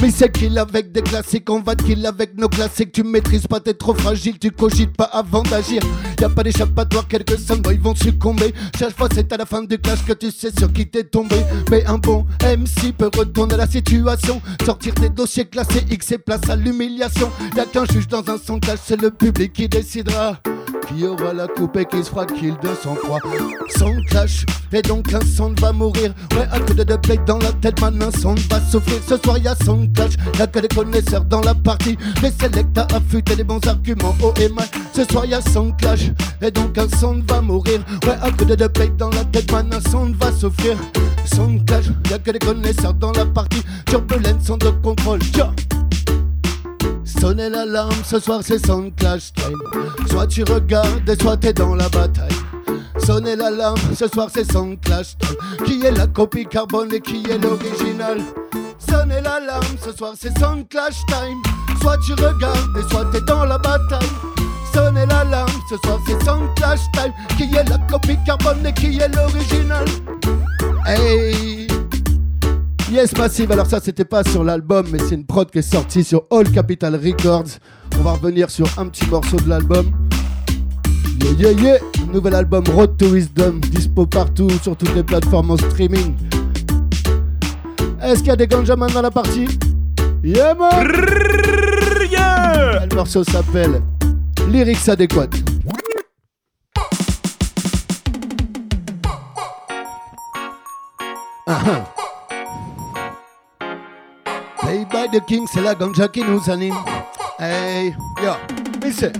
mais 0.00 0.10
c'est 0.10 0.30
kill 0.30 0.56
avec 0.58 0.92
des 0.92 1.02
classiques, 1.02 1.48
on 1.50 1.60
va 1.60 1.74
te 1.74 1.82
kill 1.82 2.04
avec 2.06 2.36
nos 2.36 2.48
classiques. 2.48 2.92
Tu 2.92 3.02
maîtrises 3.02 3.46
pas, 3.46 3.60
t'es 3.60 3.74
trop 3.74 3.94
fragile, 3.94 4.38
tu 4.38 4.50
cogites 4.50 4.96
pas 4.96 5.04
avant 5.04 5.42
d'agir. 5.42 5.82
Y 6.20 6.24
a 6.24 6.28
pas 6.28 6.42
d'échappatoire, 6.42 7.06
quelques 7.08 7.38
ils 7.70 7.80
vont 7.80 7.94
succomber. 7.94 8.54
Chaque 8.78 8.96
fois, 8.96 9.08
c'est 9.12 9.32
à 9.32 9.36
la 9.36 9.46
fin 9.46 9.62
du 9.62 9.78
clash 9.78 10.04
que 10.04 10.12
tu 10.12 10.30
sais 10.30 10.50
sur 10.56 10.72
qui 10.72 10.86
t'es 10.86 11.04
tombé. 11.04 11.36
Mais 11.70 11.84
un 11.86 11.98
bon 11.98 12.26
MC 12.42 12.92
peut 12.96 13.10
retourner 13.16 13.56
la 13.56 13.66
situation, 13.66 14.40
sortir 14.64 14.94
des 14.94 15.08
dossiers 15.08 15.46
classés 15.46 15.84
X 15.90 16.12
et 16.12 16.18
place 16.18 16.48
à 16.48 16.56
l'humiliation. 16.56 17.30
Y 17.56 17.60
a 17.60 17.64
qu'un 17.66 17.84
juge 17.86 18.08
dans 18.08 18.28
un 18.30 18.38
son 18.38 18.58
clash, 18.58 18.80
c'est 18.84 19.00
le 19.00 19.10
public 19.10 19.52
qui 19.52 19.68
décidera. 19.68 20.40
Qui 20.88 21.04
aura 21.04 21.34
la 21.34 21.46
coupe 21.46 21.76
et 21.76 21.84
qui 21.84 22.02
se 22.02 22.10
fera 22.10 22.24
kill 22.24 22.56
de 22.62 22.68
sang 22.82 22.94
froid 22.94 23.18
Son 23.76 23.94
clash, 24.08 24.46
et 24.72 24.80
donc 24.80 25.12
un 25.12 25.20
son 25.20 25.54
va 25.60 25.72
mourir 25.72 26.14
Ouais, 26.32 26.46
à 26.50 26.60
coup 26.60 26.72
de 26.72 26.82
deux 26.82 26.96
dans 27.26 27.38
la 27.38 27.52
tête, 27.52 27.80
man, 27.80 28.02
un 28.02 28.10
son 28.10 28.34
va 28.48 28.60
souffrir 28.60 28.98
Ce 29.06 29.16
soir 29.18 29.36
y'a 29.38 29.54
son 29.64 29.87
y'a 30.38 30.46
que 30.46 30.58
des 30.60 30.68
connaisseurs 30.68 31.24
dans 31.24 31.40
la 31.40 31.54
partie. 31.54 31.96
Les 32.22 32.30
selecta 32.30 32.86
affûtés 32.94 33.36
des 33.36 33.44
bons 33.44 33.64
arguments, 33.66 34.14
oh 34.22 34.32
et 34.40 34.48
man 34.48 34.66
Ce 34.92 35.04
soir 35.04 35.26
y'a 35.26 35.40
son 35.40 35.72
clash, 35.72 36.10
et 36.42 36.50
donc 36.50 36.76
un 36.78 36.88
son 36.98 37.22
va 37.28 37.40
mourir. 37.40 37.80
Ouais, 38.04 38.16
à 38.22 38.30
coup 38.30 38.44
de 38.44 38.54
deux 38.54 38.68
dans 38.98 39.10
la 39.10 39.24
tête, 39.24 39.50
man, 39.52 39.72
un 39.72 39.90
son 39.90 40.12
va 40.18 40.32
souffrir. 40.32 40.76
Son 41.24 41.58
clash, 41.60 41.86
y'a 42.10 42.18
que 42.18 42.30
des 42.30 42.38
connaisseurs 42.38 42.94
dans 42.94 43.12
la 43.12 43.26
partie. 43.26 43.62
Turbulence, 43.86 44.44
son 44.44 44.56
de 44.56 44.70
contrôle, 44.82 45.20
yeah. 45.36 45.52
Sonnez 47.20 47.48
l'alarme, 47.48 47.96
ce 48.04 48.20
soir 48.20 48.40
c'est 48.44 48.64
son 48.64 48.90
clash 48.90 49.32
time. 49.32 49.58
Soit 50.08 50.28
tu 50.28 50.44
regardes 50.44 51.08
et 51.08 51.20
soit 51.20 51.36
t'es 51.36 51.52
dans 51.52 51.74
la 51.74 51.88
bataille. 51.88 52.28
Sonnez 52.98 53.34
l'alarme, 53.34 53.80
ce 53.98 54.06
soir 54.06 54.28
c'est 54.32 54.50
son 54.50 54.76
clash 54.76 55.16
time. 55.18 55.66
Qui 55.66 55.84
est 55.84 55.90
la 55.90 56.06
copie 56.06 56.46
carbone 56.46 56.94
et 56.94 57.00
qui 57.00 57.24
est 57.28 57.38
l'original? 57.38 58.18
Sonnez 58.88 59.20
l'alarme, 59.20 59.76
ce 59.84 59.92
soir 59.92 60.14
c'est 60.18 60.36
son 60.38 60.64
clash 60.64 60.96
time. 61.08 61.42
Soit 61.80 61.98
tu 62.06 62.12
regardes 62.12 62.76
et 62.78 62.90
soit 62.90 63.06
t'es 63.12 63.20
dans 63.20 63.44
la 63.44 63.58
bataille. 63.58 64.08
Sonnez 64.72 65.06
l'alarme, 65.06 65.50
ce 65.68 65.76
soir 65.84 65.98
c'est 66.06 66.24
son 66.24 66.48
clash 66.56 66.80
time. 66.94 67.12
Qui 67.36 67.54
est 67.54 67.68
la 67.68 67.78
copie 67.90 68.18
carbone 68.24 68.64
et 68.66 68.72
qui 68.72 68.98
est 68.98 69.14
l'original? 69.14 69.84
Hey 70.86 71.66
Yes 72.90 73.14
Massive, 73.16 73.52
alors 73.52 73.66
ça 73.66 73.80
c'était 73.82 74.06
pas 74.06 74.24
sur 74.24 74.42
l'album 74.42 74.86
mais 74.90 74.98
c'est 74.98 75.14
une 75.14 75.26
prod 75.26 75.50
qui 75.50 75.58
est 75.58 75.62
sortie 75.62 76.02
sur 76.02 76.22
All 76.30 76.50
Capital 76.50 76.94
Records. 76.96 77.58
On 77.98 78.02
va 78.02 78.12
revenir 78.12 78.50
sur 78.50 78.66
un 78.78 78.86
petit 78.86 79.06
morceau 79.06 79.36
de 79.36 79.48
l'album. 79.48 79.90
Yeah 81.20 81.32
yeah 81.32 81.52
yeah 81.52 81.78
Nouvel 82.12 82.34
album 82.34 82.64
Road 82.74 82.96
to 82.96 83.06
Wisdom, 83.06 83.60
dispo 83.70 84.06
partout 84.06 84.48
sur 84.62 84.74
toutes 84.76 84.94
les 84.94 85.02
plateformes 85.02 85.50
en 85.50 85.58
streaming. 85.58 86.14
Est-ce 88.02 88.20
qu'il 88.20 88.28
y 88.28 88.30
a 88.30 88.36
des 88.36 88.46
ganjaman 88.46 88.90
dans 88.90 89.02
la 89.02 89.10
partie 89.10 89.46
Yeah 90.22 90.54
man 90.54 90.86
Le 90.86 92.94
morceau 92.94 93.24
s'appelle 93.24 93.82
Lyrics 94.48 94.88
adéquates. 94.88 95.34
Ah, 101.46 101.60
ah. 101.66 101.84
Play 104.60 104.84
by 104.90 105.08
the 105.10 105.24
King, 105.26 105.46
c'est 105.52 105.62
la 105.62 105.74
ganja 105.74 106.08
qui 106.08 106.22
nous 106.22 106.50
anime. 106.50 106.74
Hey, 107.38 107.94
yo, 108.22 108.32
c'est 108.92 109.12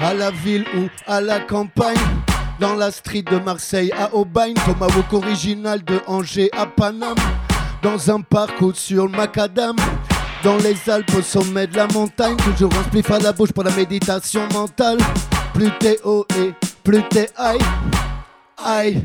à 0.00 0.14
la 0.14 0.30
ville 0.30 0.64
ou 0.76 0.88
à 1.06 1.20
la 1.20 1.40
campagne. 1.40 1.96
Dans 2.58 2.74
la 2.74 2.90
street 2.90 3.24
de 3.30 3.38
Marseille 3.38 3.92
à 3.92 4.14
Aubagne, 4.14 4.54
Tomahawk 4.64 5.12
original 5.12 5.84
de 5.84 6.00
Angers 6.06 6.48
à 6.56 6.64
Paname. 6.64 7.14
Dans 7.86 8.10
un 8.10 8.20
parc 8.20 8.60
ou 8.62 8.72
sur 8.74 9.06
le 9.06 9.16
macadam. 9.16 9.76
Dans 10.42 10.56
les 10.56 10.90
Alpes 10.90 11.14
au 11.16 11.22
sommet 11.22 11.68
de 11.68 11.76
la 11.76 11.86
montagne, 11.86 12.36
toujours 12.36 12.72
un 12.74 12.82
spliff 12.82 13.08
à 13.12 13.20
la 13.20 13.32
bouche 13.32 13.52
pour 13.52 13.62
la 13.62 13.70
méditation 13.70 14.40
mentale. 14.52 14.98
Plus 15.54 15.70
t'es 15.78 16.00
haut 16.02 16.26
et 16.36 16.52
plus 16.82 17.04
t'es 17.08 17.30
high. 17.38 17.62
Aïe. 18.58 19.04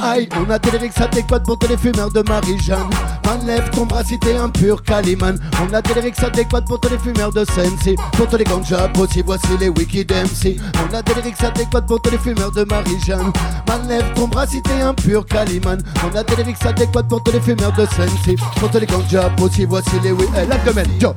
Aïe, 0.00 0.28
on 0.36 0.50
a 0.50 0.58
des 0.58 0.70
lyrics 0.72 1.00
adéquats 1.00 1.40
pour 1.40 1.58
tous 1.58 1.68
les 1.68 1.76
fumeurs 1.76 2.10
de 2.10 2.22
Marie-Jeanne. 2.28 2.90
Man, 3.24 3.46
lève 3.46 3.68
ton 3.70 3.86
bras 3.86 4.04
si 4.04 4.18
t'es 4.18 4.36
un 4.36 4.48
pur 4.48 4.82
Caliman. 4.82 5.38
On 5.62 5.72
a 5.72 5.80
des 5.80 5.94
lyrics 5.94 6.22
adéquats 6.22 6.60
pour 6.62 6.80
tous 6.80 6.90
les 6.90 6.98
fumeurs 6.98 7.32
de 7.32 7.44
Sensi. 7.44 7.96
Pour 8.12 8.28
tous 8.28 8.36
les 8.36 8.44
ganja 8.44 8.90
aussi, 8.98 9.22
voici 9.24 9.46
les 9.58 9.68
Wicked 9.68 10.12
MC. 10.12 10.56
On 10.74 10.94
a 10.94 11.02
des 11.02 11.14
lyrics 11.14 11.42
adéquats 11.42 11.82
pour 11.82 12.00
tous 12.02 12.10
les 12.10 12.18
fumeurs 12.18 12.52
de 12.52 12.64
Marie-Jeanne. 12.64 13.32
Man, 13.68 13.88
lève 13.88 14.12
ton 14.14 14.28
bras 14.28 14.46
si 14.46 14.60
t'es 14.62 14.80
un 14.82 14.94
pur 14.94 15.24
Caliman. 15.24 15.78
On 16.04 16.16
a 16.16 16.22
des 16.22 16.36
lyrics 16.36 16.64
adéquats 16.64 17.02
pour 17.02 17.22
tous 17.22 17.32
les 17.32 17.40
fumeurs 17.40 17.72
de 17.72 17.86
Sensi. 17.86 18.36
Pour 18.56 18.70
tous 18.70 18.78
les 18.78 18.86
ganja 18.86 19.30
aussi, 19.40 19.64
voici 19.64 19.98
les 20.02 20.10
Eh, 20.10 20.46
la 20.46 20.82
yo. 21.00 21.14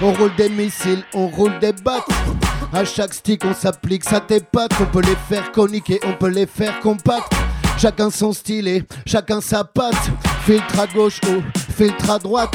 On 0.00 0.12
roule 0.12 0.34
des 0.36 0.48
missiles, 0.48 1.02
on 1.14 1.28
roule 1.28 1.58
des 1.60 1.72
battes. 1.72 2.04
À 2.72 2.84
chaque 2.84 3.14
stick, 3.14 3.44
on 3.44 3.54
s'applique 3.54 4.04
ça 4.04 4.20
tes. 4.20 4.42
On 4.80 4.84
peut 4.86 5.00
les 5.00 5.16
faire 5.28 5.50
coniquer, 5.50 5.98
on 6.06 6.12
peut 6.12 6.28
les 6.28 6.46
faire 6.46 6.78
compacts. 6.80 7.32
Chacun 7.78 8.10
son 8.10 8.32
stylet, 8.32 8.82
chacun 9.06 9.40
sa 9.40 9.62
patte. 9.62 9.94
Filtre 10.44 10.80
à 10.80 10.86
gauche, 10.88 11.20
oh, 11.28 11.40
filtre 11.76 12.10
à 12.10 12.18
droite. 12.18 12.52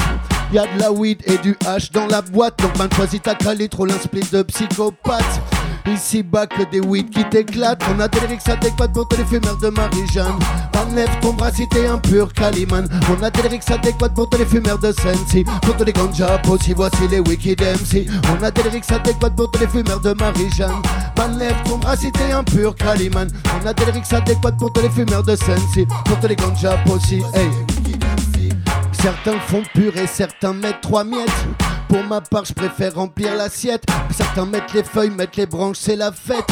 Y 0.52 0.58
a 0.60 0.64
de 0.64 0.80
la 0.80 0.92
weed 0.92 1.22
et 1.26 1.38
du 1.38 1.56
hash 1.66 1.92
dans 1.92 2.08
la 2.08 2.22
boîte. 2.22 2.60
Donc 2.60 2.78
man, 2.78 2.90
choisis 2.94 3.22
ta 3.22 3.34
calitre, 3.34 3.78
roule 3.78 3.92
un 3.92 4.00
split 4.00 4.28
de 4.32 4.44
psychopathe. 4.44 5.42
Ici 5.86 6.24
bas 6.24 6.48
que 6.48 6.64
des 6.72 6.80
weed 6.80 7.10
qui 7.10 7.24
t'éclatent. 7.30 7.84
On 7.94 8.00
a 8.00 8.08
des 8.08 8.20
lyrics 8.22 8.48
adéquats 8.48 8.88
pour 8.88 9.08
tous 9.08 9.18
les 9.18 9.26
fumeurs 9.26 9.58
de 9.58 9.70
Marie-Jeanne. 9.70 10.40
Man, 10.74 10.96
lève 10.96 11.10
ton 11.22 11.34
bras 11.34 11.52
si 11.52 11.68
t'es 11.68 11.86
un 11.86 11.98
pur 11.98 12.32
Caliman. 12.34 12.88
On 13.10 13.24
a 13.24 13.30
des 13.30 13.42
lyrics 13.44 13.70
adéquats 13.70 14.10
pour 14.10 14.30
tous 14.30 14.38
les 14.38 14.46
fumeurs 14.46 14.80
de 14.80 14.92
Sensi. 14.94 15.44
Pour 15.62 15.76
tous 15.76 15.84
les 15.84 15.94
ganja 15.94 16.42
aussi, 16.50 16.74
voici 16.74 17.08
les 17.10 17.20
Wicked 17.20 17.62
MC. 17.62 18.08
On 18.30 18.44
a 18.44 18.50
des 18.50 18.64
lyrics 18.64 18.92
adéquats 18.92 19.30
pour 19.30 19.52
tous 19.52 19.60
les 19.60 19.68
fumeurs 19.68 20.00
de 20.00 20.14
Marie-Jeanne. 20.14 20.82
Man, 21.18 21.38
lève 21.38 21.62
ton 21.66 21.78
bras 21.78 21.98
si 21.98 22.12
t'es 22.12 22.32
un 22.32 22.44
pur 22.44 22.76
Caliman. 22.76 23.28
On 23.62 23.68
a 23.68 23.74
des 23.74 23.86
lyrics 23.86 24.14
adéquats 24.14 24.52
pour 24.54 24.72
tous 24.72 24.82
les 24.82 24.90
fumeurs 24.90 25.24
de 25.24 25.36
Sensi. 25.36 25.86
Pour 26.06 26.20
tous 26.20 26.28
les 26.28 26.36
ganja 26.36 26.78
aussi, 26.90 27.22
hey. 27.34 27.50
Certains 29.02 29.38
font 29.40 29.64
pur 29.74 29.98
et 29.98 30.08
certains 30.08 30.54
mettent 30.54 30.80
trois 30.82 31.04
miettes. 31.04 31.30
Pour 31.94 32.04
ma 32.06 32.22
part, 32.22 32.44
je 32.44 32.54
préfère 32.54 32.96
remplir 32.96 33.36
l'assiette. 33.36 33.84
Certains 34.10 34.48
mettent 34.48 34.74
les 34.74 34.82
feuilles, 34.82 35.12
mettent 35.12 35.36
les 35.36 35.46
branches, 35.46 35.78
c'est 35.80 35.96
la 35.96 36.12
fête. 36.12 36.48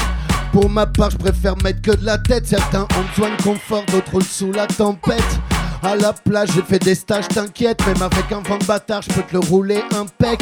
Pour 0.51 0.69
ma 0.69 0.85
part, 0.85 1.09
je 1.09 1.18
préfère 1.18 1.57
mettre 1.63 1.81
que 1.81 1.89
de 1.89 2.05
la 2.05 2.19
tête. 2.19 2.45
Certains 2.45 2.84
ont 2.84 3.03
besoin 3.15 3.35
de 3.35 3.41
confort, 3.41 3.84
d'autres 3.88 4.22
sous 4.22 4.51
la 4.51 4.68
tempête. 4.68 5.39
À 5.81 5.95
la 5.95 6.13
plage, 6.13 6.49
j'ai 6.53 6.61
fait 6.61 6.77
des 6.77 6.93
stages, 6.93 7.27
t'inquiète. 7.27 7.84
Même 7.88 8.03
avec 8.03 8.31
un 8.31 8.41
vent 8.47 8.59
de 8.59 8.65
bâtard, 8.65 9.01
je 9.01 9.09
peux 9.09 9.23
te 9.23 9.34
le 9.34 9.39
rouler 9.39 9.81
impec. 9.95 10.39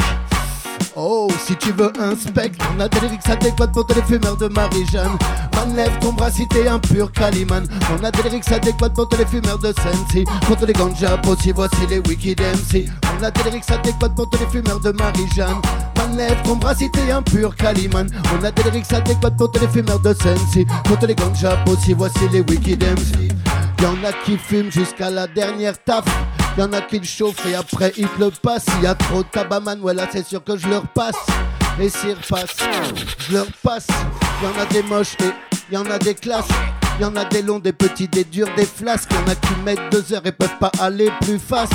Oh, 0.96 1.28
si 1.46 1.54
tu 1.56 1.72
veux 1.72 1.92
un 2.00 2.16
spectre, 2.16 2.64
on 2.74 2.80
a 2.80 2.88
des 2.88 3.00
lyrics 3.00 3.28
adéquats 3.28 3.68
pour 3.68 3.86
les 3.94 4.02
fumeurs 4.02 4.36
de 4.36 4.48
Marie-Jeanne. 4.48 5.16
Lève 5.76 5.96
ton 6.00 6.12
bras 6.12 6.30
si 6.30 6.48
t'es 6.48 6.66
un 6.66 6.78
pur 6.78 7.12
Caliman. 7.12 7.62
On 7.96 8.02
a 8.02 8.10
des 8.10 8.22
lyrics 8.24 8.50
adéquats 8.50 8.90
pour 8.90 9.08
les 9.16 9.26
fumeurs 9.26 9.58
de 9.58 9.72
Sensi. 9.72 10.24
Tous 10.46 10.66
les 10.66 10.72
ganja 10.72 11.20
aussi, 11.28 11.52
voici 11.52 11.86
les 11.88 11.98
Wicked 11.98 12.40
MC. 12.40 12.86
On 13.18 13.22
a 13.22 13.30
des 13.30 13.42
lyrics 13.44 13.70
adéquats 13.70 14.08
pour 14.08 14.28
les 14.32 14.46
fumeurs 14.46 14.80
de 14.80 14.90
Marie-Jeanne. 14.90 15.60
Lève 16.16 16.42
ton 16.42 16.56
bras 16.56 16.74
si 16.74 16.90
t'es 16.90 17.12
un 17.12 17.22
pur 17.22 17.54
Caliman. 17.54 18.08
On 18.34 18.44
a 18.44 18.50
des 18.50 18.62
lyrics 18.64 18.92
adéquats 18.92 19.30
pour 19.30 19.52
les 19.60 19.68
fumeurs 19.68 20.00
de 20.00 20.12
Sensi. 20.14 20.66
Tous 20.84 21.06
les 21.06 21.14
ganja 21.14 21.56
aussi, 21.68 21.92
voici 21.92 22.28
les 22.32 22.40
Wicked 22.40 22.82
MC. 22.82 23.30
Y'en 23.80 23.94
a 24.04 24.12
qui 24.24 24.36
fument 24.36 24.72
jusqu'à 24.72 25.10
la 25.10 25.28
dernière 25.28 25.80
taf. 25.84 26.04
Y'en 26.58 26.72
a 26.72 26.80
qui 26.82 26.98
le 26.98 27.04
chauffent 27.04 27.46
et 27.46 27.54
après 27.54 27.92
ils 27.96 28.08
le 28.18 28.30
passent. 28.30 28.64
S'il 28.64 28.82
y 28.82 28.86
a 28.86 28.94
trop 28.94 29.22
de 29.22 29.28
tabaman, 29.28 29.80
ouais 29.80 29.94
là 29.94 30.06
c'est 30.10 30.26
sûr 30.26 30.42
que 30.42 30.56
je 30.56 30.68
leur 30.68 30.86
passe. 30.88 31.16
Et 31.80 31.88
s'ils 31.88 32.14
repassent, 32.14 32.56
je 33.28 33.32
leur 33.32 33.46
passe. 33.62 33.86
Y'en 34.42 34.60
a 34.60 34.66
des 34.66 34.82
moches 34.82 35.14
et 35.20 35.72
y'en 35.72 35.84
a 35.86 35.98
des 35.98 36.14
classes. 36.14 36.48
Y'en 37.00 37.16
a 37.16 37.24
des 37.24 37.40
longs, 37.40 37.58
des 37.58 37.72
petits, 37.72 38.08
des 38.08 38.24
durs, 38.24 38.48
des 38.56 38.66
flasques. 38.66 39.10
Y'en 39.12 39.30
a 39.30 39.34
qui 39.34 39.54
mettent 39.64 39.90
deux 39.90 40.12
heures 40.12 40.26
et 40.26 40.32
peuvent 40.32 40.58
pas 40.58 40.70
aller 40.78 41.10
plus 41.22 41.38
fast. 41.38 41.72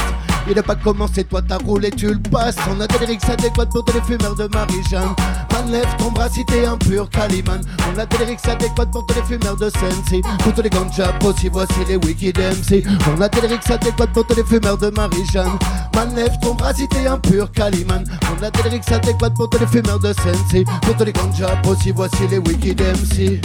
Il 0.47 0.59
a 0.59 0.63
pas 0.63 0.75
commencé, 0.75 1.23
toi 1.23 1.41
t'as 1.41 1.57
roulé, 1.57 1.89
tu 1.89 2.07
le 2.07 2.19
passes. 2.19 2.55
On 2.69 2.79
a 2.79 2.85
des 2.87 2.99
lyrics 2.99 3.27
adéquats 3.27 3.65
pour 3.65 3.83
les 3.93 4.01
fumeurs 4.01 4.35
de 4.35 4.47
Marie-Jeanne. 4.53 5.15
Man, 5.51 5.71
lève 5.71 5.95
ton 5.97 6.11
bras 6.11 6.29
si 6.29 6.45
t'es 6.45 6.65
un 6.65 6.77
pur 6.77 7.09
Caliman. 7.09 7.61
On 7.91 7.99
a 7.99 8.05
des 8.05 8.17
lyrics 8.19 8.47
adéquats 8.47 8.85
pour 8.85 9.05
les 9.15 9.23
fumeurs 9.23 9.57
de 9.57 9.69
Sensi. 9.69 10.21
Tous 10.43 10.61
les 10.61 10.69
ganja 10.69 11.13
aussi, 11.25 11.49
voici 11.49 11.73
les 11.87 11.95
Wicked 11.95 12.37
MC. 12.37 12.83
On 13.15 13.21
a 13.21 13.27
des 13.27 13.41
lyrics 13.41 13.69
adéquats 13.71 14.07
pour 14.07 14.25
les 14.35 14.43
fumeurs 14.43 14.77
de 14.77 14.89
Marie-Jeanne. 14.91 15.57
Man, 15.95 16.13
lève 16.15 16.37
ton 16.41 16.53
bras 16.53 16.73
si 16.73 16.87
t'es 16.87 17.07
un 17.07 17.17
pur 17.17 17.51
Caliman. 17.51 18.03
On 18.37 18.43
a 18.43 18.51
des 18.51 18.63
lyrics 18.63 18.91
adéquats 18.91 19.31
pour 19.31 19.49
les 19.59 19.67
fumeurs 19.67 19.99
de 19.99 20.13
Sensi. 20.13 20.63
Pour 20.83 20.95
tous 20.95 21.05
les 21.05 21.13
ganja 21.13 21.59
aussi, 21.67 21.91
voici 21.91 22.27
les 22.29 22.37
Wicked 22.37 22.79
MC. 22.79 23.41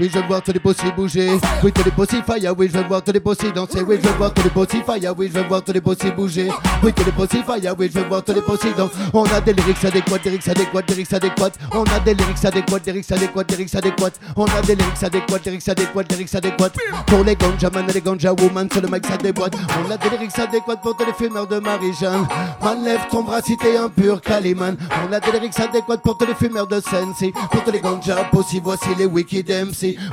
Oui, 0.00 0.10
je 0.12 0.18
veux 0.18 0.26
voir 0.26 0.42
tous 0.42 0.52
les 0.52 0.58
possibles 0.58 0.94
bouger. 0.96 1.38
Oui, 1.62 1.70
tous 1.72 1.84
les 1.84 1.90
possibles 1.92 2.24
fire. 2.24 2.52
Oui, 2.58 2.68
je 2.72 2.78
veux 2.78 2.84
voir 2.84 3.02
tous 3.04 3.12
les 3.12 3.20
possibles 3.20 3.52
danser. 3.52 3.80
Oui, 3.82 3.96
je 4.02 4.08
veux 4.08 4.14
voir 4.16 4.34
tous 4.34 4.42
les 4.42 4.50
possibles 4.50 4.84
fire. 4.84 5.14
Oui, 5.16 5.30
je 5.32 5.38
veux 5.38 5.46
voir 5.46 5.62
tous 5.62 5.72
les 5.72 5.80
possibles 5.80 6.16
bouger. 6.16 6.48
Oui, 6.82 6.92
tous 6.92 7.04
les 7.04 7.12
possibles 7.12 7.44
fire. 7.44 7.74
Oui, 7.78 7.90
je 7.94 8.00
veux 8.00 8.06
voir 8.06 8.24
tous 8.24 8.32
les 8.32 8.40
possibles 8.40 8.74
danser. 8.74 8.94
On 9.12 9.24
a 9.24 9.40
des 9.40 9.52
lyrics 9.52 9.84
adéquats, 9.84 10.18
des 10.18 10.30
lyrics 10.30 10.48
adéquats, 10.48 10.82
des 10.82 10.94
lyrics 10.94 11.12
adéquats. 11.12 11.50
On 11.72 11.84
a 11.84 12.00
des 12.00 12.14
lyrics 12.14 12.44
adéquats, 12.44 12.78
des 12.80 12.92
lyrics 12.92 13.12
adéquats, 13.12 13.44
des 13.44 13.56
lyrics 13.56 13.74
adéquats. 13.76 14.10
On 14.36 14.44
a 14.46 14.62
des 14.62 14.74
lyrics 14.74 15.02
adéquats, 15.04 15.38
des 15.38 15.50
lyrics 15.50 15.68
adéquats, 15.68 16.02
des 16.02 16.16
lyrics 16.16 16.34
adéquats. 16.34 16.70
Pour 17.06 17.22
les 17.22 17.36
ganja 17.36 17.70
man 17.70 17.86
et 17.88 17.92
les 17.92 18.00
ganja 18.00 18.32
woman, 18.32 18.68
sur 18.72 18.82
le 18.82 18.88
mic 18.88 19.06
ça 19.06 19.16
déboîte. 19.16 19.54
On 19.78 19.90
a 19.92 19.96
des 19.96 20.10
lyrics 20.10 20.36
adéquats 20.36 20.76
pour 20.76 20.96
tous 20.96 21.06
les 21.06 21.12
fumeurs 21.12 21.46
de 21.46 21.60
Marie-Jeanne. 21.60 22.26
Man, 22.60 22.82
lève 22.84 23.06
ton 23.12 23.22
bras 23.22 23.40
si 23.42 23.56
t'es 23.56 23.76
un 23.76 23.88
pur 23.88 24.20
Caliman. 24.20 24.76
On 25.08 25.12
a 25.12 25.20
des 25.20 25.30
lyrics 25.30 25.60
adéquats 25.60 25.98
pour 25.98 26.18
tous 26.18 26.26
les 26.26 26.34
fumeurs 26.34 26.66
de 26.66 26.80
Sensi. 26.80 27.30
Pour 27.52 27.62
tous 27.62 27.70
les 27.70 27.80
ganja 27.80 28.28
aussi, 28.32 28.58
voici 28.58 28.88
les 28.98 29.06
Wicked 29.06 29.48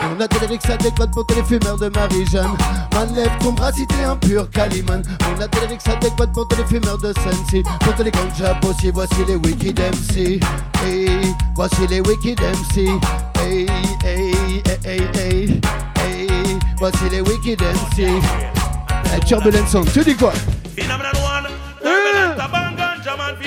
On 0.02 0.20
a 0.20 0.28
des 0.28 0.40
lyrics 0.40 0.70
adéquats 0.70 1.08
pour 1.08 1.26
les 1.36 1.44
fumeurs 1.44 1.78
de 1.78 1.90
Marie-Jeanne. 1.90 2.58
Man, 2.94 3.16
lève 3.16 3.32
ton 3.40 3.54
bras 3.54 3.72
si 3.72 3.88
t'es 3.88 4.04
un 4.04 4.16
pur 4.18 4.50
Caliman. 4.50 5.02
On 5.22 5.42
a 5.42 5.48
des 5.48 5.60
lyrics 5.62 5.88
adéquats 5.88 6.28
pour 6.28 6.48
les 6.58 6.66
fumeurs 6.66 6.98
de 6.98 7.14
Sensi. 7.14 7.64
Pour 7.80 8.04
les 8.04 8.12
ganja 8.12 8.60
aussi, 8.68 8.92
voici 8.92 9.16
les 9.28 9.36
Wicked 9.36 9.80
MC. 9.80 10.40
Hey, 10.84 11.34
voici 11.56 11.88
les 11.90 12.02
Wicked 12.02 12.40
MC. 12.42 13.00
Hey, 13.40 13.66
hey, 14.04 14.34
hey, 14.86 15.02
hey, 15.24 15.62
hey. 15.96 16.60
Voici 16.78 17.10
les 17.10 17.22
Wicked 17.22 17.62
MC. 17.62 18.08
Turbulent 19.26 19.68
Sound, 19.68 19.92
tu 19.94 20.04
dis 20.04 20.16
quoi? 20.16 20.34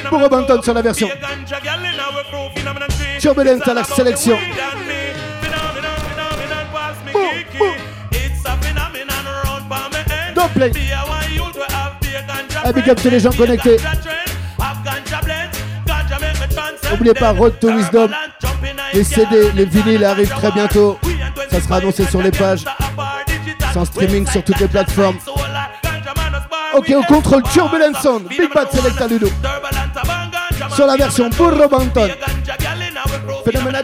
Pour 0.09 0.21
Robanton 0.21 0.63
sur 0.63 0.73
la 0.73 0.83
version. 0.83 1.09
Turbulent 3.19 3.61
à 3.67 3.75
la 3.75 3.85
sélection. 3.85 4.39
Play. 10.55 10.73
Ah, 12.65 12.73
big 12.73 12.89
up 12.89 12.99
les 13.05 13.21
gens 13.21 13.33
connectés. 13.33 13.77
N'oubliez 16.91 17.15
pas 17.15 17.33
Road 17.33 17.59
to 17.61 17.69
Wisdom. 17.69 18.09
Les 18.93 19.05
CD, 19.05 19.51
les 19.55 19.65
vinyles 19.65 20.05
arrivent 20.05 20.35
très 20.35 20.53
bientôt. 20.53 20.99
Ça 21.51 21.61
sera 21.61 21.77
annoncé 21.77 22.07
sur 22.07 22.23
les 22.23 22.31
pages. 22.31 22.65
Sans 23.73 23.85
streaming 23.85 24.27
sur 24.27 24.43
toutes 24.45 24.61
les 24.61 24.69
plateformes. 24.69 25.17
Ok, 26.75 26.93
on 26.97 27.03
contrôle 27.03 27.43
Turbulent 27.43 27.95
Sound. 28.01 28.29
Big 28.29 28.53
Bad 28.53 28.71
Selecta 28.71 29.07
Ludo. 29.07 29.29
Sur 30.75 30.87
la 30.87 30.97
version 30.97 31.29
Burro 31.31 31.69
Banton. 31.69 32.09
Phénomène 33.45 33.77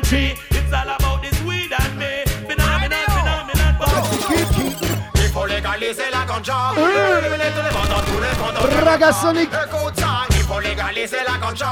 Ragasonic. 8.84 9.50
Il 10.30 10.42
faut 10.46 10.60
légaliser 10.60 11.18
la 11.26 11.36
ganja. 11.38 11.66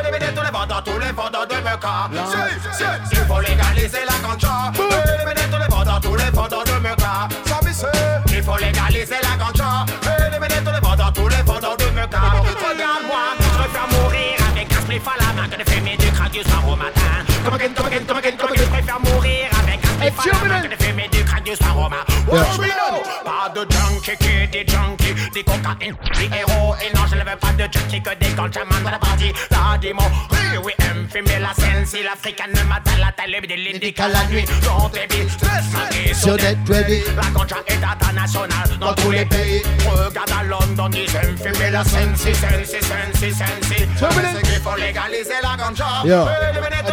Éliminer 0.00 0.34
tous 0.34 0.42
les 0.42 0.50
vendeurs, 0.50 0.82
tous 0.84 0.98
les 0.98 1.12
vendeurs 1.12 1.46
de 1.46 1.54
meca. 1.56 2.08
Si, 2.12 2.78
si, 2.78 2.84
Il 3.12 3.18
faut 3.26 3.40
légaliser 3.40 4.04
la 4.06 4.26
ganja. 4.26 4.72
Éliminer 4.74 5.46
tous 5.50 5.58
les 5.58 5.68
vendeurs, 5.68 6.00
tous 6.00 6.16
les 6.16 6.30
vendeurs 6.30 6.64
de 6.64 6.72
meca. 6.82 7.28
Ça, 7.46 7.60
mais 7.64 7.72
c'est- 7.72 8.34
Il 8.36 8.42
faut 8.42 8.56
légaliser 8.56 9.16
la 9.22 9.36
ganja. 9.36 9.84
Éliminer 10.28 10.60
tous 10.64 10.72
les 10.72 10.80
vendeurs, 10.80 11.12
tous 11.12 11.28
les 11.28 11.42
vendeurs 11.44 11.76
de 11.76 11.84
meca. 11.94 12.18
Regarde-moi, 12.18 13.24
je 13.38 13.96
mourir 13.96 14.36
avec 14.50 14.72
un 14.72 14.80
spliff 14.80 15.06
à 15.06 15.16
la 15.22 15.32
main 15.42 15.48
que 15.48 15.62
de 15.62 15.70
fumer 15.70 15.96
du 15.96 16.10
crack 16.12 16.30
du 16.32 16.42
soir 16.42 16.62
au 16.68 16.76
matin. 16.76 17.00
Come 17.44 17.54
again, 17.54 17.72
come 17.74 17.86
again, 17.86 18.04
come 18.06 18.18
again, 18.18 18.36
come 18.36 18.50
again. 18.52 18.64
Je 18.64 18.70
préfère 18.70 19.00
mourir 19.00 19.46
avec 19.62 19.78
un 19.84 19.88
spliff 19.94 20.18
à 20.18 20.22
la 20.26 20.48
main 20.54 20.60
que 20.62 20.74
de 20.76 20.82
fumer 20.82 20.97
this 21.48 21.60
aroma. 21.62 22.04
What 22.28 22.58
we 22.58 22.68
know? 22.68 23.00
Pas 23.24 23.48
de 23.54 23.64
junkie 23.72 24.16
qui 24.18 24.48
des 24.48 24.66
junkie, 24.66 25.14
des 25.32 25.42
cocaïnes 25.42 25.96
des 26.14 26.28
héros. 26.36 26.74
Et 26.82 26.94
non, 26.94 27.06
je 27.08 27.14
ne 27.14 27.20
veux 27.20 27.36
pas 27.36 27.52
de 27.52 27.72
junkie 27.72 28.02
que 28.02 28.14
des 28.16 28.34
gants, 28.34 28.52
j'amène 28.52 28.82
dans 28.84 28.90
la 28.90 28.98
partie. 28.98 29.32
Là, 29.50 29.78
dis-moi, 29.80 30.04
oui, 30.30 30.58
oui, 30.64 30.72
aime 30.80 31.07
fumer 31.18 31.38
la 31.40 31.54
scène. 31.54 31.84
Si 31.86 32.02
l'africaine 32.02 32.52
le 32.54 32.64
matin, 32.64 32.92
la 33.00 33.12
télé, 33.12 33.40
des 33.46 33.56
l'indique 33.56 34.00
à 34.00 34.08
la 34.08 34.24
nuit. 34.26 34.44
Dans 34.64 34.88
tes 34.88 35.06
billes, 35.06 35.26
that 36.22 36.72
ready. 36.72 37.02
La 37.16 37.30
ganja 37.30 37.56
est 37.66 37.82
internationale 37.82 38.78
dans 38.80 38.94
tous 38.94 39.10
les 39.10 39.24
pays. 39.24 39.62
Regarde 39.86 40.30
à 40.38 40.44
London, 40.44 40.90
ils 40.92 41.16
aiment 41.16 41.36
fumer 41.36 41.70
la. 41.70 41.84
Si, 41.84 41.90
scène, 41.90 42.14
si, 42.16 42.34
scène, 42.34 43.14
si, 43.14 43.32
scène, 43.32 43.46
si. 43.62 43.86
C'est 43.96 44.42
qu'il 44.42 44.60
faut 44.62 44.76
légaliser 44.76 45.38
la 45.42 45.56
ganja. 45.56 45.86
Yo, 46.04 46.24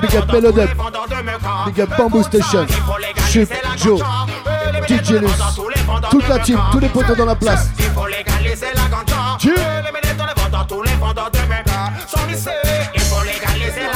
big 0.02 0.12
les 0.12 0.18
up 0.18 0.32
les 0.32 1.24
meca. 1.24 1.66
Big 1.66 1.82
up 1.82 1.90
Bamboo 1.98 2.24
Station. 2.24 2.66
Chup 3.30 3.50
Joe. 3.78 4.02
DJ. 4.88 5.16
Toute 6.10 6.28
la 6.28 6.40
team, 6.40 6.60
tous 6.72 6.80
les 6.80 6.90
potos 6.90 7.16
dans 7.16 7.26
la 7.26 7.36
place. 7.36 7.68
Il 7.80 7.86
faut 7.86 8.08
légaliser 8.08 8.68
la 8.76 8.88
ganja. 8.90 9.38
Tous 9.40 9.50
les 9.50 10.14
vendeurs, 10.42 10.68
tous 10.68 10.82
les 10.84 10.94
vendeurs 10.94 11.32
de 11.32 11.40
méga. 11.50 11.92
Sont 12.08 12.26
lycée. 12.28 12.50
Il 12.94 13.02
faut 13.02 13.24
légaliser 13.24 13.82
la 13.82 13.95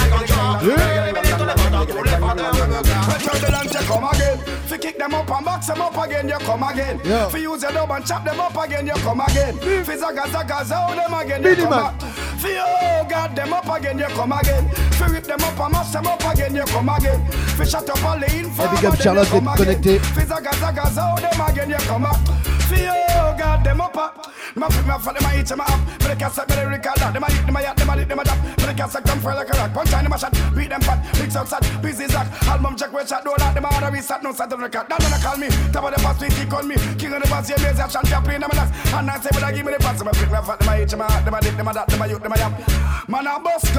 ganja. 0.61 1.03
Éliminer 1.05 1.35
tous 1.37 1.45
les 1.45 1.63
vendeurs, 1.63 1.87
tous 1.87 2.03
les 2.03 2.15
vendeurs 2.15 2.51
de 2.51 2.61
méga. 2.61 2.99
Turbulence, 3.19 3.73
you 3.73 3.87
come 3.87 4.03
again. 4.11 4.39
Fi 4.67 4.77
kick 4.77 4.97
them 4.97 5.13
up 5.13 5.29
and 5.31 5.45
box 5.45 5.67
them 5.67 5.81
up 5.81 5.97
again, 5.97 6.27
you 6.27 6.37
come 6.45 6.63
again. 6.63 6.99
Yeah. 7.03 7.27
Fi 7.29 7.37
use 7.39 7.61
your 7.63 7.71
dub 7.71 7.91
and 7.91 8.05
chop 8.05 8.23
them 8.23 8.39
up 8.39 8.55
again, 8.63 8.85
you 8.87 8.93
come 8.93 9.21
again. 9.21 9.57
Fi 9.83 9.95
zaga 9.97 10.27
zaga 10.31 10.63
zow 10.65 10.93
them 10.95 11.13
again, 11.13 11.43
you 11.43 11.55
come 11.55 11.69
Minimal. 11.69 11.91
back. 11.91 12.01
Fi 12.39 12.49
oh 12.59 13.05
God 13.09 13.35
them 13.35 13.53
up 13.53 13.67
again, 13.67 13.97
you 13.97 14.05
come 14.05 14.31
again. 14.31 14.69
Fi 14.91 15.05
rip 15.07 15.23
them 15.23 15.41
up 15.41 15.59
and 15.59 15.71
mash 15.73 15.89
them 15.91 16.05
up 16.07 16.23
again, 16.25 16.55
you 16.55 16.63
come 16.65 16.89
again. 16.89 17.25
Fi 17.57 17.63
shut 17.63 17.89
up 17.89 18.03
all 18.03 18.19
the 18.19 18.27
info. 18.37 18.67
big 18.75 18.85
up 18.85 19.01
Charlotte 19.01 19.29
d'être 19.31 19.55
connecté. 19.57 19.99
Zaga 20.27 20.51
zaga 20.59 20.85
zow 20.91 21.15
them 21.19 21.41
again, 21.47 21.69
you 21.71 21.77
come 21.87 22.03
back. 22.03 22.17
Fi 22.69 22.87
oh 22.89 23.35
Up. 23.99 24.15
Them 24.55 24.63
a 24.63 24.69
flip 24.71 24.85
me 24.85 24.91
a 24.91 24.95
up. 24.95 25.03
But 25.99 26.07
they 26.07 26.15
but 26.15 26.47
they 26.47 26.65
recall 26.65 26.95
that. 26.95 27.11
A 27.11 27.19
a 27.19 27.19
a 27.19 27.99
lick, 27.99 28.07
a. 28.07 28.23
But 28.55 28.71
they 28.71 28.79
like 29.35 29.49
a 29.51 29.57
rock. 29.59 29.73
Punch 29.73 29.91
a 29.91 30.17
shot, 30.17 30.31
beat 30.55 30.69
them 30.69 30.79
fat. 30.79 31.03
Busy 31.81 32.07
zack. 32.07 32.31
Album 32.47 32.77
check 32.77 32.91
shot, 33.05 33.25
do 33.25 33.33
that. 33.37 33.57
A 33.57 34.23
no 34.23 34.31
record. 34.31 34.87
Don't 34.87 35.03
call 35.19 35.37
me. 35.37 35.49
Top 35.73 35.83
of 35.83 35.91
the 35.91 36.31
he 36.31 36.45
call 36.45 36.63
me. 36.63 36.75
King 36.95 37.13
of 37.13 37.21
the 37.21 37.27
pass, 37.27 37.49
yeah, 37.49 37.59
a. 37.59 38.95
And 38.95 39.11
I 39.11 39.19
say, 39.19 39.29
but 39.33 39.43
I 39.43 39.51
give 39.51 39.65
me 39.65 39.73
the 39.73 39.79
pass. 39.79 39.99
A 39.99 40.05
a 40.05 40.07
a 40.07 40.15
a 40.15 40.63
lick, 41.43 41.59
a 41.59 41.65
a 41.67 42.47
a. 42.47 42.89
Man 43.09 43.25
a 43.25 43.39
bust 43.39 43.73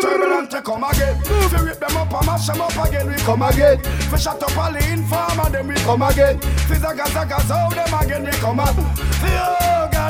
turbulent 0.00 0.50
to 0.52 0.62
come 0.62 0.84
again. 0.84 1.20
Fi 1.50 1.60
rip 1.62 1.80
them 1.80 1.96
up 1.96 2.12
and 2.14 2.26
mash 2.26 2.46
them 2.46 2.60
up 2.60 2.76
again, 2.86 3.08
we 3.08 3.16
come 3.16 3.42
again. 3.42 3.82
Fi 3.82 4.16
shut 4.16 4.40
up 4.40 4.56
all 4.56 4.72
the 4.72 4.78
informer, 4.92 5.50
then 5.50 5.66
we 5.66 5.74
come 5.76 6.02
again. 6.02 6.38
If 6.38 6.62
Fi 6.68 6.74
zaga 6.76 7.08
zaga 7.08 7.40
zow 7.42 7.68
oh, 7.70 7.74
them 7.74 7.94
again, 8.00 8.24
we 8.24 8.30
come 8.38 8.60
up. 8.60 9.57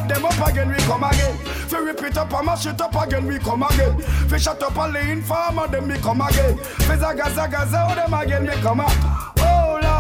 Oh 0.05 0.09
them 0.09 0.25
up 0.25 0.49
again, 0.49 0.69
we 0.69 0.77
come 0.77 1.05
again. 1.05 1.37
Fi 1.39 1.79
rip 1.79 2.03
it 2.03 2.17
up 2.17 2.33
and 2.33 2.47
mash 2.47 2.67
it 2.67 2.81
up 2.81 2.95
again, 2.95 3.27
we 3.27 3.39
come 3.39 3.63
again. 3.63 3.99
Fi 4.29 4.39
shut 4.39 4.63
up 4.63 4.77
all 4.77 4.91
the 4.91 5.01
informer, 5.01 5.69
then 5.69 5.89
we 5.89 5.97
come 5.99 6.21
again. 6.21 6.57
Fi 6.59 6.97
zaga 6.97 7.31
zaga 7.31 7.67
zow 7.67 7.95
them 7.95 8.15
again, 8.15 8.43
we 8.47 8.63
come 8.63 8.81
up. 8.81 9.38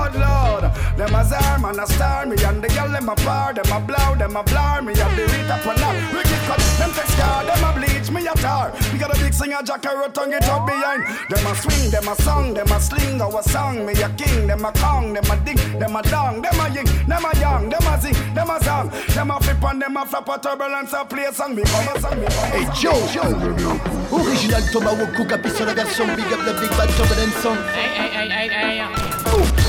Oh 0.08 0.18
Lord, 0.18 0.62
Lord, 0.62 0.74
them 0.96 1.14
a 1.14 1.24
zar, 1.24 1.58
man 1.58 1.78
a 1.78 1.86
star, 1.86 2.24
me 2.24 2.36
and 2.42 2.62
the 2.62 2.68
girl 2.68 2.88
them 2.88 3.08
a 3.08 3.14
par, 3.16 3.52
them 3.52 3.70
a 3.70 3.80
blow, 3.80 4.14
them 4.16 4.36
a 4.36 4.42
blur, 4.42 4.80
me 4.82 4.92
and 4.96 5.14
the 5.18 5.24
read 5.28 5.50
up 5.50 5.66
and 5.66 5.82
up. 5.82 5.94
We 6.12 6.22
get 6.24 6.40
cut, 6.48 6.60
them 6.78 6.90
take 6.92 7.12
scar, 7.12 7.44
them 7.44 7.64
a 7.64 7.72
bleach, 7.76 8.10
me 8.10 8.26
a 8.26 8.34
tar. 8.34 8.72
We 8.92 8.98
got 8.98 9.14
a 9.14 9.18
big 9.20 9.34
singer, 9.34 9.60
Jack 9.64 9.84
a 9.84 10.08
tongue 10.08 10.32
it 10.32 10.48
up 10.48 10.66
behind. 10.66 11.04
Them 11.28 11.46
a 11.46 11.54
swing, 11.54 11.90
them 11.90 12.08
a 12.08 12.14
song, 12.22 12.54
them 12.54 12.72
a 12.72 12.80
sling, 12.80 13.20
our 13.20 13.42
song, 13.42 13.84
me 13.84 13.92
a 14.00 14.08
king, 14.16 14.46
them 14.46 14.64
a 14.64 14.72
kong, 14.72 15.12
them 15.12 15.30
a 15.30 15.36
ding, 15.44 15.78
them 15.78 15.96
a 15.96 16.02
dong, 16.02 16.40
them 16.40 16.60
a 16.60 16.68
ying, 16.72 16.88
them 17.06 17.24
a 17.24 17.38
young, 17.38 17.68
them 17.68 17.86
a 17.86 18.00
zing, 18.00 18.34
them 18.34 18.50
a 18.50 18.64
song, 18.64 18.90
them 19.14 19.30
a 19.30 19.40
flip 19.40 19.62
and 19.64 19.82
them 19.82 19.96
a 19.96 20.06
flap 20.06 20.28
a 20.28 20.38
turbulence 20.38 20.92
a 20.94 21.04
play 21.04 21.26
a 21.26 21.32
song, 21.32 21.54
me 21.54 21.62
come 21.64 21.88
a 21.88 22.00
song, 22.00 22.18
me 22.18 22.26
come 22.26 22.44
a 22.44 22.56
Hey 22.56 22.64
song. 22.64 22.74
Joe, 22.80 23.98
Original 24.10 24.62
Tomahawk 24.72 25.28
Capi 25.28 25.50
sur 25.50 25.66
la 25.66 25.74
version 25.74 26.06
Big 26.16 26.32
Up 26.32 26.40
la 26.46 26.52
Big 26.54 26.70
Bad 26.70 26.88
Turbulent 26.96 27.32
Song 27.42 27.58
Oh, 27.60 29.17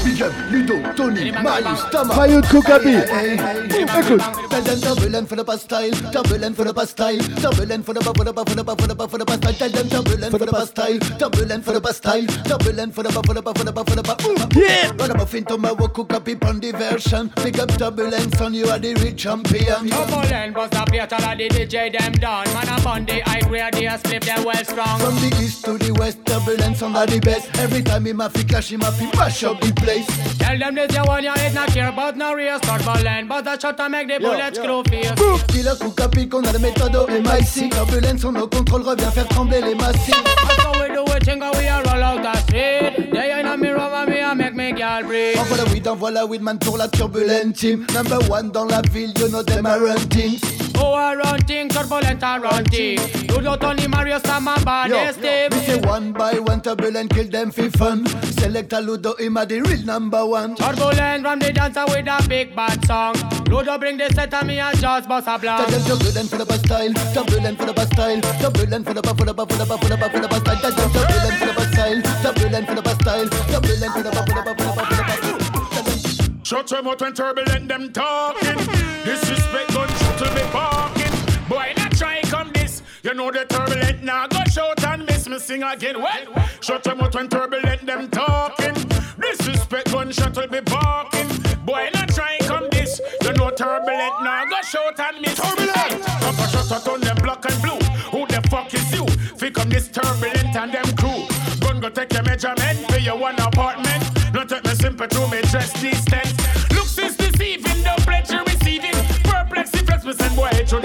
Big 0.03 0.21
Up, 0.21 0.33
Ludo, 0.51 0.93
Tony, 0.95 1.31
Marius, 1.31 1.83
Tama 1.91 2.15
Maillot 2.15 2.41
de 2.41 2.47
Kokapi. 2.47 2.89
Hey, 2.89 3.37
hey, 3.37 3.37
hey. 3.37 3.69
Écoute 3.79 4.21
Tell 4.49 4.61
them 4.61 4.81
turbulent 4.81 5.27
for 5.27 5.35
the 5.35 5.45
past 5.45 5.63
style 5.63 5.91
Turbulent 6.11 6.55
for 6.55 6.63
the 6.63 6.73
past 6.73 6.91
style 6.91 7.17
Turbulent 7.17 7.85
for 7.85 7.93
the 7.93 8.01
for 8.01 8.13
the 8.13 8.33
for 8.33 8.33
the 8.33 8.63
for 8.63 8.87
the 8.87 9.07
for 9.07 9.17
the 9.17 9.25
past 9.25 9.41
style 9.43 9.53
Tell 9.53 9.69
them 9.69 9.89
turbulent 9.89 10.31
for 10.31 10.39
the 10.39 10.51
past 10.51 10.67
style 10.69 10.99
Turbulent 11.19 11.65
for 11.65 11.73
the 11.73 11.81
past 11.81 11.97
style 11.97 12.25
Turbulent 12.43 12.93
for 12.93 13.03
the 13.03 13.11
for 13.11 13.21
the 13.21 13.41
for 13.41 13.53
the 13.53 13.53
for 13.53 13.63
the 13.63 13.83
for 13.83 13.95
the 13.95 14.59
Yeah 14.59 14.91
Run 14.97 15.19
up 15.19 15.33
in 15.33 15.45
Tomahawk 15.45 16.09
Capi 16.09 16.37
on 16.41 16.59
the 16.59 16.71
version 16.71 17.31
Big 17.43 17.59
Up 17.59 17.69
Turbulent 17.77 18.35
Son, 18.35 18.53
you 18.53 18.65
are 18.65 18.79
the 18.79 18.93
rich 18.95 19.23
champion 19.23 19.89
Turbulent 19.89 20.53
bust 20.55 20.73
a 20.75 20.85
plate 20.85 21.13
all 21.13 21.35
the 21.37 21.49
DJ 21.49 21.97
them 21.97 22.11
done 22.13 22.47
Man 22.53 22.67
a 22.67 22.81
bun 22.83 23.05
the 23.05 23.19
high 23.21 23.41
grade 23.41 23.73
they 23.73 23.85
a 23.85 23.97
split 23.97 24.23
them 24.23 24.43
well 24.43 24.63
strong 24.65 24.99
From 24.99 25.15
the 25.15 25.37
east 25.41 25.65
to 25.65 25.77
the 25.77 25.91
west, 25.93 26.25
turbulence 26.25 26.81
on 26.81 26.93
the 26.93 27.19
best. 27.19 27.49
Every 27.59 27.81
time 27.81 28.07
him 28.07 28.21
a 28.21 28.29
fi 28.29 28.43
clash, 28.43 28.71
him 28.71 28.81
a 28.81 28.91
fi 28.91 29.05
mash 29.15 29.43
up 29.43 29.58
the 29.59 29.71
place. 29.73 30.07
Tell 30.37 30.57
them 30.57 30.75
this 30.75 30.95
you 30.95 31.03
one 31.03 31.23
you 31.23 31.33
hit 31.33 31.53
not 31.53 31.69
care 31.69 31.89
about 31.89 32.15
no 32.17 32.33
race 32.33 32.59
Turbulent 32.61 33.27
bust 33.27 33.47
a 33.47 33.59
shot 33.59 33.77
to 33.77 33.89
make 33.89 34.07
the 34.07 34.19
bullets 34.19 34.57
screw 34.57 34.83
face 34.83 35.11
Boum, 35.11 35.39
dis 35.49 35.63
le 35.63 35.75
coup 35.75 35.91
capi 35.91 36.27
qu'on 36.27 36.43
a 36.43 36.51
le 36.51 36.59
méthode 36.59 36.95
MIC. 37.09 37.69
Turbulence, 37.71 38.23
on 38.25 38.31
nos 38.31 38.47
contrôle 38.47 38.81
revient 38.81 39.11
faire 39.13 39.27
trembler 39.29 39.61
les 39.61 39.75
massifs. 39.75 40.23
That's 40.23 40.63
how 40.63 40.71
we 40.73 40.87
do 40.93 41.03
it, 41.13 41.41
how 41.41 41.51
we 41.57 41.67
a 41.67 41.81
roll 41.83 42.03
out 42.03 42.21
the 42.23 42.39
street 42.41 43.11
They 43.11 43.39
in 43.39 43.45
a 43.45 43.57
mirror 43.57 43.79
and 43.79 44.09
me 44.09 44.19
a 44.19 44.35
make 44.35 44.55
me 44.55 44.71
girl 44.71 45.03
breathe 45.03 45.37
Envoie 45.37 45.57
la 45.57 45.65
weed, 45.65 45.87
envoie 45.87 46.11
la 46.11 46.25
weed, 46.25 46.41
man 46.41 46.57
pour 46.59 46.77
la 46.77 46.87
turbulent 46.87 47.53
team. 47.53 47.85
Number 47.93 48.19
one 48.29 48.51
dans 48.51 48.65
la 48.65 48.81
ville, 48.91 49.13
you 49.19 49.29
know 49.29 49.43
them 49.43 49.65
are 49.65 49.79
running. 49.79 50.39
Oh 50.75 50.93
a 50.95 51.15
run 51.17 51.39
thing, 51.41 51.69
turbulent 51.69 52.21
a 52.23 52.39
run 52.39 52.65
thing 52.65 52.99
You 53.29 53.41
don't 53.41 53.63
only 53.63 53.87
Mario 53.87 54.19
Sam 54.19 54.47
and 54.47 54.65
body 54.65 55.11
Steve 55.13 55.51
We 55.51 55.59
say 55.59 55.79
one 55.81 56.13
by 56.13 56.39
one, 56.39 56.61
turbulent 56.61 57.11
kill 57.13 57.27
them 57.27 57.51
for 57.51 57.69
fun. 57.71 58.05
Select 58.37 58.73
a 58.73 58.79
Ludo, 58.79 59.15
him 59.15 59.37
a 59.37 59.45
the 59.45 59.61
real 59.61 59.83
number 59.85 60.25
one. 60.25 60.55
Turbulent 60.55 61.23
run 61.23 61.39
the 61.39 61.51
dancer 61.53 61.85
with 61.87 62.07
a 62.07 62.25
big 62.27 62.55
bad 62.55 62.85
song 62.85 63.15
Ludo 63.49 63.77
bring 63.79 63.97
the 63.97 64.07
set 64.13 64.33
and 64.33 64.47
me 64.47 64.59
a 64.59 64.71
just 64.75 65.09
bust 65.09 65.27
a 65.27 65.31
Tell 65.31 65.39
blast 65.39 65.71
them 65.71 65.81
turbulent 65.97 66.29
for 66.29 66.37
the 66.37 66.45
best 66.45 66.65
style, 66.65 66.93
turbulent 67.13 67.57
for 67.57 67.65
the 67.65 67.73
best 67.73 67.93
style, 67.93 68.21
turbulent 68.21 68.85
for 68.85 68.93
the 68.93 69.01
for 69.01 69.25
the 69.25 69.33
for 69.33 69.45
the 69.45 69.65
for 69.65 69.65
the 69.65 69.65
for 69.65 69.89
the 69.89 70.09
for 70.09 70.19
the 70.19 70.27
best 70.27 70.43
style. 70.45 70.59
Tell 70.61 70.71
them 70.71 70.91
turbulent 70.93 71.35
for 71.39 71.45
the 71.45 71.53
best 71.57 71.73
style, 71.73 72.01
turbulent 72.21 72.67
for 72.67 72.75
the 72.75 72.81
best 72.83 73.01
style, 73.01 73.29
turbulent 73.49 73.93
for 73.93 74.03
the 74.03 74.11
for 74.11 74.25
the 74.25 74.37
for 74.37 74.45
the 74.45 74.53
for 74.53 74.53
the 74.53 74.73
for 74.75 74.85
the. 74.85 76.43
Shut 76.43 76.71
your 76.71 76.83
mouth 76.83 77.01
when 77.01 77.13
turbulent 77.13 77.67
them 77.67 77.91
talking. 77.91 78.57
Disrespect 79.05 79.73
gun 79.73 79.88
to 80.19 80.25
be 80.35 80.43
barking. 80.51 81.15
Boy, 81.47 81.71
not 81.77 81.91
try 81.93 82.19
come 82.23 82.51
this. 82.51 82.83
You 83.03 83.13
know 83.13 83.31
the 83.31 83.45
turbulent 83.45 84.03
now 84.03 84.27
go 84.27 84.43
shout 84.51 84.83
and 84.83 85.05
miss 85.05 85.29
me 85.29 85.39
sing 85.39 85.63
again. 85.63 86.01
What? 86.01 86.27
Shut 86.61 86.85
your 86.85 86.95
mouth 86.95 87.15
when 87.15 87.29
turbulent 87.29 87.85
them 87.85 88.09
talking. 88.09 88.75
Disrespect 89.21 89.91
gun 89.93 90.11
shuttle 90.11 90.47
be 90.47 90.59
barking. 90.59 91.29
Boy, 91.65 91.89
not 91.93 92.09
try 92.09 92.37
come 92.41 92.67
this. 92.69 92.99
You 93.21 93.31
know 93.33 93.49
turbulent 93.51 94.15
now 94.21 94.43
go 94.43 94.61
shout 94.61 94.99
and 94.99 95.21
miss. 95.21 95.35
Turbulent. 95.39 96.03
Papa 96.03 96.47
shut 96.51 96.71
out 96.71 96.87
on 96.89 96.99
them 96.99 97.15
black 97.23 97.45
and 97.49 97.61
blue. 97.61 97.79
Who 98.11 98.27
the 98.27 98.45
fuck 98.49 98.73
is 98.73 98.91
you? 98.91 99.07
Fi 99.37 99.49
come 99.51 99.69
this 99.69 99.87
turbulent 99.87 100.53
and 100.53 100.73
them 100.73 100.89
crew. 100.97 101.23
Gun 101.61 101.79
go 101.79 101.89
take 101.89 102.11
your 102.11 102.23
measurement 102.23 102.91
for 102.91 102.99
your 102.99 103.17
one 103.17 103.39
apartment. 103.39 104.03
No 104.33 104.43
take 104.43 104.65
me 104.65 104.71
simple 104.71 105.07
to 105.07 105.27
me 105.29 105.41
dress 105.43 105.71
distance. 105.81 106.38
Looks 106.38 106.38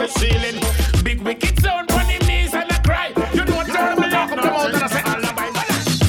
the 0.06 0.18
ceiling. 0.18 0.58
Big 1.02 1.20
wicked 1.22 1.60
sound 1.60 1.90
on 1.92 2.06
him 2.06 2.26
knees 2.26 2.52
and 2.54 2.70
I 2.70 2.78
cry. 2.78 3.08
You 3.32 3.44
know 3.44 3.62
terrible 3.64 4.08
laugh 4.08 4.30
come 4.30 4.38
out 4.40 4.74
and 4.74 4.82
I 4.82 4.86
say 4.86 5.02
alibi. 5.04 5.50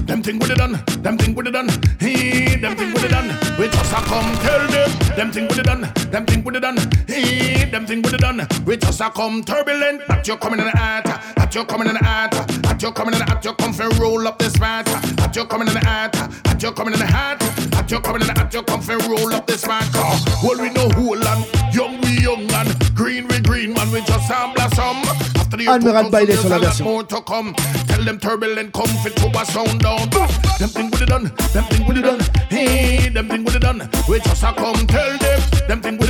Them 0.05 0.21
thing 0.21 0.41
it 0.41 0.57
done, 0.57 0.83
them 1.01 1.17
thing 1.17 1.37
it 1.37 1.51
done. 1.51 1.69
Hey, 1.99 2.55
them 2.55 2.75
thing 2.75 2.91
it 2.91 3.11
done. 3.11 3.29
We 3.57 3.67
just 3.69 3.93
a 3.93 4.01
come 4.09 4.35
tell 4.43 4.67
them. 4.67 4.89
Them 5.15 5.31
thing 5.31 5.45
it 5.45 5.63
done, 5.63 5.81
them 6.11 6.25
thing 6.25 6.45
it 6.45 6.59
done. 6.59 6.77
Hey, 7.07 7.65
them 7.69 7.85
thing 7.85 8.03
it 8.03 8.19
done. 8.19 8.47
We 8.65 8.77
just 8.77 9.01
a 9.01 9.09
come 9.09 9.43
turbulent. 9.43 10.07
That 10.07 10.27
you 10.27 10.37
coming 10.37 10.59
in 10.59 10.65
the 10.65 10.77
heart, 10.77 11.05
that 11.05 11.55
you 11.55 11.65
coming 11.65 11.87
in 11.87 11.93
the 11.93 12.03
heart, 12.03 12.31
that 12.31 12.81
you 12.81 12.91
coming 12.91 13.13
in 13.13 13.19
the. 13.19 13.35
You 13.45 13.53
come 13.53 13.73
for 13.73 13.87
roll 14.01 14.27
up 14.27 14.39
this 14.39 14.59
mat. 14.59 14.87
That 15.17 15.35
you 15.35 15.45
coming 15.45 15.67
in 15.67 15.75
the 15.75 15.85
heart, 15.85 16.13
that 16.13 16.63
you 16.63 16.71
coming 16.71 16.95
in 16.95 16.99
the 16.99 17.05
heart, 17.05 17.39
that 17.85 17.91
you 17.91 18.01
coming 18.01 18.21
in 18.21 18.35
heart. 18.35 18.53
You 18.53 18.63
come 18.63 18.81
for 18.81 18.97
roll 18.97 19.33
up 19.33 19.47
this 19.47 19.67
mat. 19.67 19.87
Well 20.43 20.59
we 20.59 20.69
know 20.71 20.89
who 20.89 21.13
and 21.13 21.73
young 21.73 21.99
we 22.01 22.19
young 22.21 22.51
and 22.51 22.95
green 22.95 23.27
we 23.27 23.39
green 23.39 23.73
man. 23.73 23.91
We 23.91 24.01
just. 24.01 24.31
After 24.31 25.57
the 25.57 25.67
Admiral 25.67 26.05
2000 26.05 26.11
Bailey 26.11 26.35
sur 26.35 26.49
la 26.49 26.57
version. 26.57 26.85
more 26.85 27.03
to 27.03 27.21
come. 27.21 27.53
Tell 27.87 28.03
them 28.03 28.19
turbulent 28.19 28.73
come 28.73 28.87
fit 29.03 29.15
to 29.17 29.27
a 29.27 29.45
sound 29.45 29.81
down. 29.81 30.09
Them 30.59 30.69
thing 30.69 30.89
with 30.91 31.01
it 31.01 31.09
done, 31.09 31.31
them 31.53 31.63
thing 31.65 31.85
with 31.87 31.97
it 31.97 32.01
done. 32.01 32.19
Hey, 32.49 33.09
them 33.09 33.27
thing 33.29 33.43
with 33.43 33.55
it 33.55 33.61
done. 33.61 33.89
We 34.09 34.19
just 34.19 34.43
a 34.43 34.53
come 34.53 34.87
tell 34.87 35.17
them. 35.17 35.41
Them 35.67 35.81
thing 35.81 35.97
with 35.97 36.04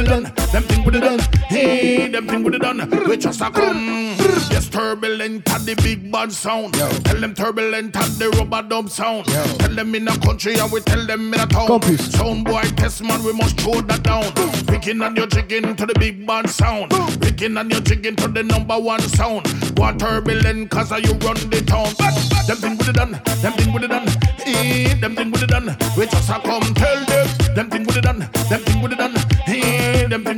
them 0.55 0.63
thing 0.63 0.85
with 0.85 0.95
it 0.95 1.01
done. 1.01 1.19
Hey, 1.49 2.07
them 2.07 2.27
thing 2.27 2.41
with 2.41 2.55
it 2.55 2.61
done. 2.61 2.89
We 3.09 3.17
just 3.17 3.41
a 3.41 3.51
come. 3.51 4.15
Yes, 4.49 4.69
turbulent 4.69 5.45
had 5.49 5.63
the 5.63 5.75
big 5.75 6.09
bad 6.09 6.31
sound. 6.31 6.75
Tell 6.75 7.19
them 7.19 7.33
turbulent 7.33 7.93
had 7.93 8.11
the 8.11 8.29
rubber 8.29 8.65
dub 8.65 8.89
sound. 8.89 9.25
Tell 9.25 9.75
them 9.75 9.93
in 9.93 10.07
a 10.07 10.17
country 10.19 10.57
and 10.57 10.71
we 10.71 10.79
tell 10.79 11.05
them 11.05 11.33
in 11.33 11.41
a 11.41 11.45
town. 11.45 11.67
Campus. 11.67 12.09
Sound 12.13 12.45
boy 12.45 12.61
test 12.77 13.03
man, 13.03 13.21
we 13.23 13.33
must 13.33 13.59
throw 13.59 13.81
that 13.81 14.03
down. 14.03 14.23
Picking 14.65 15.01
and 15.01 15.17
you're 15.17 15.27
jigging 15.27 15.75
to 15.75 15.85
the 15.85 15.95
big 15.99 16.25
band 16.25 16.49
sound. 16.49 16.91
Picking 17.19 17.57
and 17.57 17.69
you're 17.69 17.81
jigging 17.81 18.15
to 18.15 18.29
the 18.29 18.43
number 18.43 18.79
one 18.79 19.01
sound. 19.01 19.45
What 19.77 19.99
turbulent 19.99 20.71
cause 20.71 20.91
you 20.91 21.11
run 21.19 21.35
the 21.51 21.61
town. 21.67 21.91
But 21.99 22.15
them 22.47 22.57
thing 22.57 22.77
with 22.77 22.87
it 22.87 22.95
done, 22.95 23.11
them 23.41 23.53
thing 23.53 23.73
with 23.73 23.83
it 23.83 23.89
done. 23.89 24.07
Eh, 24.45 24.93
them 25.01 25.17
thing 25.17 25.31
with 25.31 25.43
it 25.43 25.49
done. 25.49 25.75
We 25.97 26.07
just 26.07 26.29
a 26.29 26.39
come 26.39 26.73
tell 26.75 27.03
them. 27.03 27.27
Them 27.55 27.69
thing 27.69 27.83
with 27.83 27.97
it 27.97 28.03
done, 28.03 28.19
them 28.19 28.61
thing 28.61 28.81
with 28.81 28.93
it 28.93 28.99
done 28.99 29.14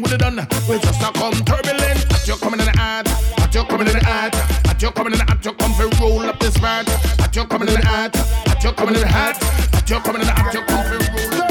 the 0.09 0.17
done. 0.17 0.47
We 0.69 0.79
just 0.79 1.01
a 1.01 1.11
come 1.11 1.33
turbulent. 1.45 2.05
At 2.11 2.27
you 2.27 2.35
coming 2.37 2.59
in 2.59 2.65
the 2.65 2.77
heart. 2.77 3.07
At 3.39 3.53
you 3.53 3.63
coming 3.65 3.87
in 3.87 3.93
the 3.93 4.05
heart. 4.05 4.35
At 4.67 4.81
you 4.81 4.91
coming 4.91 5.13
in 5.13 5.19
the 5.19 5.25
heart. 5.25 5.45
You 5.45 5.53
come 5.53 5.73
for 5.73 5.87
roll 5.99 6.21
up 6.21 6.39
this 6.39 6.57
rat. 6.59 6.87
At 7.19 7.35
you 7.35 7.45
coming 7.45 7.67
in 7.69 7.75
the 7.75 7.85
heart. 7.85 8.15
At 8.47 8.63
you 8.63 8.71
coming 8.73 8.95
in 8.95 9.01
the 9.01 9.07
heart. 9.07 9.37
At 9.73 9.89
you 9.89 9.99
coming 9.99 10.21
in 10.21 10.27
the 10.27 10.33
heart. 10.33 10.53
You 10.53 10.61
come 10.61 10.83
for 10.85 10.97
roll 10.97 11.03
up 11.03 11.13
this 11.15 11.29
rat. 11.31 11.47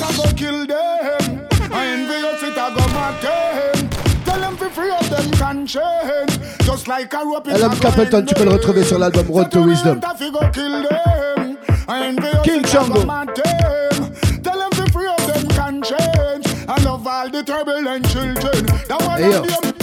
Them 0.00 0.16
go 0.16 0.24
kill 0.36 0.66
them. 0.66 1.48
I 1.72 1.86
envy 1.86 2.18
us 2.26 2.42
it 2.42 2.56
a 2.56 2.66
go 2.74 2.84
mat 2.94 3.20
them. 3.22 3.88
Tell 4.24 4.40
them 4.40 4.56
to 4.58 4.70
free 4.70 4.90
up 4.90 5.06
them 5.06 5.30
conscience. 5.32 6.38
Just 6.64 6.88
like 6.88 7.12
a 7.14 7.24
rope. 7.24 7.48
Alan 7.48 7.76
Capleton, 7.76 8.24
tu 8.24 8.34
peux 8.34 8.44
le 8.44 8.52
retrouver 8.52 8.84
sur 8.84 8.98
l'album 8.98 9.26
Road 9.30 9.50
to 9.50 9.62
Wisdom. 9.62 10.00
King 12.42 12.62
Chango. 12.64 13.04
Tell 14.42 14.58
them 14.58 14.70
to 14.70 14.92
free 14.92 15.06
up 15.06 15.20
them 15.26 15.48
conscience. 15.48 16.23
I 16.66 16.82
love 16.82 17.06
all 17.06 17.28
the 17.28 17.42
turbulent 17.42 18.08
children. 18.08 18.66
That 18.88 19.00
one 19.04 19.20
Hey, 19.20 19.36
of 19.36 19.46
them. 19.46 19.74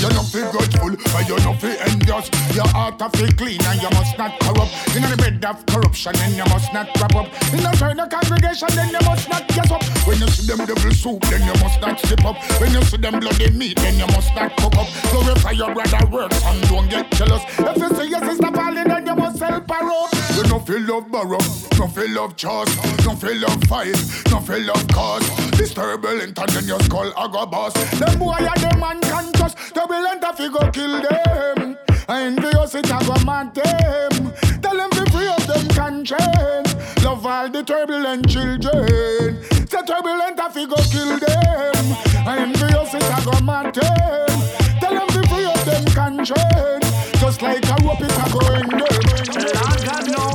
You're 0.00 0.12
not 0.12 0.30
grateful, 0.32 0.92
and 0.92 1.28
you're 1.28 1.40
not 1.40 1.60
fi 1.60 1.76
envious. 1.88 2.30
Your 2.54 2.68
heart 2.68 3.00
a 3.00 3.08
fi 3.10 3.28
clean, 3.32 3.60
and 3.64 3.82
you 3.82 3.90
must 3.90 4.16
not 4.18 4.38
corrupt. 4.40 4.72
In 4.96 5.02
the 5.02 5.16
bed 5.16 5.44
of 5.44 5.64
corruption, 5.66 6.12
then 6.14 6.36
you 6.36 6.44
must 6.52 6.72
not 6.72 6.88
wrap 7.00 7.14
up. 7.16 7.26
In 7.52 7.60
the 7.60 7.68
of 7.68 8.08
congregation, 8.10 8.68
then 8.74 8.88
you 8.90 9.00
must 9.04 9.28
not 9.28 9.46
get 9.48 9.70
up. 9.70 9.82
When 10.06 10.18
you 10.20 10.28
see 10.28 10.46
them 10.46 10.64
devil 10.66 10.90
soup, 10.92 11.22
then 11.28 11.42
you 11.44 11.56
must 11.62 11.80
not 11.80 12.00
slip 12.00 12.24
up. 12.24 12.36
When 12.60 12.72
you 12.72 12.82
see 12.82 12.96
them 12.96 13.20
bloody 13.20 13.50
meat, 13.50 13.76
then 13.76 13.98
you 13.98 14.06
must 14.06 14.34
not 14.34 14.56
cook 14.56 14.76
up. 14.76 14.88
Glorify 15.10 15.52
your 15.52 15.72
brother 15.74 16.06
works 16.10 16.44
and 16.44 16.62
don't 16.68 16.88
get 16.88 17.10
jealous. 17.12 17.42
If 17.58 17.76
you 17.76 17.88
see 17.96 18.08
your 18.10 18.20
sister 18.20 18.50
falling, 18.52 18.88
then 18.88 19.06
you 19.06 19.16
must 19.16 19.38
help 19.38 19.70
her 19.70 19.90
up. 19.90 20.25
You 20.36 20.42
no 20.48 20.58
feel 20.58 20.82
love 20.82 21.10
borrow, 21.10 21.38
no 21.78 21.88
feel 21.88 22.10
love 22.10 22.36
trust, 22.36 22.76
no 23.06 23.14
feel 23.16 23.38
love 23.38 23.64
fight, 23.64 23.96
no 24.30 24.38
feel 24.40 24.60
love 24.66 24.86
cause. 24.88 25.26
This 25.52 25.72
turbulent 25.72 26.38
and 26.38 26.48
then 26.50 26.64
your 26.66 26.78
skull 26.80 27.10
I 27.16 27.26
go 27.32 27.46
bust. 27.46 27.76
Them 27.98 28.18
boy 28.18 28.34
and 28.38 28.60
them 28.60 28.78
man 28.78 29.00
can 29.00 29.32
trust. 29.32 29.56
Turbulent 29.74 30.22
a 30.22 30.34
fi 30.34 30.48
go 30.48 30.70
kill 30.70 31.00
them. 31.00 31.78
And 32.08 32.38
the 32.38 32.60
us 32.60 32.74
it 32.74 32.84
a 32.84 32.98
go 33.06 33.16
mad 33.24 33.54
them. 33.54 34.32
Tell 34.60 34.76
them 34.76 34.90
be 34.90 35.10
free 35.10 35.26
of 35.26 35.46
them 35.46 35.68
conscience. 35.68 37.02
Love 37.02 37.24
all 37.24 37.48
the 37.48 37.62
turbulent 37.62 38.28
children. 38.28 39.42
Say 39.70 39.82
turbulent 39.86 40.38
a 40.38 40.50
fi 40.50 40.66
go 40.66 40.76
kill 40.92 41.18
them. 41.18 41.86
And 42.28 42.54
the 42.56 42.78
us 42.78 42.92
it 42.92 43.02
a 43.02 43.24
go 43.24 43.40
mad 43.40 43.74
them. 43.74 44.80
Tell 44.80 44.92
them 44.92 45.06
be 45.08 45.26
free 45.28 45.46
of 45.46 45.64
them 45.64 45.84
conscience. 45.94 47.20
Just 47.20 47.40
like 47.40 47.64
a 47.64 47.76
rope 47.82 48.02
it 48.02 48.12
a 48.12 48.30
go 48.30 48.54
in 48.54 48.68
them 48.68 50.25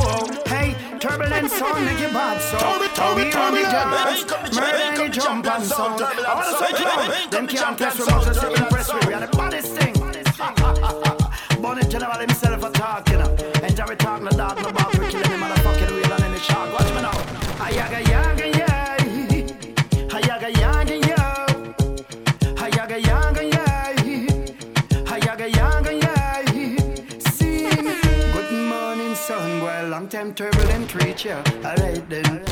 turbulence 1.12 1.54
sound, 1.54 1.86
make 1.86 2.00
your 2.00 2.10
bad 2.10 2.42
sound. 2.42 2.62
Toby, 2.62 2.88
Toby, 2.96 3.24
Toby, 3.32 3.64
Toby, 3.64 4.56
murder 4.56 4.78
any 4.78 5.10
jump 5.10 5.46
and 5.48 5.64
sound. 5.64 6.02
I 6.02 6.34
wanna 6.36 6.58
say 6.58 6.72
jump, 6.78 7.32
them 7.32 7.48
can't 7.48 7.78
press 7.78 7.98
with 7.98 8.12
us, 8.12 8.42
they 8.42 8.54
can 8.54 8.68
press 8.68 8.94
with. 8.94 9.08
We 9.08 9.14
are 9.14 9.20
the 9.20 9.38
baddest 9.38 9.74
thing. 9.76 9.94
Bonnie 11.62 11.84
General 11.88 12.20
himself 12.20 12.64
a 12.64 12.72
talking, 12.72 13.22
and 13.22 13.76
Jerry 13.76 13.96
talk 13.96 14.22
no 14.22 14.30
dog 14.30 14.58
no 14.62 14.72
bark, 14.72 14.94
we 14.94 15.10
killing 15.10 15.40
him. 15.40 15.61
Creature. 31.22 31.44
Alright 31.64 32.10
then. 32.10 32.46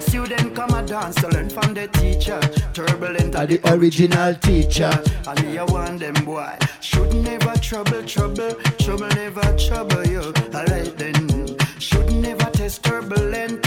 Student 0.00 0.54
come 0.54 0.70
a 0.70 0.82
dance 0.86 1.16
to 1.16 1.28
learn 1.28 1.48
from 1.48 1.74
the 1.74 1.88
teacher. 1.88 2.40
Turbulent 2.72 3.34
are 3.36 3.46
the 3.46 3.60
original 3.72 4.34
teacher. 4.36 4.90
and 5.26 5.42
me 5.44 5.56
a 5.56 5.64
want 5.66 6.00
them 6.00 6.14
boy 6.24 6.56
Should 6.80 7.14
never 7.14 7.54
trouble, 7.58 8.02
trouble, 8.04 8.54
trouble 8.78 9.08
never 9.08 9.56
trouble 9.56 10.06
you 10.06 10.32
Alright 10.54 10.96
then 10.98 11.56
Should 11.78 12.12
never 12.12 12.50
test 12.50 12.84
turbulent 12.84 13.63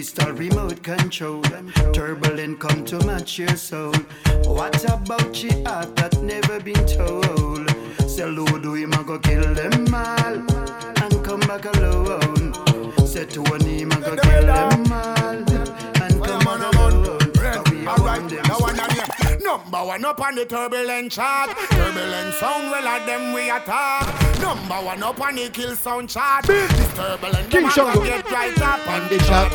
pistol 0.00 0.32
remote 0.32 0.82
control. 0.82 1.42
Turbulent 1.92 2.58
come 2.58 2.86
to 2.86 2.98
match 3.04 3.38
your 3.38 3.54
soul. 3.54 3.92
What 4.46 4.82
about 4.84 5.42
your 5.42 5.52
heart 5.68 5.94
that 5.96 6.22
never 6.22 6.58
been 6.58 6.86
told. 6.86 7.68
Say 8.08 8.24
Lord 8.24 8.64
him 8.64 8.94
a 8.94 9.04
go 9.04 9.18
kill 9.18 9.52
them 9.52 9.94
all 9.94 10.36
And 11.02 11.22
come 11.22 11.40
back 11.40 11.66
alone. 11.76 12.54
Say 13.06 13.26
to 13.26 13.42
one 13.42 13.60
him 13.60 13.90
go 13.90 14.16
kill 14.16 14.46
them 14.46 14.90
all 14.90 15.49
Number 19.50 19.84
one 19.84 20.04
up 20.04 20.20
on 20.20 20.36
the 20.36 20.46
turbulent 20.46 21.10
chart. 21.10 21.50
Turbulent 21.70 22.34
sound, 22.34 22.70
well 22.70 22.86
at 22.86 23.04
them 23.04 23.32
we 23.32 23.50
attack. 23.50 24.06
Number 24.40 24.76
one 24.76 25.02
up 25.02 25.20
on 25.20 25.34
the 25.34 25.48
kill 25.50 25.74
sound 25.74 26.08
chart. 26.08 26.46
This 26.46 26.94
turbulent 26.94 27.50
King 27.50 27.62
them 27.62 27.70
a 27.70 27.72
Shango. 27.72 27.94
go 27.94 28.04
get 28.04 28.30
right 28.30 28.62
up 28.62 28.86
on 28.86 29.08
the 29.08 29.18
chart. 29.18 29.52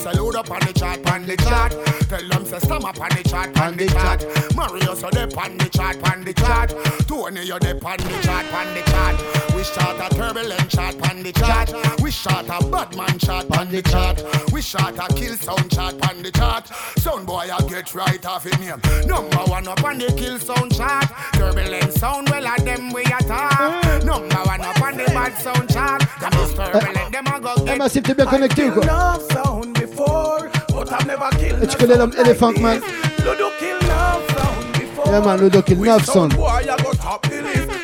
Them 0.00 0.14
salute 0.14 0.36
up 0.36 0.50
on 0.50 0.60
the 0.60 0.72
chart, 0.72 1.10
on 1.10 1.26
the 1.26 1.36
chart. 1.36 1.72
Tell 2.08 2.28
them 2.28 2.44
say 2.46 2.56
on 2.56 2.80
the 2.80 3.22
chart, 3.28 3.60
on 3.60 3.76
the 3.76 3.86
chart. 3.86 4.24
Mario 4.56 4.94
so 4.94 5.10
they 5.10 5.22
on 5.24 5.58
the 5.58 5.68
chart, 5.68 5.96
on 6.10 6.24
the 6.24 6.32
chart. 6.32 6.70
Tony 7.06 7.44
you 7.44 7.58
they 7.58 7.72
on 7.72 7.96
the 7.98 8.20
chart, 8.22 8.46
on 8.54 8.74
the 8.74 8.82
chart. 8.90 9.54
We 9.54 9.62
start 9.62 9.96
a 10.00 10.14
turbulent 10.14 10.70
chart, 10.70 10.94
on 11.10 11.22
the 11.22 11.32
chart. 11.32 12.00
We 12.00 12.10
start 12.10 12.46
a 12.48 12.64
Batman 12.64 13.18
chart, 13.18 13.50
on 13.58 13.68
the 13.68 13.82
chart. 13.82 14.24
We 14.52 14.62
start 14.62 14.96
a 14.98 15.12
kill 15.12 15.36
sound 15.36 15.70
chart, 15.70 15.94
on 16.08 16.22
the 16.22 16.30
chart. 16.30 16.68
Sound 16.96 17.26
boy 17.26 17.48
I 17.52 17.60
get 17.68 17.94
right 17.94 18.24
off 18.24 18.46
in 18.46 18.58
him. 18.58 18.80
Number 19.04 19.44
one 19.52 19.68
up 19.68 19.84
on 19.84 19.98
the 19.98 20.06
kill 20.16 20.38
sound 20.38 20.74
chart. 20.74 21.10
Turbulent 21.34 21.92
sound, 21.92 22.30
well 22.30 22.46
at 22.46 22.64
them 22.64 22.90
we 22.92 23.02
attack. 23.02 24.02
Number 24.04 24.34
one 24.36 24.62
up 24.62 24.80
on 24.80 24.96
the 24.96 25.04
bad 25.04 25.36
sound 25.36 25.68
chart. 25.68 26.02
Them 26.20 26.32
is 26.40 26.54
turbulent, 26.54 27.12
them 27.12 27.26
a 27.26 27.40
go 27.40 27.76
Massif, 27.76 28.02
t'es 28.02 28.14
bien 28.14 28.26
connecté 28.26 28.68
ou 28.68 28.72
quoi 28.72 28.84
Love 28.86 29.32
sound 29.32 29.80
before, 30.00 30.50
but 30.68 30.92
I've 30.92 31.06
never 31.06 31.28
killed 31.36 31.62
Et 31.62 31.66
tu 31.66 31.76
connais 31.76 31.96
l'homme 31.96 32.12
Elephant 32.18 32.58
Man 32.60 32.80
Ludo 33.24 33.50
kill 33.58 33.76
love 33.88 34.22
sound 34.28 34.72
before. 34.72 35.12
Yeah 35.12 35.20
man, 35.20 35.40
Ludo 35.40 35.62
Kill 35.62 35.78
Nav 35.78 36.04
Sound. 36.04 36.36
Boy, 36.36 36.46
I 36.46 36.64
got 36.64 36.78
top 36.96 37.22
the 37.28 37.42
list. 37.42 37.79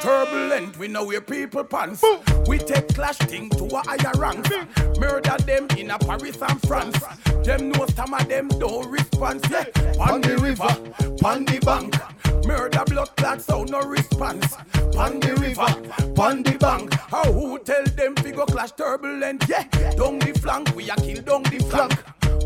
Turbulent. 0.00 0.78
We 0.78 0.88
know 0.88 1.04
where 1.04 1.20
people 1.20 1.64
pants. 1.64 2.04
We 2.46 2.58
take 2.58 2.88
clash 2.94 3.18
thing 3.18 3.50
to 3.50 3.64
a 3.64 3.82
higher 3.86 4.12
rank. 4.16 4.48
Murder 4.98 5.36
them 5.38 5.66
in 5.76 5.90
a 5.90 5.98
Paris 5.98 6.40
and 6.40 6.60
France. 6.62 6.96
Them 7.44 7.70
know 7.70 7.86
some 7.94 8.14
of 8.14 8.28
them 8.28 8.48
don't 8.48 8.90
respond. 8.90 9.44
Yeah, 9.50 9.64
on 10.00 10.20
the 10.20 10.38
river, 10.38 10.64
on 11.24 11.44
the 11.44 11.58
bank. 11.60 11.94
Murder 12.46 12.84
blood 12.86 13.16
clot 13.16 13.42
so 13.42 13.64
no 13.64 13.80
response. 13.80 14.54
On 14.96 15.20
the 15.20 15.34
river, 15.36 16.20
on 16.20 16.42
the 16.42 16.56
bank. 16.58 16.94
How 16.94 17.24
who 17.32 17.58
tell 17.58 17.84
them 17.84 18.14
go 18.14 18.46
clash 18.46 18.72
turbulent? 18.72 19.44
Yeah, 19.48 19.64
down 19.96 20.20
the 20.20 20.38
flank, 20.40 20.74
we 20.76 20.90
a 20.90 20.96
kill 20.96 21.22
down 21.22 21.42
the 21.42 21.58
flank. 21.68 22.17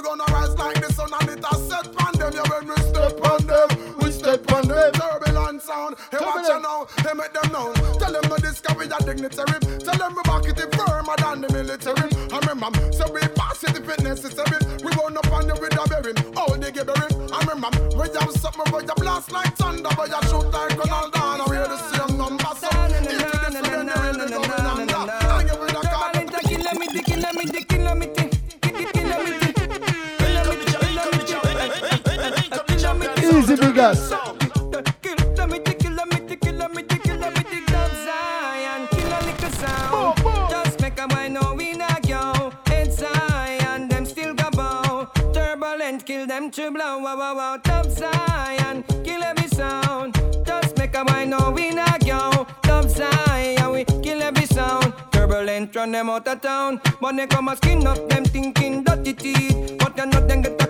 We 0.00 0.06
gonna 0.06 0.24
rise 0.32 0.56
like 0.56 0.80
the 0.80 0.90
sun 0.94 1.12
and 1.12 1.28
it 1.28 1.44
a 1.44 1.54
set 1.68 1.84
on 2.00 2.12
them. 2.16 2.32
Yeah, 2.32 2.48
when 2.48 2.68
we 2.68 2.76
step 2.88 3.20
on 3.20 3.44
them, 3.44 3.68
we 4.00 4.10
step 4.10 4.50
on 4.50 4.66
them. 4.66 4.92
Turbulent 4.92 5.60
sound, 5.60 5.96
hey 6.10 6.16
watch 6.22 6.48
you 6.48 6.58
now, 6.58 6.86
hey 7.04 7.12
make 7.12 7.34
them 7.34 7.52
know. 7.52 7.74
Tell 8.00 8.10
them 8.10 8.24
no 8.30 8.38
discover 8.38 8.84
your 8.84 8.98
dignitary. 9.04 9.60
Tell 9.60 9.98
them 10.00 10.16
we 10.16 10.22
back 10.24 10.48
it 10.48 10.56
firmer 10.72 11.16
than 11.20 11.42
the 11.42 11.52
military. 11.52 12.08
I 12.32 12.38
remember, 12.48 12.80
so 12.96 13.12
we 13.12 13.20
pass 13.36 13.62
it 13.64 13.76
if 13.76 13.88
it 13.90 14.02
necessary. 14.02 14.56
We 14.82 14.90
run 14.96 15.18
up 15.18 15.30
on 15.32 15.46
you 15.46 15.60
with 15.60 15.76
a 15.76 15.84
bearing, 15.84 16.16
all 16.34 16.56
the 16.56 16.72
gibbering. 16.72 17.12
I 17.28 17.44
remember, 17.44 17.68
we 17.92 18.08
have 18.16 18.32
something 18.40 18.72
where 18.72 18.80
you 18.80 18.96
blast 18.96 19.30
like 19.32 19.54
thunder, 19.56 19.90
but 19.94 20.08
you 20.08 20.22
shoot 20.32 20.48
like 20.48 20.80
Ronaldo. 20.80 21.19
Bow. 44.50 45.10
Turbulent, 45.32 46.04
kill 46.06 46.26
them 46.26 46.50
to 46.50 46.70
blow. 46.70 46.98
Wow, 46.98 47.18
wow, 47.18 47.36
wow. 47.36 47.56
Top 47.56 47.86
Zion, 47.86 48.84
kill 49.04 49.22
every 49.22 49.48
sound. 49.48 50.14
Just 50.44 50.76
make 50.78 50.94
a 50.94 51.04
boy 51.04 51.22
oh, 51.22 51.24
know 51.24 51.50
we 51.50 51.70
not 51.70 52.00
go. 52.06 52.46
Top 52.62 52.84
Zion, 52.88 53.72
we 53.72 53.84
kill 53.84 54.22
every 54.22 54.46
sound. 54.46 54.92
Turbulent, 55.10 55.74
run 55.74 55.92
them 55.92 56.10
out 56.10 56.28
of 56.28 56.40
town. 56.40 56.80
But 57.00 57.16
they 57.16 57.26
come 57.26 57.48
and 57.48 57.56
skin 57.58 57.86
up 57.86 58.08
them 58.08 58.24
thinking 58.24 58.84
dirty 58.84 59.12
teeth. 59.14 59.78
But 59.78 59.96
you 59.96 60.06
know 60.06 60.26
them 60.26 60.42
get 60.42 60.62
a 60.62 60.66
cuff 60.66 60.66
and 60.66 60.66
then 60.66 60.66
get 60.66 60.66
a 60.66 60.69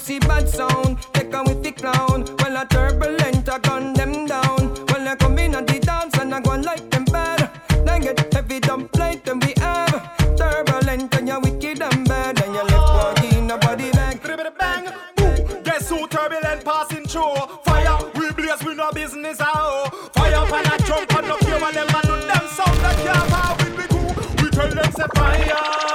see 0.00 0.18
bad 0.18 0.48
sound. 0.48 0.98
Take 1.12 1.34
on 1.34 1.44
with 1.44 1.62
the 1.62 1.72
clown. 1.72 2.24
Well, 2.38 2.56
a 2.56 2.66
turbulent, 2.66 3.48
I 3.48 3.58
gun 3.58 3.92
them 3.92 4.26
down. 4.26 4.74
Well, 4.88 5.08
I 5.08 5.14
come 5.16 5.38
in 5.38 5.54
and 5.54 5.68
the 5.68 5.78
dance 5.78 6.18
and 6.18 6.34
I 6.34 6.40
go 6.40 6.52
and 6.52 6.64
like 6.64 6.90
them 6.90 7.04
bad. 7.04 7.50
Then 7.84 8.00
get 8.00 8.32
heavy 8.32 8.60
dump 8.60 8.92
plate 8.92 9.28
and 9.28 9.42
we 9.44 9.52
have 9.58 10.36
turbulent 10.36 11.14
and 11.14 11.28
you 11.28 11.40
wicked 11.40 11.82
and 11.82 12.08
bad. 12.08 12.40
And 12.42 12.54
you 12.54 12.62
left 12.62 12.92
body 12.98 13.36
in 13.36 13.50
a 13.50 13.58
body 13.58 13.90
bag. 13.92 14.20
bang. 14.58 14.86
Ooh, 15.20 15.62
guess 15.62 15.88
who 15.90 16.06
turbulent 16.08 16.64
passing 16.64 17.04
through? 17.04 17.34
Fire, 17.64 17.98
we 18.14 18.32
blaze, 18.32 18.64
we 18.64 18.74
no 18.74 18.90
business 18.92 19.38
how. 19.40 19.84
Fire 20.14 20.46
pan 20.46 20.66
a 20.66 20.78
jump 20.84 21.14
and 21.14 21.28
no 21.28 21.36
care 21.36 21.60
what 21.60 21.74
them 21.74 21.88
a 21.88 22.02
do. 22.06 22.16
Them 22.26 22.46
sound 22.56 22.78
that 22.84 22.96
can't 23.04 23.76
with 23.76 23.92
we. 23.92 24.44
We 24.44 24.50
tell 24.50 24.68
them 24.68 24.92
say 24.92 25.06
fire, 25.14 25.89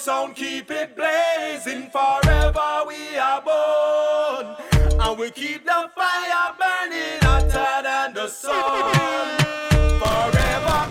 Turbulent 0.00 0.36
sound 0.36 0.36
keep 0.36 0.70
it 0.70 0.96
blazing 0.96 1.90
forever. 1.90 2.84
We 2.86 3.16
are 3.16 3.42
born. 3.42 4.56
And 5.00 5.18
we 5.18 5.30
keep 5.30 5.64
the 5.64 5.90
fire 5.94 6.54
burning 6.58 7.20
hotter 7.22 7.82
than 7.82 8.14
the 8.14 8.28
sun. 8.28 9.38
Forever. 9.98 10.88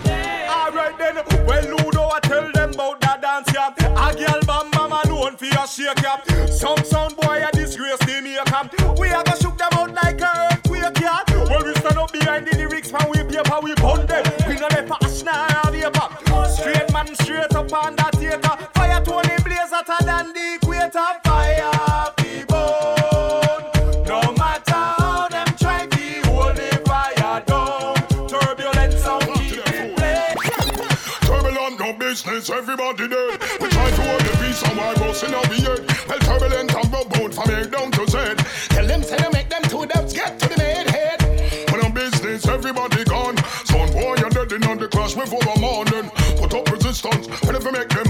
Alright 0.48 0.98
then, 0.98 1.46
well 1.46 1.64
Ludo 1.64 2.08
I 2.08 2.20
tell 2.22 2.52
them 2.52 2.70
about 2.74 3.00
that 3.00 3.20
dance 3.22 3.48
yeah. 3.52 3.70
A 3.70 4.14
girl 4.14 4.40
bam 4.46 4.70
bam 4.70 4.92
alone 4.92 5.36
for 5.36 5.46
your 5.46 5.66
shake 5.66 6.02
yeah. 6.02 6.46
Some 6.46 6.84
sound 6.84 7.16
boy 7.16 7.42
a 7.46 7.50
disgrace 7.52 7.98
the 8.00 8.20
makeup. 8.22 8.98
We 8.98 9.08
a 9.08 9.22
go 9.24 9.34
shook 9.36 9.58
them 9.58 9.70
out 9.72 9.92
like 9.94 10.20
a 10.20 10.50
earthquake 10.52 11.00
yeah. 11.00 11.22
Well 11.28 11.64
we 11.64 11.74
stand 11.74 11.98
up 11.98 12.12
behind 12.12 12.46
the 12.46 12.56
lyrics 12.56 12.92
man 12.92 13.10
we 13.10 13.24
paper 13.24 13.60
we 13.62 13.74
bun 13.74 14.06
them. 14.06 14.24
We 14.46 14.54
no 14.54 14.68
let 14.70 14.86
pass 14.88 15.22
now 15.22 15.70
vapor. 15.70 16.48
Straight 16.50 16.92
man 16.92 17.14
straight 17.16 17.54
up 17.54 17.72
on 17.72 17.96
that 17.96 18.14
theater. 18.14 18.70
Fire 19.04 19.66
hotter 19.70 20.04
than 20.04 20.32
the. 20.32 20.50
Fire 21.24 22.12
people. 22.16 24.04
No 24.06 24.20
matter 24.32 24.72
how 24.72 25.28
them 25.28 25.46
try 25.58 25.86
to 25.86 26.22
hold 26.28 26.58
fire 26.86 27.42
down. 27.46 27.94
Turbulent 28.28 28.92
sound 28.94 29.22
keep 29.34 29.62
it. 29.66 30.36
Turbulent, 31.22 31.78
no 31.78 31.92
business, 31.94 32.50
everybody 32.50 33.08
dead. 33.08 33.40
We 33.60 33.68
try 33.68 33.90
to 33.90 34.02
hold 34.02 34.20
the 34.20 34.36
peace 34.42 34.62
and 34.62 34.76
why 34.76 34.94
busting 34.94 35.34
out 35.34 35.48
the 35.48 35.56
head. 35.56 35.80
Well, 36.08 36.18
turbulent 36.18 36.74
and 36.74 36.92
rub 36.92 37.14
out 37.16 37.34
from 37.34 37.50
A 37.54 37.66
down 37.66 37.90
to 37.92 38.06
Z. 38.10 38.16
Tell 38.74 38.86
them, 38.86 39.02
say, 39.02 39.28
make 39.32 39.48
them 39.48 39.62
two 39.62 39.86
dubs 39.86 40.12
get 40.12 40.38
to 40.40 40.48
the 40.48 40.56
main 40.58 40.86
head. 40.86 41.22
When 41.70 41.84
on 41.84 41.92
business, 41.92 42.46
everybody 42.46 43.04
gone. 43.04 43.36
Son 43.64 43.92
boy, 43.92 44.16
you're 44.18 44.30
dead 44.30 44.52
in 44.52 44.64
on 44.64 44.78
clash 44.88 45.14
before 45.14 45.40
the 45.40 45.60
morning. 45.60 46.10
Put 46.40 46.54
up 46.54 46.70
resistance, 46.70 47.28
whenever 47.42 47.70
make 47.70 47.88
them 47.88 48.09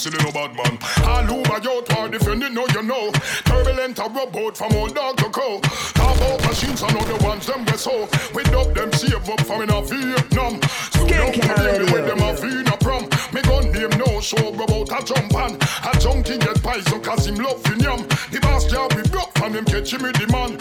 pussy 0.00 0.16
little 0.16 0.32
bad 0.32 0.54
man. 0.56 0.78
All 1.04 1.24
who 1.24 1.42
by 1.42 1.58
your 1.58 1.82
twar 1.82 2.08
defending, 2.08 2.54
know 2.54 2.66
you 2.74 2.82
know. 2.82 3.10
Turbulent, 3.44 3.98
a 3.98 4.02
rub 4.02 4.36
out 4.36 4.56
from 4.56 4.72
old 4.74 4.94
dog 4.94 5.16
to 5.18 5.28
crow. 5.28 5.60
Talk 5.60 6.16
about 6.16 6.42
machines 6.48 6.82
and 6.82 6.96
other 6.96 7.24
ones, 7.24 7.46
them 7.46 7.64
we 7.66 7.76
so. 7.76 8.08
We 8.34 8.42
dub 8.44 8.74
them 8.74 8.92
save 8.92 9.28
up 9.28 9.40
from 9.42 9.62
in 9.62 9.70
a 9.70 9.82
Vietnam. 9.82 10.60
So 10.92 11.06
don't 11.06 11.36
in 11.36 11.92
with 11.92 12.06
them 12.06 12.22
a 12.22 12.34
Vina 12.34 12.76
prom. 12.78 13.04
Me 13.32 13.42
gun 13.42 13.72
name 13.72 13.90
no 13.98 14.20
show 14.20 14.48
about 14.48 14.88
a 14.88 15.04
jump 15.04 15.34
and 15.34 15.56
a 15.60 15.98
junkie 16.00 16.38
get 16.38 16.62
poison 16.62 17.00
cause 17.02 17.26
him 17.26 17.36
love 17.36 17.64
in 17.66 17.80
yam. 17.80 18.00
The 18.30 18.40
boss 18.40 18.70
can't 18.70 18.90
be 18.96 19.09
from 19.40 19.54
him 19.54 19.64
catch 19.64 19.92
him 19.92 20.02
with 20.02 20.16
the 20.16 20.26
man. 20.26 20.52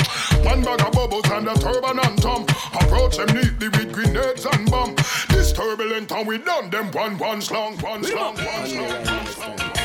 One 0.46 0.64
bag 0.64 0.82
of 0.82 0.94
bubbles 0.94 1.30
and 1.30 1.50
a 1.50 1.56
turban 1.56 2.00
and 2.00 2.22
tom. 2.22 2.44
Approach 2.74 3.18
them 3.18 3.28
neatly 3.36 3.68
with 3.68 3.92
grenades 3.92 4.46
and 4.46 4.72
bomb. 4.72 4.96
This 5.28 5.52
turbulent 5.52 6.12
and 6.14 6.26
we 6.26 6.38
done 6.38 6.70
them 6.70 6.90
one 6.92 7.18
one 7.18 7.42
slong, 7.42 7.78
one 7.80 8.04
slong, 8.04 8.36
one 8.36 8.68
slong, 8.68 9.06
one 9.06 9.28
slong. 9.28 9.79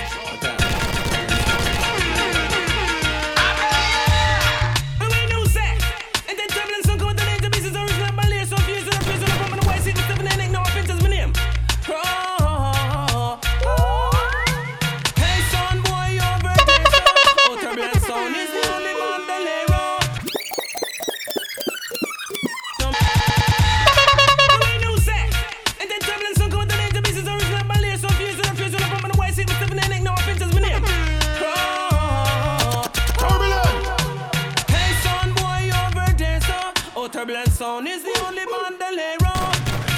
Sound 37.55 37.87
is 37.87 38.03
the 38.03 38.15
only 38.27 38.45
bandolero 38.53 39.35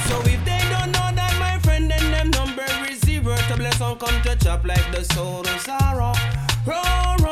So 0.09 0.17
if 0.29 0.41
they 0.45 0.61
don't 0.73 0.93
know 0.93 1.09
that, 1.19 1.35
my 1.39 1.59
friend, 1.61 1.91
then 1.91 2.11
them 2.11 2.31
number 2.31 2.67
is 2.91 3.01
zero 3.01 3.35
Turbulent 3.49 3.75
sound 3.77 3.99
come 3.99 4.21
to 4.23 4.37
chop 4.37 4.65
like 4.65 4.87
the 4.93 5.03
soul 5.15 5.41
of 5.41 5.61
sorrow 5.61 6.13
Row, 6.67 7.26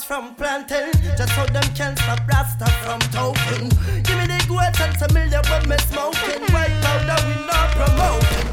from 0.00 0.34
planting. 0.36 0.90
Just 1.18 1.34
so 1.34 1.44
them 1.52 1.62
can't 1.74 1.98
stop 1.98 2.26
Rasta 2.26 2.64
from 2.82 3.00
talking. 3.12 3.68
Give 4.02 4.16
me 4.16 4.26
the 4.26 4.42
goats 4.48 4.80
and 4.80 5.12
million 5.12 5.42
when 5.50 5.68
me 5.68 5.76
smoking. 5.90 6.42
White 6.52 6.72
powder 6.80 7.20
we 7.28 7.34
not 7.46 7.68
promoting. 7.76 8.48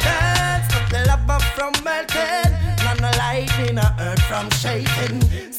Can't 0.00 0.64
stop 0.70 0.88
the 0.88 1.04
lava 1.06 1.38
from 1.54 1.72
melting. 1.84 2.50
None 2.82 3.04
of 3.04 3.16
lightning 3.18 3.78
or 3.78 3.94
earth 4.00 4.22
from 4.22 4.48
shaking. 4.50 5.51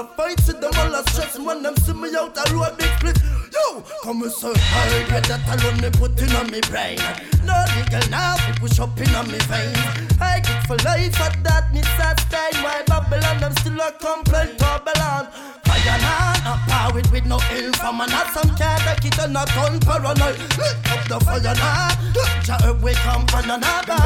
Up, 0.00 0.16
fight, 0.16 0.40
sit 0.40 0.62
them 0.62 0.72
all 0.78 0.94
up, 0.94 1.06
stress. 1.10 1.38
When 1.38 1.62
them 1.62 1.76
see 1.76 1.92
me 1.92 2.08
out, 2.16 2.32
I 2.32 2.50
road 2.54 2.74
big 2.78 2.88
split. 2.96 3.18
Yo, 3.52 3.84
come 4.02 4.22
and 4.22 4.32
so 4.32 4.50
hard, 4.56 5.08
get 5.10 5.24
that 5.24 5.44
alone 5.52 5.76
me 5.82 5.90
put 5.90 6.16
in 6.22 6.34
on 6.36 6.50
me 6.50 6.62
brain. 6.72 6.96
No 7.44 7.52
legal 7.76 8.08
now, 8.08 8.34
we 8.48 8.54
push 8.56 8.80
up 8.80 8.98
in 8.98 9.14
on 9.14 9.30
me 9.30 9.36
veins. 9.44 9.76
I 10.18 10.40
get 10.40 10.66
for 10.66 10.80
life 10.88 11.20
at 11.20 11.36
that 11.44 11.68
me 11.74 11.82
sustain. 12.00 12.64
Why 12.64 12.80
Babylon, 12.86 13.40
them 13.40 13.52
still 13.60 13.78
a 13.78 13.92
complaint, 13.92 14.56
Babylon. 14.56 15.28
Not 15.86 16.58
power 16.68 16.92
with, 16.92 17.10
with 17.10 17.24
no 17.24 17.38
ill 17.52 17.72
from 17.72 18.00
a 18.00 18.06
not 18.06 18.28
some 18.32 18.54
cat 18.56 18.80
that 18.84 19.04
it 19.04 19.18
and 19.18 19.32
paranoid. 19.80 20.36
Up 20.92 21.04
the 21.08 21.16
fire 21.24 21.54
now, 21.56 21.88
ja 22.44 22.56
up 22.68 22.82
we 22.82 22.92
come 23.00 23.24
on 23.32 23.48
another. 23.48 23.96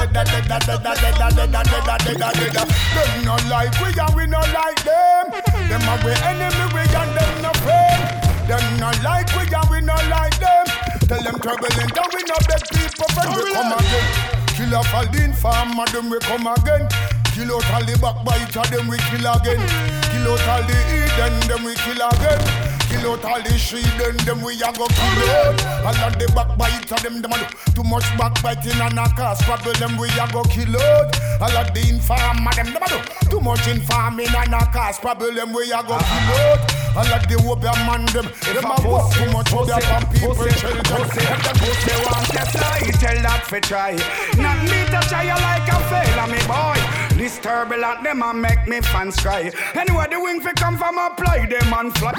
Them 2.94 3.24
no 3.24 3.34
like 3.50 3.74
we 3.80 3.90
and 3.90 4.14
we 4.14 4.26
no 4.26 4.38
like 4.54 4.82
them. 4.86 5.30
Them 5.66 5.82
a 5.82 5.94
we 6.06 6.12
enemy, 6.22 6.66
we 6.74 6.82
and 6.94 7.12
them 7.18 7.42
no 7.42 7.50
friend. 7.66 8.02
Them 8.46 8.64
no 8.78 8.90
like 9.02 9.30
we 9.34 9.42
and 9.50 9.68
we 9.70 9.80
no 9.80 9.94
like 10.10 10.38
them. 10.38 10.66
Tell 11.10 11.22
them 11.22 11.38
turbulent 11.42 11.90
and 11.90 12.10
we 12.14 12.22
no 12.22 12.36
beg 12.46 12.62
people 12.70 13.08
friend. 13.18 13.34
We 13.34 13.50
come 13.50 13.72
again. 13.72 14.06
Kill 14.54 14.74
off 14.76 14.94
all 14.94 15.06
the 15.10 15.24
informer, 15.24 15.86
them 15.90 16.10
we 16.10 16.18
come 16.20 16.46
again. 16.46 16.86
Kill 17.34 17.50
out 17.50 17.66
all 17.74 17.82
the 17.82 17.98
backbiter, 17.98 18.62
them 18.70 18.86
we 18.86 18.96
kill 19.10 19.26
again. 19.26 19.58
Kill 20.06 20.30
out 20.30 20.46
all 20.46 20.62
the 20.70 20.78
heathen, 20.86 21.34
them 21.50 21.66
we 21.66 21.74
kill 21.74 21.98
again. 21.98 22.38
Kill 22.86 23.10
out 23.10 23.24
all 23.26 23.42
the 23.42 23.50
heathen, 23.50 24.14
them 24.22 24.38
we 24.38 24.54
a 24.62 24.70
go 24.70 24.86
kill 24.86 25.20
out. 25.42 25.58
All 25.82 25.98
of 26.06 26.14
the 26.14 26.30
backbiter, 26.30 26.94
them 27.02 27.18
them 27.18 27.34
a 27.34 27.42
do 27.42 27.82
too 27.82 27.82
much 27.82 28.06
backbiting 28.14 28.78
and 28.78 28.94
a 28.94 29.10
cause 29.18 29.42
problem, 29.42 29.74
them 29.82 29.98
we 29.98 30.06
a 30.14 30.30
go 30.30 30.46
kill 30.46 30.78
out. 30.78 31.10
All 31.42 31.56
of 31.58 31.74
the 31.74 31.82
informer, 31.90 32.54
them 32.54 32.70
them 32.70 32.86
a 32.86 32.86
do 32.86 33.02
too 33.26 33.40
much 33.42 33.66
informing 33.66 34.30
and 34.30 34.54
a 34.54 34.62
cause 34.70 35.02
problem, 35.02 35.50
we 35.50 35.74
a 35.74 35.82
go 35.82 35.98
kill 35.98 36.30
out. 36.38 36.62
All 36.94 37.10
of 37.18 37.26
the 37.26 37.34
obeah 37.42 37.74
man, 37.82 38.06
them 38.14 38.30
them 38.30 38.70
a 38.70 38.78
walk 38.86 39.10
too 39.10 39.26
much 39.34 39.50
obeah 39.50 39.82
from 39.82 40.06
people, 40.14 40.38
children. 40.54 40.86
Them 40.86 41.56
pussy 41.58 41.94
want 42.06 42.30
test 42.30 42.54
lie, 42.62 42.94
tell 43.02 43.18
that 43.26 43.42
fi 43.50 43.58
try. 43.58 43.98
Not 44.38 44.62
me 44.70 44.86
to 44.86 45.02
try 45.10 45.26
like 45.34 45.66
a 45.66 45.82
fail, 45.90 46.30
me 46.30 46.38
boy. 46.46 46.78
This 47.24 47.38
turbulent, 47.38 48.02
them 48.02 48.22
a 48.22 48.34
make 48.34 48.68
me 48.68 48.82
fans 48.82 49.16
cry. 49.16 49.50
Anyway, 49.74 50.06
the 50.10 50.20
wing 50.20 50.42
fi 50.42 50.52
come 50.52 50.76
from 50.76 50.98
a 50.98 51.08
play, 51.16 51.46
them 51.46 51.72
and 51.72 51.96
fly. 51.96 52.12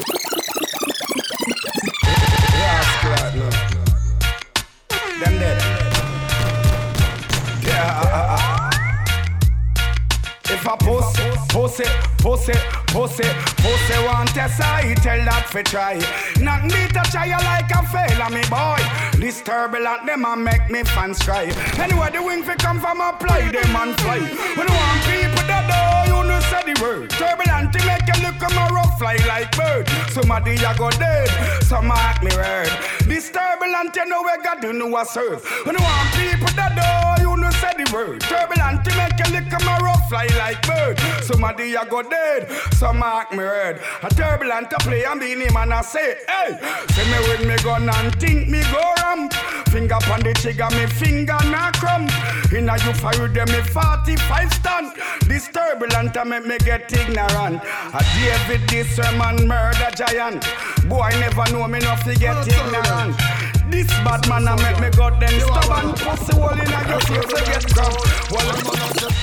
Rascal. 2.63 3.51
Them 5.19 5.37
dead. 5.37 5.61
Yeah. 7.61 8.01
Ah, 8.01 8.09
ah, 8.13 8.35
ah. 8.35 8.71
If 10.49 10.67
I 10.67 10.75
post 10.77 11.34
pussy, 11.55 11.85
pussy, 12.17 12.53
pussy, 12.87 13.23
pussy 13.63 13.97
want 14.03 14.27
test 14.35 14.59
I 14.59 14.93
tell 14.95 15.23
that 15.23 15.47
fi 15.47 15.61
try. 15.63 15.95
Not 16.43 16.63
me 16.67 16.83
to 16.91 17.01
try 17.11 17.31
like 17.31 17.71
a 17.71 17.81
fail 17.87 18.19
me 18.35 18.43
boy. 18.51 18.81
This 19.17 19.41
turbulent 19.41 20.05
them 20.05 20.25
a 20.25 20.35
make 20.35 20.69
me 20.69 20.83
fans 20.83 21.19
cry. 21.23 21.45
Anyway 21.79 22.09
the 22.11 22.21
wing 22.21 22.43
fi 22.43 22.55
come 22.55 22.81
from 22.81 22.99
apply 22.99 23.51
them 23.55 23.75
and 23.81 23.95
fly. 24.01 24.19
When 24.57 24.67
want 24.67 25.01
people 25.07 25.47
that 25.47 25.65
oh, 25.71 26.11
know 26.11 26.23
you 26.23 26.27
know 26.27 26.44
word. 26.81 27.09
Turbulent 27.09 27.73
to 27.73 27.85
make 27.85 28.07
you 28.07 28.23
look 28.25 28.39
come 28.39 28.57
a 28.57 28.73
rough 28.73 28.97
fly 28.97 29.17
like 29.27 29.55
bird. 29.55 29.87
Somebody 30.09 30.55
a 30.55 30.75
go 30.77 30.89
dead, 30.91 31.29
some 31.63 31.91
act 31.91 32.23
me 32.23 32.31
word. 32.35 32.71
This 33.05 33.29
turbulent 33.31 33.95
you 33.95 34.05
know 34.05 34.21
we 34.23 34.43
got 34.43 34.61
to 34.61 34.73
know 34.73 34.95
a 34.97 35.05
serve. 35.05 35.43
When 35.65 35.75
you 35.75 35.83
want 35.83 36.09
people 36.13 36.53
that 36.55 36.75
know 36.75 37.29
you 37.29 37.37
know 37.37 37.51
say 37.51 37.73
the 37.77 37.89
word. 37.93 38.21
Turbulent 38.21 38.83
to 38.85 38.95
make 38.95 39.17
you 39.19 39.33
look 39.33 39.49
come 39.49 39.67
a 39.67 39.83
rough 39.83 40.09
fly 40.09 40.27
like 40.37 40.61
bird. 40.65 40.99
Somebody 41.23 41.75
a 41.75 41.85
go 41.85 42.01
dead, 42.01 42.49
some 42.73 43.03
act 43.03 43.31
me 43.31 43.39
word. 43.39 43.81
A 44.03 44.09
turbulent 44.09 44.69
to 44.71 44.77
play 44.77 45.03
and 45.05 45.19
be 45.19 45.31
him 45.31 45.57
and 45.57 45.73
I 45.73 45.81
say, 45.81 46.17
hey, 46.27 46.57
see 46.89 47.05
me 47.11 47.19
with 47.27 47.47
me 47.47 47.55
gun 47.63 47.89
and 47.89 48.15
think 48.19 48.47
me 48.49 48.61
go 48.71 48.93
ram. 48.99 49.29
Finger 49.69 49.99
on 50.11 50.21
the 50.21 50.33
trigger, 50.33 50.69
me 50.71 50.85
finger 50.87 51.37
not 51.51 51.73
crumb. 51.75 52.07
Inna 52.55 52.77
you 52.85 52.93
fire 52.93 53.27
them 53.27 53.47
me 53.51 53.61
45 53.61 54.53
stand. 54.53 54.93
This 55.27 55.47
turbulent 55.49 56.15
a 56.15 56.25
make 56.25 56.45
me 56.45 56.57
get 56.65 56.91
ignorant. 56.91 57.61
A 57.93 58.03
David 58.15 58.67
this 58.67 58.95
sermon 58.95 59.47
murder 59.47 59.91
giant. 59.95 60.43
Boy 60.89 61.09
never 61.19 61.45
know 61.53 61.67
me 61.67 61.79
no 61.79 61.95
fi 61.97 62.15
get 62.15 62.47
ignorant. 62.47 63.54
This 63.69 63.87
bad 64.05 64.27
man 64.29 64.47
a 64.47 64.55
make 64.61 64.79
me 64.79 64.89
got 64.91 65.19
them 65.19 65.39
stubborn. 65.39 65.93
Pussy 65.93 66.33
hole 66.35 66.49
inna 66.53 66.79
your 66.87 67.01
face 67.01 67.25
to 67.25 67.39
get 67.45 67.65
crumb. 67.73 67.93
Well, 68.31 68.49
I'm 68.49 68.63
gonna 68.63 68.99
say, 68.99 69.15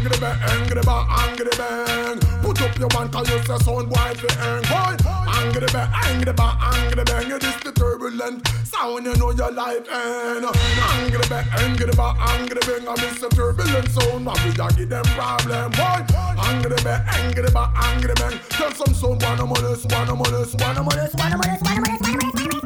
Angry 0.00 0.18
bang, 0.18 0.38
angry 0.48 0.80
bang, 0.80 1.06
angry 1.10 1.50
bang. 1.58 2.18
Put 2.40 2.62
up 2.62 2.78
your 2.78 2.88
one 2.94 3.10
cause 3.10 3.28
you 3.28 3.38
say 3.44 3.58
sound 3.58 3.90
boy 3.90 4.12
fi 4.16 4.28
hang 4.40 4.62
boy. 4.64 4.96
Angry 5.36 5.66
bang, 5.72 5.90
angry 5.92 6.32
bang, 6.32 6.56
angry 6.60 7.04
bang. 7.04 7.28
You 7.28 7.38
this 7.38 7.56
the 7.60 7.72
turbulent 7.72 8.48
sound 8.64 9.04
you 9.04 9.14
know 9.16 9.30
your 9.32 9.52
life 9.52 9.86
end. 9.92 10.46
Angry 10.46 11.20
bang, 11.28 11.46
angry 11.58 11.92
bang, 11.92 12.16
angry 12.18 12.60
bang. 12.64 12.88
I 12.88 12.94
miss 12.96 13.20
the 13.20 13.28
turbulent 13.28 13.88
sound, 13.90 14.24
but 14.24 14.42
we 14.44 14.52
give 14.52 14.88
them 14.88 15.04
problem 15.12 15.70
boy. 15.72 16.00
Angry 16.48 16.76
bang, 16.82 17.04
angry 17.20 17.50
bang, 17.52 17.70
angry 17.76 18.14
bang. 18.16 18.40
Tell 18.50 18.72
some 18.72 18.94
sound 18.94 19.20
molest, 19.20 19.84
wanna 19.92 20.14
molest, 20.14 20.60
wanna 20.60 20.82
molest, 20.82 21.14
wanna 21.16 21.16
molest, 21.16 21.16
wanna 21.18 21.36
molest, 21.36 21.62
wanna 21.64 21.80
molest. 21.80 22.00
Well, 22.00 22.16
yeah, 22.16 22.50
well, 22.52 22.59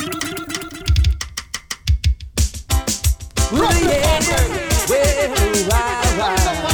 Oh 3.56 3.70
yeah, 3.86 4.18
yeah. 6.58 6.73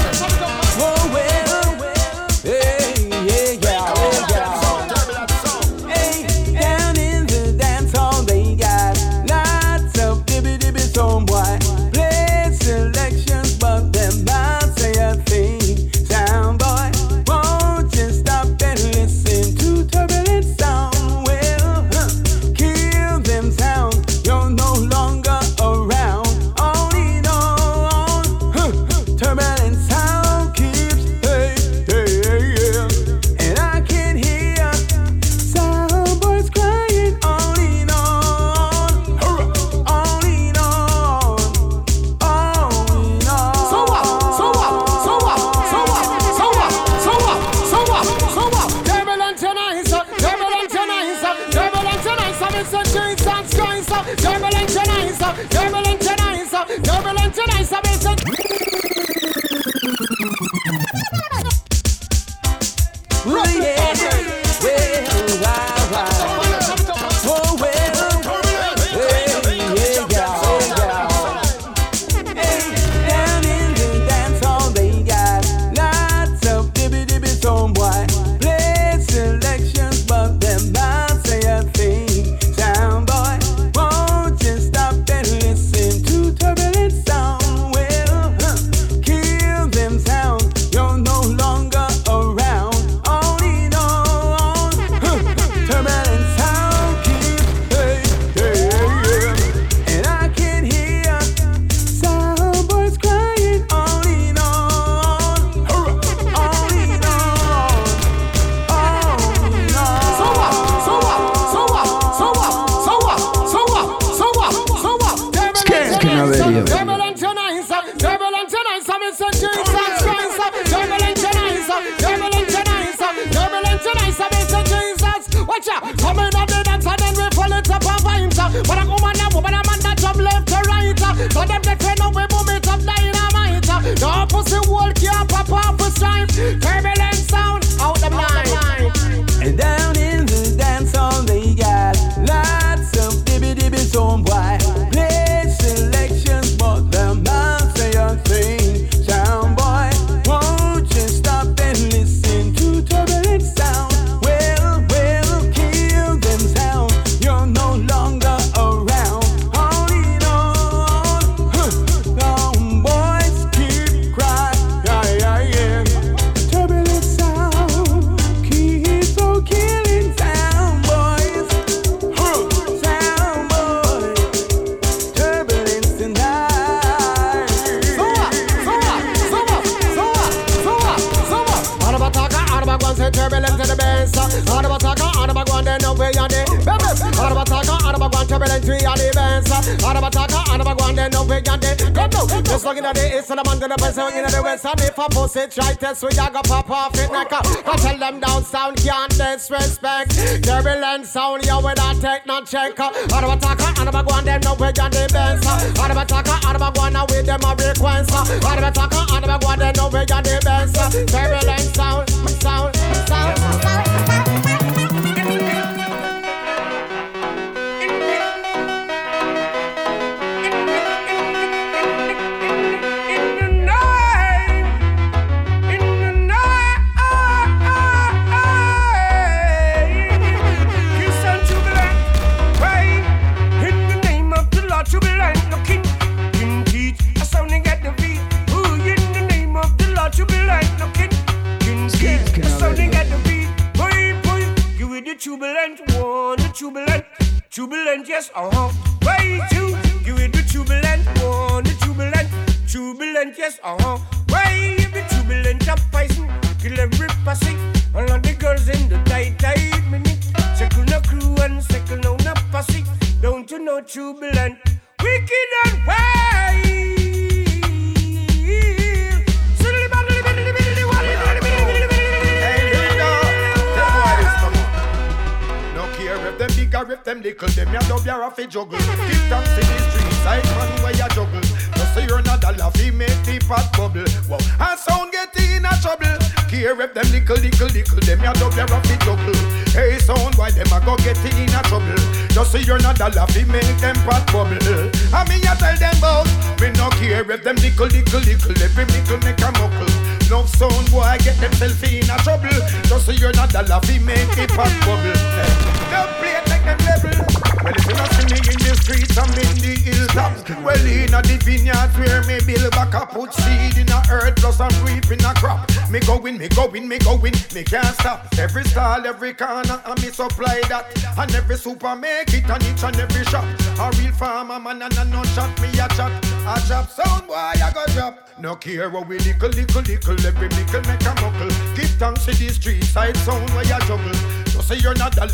Girls 52.61 52.75
and 52.75 52.93
drinks 52.93 53.27
and 53.27 53.49
skies, 53.49 53.87
Jamaican 54.21 54.75
nice, 54.75 55.19
Jamaican 55.49 55.90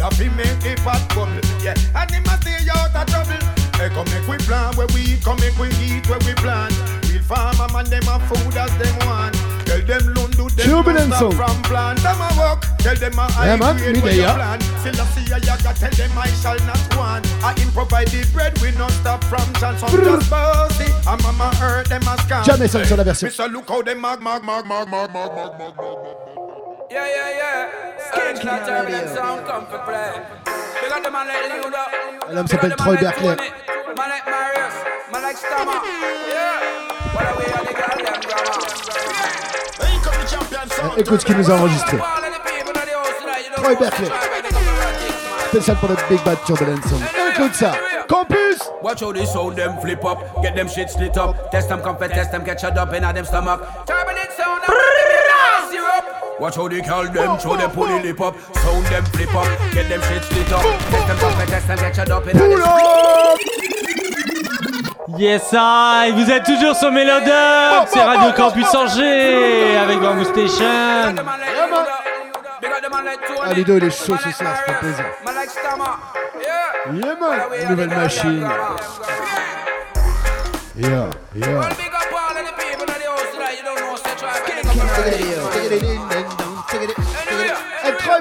a 0.07 0.11
laughy, 0.11 0.35
make 0.37 0.65
a 0.65 0.81
pot 0.83 1.03
bubble. 1.15 1.41
Yeah, 1.63 1.75
and 1.95 2.11
it 2.11 2.25
must 2.27 2.43
stay 2.43 2.57
out 2.71 2.95
of 2.95 3.07
trouble. 3.07 3.41
Hey, 3.77 3.89
come 3.91 4.07
make 4.07 4.27
we 4.29 4.39
plan 4.39 4.75
where 4.77 4.87
we 4.95 5.19
come 5.21 5.39
make 5.41 5.59
we 5.59 5.69
eat 5.85 6.09
where 6.09 6.19
we 6.21 6.33
plant. 6.35 6.73
Real 7.11 7.23
farmer 7.23 7.69
man, 7.73 7.85
them 7.87 8.03
have 8.05 8.23
food 8.29 8.57
as 8.57 8.73
them 8.79 8.97
want. 9.07 9.35
Tell 9.67 9.83
them 9.83 10.15
Lundu, 10.15 10.49
them 10.55 10.67
Jubilant 10.69 11.11
no 11.11 11.19
song. 11.19 11.33
from 11.33 11.63
plant. 11.65 11.99
Them 12.01 12.17
a 12.21 12.29
work, 12.39 12.63
tell 12.79 12.95
them 12.95 13.19
a 13.19 13.27
Yeah, 13.27 13.57
high 13.57 13.57
man, 13.57 13.77
me 13.77 14.01
where 14.01 14.15
you 14.15 14.23
plant. 14.23 14.63
Still 14.81 15.01
I 15.01 15.05
see 15.13 15.33
a 15.33 15.39
yaga, 15.41 15.75
tell 15.75 15.91
them 15.91 16.19
I 16.19 16.29
shall 16.41 16.59
not 16.65 16.97
want. 16.97 17.27
I 17.43 17.53
improvise 17.61 18.11
the 18.13 18.25
bread, 18.33 18.57
we 18.63 18.71
not 18.73 18.93
stop 18.93 19.23
from 19.25 19.45
chance. 19.61 19.81
Some 19.81 19.91
just 19.91 20.31
bossy, 20.31 20.87
and 21.07 21.23
mama 21.23 21.55
heard 21.57 21.87
them 21.87 22.03
a 22.03 22.17
scam. 22.23 22.45
Jamais 22.45 22.69
sonne 22.69 22.85
sur 22.85 22.97
la 22.97 23.05
version. 23.05 23.27
Mister, 23.27 23.49
look 23.49 23.69
how 23.69 23.83
them 23.83 24.01
mag, 24.01 24.23
mag, 24.23 24.43
mag, 24.43 24.67
mag, 24.67 24.89
mag, 24.89 25.13
mag, 25.13 25.35
mag, 25.37 25.66
girl 28.43 28.65
them 28.67 29.07
drama? 35.49 35.83
Euh, 40.79 40.99
Écoute 40.99 41.21
ce 41.21 41.27
qu'il 41.27 41.37
nous 41.37 41.51
a 41.51 41.55
enregistré. 41.55 41.99
Troy 43.57 43.75
Berkeley. 43.75 44.09
Spécial 45.49 45.77
pour 45.77 45.89
notre 45.89 46.07
Big 46.09 46.23
Bad 46.25 46.39
Turbulence 46.47 46.85
Song. 46.85 47.01
Écoute 47.33 47.55
ça. 47.55 47.73
Campus 48.09 48.59
Watch 48.83 49.01
how 49.01 49.13
they 49.13 49.27
sound 49.27 49.57
them 49.57 49.77
flip 49.81 50.05
up, 50.05 50.19
get 50.43 50.55
them 50.55 50.69
shit 50.69 50.91
split 50.91 51.17
up. 51.17 51.51
Test 51.51 51.69
them 51.69 51.81
comfort, 51.81 52.11
test 52.11 52.31
them 52.31 52.45
get 52.45 52.61
shut 52.61 52.77
up 52.79 52.93
in 52.95 53.03
them 53.03 53.25
stomach. 53.25 53.61
Turbulent 53.87 54.31
sound, 54.37 54.63
Watch 56.39 56.57
how 56.57 56.69
they 56.69 56.83
call 56.83 57.05
them, 57.05 57.39
show 57.39 57.57
them 57.57 57.71
pull 57.71 57.87
the 57.87 57.99
lip 58.03 58.21
up. 58.21 58.37
Sound 58.57 58.85
them 58.87 59.05
flip 59.07 59.35
up, 59.35 59.49
get 59.73 59.89
them 59.89 60.03
shit 60.03 60.23
split 60.23 60.53
up. 60.53 60.63
Test 60.91 61.07
them 61.09 61.47
test 61.47 61.67
them 61.67 61.79
get 61.79 61.97
shut 61.97 62.11
up 62.11 62.27
in 62.27 62.37
them 62.37 62.51
Yes, 65.19 65.51
I, 65.55 66.13
vous 66.15 66.31
êtes 66.31 66.45
toujours 66.45 66.77
sur 66.77 66.93
Mélodub, 66.93 67.87
c'est 67.87 68.03
Radio 68.03 68.33
Campus 68.33 68.75
Angers 68.75 69.79
avec 69.79 69.99
Bamboo 70.01 70.25
Station. 70.25 71.15
Ah, 73.43 73.53
Ludo, 73.55 73.79
il 73.79 73.85
est 73.85 73.91
chaud 73.91 74.17
ce 74.23 74.31
soir, 74.31 74.57
fait 74.67 74.75
plaisir. 74.81 75.05
Man 75.25 75.35
like 75.37 75.49
Stammer. 75.49 75.85
Yeah. 76.43 77.15
Man. 77.19 77.71
Nouvelle 77.71 77.89
machine. 77.89 78.47
Yeah, 80.77 81.11
yeah. 81.35 81.71
Up 85.69 85.73
in 85.73 86.26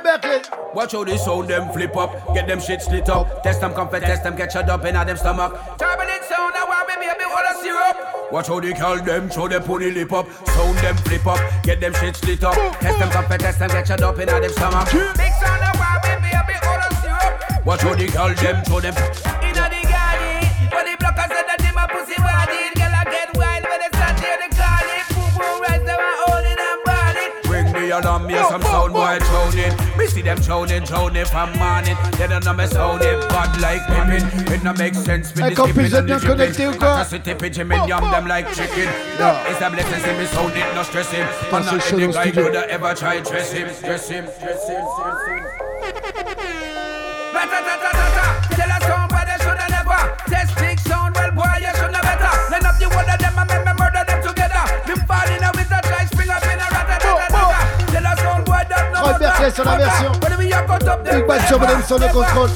Berkeley. 0.05 0.41
Watch 0.75 0.91
how 0.91 1.03
they 1.03 1.17
sound 1.17 1.49
them 1.49 1.73
flip 1.73 1.97
up, 1.97 2.11
get 2.35 2.47
them 2.47 2.59
shit 2.59 2.81
split 2.81 3.09
up. 3.09 3.41
Test 3.41 3.59
them 3.59 3.73
comfort, 3.73 4.03
test 4.03 4.23
them 4.23 4.35
get 4.35 4.51
shut 4.51 4.69
up 4.69 4.85
in 4.85 4.93
them 4.93 5.17
stomach. 5.17 5.51
Turbulent 5.79 6.23
sound, 6.29 6.53
I 6.55 6.65
want 6.69 6.87
baby 6.87 7.07
a 7.09 7.15
bit 7.17 7.25
of 7.25 7.55
syrup. 7.61 8.31
Watch 8.31 8.47
how 8.47 8.59
they 8.59 8.73
call 8.73 9.01
them, 9.01 9.31
show 9.31 9.47
them 9.47 9.63
the 9.63 9.91
lip 9.91 10.13
up. 10.13 10.27
Sound 10.47 10.77
them 10.77 10.95
flip 10.97 11.25
up, 11.25 11.39
get 11.63 11.81
them 11.81 11.93
shit 11.93 12.15
split 12.15 12.43
up. 12.43 12.53
Test 12.79 12.99
them 12.99 13.09
comfort, 13.09 13.39
test 13.39 13.57
them 13.57 13.69
get 13.69 13.87
shut 13.87 14.03
up 14.03 14.19
in 14.19 14.29
at 14.29 14.41
them 14.41 14.51
stomach. 14.51 14.91
Big 14.91 15.33
sound, 15.41 15.63
I 15.63 15.73
want 15.73 16.03
baby 16.03 16.29
a 16.35 16.43
bit 16.45 16.61
of 16.85 16.97
syrup. 17.01 17.65
Watch 17.65 17.81
how 17.81 17.95
they 17.95 18.07
call 18.07 18.33
them, 18.35 18.63
show 18.65 18.79
them. 18.79 19.44
Babylon 28.01 28.21
and 28.21 28.27
me 28.27 28.43
some 28.49 28.61
sound 28.61 28.93
boy 28.93 29.17
drowning. 29.19 29.97
Me 29.97 30.07
see 30.07 30.21
them 30.21 30.37
drowning, 30.39 30.83
drowning 30.83 31.25
from 31.25 31.51
morning. 31.57 31.95
They 32.17 32.27
don't 32.27 32.43
know 32.43 32.53
me 32.53 32.67
sounding 32.67 33.19
bad 33.29 33.59
like 33.61 33.85
pippin. 33.87 34.53
It 34.53 34.63
no 34.63 34.73
make 34.73 34.95
sense 34.95 35.35
me 35.35 35.49
this 35.49 35.59
pippin 35.59 35.93
and 35.93 36.09
the 36.09 36.19
connecté 36.19 36.67
ou 36.67 36.73
quoi 36.73 37.03
Ça 37.03 37.05
se 37.05 37.15
tapé, 37.17 37.51
j'ai 37.51 37.63
yum 37.63 38.11
them 38.11 38.27
like 38.27 38.47
chicken. 38.53 38.89
Love 39.19 39.37
It's 39.49 39.61
a 39.61 39.69
blessing, 39.69 40.03
see 40.03 40.17
me 40.17 40.25
sounding 40.25 40.75
no 40.75 40.83
stress 40.83 41.11
him. 41.11 41.27
Man, 41.51 41.65
not 41.65 41.93
anything 41.93 42.15
I 42.17 42.31
could 42.31 42.55
ever 42.55 42.93
try 42.93 43.21
dress 43.21 43.51
him, 43.51 43.67
dress 43.83 44.09
him, 44.09 44.25
dress 44.41 44.69
him, 44.69 44.83
dress 45.01 45.27
him. 45.27 45.44
C'est 59.37 59.55
sur 59.55 59.65
la 59.65 59.77
version. 59.77 60.11
Big 61.11 61.27
Bad 61.27 61.41
Job, 61.49 61.61
on 61.65 61.69
aime 61.69 61.83
sur 61.83 61.99
le 61.99 62.07
contrôle 62.07 62.49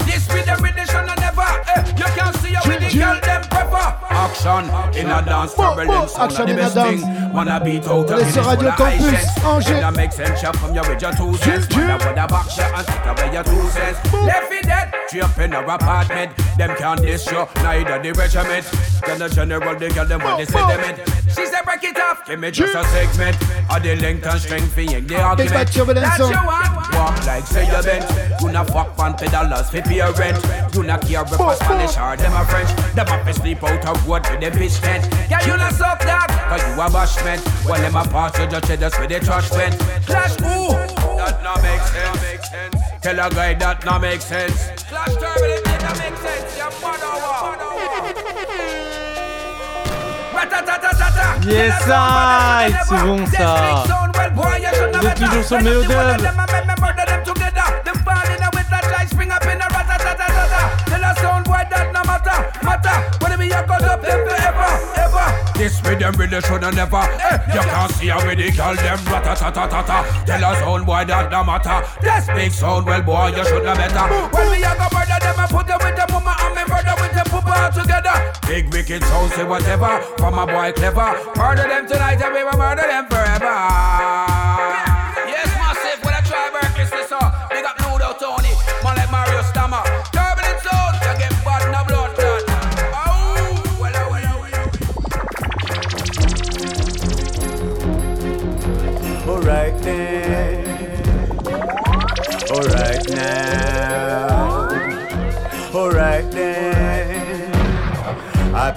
girl 2.98 3.20
them 3.22 3.42
prefer. 3.44 3.96
action 4.10 4.66
in 5.00 5.08
a 5.12 5.22
dance, 5.26 5.54
turbulence 5.54 6.12
sound 6.14 6.32
Action 6.32 6.46
the 6.46 6.52
in 6.54 6.60
a 6.60 6.62
best 6.62 6.76
dance. 6.76 7.02
thing. 7.02 7.34
Wanna 7.34 7.60
beat 7.64 7.88
out 7.88 8.10
On 8.12 8.18
a 8.18 8.22
est 8.22 8.32
sur 8.32 8.42
Guinness 8.42 8.48
Radio 8.48 8.72
Campus. 8.72 9.44
Angers. 9.46 9.82
That 9.82 9.94
makes 9.96 10.16
sense, 10.16 10.42
you 10.44 10.54
from 10.54 10.74
your 10.76 10.90
with 10.90 11.02
your 11.02 11.14
two 11.14 11.34
cents. 11.38 11.68
Woulda 11.76 12.28
box 12.28 12.58
you 12.58 12.64
and 12.64 12.84
stick 12.84 13.06
away 13.06 13.34
your 13.34 13.44
two 13.44 13.70
cents. 13.70 14.00
Left 14.14 14.52
it 14.52 14.64
dead, 14.64 14.94
drip 15.12 15.38
in 15.40 15.54
our 15.54 15.70
apartment. 15.70 16.32
Them 16.58 16.76
can't 16.76 17.02
diss 17.02 17.26
you, 17.32 17.46
neither 17.64 18.00
the 18.02 18.12
regiment. 18.14 18.66
Then 19.06 19.20
the 19.20 19.30
general, 19.30 19.76
they 19.78 19.90
girl 19.90 20.06
them 20.06 20.22
want 20.24 20.40
the 20.40 20.46
sediment. 20.52 20.98
She 21.30 21.46
said 21.46 21.64
break 21.64 21.84
it 21.84 21.98
off, 22.00 22.26
give 22.26 22.40
me 22.40 22.52
just 22.52 22.76
a 22.76 22.84
segment. 22.86 23.38
Of 23.70 23.84
the 23.84 23.96
length 23.96 24.26
and 24.26 24.42
strength, 24.42 24.74
for 24.74 24.82
the 24.82 25.16
argument. 25.24 26.00
That's 26.00 26.18
sound. 26.18 26.34
you 26.34 26.46
want. 26.46 26.94
Walk 26.96 27.26
like 27.26 27.46
say 27.46 27.66
you 27.66 27.84
bent. 27.84 28.42
You 28.42 28.52
not 28.52 28.68
fuck 28.68 28.98
pan 28.98 29.14
dollars 29.32 29.70
for 29.70 29.82
pay 29.82 30.02
rent. 30.02 30.40
You 30.74 30.84
not 30.84 31.02
care 31.02 31.22
if 31.22 31.30
Spanish 31.30 31.98
or 31.98 32.18
them 32.18 32.34
a 32.34 32.46
French. 32.46 32.70
Them 32.96 33.08
a 33.08 33.24
fi 33.24 33.32
sleep 33.32 33.64
out 33.64 33.86
of 33.86 34.08
road 34.08 34.28
with 34.30 34.40
them 34.40 34.54
fish 34.54 34.80
tent. 34.80 35.08
Yeah, 35.30 35.46
you 35.46 35.58
not 35.58 35.74
suck 35.74 36.00
that, 36.02 36.30
cause 36.50 36.64
you 36.68 36.82
a 36.82 36.88
bashment. 36.90 37.42
When 37.70 37.82
them 37.82 37.96
a 37.96 38.04
pass 38.06 38.38
you 38.40 38.48
just 38.48 38.66
cheddars 38.68 38.98
with 39.00 39.10
the 39.10 39.20
trash 39.20 39.50
vent. 39.50 39.78
Clash 40.06 40.40
ooh, 40.42 40.74
that 41.18 41.42
not 41.44 41.62
make 41.62 41.82
sense. 41.82 42.80
Tell 43.02 43.20
a 43.20 43.30
guy 43.30 43.54
that 43.54 43.86
not 43.86 44.02
make 44.02 44.22
sense. 44.22 44.70
Clash 44.90 45.14
turbulent, 45.16 45.64
that 45.66 45.82
not 45.84 45.98
make 45.98 46.18
sense. 46.18 46.58
Yeah, 46.58 46.70
Ratatatatata. 50.34 51.28
Yes, 51.46 51.90
I, 51.90 52.72
c'est 52.88 52.98
bon 52.98 53.26
ça. 53.26 53.84
Vous 54.36 55.08
êtes 55.08 55.16
toujours 55.16 55.44
sur 55.44 55.60
Méodub. 63.50 64.00
This 65.56 65.82
rhythm 65.84 66.16
really 66.16 66.42
shoulda 66.42 66.72
never. 66.72 66.98
Eh, 66.98 67.54
you 67.54 67.60
can't 67.60 67.92
see 67.92 68.08
how 68.08 68.26
we 68.26 68.52
call 68.52 68.76
them 68.76 68.98
ratatatata. 69.00 70.26
Tell 70.26 70.46
us 70.46 70.62
own 70.64 70.86
boy 70.86 71.04
that 71.06 71.30
no 71.32 71.44
matter. 71.44 71.84
This 72.02 72.28
big 72.28 72.52
sound, 72.52 72.86
well 72.86 73.02
boy 73.02 73.28
you 73.36 73.44
shoulda 73.44 73.76
better. 73.76 74.08
When 74.32 74.50
we 74.52 74.64
a 74.64 74.74
go 74.76 74.88
murder 74.94 75.20
them, 75.20 75.36
I 75.38 75.48
put 75.50 75.68
them 75.68 75.80
with 75.84 75.96
the 75.96 76.08
mama 76.12 76.36
and 76.40 76.56
me 76.56 76.64
brother 76.64 76.96
with 77.02 77.12
the 77.12 77.30
papa 77.30 77.72
together. 77.76 78.32
Big 78.48 78.72
wicked 78.74 79.04
sound 79.04 79.32
say 79.34 79.44
whatever. 79.44 80.00
From 80.18 80.40
a 80.40 80.48
boy 80.48 80.72
clever. 80.72 81.20
Murder 81.36 81.68
them 81.68 81.88
tonight 81.88 82.22
and 82.22 82.34
we 82.34 82.44
will 82.44 82.58
murder 82.58 82.84
them 82.88 83.06
forever. 83.08 84.99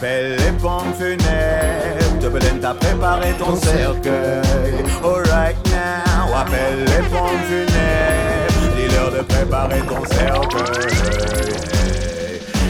Appelle 0.03 0.35
les 0.37 0.51
pompes 0.59 0.97
funèbres. 0.99 2.19
Turbulent 2.19 2.65
a 2.65 2.75
préparé 2.75 3.33
ton 3.39 3.55
cercueil. 3.55 4.83
Alright 5.05 5.57
now. 5.71 6.35
Appelle 6.35 6.81
les 6.87 7.09
pompes 7.09 7.45
funèbres. 7.47 8.75
Dis-leur 8.75 9.13
de 9.13 9.21
préparer 9.21 9.81
ton 9.83 10.05
cercueil. 10.05 10.93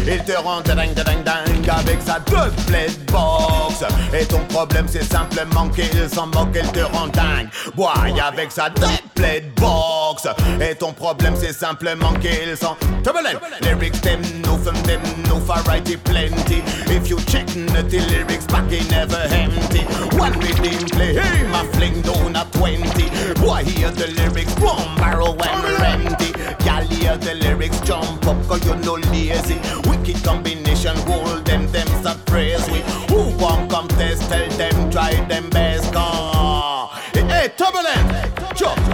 Il 0.07 0.23
te 0.25 0.33
rend 0.33 0.61
dingue, 0.61 0.93
dingue, 0.93 1.22
dingue 1.25 1.69
avec 1.69 2.01
sa 2.03 2.19
deux 2.21 2.51
plate 2.67 2.99
box. 3.07 3.85
Et 4.13 4.27
ton 4.27 4.41
problème 4.49 4.87
c'est 4.89 5.05
simplement 5.05 5.69
qu'il 5.69 6.09
s'en 6.09 6.27
moque, 6.27 6.57
il 6.57 6.69
te 6.73 6.81
rend 6.81 7.09
dingue. 7.09 7.49
Boy 7.75 8.21
avec 8.21 8.53
sa 8.53 8.71
deux 8.71 8.87
plate 9.15 9.55
box. 9.57 10.27
Et 10.61 10.75
ton 10.75 10.93
problème 10.93 11.35
c'est 11.39 11.53
simplement 11.53 12.13
qu'il 12.15 12.57
s'en. 12.57 12.77
Turbulent, 13.03 13.41
lyrics 13.63 14.01
them 14.03 14.21
no 14.43 14.57
from 14.59 14.81
them 14.83 15.01
no 15.29 15.37
variety 15.37 15.97
plenty. 15.97 16.63
If 16.89 17.09
you 17.09 17.19
check 17.27 17.47
the 17.47 18.01
lyrics 18.11 18.47
back 18.47 18.71
it 18.71 18.91
never 18.91 19.21
empty. 19.31 19.81
One 20.17 20.33
rhythm 20.41 20.87
play, 20.91 21.15
hey 21.15 21.43
my 21.49 21.65
fling 21.73 22.01
down 22.03 22.37
a 22.37 22.45
20. 22.53 23.41
Boy 23.41 23.65
hear 23.65 23.91
the 23.91 24.09
lyrics, 24.17 24.55
boom 24.55 24.97
barrel 24.97 25.37
when 25.37 25.83
empty. 25.83 26.33
Y'all 26.65 26.85
hear 26.85 27.17
the 27.17 27.35
lyrics 27.35 27.81
jump 27.81 28.25
up 28.27 28.47
cause 28.47 28.65
you 28.65 28.75
no 28.77 28.95
lazy. 29.11 29.59
Wicked 29.89 30.23
combination, 30.25 30.97
hold 31.13 31.45
them, 31.45 31.67
them 31.73 31.87
start 32.01 32.25
praise 32.27 32.69
we. 32.71 32.81
Who 33.11 33.37
won't 33.39 33.71
come 33.71 33.89
test, 33.89 34.29
tell 34.31 34.49
them 34.51 34.91
try 34.91 35.15
them 35.27 35.51
best. 35.51 35.93
Gone. 35.93 36.91
Hey, 37.13 37.49
hey, 37.49 38.32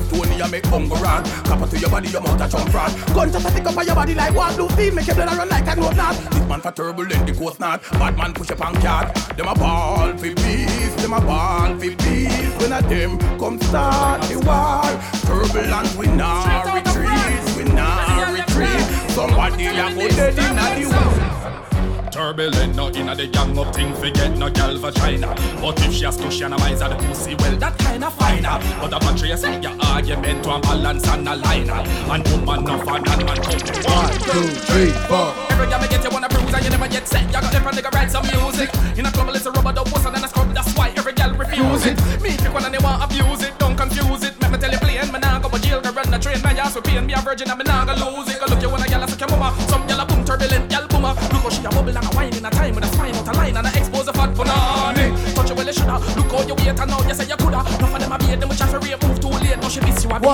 this 0.00 0.10
Tony, 0.10 0.36
you 0.36 0.48
make 0.48 0.62
bungo 0.70 0.96
rat. 0.96 1.24
Copper 1.44 1.66
to 1.66 1.78
your 1.78 1.90
body, 1.90 2.08
your 2.08 2.20
mouth 2.20 2.40
a 2.40 2.48
jump 2.48 2.74
rat. 2.74 2.90
Gunshot 3.14 3.44
a 3.44 3.50
stick 3.50 3.66
up 3.66 3.76
on 3.76 3.86
your 3.86 3.94
body 3.94 4.14
like 4.14 4.34
one 4.34 4.54
blue 4.56 4.68
team. 4.70 4.94
Make 4.94 5.06
your 5.06 5.16
blood 5.16 5.36
run 5.36 5.48
like 5.48 5.66
a 5.66 5.80
road 5.80 5.96
knot. 5.96 6.16
This 6.30 6.48
man 6.48 6.60
for 6.60 6.72
turbulent, 6.72 7.26
the 7.26 7.34
coast 7.34 7.60
not. 7.60 7.82
Bad 7.92 8.16
man 8.16 8.32
push 8.32 8.50
up 8.50 8.64
on 8.64 8.74
cat. 8.76 9.14
Them 9.36 9.48
a 9.48 9.54
ball 9.54 10.12
for 10.16 10.34
peace, 10.34 10.94
them 10.96 11.12
a 11.12 11.20
ball 11.20 11.78
for 11.78 11.90
peace. 11.90 12.54
When 12.60 12.72
a 12.72 12.82
them 12.82 13.18
come 13.38 13.60
start 13.60 14.22
the 14.22 14.38
war. 14.40 14.82
Turbulent, 15.26 15.96
we 15.96 16.06
not 16.06 16.66
retreat, 16.74 17.56
we 17.56 17.64
not 17.72 18.32
retreat. 18.32 19.10
Somebody 19.10 19.66
a 19.66 19.72
go 19.94 20.08
dead 20.08 20.38
in 20.38 20.56
the 20.56 20.96
war. 20.96 21.69
Turbulent, 22.10 22.74
no 22.74 22.90
inna 22.90 23.14
the 23.14 23.28
gang 23.28 23.56
up 23.56 23.72
thing, 23.74 23.94
forget 23.94 24.36
no 24.36 24.50
gal 24.50 24.76
vagina. 24.78 25.28
But 25.60 25.80
if 25.86 25.94
she 25.94 26.04
has 26.04 26.16
to 26.16 26.24
shanize 26.24 26.80
the 26.80 26.96
pussy, 27.06 27.36
well, 27.36 27.56
that 27.56 27.78
kinda 27.78 28.10
finer. 28.10 28.58
But 28.80 28.90
the 28.90 28.98
battery 28.98 29.30
is 29.30 29.42
your 29.62 29.76
argument 29.86 30.42
to 30.44 30.56
a 30.56 30.60
balance 30.60 31.06
and 31.06 31.28
a 31.28 31.36
liner. 31.36 31.80
And 32.10 32.26
woman 32.28 32.64
no 32.64 32.78
fun 32.84 33.06
and 33.08 33.24
man 33.24 33.36
come 33.36 33.62
One, 33.86 34.12
two, 34.26 34.48
three, 34.66 34.90
four. 35.06 35.32
Every 35.50 35.66
time 35.70 35.82
I 35.82 35.86
get 35.86 36.02
you 36.02 36.10
wanna 36.10 36.28
bruise 36.28 36.52
and 36.52 36.64
you 36.64 36.70
never 36.70 36.88
get 36.88 37.06
set. 37.06 37.26
You 37.26 37.32
got 37.32 37.52
them 37.52 37.62
nigga 37.62 37.90
write 37.94 38.10
some 38.10 38.26
music. 38.26 38.70
In 38.98 39.06
a 39.06 39.10
it's 39.40 39.46
a 39.46 39.50
rubber 39.52 39.72
dub, 39.72 39.88
what's 39.88 40.04
and 40.04 40.16
a 40.16 40.28
scrub, 40.28 40.52
that's 40.52 40.74
why 40.76 40.92
every 40.96 41.12
gal 41.12 41.32
refuse 41.32 41.86
it. 41.86 41.96
Me 42.20 42.36
pick 42.36 42.52
one 42.52 42.64
and 42.64 42.74
they 42.74 42.78
want 42.78 43.02
abuse 43.02 43.42
it, 43.42 43.56
don't 43.58 43.76
confuse 43.76 44.22
it. 44.24 44.38
Make 44.40 44.50
me 44.50 44.58
tell 44.58 44.70
you 44.70 44.78
plain, 44.78 45.12
me 45.12 45.18
nah 45.18 45.38
go 45.38 45.48
to 45.48 45.58
jail, 45.62 45.80
go 45.80 45.90
run 45.92 46.10
the 46.10 46.18
train, 46.18 46.42
my 46.42 46.52
ass 46.52 46.74
will 46.74 46.82
pay 46.82 46.96
and 46.96 47.06
be 47.06 47.14
a 47.14 47.20
virgin, 47.20 47.48
and 47.48 47.58
me 47.58 47.64
nah 47.64 47.86
go 47.86 47.94
lose 47.94 48.28
it. 48.28 48.40
Go 48.40 48.46
look 48.46 48.60
you 48.60 48.68
when 48.68 48.82
a 48.82 48.88
gal 48.88 49.02
a 49.02 49.08
suck 49.08 49.20
your 49.20 49.30
mama, 49.30 49.56
some 49.68 49.86
gal 49.86 50.00
a 50.00 50.04
boom 50.04 50.24
turbulent, 50.24 50.59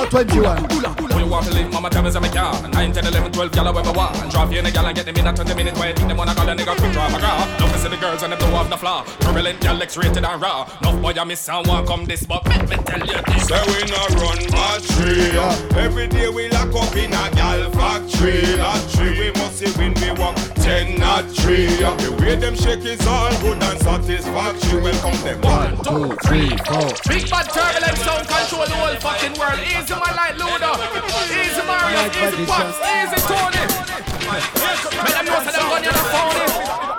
21. 0.04 1.05
You 1.26 1.32
a 1.32 1.32
beat. 1.32 1.32
121. 1.32 1.32
When 1.32 1.32
you 1.32 1.32
want 1.32 1.46
to 1.46 1.52
live, 1.52 1.72
mama 1.72 1.90
tell 1.90 2.02
me 2.02 2.10
say 2.10 2.20
me 2.20 2.28
can 2.28 2.70
9, 2.70 2.92
10, 2.92 3.06
11, 3.06 3.32
12, 3.32 3.52
gal 3.52 3.74
where 3.74 3.84
me 3.84 3.90
want 3.90 4.16
And 4.22 4.30
drop 4.30 4.52
you 4.52 4.58
in 4.58 4.66
a 4.66 4.70
gal 4.70 4.86
and 4.86 4.96
get 4.96 5.06
them 5.06 5.16
in 5.16 5.26
a 5.26 5.32
20 5.32 5.54
minute 5.54 5.74
Why 5.76 5.92
think 5.92 6.08
them 6.08 6.16
wanna 6.16 6.34
call 6.34 6.48
a 6.48 6.54
nigga 6.54 6.76
quick 6.76 6.92
draw 6.92 7.08
my 7.10 7.20
car. 7.20 7.46
Love 7.60 7.72
to 7.72 7.78
see 7.78 7.88
the 7.88 7.96
girls 7.96 8.22
and 8.22 8.32
them 8.32 8.38
do 8.38 8.46
off 8.54 8.70
the 8.70 8.76
floor 8.76 9.04
Turbulent 9.20 9.60
gal 9.60 9.82
X-rated 9.82 10.24
and 10.24 10.42
raw. 10.42 10.68
Enough 10.82 11.02
boy 11.02 11.14
I 11.16 11.24
miss 11.24 11.48
and 11.48 11.66
want 11.66 11.86
come 11.86 12.04
this 12.06 12.24
But 12.24 12.46
let 12.46 12.68
me 12.68 12.76
tell 12.76 13.06
you 13.06 13.20
this. 13.26 13.46
Say 13.48 13.62
we 13.66 13.80
not 13.90 14.10
run 14.22 14.40
battery 14.50 15.34
Every 15.76 16.06
day 16.06 16.28
we 16.28 16.48
lock 16.50 16.74
up 16.74 16.94
in 16.96 17.12
a 17.12 17.30
gal 17.34 17.70
factory 17.72 18.42
Factory 18.56 19.18
we 19.18 19.30
must 19.32 19.58
see 19.58 19.70
when 19.78 19.94
we 19.94 20.10
walk 20.20 20.36
Ten 20.56 20.98
not 20.98 21.24
three 21.30 21.66
The 21.66 22.16
way 22.20 22.36
them 22.36 22.54
shake 22.56 22.84
is 22.84 23.04
all 23.06 23.30
good 23.40 23.62
and 23.62 23.78
satisfactory. 23.80 24.82
Welcome 24.82 25.18
them. 25.22 25.40
One, 25.40 25.76
two, 25.86 26.16
three, 26.26 26.50
four. 26.66 26.90
Big 27.06 27.30
bad 27.30 27.46
turbulent 27.54 27.98
sound 27.98 28.26
control 28.26 28.66
the 28.66 28.74
whole 28.74 28.96
fucking 28.98 29.38
world. 29.38 29.60
Easy 29.62 29.94
my 29.94 30.10
light 30.18 30.34
Ludo 30.34 30.74
Easy 31.24 31.62
Mario, 31.66 32.06
easy 32.06 32.46
Pops, 32.46 32.76
easy 32.84 33.16
Tony. 33.26 33.64
Make 35.02 35.14
them 35.14 35.24
know 35.24 35.40
say 35.40 35.52
them 35.52 35.68
gun 35.70 35.84
you 35.84 35.92
the 35.92 36.95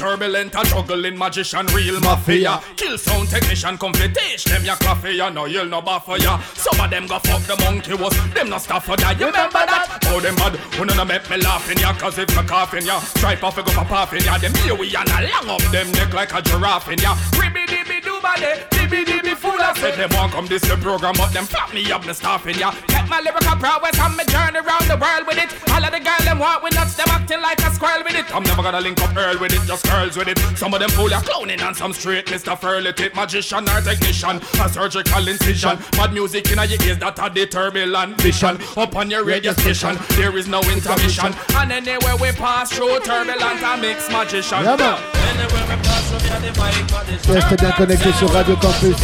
turbulent, 0.00 0.54
a 0.54 0.64
juggling 0.64 1.18
magician, 1.18 1.66
real 1.66 2.00
mafia. 2.00 2.60
Kill 2.76 2.96
sound 2.96 3.28
technician, 3.28 3.76
come 3.76 3.92
fi 3.92 4.08
teach 4.08 4.44
them 4.44 4.64
ya 4.64 4.74
coffee, 4.76 5.12
ya 5.12 5.28
no 5.28 5.44
you'll 5.44 5.66
no 5.66 5.82
buffer 5.82 6.16
ya. 6.16 6.40
Some 6.54 6.80
of 6.80 6.90
them 6.90 7.06
go 7.06 7.18
fuck 7.18 7.42
the 7.42 7.56
monkey 7.62 7.94
was, 7.94 8.16
them 8.32 8.48
no 8.48 8.58
stop 8.58 8.82
for 8.82 8.96
that. 8.96 9.20
You 9.20 9.26
remember 9.26 9.60
that? 9.68 9.98
Oh 10.06 10.20
them 10.20 10.36
bad, 10.36 10.56
who 10.56 10.86
no 10.86 11.04
make 11.04 11.28
me 11.28 11.36
laughing 11.36 11.78
ya, 11.78 11.92
cause 11.92 12.16
if 12.16 12.34
me 12.34 12.42
coughing 12.44 12.86
ya, 12.86 12.98
stripe 13.00 13.44
off 13.44 13.58
a 13.58 13.62
go 13.62 13.70
for 13.72 13.84
puffing 13.84 14.24
ya. 14.24 14.38
Them 14.38 14.54
here 14.64 14.74
we 14.74 14.96
and 14.96 15.08
a 15.08 15.20
long 15.28 15.50
up 15.50 15.70
them 15.70 15.92
neck 15.92 16.14
like 16.14 16.32
a 16.32 16.40
giraffe 16.40 16.88
in 16.88 16.98
ya. 16.98 17.14
Ribby 17.38 17.66
dibby 17.66 17.99
body, 18.20 18.52
dibby 18.70 19.04
dibby 19.04 19.34
fool. 19.34 19.60
I 19.60 19.72
said 19.74 19.96
them 19.98 20.10
want 20.16 20.32
come 20.32 20.46
this 20.46 20.62
the 20.62 20.76
program, 20.76 21.14
but 21.16 21.32
them 21.32 21.44
flap 21.44 21.72
me 21.74 21.90
up, 21.90 22.06
me 22.06 22.12
staffing 22.12 22.58
ya. 22.58 22.72
Get 22.88 23.08
my 23.08 23.20
lyrical 23.20 23.56
prowess 23.56 23.98
and 23.98 24.16
me 24.16 24.24
journey 24.24 24.60
around 24.60 24.86
the 24.88 24.96
world 24.96 25.26
with 25.26 25.38
it. 25.38 25.50
All 25.72 25.84
of 25.84 25.90
the 25.92 26.00
girls 26.00 26.24
them 26.24 26.38
want 26.38 26.62
with 26.62 26.74
nuts, 26.74 26.94
them 26.94 27.08
acting 27.08 27.40
like 27.40 27.58
a 27.60 27.70
squirrel 27.72 28.02
with 28.04 28.14
it. 28.14 28.26
I'm 28.34 28.44
never 28.44 28.62
gonna 28.62 28.80
link 28.80 29.00
up 29.02 29.16
Earl 29.16 29.38
with 29.38 29.52
it, 29.52 29.62
just 29.66 29.84
girls 29.88 30.16
with 30.16 30.28
it. 30.28 30.38
Some 30.56 30.74
of 30.74 30.80
them 30.80 30.90
fool 30.90 31.10
ya 31.10 31.20
clowning 31.20 31.60
and 31.60 31.76
some 31.76 31.92
straight 31.92 32.26
Mr. 32.26 32.58
Furley 32.58 32.92
tip 32.92 33.14
magician 33.14 33.68
or 33.68 33.80
technician, 33.80 34.36
a 34.60 34.68
surgical 34.68 35.26
incision. 35.26 35.78
Bad 35.92 36.12
music 36.12 36.50
in 36.50 36.58
your 36.58 36.80
ears 36.82 36.98
that 36.98 37.18
are 37.18 37.30
the 37.30 37.46
turbulent 37.46 38.20
vision. 38.20 38.58
Up 38.76 38.96
on 38.96 39.10
your 39.10 39.24
radio 39.24 39.52
station, 39.52 39.98
there 40.16 40.36
is 40.36 40.46
no 40.46 40.60
intermission. 40.62 41.34
And 41.56 41.72
anywhere 41.72 42.16
we 42.16 42.32
pass 42.32 42.72
through 42.72 43.00
turbulent, 43.00 43.62
a 43.62 43.76
mix 43.80 44.10
magician. 44.10 44.64
Yeah, 44.64 44.76
man. 44.76 44.98
Anywhere 45.30 45.64
we 45.70 45.82
pass 45.82 46.08
through, 46.10 46.20
we 46.20 46.30
are 46.30 46.40
the 46.40 46.52
mic 46.60 46.90
magician. 46.90 48.09
Sur 48.18 48.32
Radio 48.32 48.56
Campus, 48.56 48.96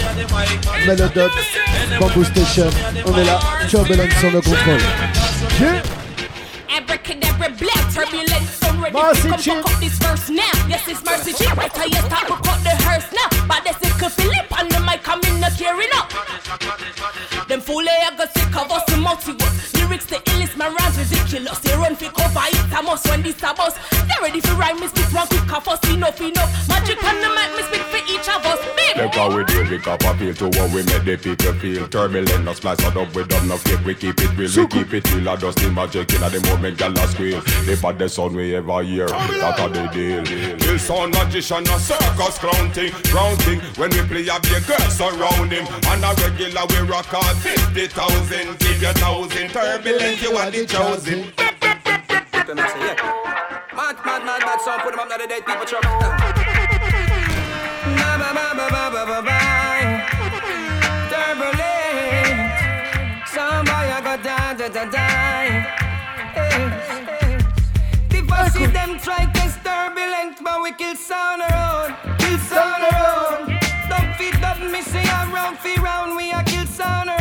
Melodub, 0.86 1.30
Bamboo 2.00 2.24
Station. 2.24 2.68
On 3.06 3.16
est 3.16 3.24
là, 3.24 3.38
Turbulence 3.68 4.12
sur 4.18 4.30
le 4.30 4.40
contrôle. 4.40 4.80
Yeah. 5.60 5.82
Abracadabra 6.76 7.48
black 7.50 7.88
turbulent 7.94 8.46
sound 8.60 8.82
ready 8.82 8.92
to 8.92 9.28
come 9.28 9.38
fuck 9.38 9.72
up 9.72 9.80
this 9.80 9.98
verse 9.98 10.28
now. 10.28 10.42
Yes, 10.68 10.88
it's 10.88 11.04
mercy. 11.04 11.32
Right 11.56 11.72
the 12.64 12.70
hearse 12.84 13.10
now. 13.12 13.28
But 13.46 13.64
Philip 14.10 14.58
on 14.58 14.68
the 14.68 14.80
mic, 14.80 15.08
I'm 15.08 15.20
in 15.24 15.40
the 15.40 15.50
up. 15.94 17.35
Them 17.66 17.74
fool 17.74 17.88
eh, 17.88 17.98
they 17.98 18.06
are 18.06 18.16
go 18.16 18.32
sick 18.32 18.56
of 18.56 18.70
us 18.70 18.84
to 18.84 18.96
multi-words. 18.96 19.74
Lyrics 19.74 20.06
the 20.06 20.16
illest, 20.16 20.56
my 20.56 20.68
rhymes 20.68 20.98
ridiculous. 20.98 21.58
They 21.58 21.74
run 21.74 21.96
for 21.96 22.10
cover, 22.10 22.46
it's 22.46 22.72
a 22.72 22.82
must 22.82 23.08
when 23.08 23.22
this 23.22 23.42
a 23.42 23.54
bus. 23.54 23.74
They 23.90 24.14
ready 24.22 24.40
for 24.40 24.54
rhyme, 24.54 24.80
me 24.80 24.86
spit 24.86 25.12
one 25.12 25.26
quick 25.26 25.52
off 25.52 25.68
us, 25.68 25.90
enough, 25.90 26.20
enough. 26.20 26.68
Magic 26.68 27.02
on 27.02 27.20
the 27.20 27.28
mic, 27.28 27.50
me 27.56 27.62
speak 27.66 27.86
for 27.90 28.02
each 28.12 28.28
of 28.28 28.44
us. 28.46 28.60
Big. 28.76 28.96
Look 28.96 29.14
how 29.14 29.34
we 29.34 29.44
do 29.44 29.62
it, 29.74 29.86
up 29.86 30.02
appeal 30.04 30.34
to 30.34 30.46
what 30.58 30.70
we 30.70 30.82
make 30.84 31.04
the 31.04 31.16
people 31.16 31.52
feel 31.58 31.88
Turbulent, 31.88 32.44
no 32.44 32.52
splice 32.52 32.78
it 32.80 32.96
up 32.96 33.14
with 33.14 33.28
them, 33.28 33.48
no 33.48 33.56
fake, 33.56 33.84
we 33.84 33.94
keep 33.94 34.18
it 34.20 34.36
real 34.36 34.50
We 34.56 34.66
keep 34.68 34.94
it 34.94 35.12
real, 35.12 35.28
I 35.28 35.36
just 35.36 35.58
the 35.58 35.70
magic 35.70 36.12
in 36.14 36.20
the 36.20 36.40
moment, 36.48 36.78
gal 36.78 36.92
a 36.92 37.08
squeal 37.08 37.40
The 37.40 37.78
baddest 37.82 38.14
sound 38.14 38.36
we 38.36 38.54
ever 38.54 38.82
hear, 38.82 39.08
that 39.08 39.58
a 39.58 39.68
the 39.68 39.86
deal 39.92 40.56
Kill 40.58 40.78
sound 40.78 41.14
magician, 41.14 41.64
a 41.66 41.78
circus 41.78 42.38
clown 42.38 42.70
thing, 42.72 42.92
round 43.14 43.40
thing. 43.42 43.60
When 43.76 43.90
we 43.90 44.02
play, 44.02 44.24
have 44.24 44.44
your 44.50 44.60
girl 44.60 44.90
surround 44.90 45.52
him. 45.52 45.66
And 45.88 46.04
a 46.04 46.12
regular, 46.22 46.66
we 46.70 46.78
rock 46.88 47.12
all 47.56 47.72
50,000. 47.72 48.58
Give 48.58 48.82
you 48.82 48.92
thousand 48.92 49.48
turbulent, 49.50 50.22
you 50.22 50.36
are 50.36 50.50
the 50.50 50.66
chosen. 50.66 51.32
Mad, 53.76 53.96
mad, 54.04 54.24
mad, 54.24 54.40
mad 54.42 54.60
song, 54.60 54.80
put 54.80 54.90
them 54.92 55.00
up, 55.00 55.08
now 55.08 55.16
the 55.18 55.26
dead 55.26 55.44
people 55.44 55.66
truck. 55.66 55.82
Ba, 55.82 55.88
ba, 58.18 58.30
ba, 58.34 58.54
ba, 58.56 58.66
ba, 58.70 58.90
ba, 58.92 59.02
ba, 59.06 59.22
ba. 59.22 59.38
Turbulent. 61.10 62.38
Somebody 63.28 63.90
I 63.92 64.00
got 64.02 64.22
die, 64.22 64.54
die, 64.54 64.68
die, 64.68 64.90
die. 64.90 65.50
Hey. 66.34 66.68
The 68.08 68.18
fussy 68.28 68.66
them 68.66 68.98
try 68.98 69.26
test 69.34 69.58
turbulent, 69.64 70.42
but 70.42 70.62
we 70.62 70.72
kill 70.72 70.96
sound 70.96 71.42
around, 71.42 71.94
kill 72.18 72.38
sound 72.38 72.82
around. 72.82 73.60
Don't 73.88 74.14
feed 74.16 74.42
up 74.42 74.58
me 74.60 74.80
say 74.82 75.04
around, 75.04 75.58
fee 75.58 75.76
round, 75.80 76.16
we 76.16 76.30
a 76.32 76.42
kill 76.44 76.66
sound 76.66 77.08
around, 77.08 77.15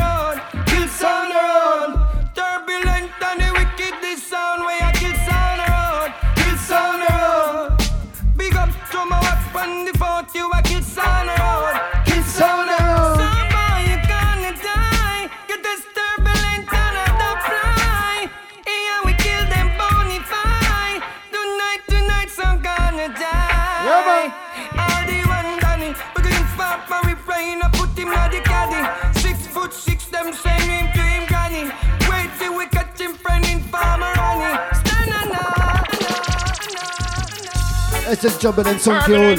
Sound 38.80 39.04
qui 39.06 39.16
roule. 39.16 39.38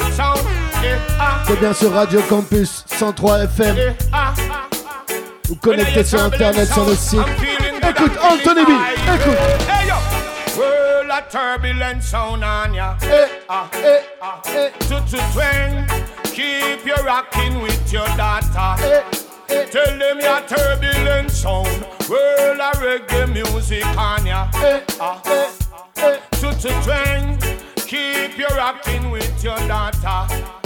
C'est 1.47 1.59
bien 1.59 1.73
sur 1.73 1.93
Radio 1.93 2.21
Campus 2.29 2.83
103 2.87 3.39
FM. 3.45 3.75
Vous 5.47 5.55
connectez 5.55 6.03
sur 6.03 6.21
internet 6.21 6.67
sur 6.71 6.85
le 6.85 6.95
site. 6.95 7.19
Écoute, 7.89 8.11
Anthony 8.21 8.65
B, 8.65 8.69
écoute. 9.15 9.37
Hey 9.69 9.87
turbulent 11.29 12.01
sound 12.01 12.43
on 12.43 12.73
ya. 12.73 12.95
Ah, 13.49 13.69
ah. 14.21 14.41
To 14.79 14.99
to 15.11 15.17
twang, 15.33 15.85
keep 16.23 16.85
you 16.85 16.95
rocking 17.05 17.61
with 17.61 17.91
your 17.91 18.07
data. 18.15 19.03
Tell 19.47 19.97
them 19.97 20.19
your 20.19 20.41
turbulent 20.47 21.31
sound, 21.31 21.85
world 22.09 22.59
of 22.59 22.81
reggae 22.81 23.27
music 23.33 23.85
on 23.97 24.25
ya. 24.25 24.47
Ah, 24.99 25.21
To 26.39 26.51
to 26.53 26.69
twang, 26.83 27.37
Keep 27.87 28.37
your 28.37 28.49
rocking 28.49 29.11
with 29.11 29.41
your 29.41 29.57
daughter. 29.59 30.56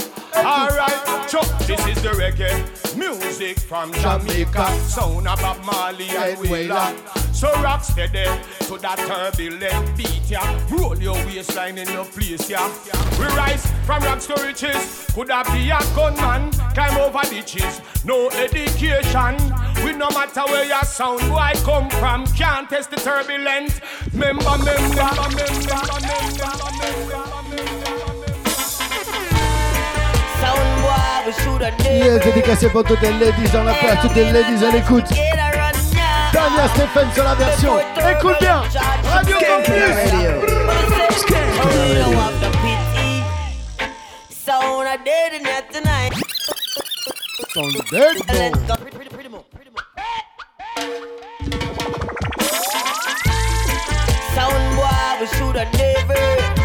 Alright, 0.44 1.30
Chuck, 1.30 1.48
this 1.60 1.86
is 1.86 2.02
the 2.02 2.10
reggae 2.10 2.98
music 2.98 3.60
from 3.60 3.94
Jamaica. 3.94 4.76
Sound 4.80 5.28
of 5.28 5.40
Bob 5.40 5.64
Marley 5.64 6.10
and 6.10 6.40
Wheeler. 6.40 6.96
So 7.32 7.52
rock 7.62 7.84
steady 7.84 8.26
to 8.62 8.78
that 8.80 8.98
turbulent 9.08 9.98
beat, 9.98 10.22
yeah. 10.28 10.60
Roll 10.70 10.98
your 10.98 11.16
waistline 11.26 11.78
in 11.78 11.88
your 11.90 12.06
place, 12.06 12.50
yeah. 12.50 12.68
We 13.20 13.26
rise 13.36 13.66
from 13.86 14.04
rocks 14.04 14.26
to 14.28 14.34
riches. 14.44 15.08
Could 15.14 15.28
that 15.28 15.46
be 15.54 15.70
a 15.70 15.80
gunman? 15.96 16.52
Climb 16.74 16.98
over 16.98 17.22
ditches. 17.30 17.82
No 18.04 18.30
education. 18.32 19.38
We 19.86 19.94
no 19.94 20.10
matter 20.10 20.42
where 20.46 20.66
your 20.66 20.84
sound 20.84 21.22
boy 21.30 21.52
come 21.64 21.90
from. 21.92 22.26
Can't 22.28 22.70
test 22.70 22.90
the 22.90 22.98
turbulence. 22.98 23.80
Member, 24.14 24.44
member, 24.44 24.66
member, 24.66 25.30
member, 25.30 25.38
member. 25.38 25.70
Sound 25.70 26.04
boy, 26.04 26.22
we 26.26 26.34
should 26.34 26.42
have 26.42 28.01
Yes, 31.84 32.24
dédicacé 32.24 32.70
pour 32.70 32.84
toutes 32.84 33.02
les 33.02 33.12
ladies 33.14 33.50
dans 33.54 33.64
la 33.64 33.74
place, 33.74 34.00
toutes 34.02 34.16
les 34.16 34.32
ladies 34.32 34.66
à 34.66 34.72
l'écoute. 34.72 35.06
Tania 36.32 36.68
Stéphane 36.74 37.14
sur 37.14 37.24
la 37.24 37.36
version. 37.36 37.74
Écoute 38.10 38.38
bien. 38.40 38.62
Radio 39.06 39.38
tonight. 45.72 46.14
Sound 54.34 54.76
boy, 54.76 55.18
we 55.20 55.28
should 55.28 55.56
have 55.56 55.74
never 55.74 56.61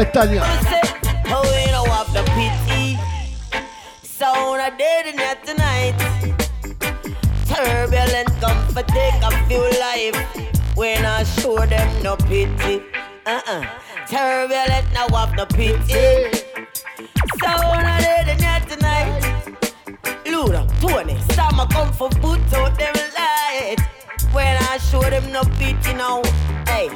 Et 0.00 0.06
Tania. 0.14 0.42
Oh, 1.26 1.42
we 1.42 1.70
don't 1.70 1.86
have 1.90 2.10
the 2.14 2.22
pity. 2.32 2.98
Sound 4.02 4.58
a 4.58 4.74
dead 4.74 5.06
in 5.08 5.18
here 5.18 5.36
tonight. 5.44 5.94
Turbulent 7.44 8.30
come 8.40 8.66
for 8.68 8.82
take 8.82 9.20
a 9.22 9.30
few 9.44 9.60
life. 9.78 10.16
We 10.74 10.98
not 11.02 11.26
show 11.26 11.66
them 11.66 12.02
no 12.02 12.16
pity. 12.16 12.82
Uh-uh. 13.26 13.66
Turbulent 14.08 14.90
now 14.94 15.06
have 15.18 15.34
no 15.36 15.44
pity. 15.44 16.32
Sound 17.42 17.84
a 17.84 18.00
dead 18.00 18.28
in 18.28 18.38
here 18.38 18.62
tonight. 18.70 19.20
Luda, 20.24 20.64
Tony, 20.80 21.12
a 21.12 21.66
come 21.74 21.92
for 21.92 22.08
put 22.08 22.40
out 22.54 22.78
them 22.78 22.94
light. 23.18 23.76
When 24.32 24.56
I 24.62 24.78
show 24.78 25.02
them 25.02 25.30
no 25.30 25.42
pity 25.58 25.92
now, 25.92 26.22
hey. 26.66 26.88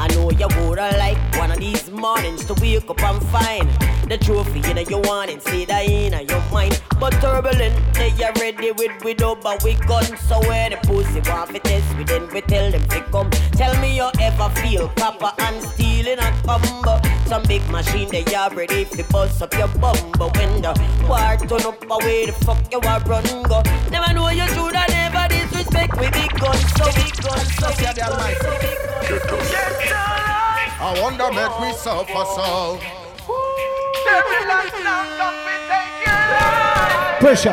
I 0.00 0.06
know 0.14 0.30
you 0.30 0.46
woulda 0.56 0.96
like 0.96 1.18
of 1.50 1.58
these 1.58 1.90
mornings 1.90 2.44
to 2.46 2.54
wake 2.54 2.88
up 2.88 3.02
and 3.02 3.22
find 3.28 3.68
the 4.08 4.18
trophy 4.18 4.60
in 4.70 4.78
your 4.88 5.00
want 5.02 5.30
and 5.30 5.42
see 5.42 5.64
that 5.66 5.84
in 5.86 6.12
your 6.28 6.42
mind. 6.50 6.80
But 6.98 7.10
turbulent, 7.20 7.74
they 7.94 8.10
are 8.24 8.32
ready 8.40 8.72
with 8.72 9.04
we 9.04 9.14
but 9.14 9.62
we 9.62 9.74
gun. 9.74 10.04
So 10.28 10.40
where 10.48 10.70
the 10.70 10.76
pussy 10.76 11.20
want 11.28 11.52
to 11.54 11.60
test, 11.60 11.96
we 11.96 12.04
then 12.04 12.28
we 12.32 12.40
tell 12.42 12.70
them 12.70 12.82
to 12.88 13.00
come. 13.12 13.30
Tell 13.52 13.74
me 13.80 13.96
you 13.96 14.08
ever 14.20 14.48
feel 14.60 14.88
copper 14.96 15.32
and 15.38 15.62
steel 15.62 16.06
in 16.08 16.18
a 16.18 16.30
combo. 16.44 17.00
Some 17.26 17.42
big 17.44 17.68
machine 17.70 18.08
they 18.10 18.24
are 18.34 18.52
ready 18.54 18.84
to 18.84 19.04
bust 19.04 19.42
up 19.42 19.52
your 19.54 19.68
bum. 19.68 19.96
But 20.18 20.36
when 20.36 20.62
the 20.62 20.72
war 21.08 21.36
turn 21.46 21.66
up 21.66 21.82
away, 21.90 22.26
the 22.26 22.32
fuck 22.44 22.60
you 22.72 22.80
are 22.80 23.00
run 23.00 23.42
go. 23.42 23.62
Never 23.90 24.12
know 24.14 24.28
you 24.30 24.46
should 24.48 24.74
have 24.74 24.88
never 24.88 25.28
disrespect 25.28 25.98
we 26.00 26.10
big 26.10 26.32
guns, 26.40 26.64
so 26.74 26.84
big 26.92 27.14
guns, 27.22 27.54
so 27.56 27.68
big 27.76 27.96
guns, 27.96 28.38
so 28.38 28.50
big 28.60 28.78
guns. 29.28 30.27
I 30.80 31.00
wonder 31.02 31.28
make 31.32 31.58
we 31.58 31.72
suffer 31.72 32.24
so. 32.36 32.78
Pressure. 37.18 37.50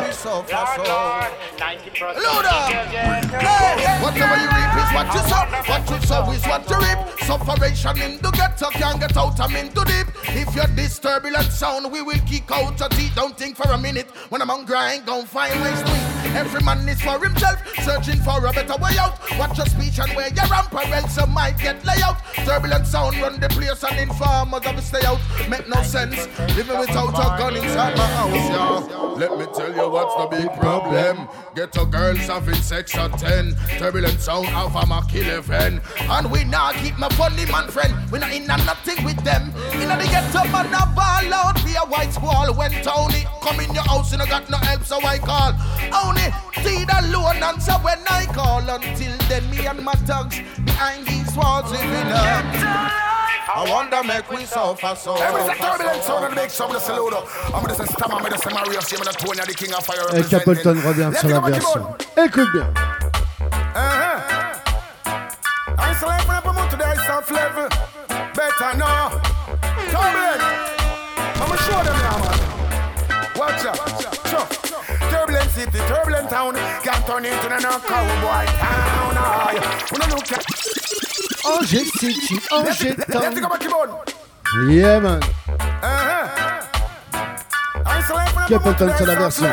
Luda. 2.14 2.54
Uh, 2.54 3.50
hey, 3.76 3.98
whatever 4.00 4.36
you 4.38 4.46
reap 4.46 4.74
is 4.78 4.90
what 4.94 5.10
you 5.12 5.22
sow. 5.26 5.42
What 5.66 5.90
you 5.90 5.98
sow 6.06 6.30
is 6.30 6.44
what 6.46 6.70
you 6.70 6.78
reap. 6.78 6.98
Sufferation 7.26 8.00
in 8.00 8.18
the 8.18 8.30
ghetto 8.30 8.70
can't 8.70 9.00
get 9.00 9.16
out. 9.16 9.40
I'm 9.40 9.56
in 9.56 9.72
too 9.72 9.84
deep. 9.84 10.06
If 10.28 10.54
you're 10.54 10.68
this 10.68 10.98
turbulent 11.00 11.50
sound, 11.50 11.90
we 11.90 12.02
will 12.02 12.20
kick 12.26 12.48
out 12.52 12.78
your 12.78 12.88
teeth. 12.90 13.16
Don't 13.16 13.36
think 13.36 13.56
for 13.56 13.68
a 13.72 13.78
minute. 13.78 14.08
When 14.28 14.40
I'm 14.40 14.50
on 14.50 14.64
grind, 14.66 15.04
gon' 15.04 15.26
find 15.26 15.60
ways 15.60 15.82
to 15.82 15.90
eat. 15.90 16.15
Every 16.34 16.62
man 16.62 16.88
is 16.88 17.00
for 17.00 17.22
himself, 17.22 17.62
searching 17.82 18.20
for 18.20 18.44
a 18.44 18.52
better 18.52 18.76
way 18.80 18.96
out. 18.98 19.18
Watch 19.38 19.58
your 19.58 19.66
speech 19.66 19.98
and 19.98 20.12
where 20.16 20.28
your 20.28 20.46
ramp, 20.46 20.72
or 20.72 20.82
else 20.94 21.16
you 21.16 21.26
might 21.26 21.58
get 21.58 21.84
layout. 21.84 22.18
Turbulent 22.44 22.86
sound 22.86 23.16
run 23.20 23.38
the 23.40 23.48
place 23.48 23.82
and 23.84 23.98
informers 23.98 24.66
of 24.66 24.82
stay 24.82 25.04
out. 25.06 25.20
Make 25.48 25.68
no 25.68 25.82
sense. 25.82 26.26
Living 26.56 26.78
without 26.78 27.10
a 27.10 27.38
gun 27.38 27.56
inside 27.56 27.96
my 27.96 28.06
house, 28.06 28.34
yeah. 28.34 28.96
Let 29.16 29.38
me 29.38 29.46
tell 29.54 29.74
you 29.74 29.88
what's 29.88 30.14
the 30.16 30.26
big 30.36 30.60
problem. 30.60 31.28
Ghetto 31.56 31.86
girls 31.86 32.18
having 32.18 32.54
sex 32.56 32.94
at 32.96 33.18
10. 33.18 33.56
Turbulent 33.78 34.20
sound 34.20 34.46
of 34.48 34.76
a 34.76 34.84
Mach 34.84 35.14
11. 35.14 35.80
And 36.00 36.30
we 36.30 36.44
not 36.44 36.74
keep 36.74 36.98
my 36.98 37.08
funny 37.08 37.46
man 37.46 37.68
friend. 37.68 37.94
We 38.12 38.18
not 38.18 38.30
in 38.30 38.42
a 38.42 38.58
nothing 38.58 39.02
with 39.02 39.16
them. 39.24 39.54
In 39.72 39.88
the 39.88 40.06
ghetto 40.10 40.44
man 40.52 40.66
a 40.66 40.84
ball 40.94 41.32
out. 41.32 41.56
Be 41.64 41.72
a 41.72 41.86
white 41.86 42.12
squall 42.12 42.52
when 42.54 42.72
Tony 42.82 43.24
come 43.40 43.58
in 43.60 43.72
your 43.72 43.84
house 43.84 44.12
and 44.12 44.20
I 44.20 44.26
got 44.26 44.50
no 44.50 44.58
help 44.58 44.84
so 44.84 44.98
I 45.00 45.16
call. 45.16 45.54
Only 45.96 46.28
see 46.62 46.84
the 46.84 47.08
loan 47.10 47.42
answer 47.42 47.72
when 47.80 48.00
I 48.06 48.26
call. 48.26 48.60
Until 48.68 49.16
then 49.26 49.48
me 49.48 49.66
and 49.66 49.82
my 49.82 49.94
thugs 50.04 50.38
behind 50.62 51.06
these 51.06 51.34
walls 51.34 51.72
living 51.72 52.12
up. 52.12 53.15
I 53.48 53.70
wonder 53.70 54.02
make 54.02 54.28
we 54.30 54.44
suffer 54.44 54.96
so. 54.96 55.14
Hey, 55.14 55.30
but 55.30 55.46
it's 55.46 55.60
a 55.60 55.62
turbulent 55.62 56.02
sound 56.02 56.24
and 56.24 56.34
make 56.34 56.50
some 56.50 56.68
of 56.68 56.74
the 56.74 56.80
salute. 56.80 57.14
I'm 57.54 57.62
gonna 57.62 57.74
say 57.76 57.86
Stammer, 57.86 58.14
I'm 58.14 58.22
gonna 58.22 58.38
say 58.38 58.50
Mario, 58.52 58.80
I'm 58.80 58.98
gonna 58.98 59.12
Tony, 59.12 59.40
the 59.46 59.54
king 59.54 59.72
of 59.72 59.86
fire. 59.86 60.02
Et 60.18 60.28
Capleton 60.28 60.74
revient 60.82 61.12
sur 61.14 61.28
la 61.28 61.40
version. 61.40 61.96
Écoute 62.16 62.50
bien. 62.52 62.74
Uh-huh. 63.74 64.20
I 65.78 65.94
saw 65.94 66.06
life 66.08 66.26
when 66.26 66.36
I 66.36 66.40
promote 66.40 66.70
today, 66.70 66.90
I 66.90 67.22
flavor. 67.22 67.68
Better 68.34 68.76
now. 68.76 69.10
Turbulent. 69.94 70.42
I'm 71.38 71.46
gonna 71.46 71.62
show 71.62 71.80
them 71.86 71.98
now, 72.02 72.18
man. 72.26 72.38
Watch 73.38 73.64
out. 73.64 73.78
Sure. 74.26 74.46
Turbulent 75.08 75.50
city, 75.50 75.78
turbulent 75.86 76.28
town. 76.30 76.54
Can't 76.82 77.06
turn 77.06 77.24
into 77.24 77.48
no 77.48 77.78
cowboy 77.78 78.46
town. 78.58 79.16
Aye. 79.16 79.86
When 79.92 80.02
I 80.02 80.08
look 80.10 80.32
at. 80.32 81.05
Angers, 81.46 81.84
City, 81.98 82.34
une 82.34 82.40
Town, 82.40 82.64
Yeah, 84.68 85.00
man. 85.00 85.20
Quel 88.48 88.58
content 88.60 88.86
la 89.06 89.14
version. 89.14 89.46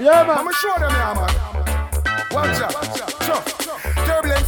Yeah, 0.00 0.24
man. 0.24 0.38
I'm 0.38 0.52
sure 0.52 0.78
them, 0.78 0.90
yeah, 0.90 1.14
man. 1.14 1.30
Watch 2.32 2.60
out. 2.60 3.93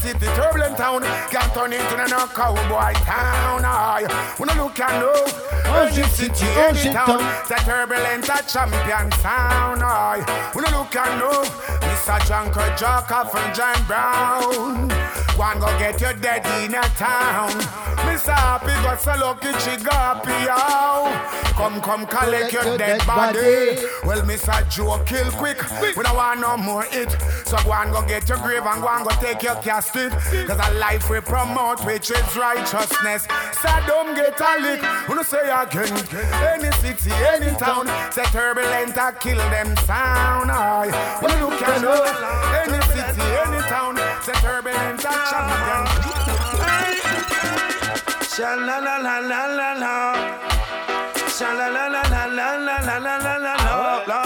City, 0.06 0.26
turbulent 0.36 0.76
town. 0.76 1.02
Can't 1.32 1.52
turn 1.52 1.72
into 1.72 1.96
no 1.96 2.26
cowboy 2.28 2.92
town. 3.02 3.64
I 3.64 4.06
look 4.56 4.78
and 4.78 5.00
know. 5.00 5.26
Angers 5.66 6.12
City, 6.12 6.46
Angers 6.46 6.94
Town. 6.94 7.18
The 7.48 7.56
turbulent 7.66 8.28
a 8.28 8.38
champion 8.46 9.10
sound. 9.18 9.82
When 10.54 10.64
I 10.64 10.70
look 10.78 10.94
and 10.94 11.18
know. 11.18 11.42
Mr. 11.82 12.24
Junker 12.28 12.70
Joker 12.78 13.24
from 13.30 13.52
John 13.52 13.84
Brown. 13.86 14.90
One 15.36 15.58
go 15.58 15.66
get 15.78 16.00
your 16.00 16.14
dead 16.14 16.46
in 16.62 16.74
a 16.74 16.82
town. 16.94 17.50
Mr. 18.06 18.32
Happy 18.32 18.74
got 18.84 19.00
so 19.00 19.12
lucky 19.18 19.52
she 19.58 19.76
got. 19.82 19.96
Come, 21.56 21.80
come, 21.80 22.06
collect 22.06 22.52
your 22.52 22.76
dead 22.76 23.04
body. 23.06 23.80
Well, 24.04 24.22
Mr. 24.22 24.68
Joe 24.70 25.02
kill 25.04 25.30
quick. 25.32 25.58
We 25.96 26.02
don't 26.02 26.14
want 26.14 26.40
no 26.40 26.56
more 26.56 26.84
it. 26.90 27.10
So 27.46 27.56
go 27.64 27.72
and 27.72 27.90
go 27.92 28.06
get 28.06 28.28
your 28.28 28.38
grave 28.38 28.62
and 28.64 28.82
go 28.82 28.88
and 28.88 29.04
go 29.04 29.10
take 29.20 29.42
your 29.42 29.56
casket. 29.56 29.95
Cause 29.96 30.60
a 30.60 30.70
life 30.74 31.08
we 31.08 31.20
promote, 31.20 31.82
which 31.86 32.10
is 32.10 32.36
righteousness. 32.36 33.26
So 33.62 33.68
don't 33.86 34.14
get 34.14 34.38
a 34.38 34.60
lick. 34.60 34.82
Wanna 35.08 35.24
say 35.24 35.48
again. 35.48 35.88
Any 36.52 36.70
city, 36.82 37.12
any 37.32 37.56
town. 37.56 37.86
Say 38.12 38.24
turbulent, 38.24 38.98
I 38.98 39.12
kill 39.12 39.38
them 39.38 39.74
sound. 39.88 40.50
When 41.22 41.32
you 41.38 41.46
look 41.46 41.62
at. 41.62 41.82
Any 42.60 42.80
city, 42.92 43.22
any 43.40 43.60
town. 43.72 43.96
Say 44.22 44.34
turbulent, 44.44 45.00
I 45.02 45.08
champion. 45.32 45.84
Sha 48.28 48.54
la 48.54 48.78
la 48.78 48.96
la 48.98 49.18
la 49.18 49.46
la 49.46 49.72
la. 49.72 49.94
Sha 51.26 51.52
la 51.54 51.68
la 51.68 51.86
la 51.88 52.02
la 52.02 52.26
la 52.26 52.56
la 52.56 52.76
la 52.84 52.98
la 52.98 53.16
la 53.16 53.36
la 53.36 53.54
la 53.64 54.04
la. 54.06 54.20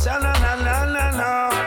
Sha 0.00 0.18
la 0.18 0.32
la 0.32 0.54
la 0.54 0.84
la 0.84 1.10
la. 1.10 1.57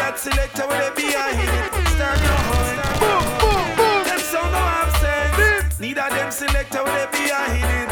That 0.00 0.18
selector 0.18 0.66
with 0.66 0.82
a 0.82 0.90
behind 0.94 1.40
it. 1.40 1.72
Stand 1.94 2.20
your 2.24 2.40
horn. 2.50 2.76
Boom 3.02 3.24
boom 3.40 3.66
boom. 3.78 4.00
Them 4.08 4.20
sound 4.20 4.50
no 4.52 4.62
have 4.62 4.92
sense. 4.98 5.80
Neither 5.80 6.08
them 6.10 6.30
selector 6.30 6.82
with 6.82 7.04
a 7.04 7.08
behind 7.12 7.70
it. 7.80 7.90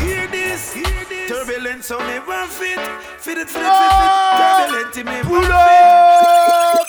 Hear 0.00 0.26
this, 0.28 0.72
hear 0.74 1.04
this. 1.08 1.30
Turbulent 1.30 1.84
sound 1.84 2.06
never 2.06 2.46
fit. 2.46 2.80
Fit 3.22 3.38
it, 3.38 3.48
fit 3.48 3.62
it, 3.62 3.74
fit 3.78 4.02
it. 4.02 4.14
Turbulent 4.38 4.96
in 4.98 5.06
me 5.06 5.18
one 5.30 5.50
up. 5.50 6.86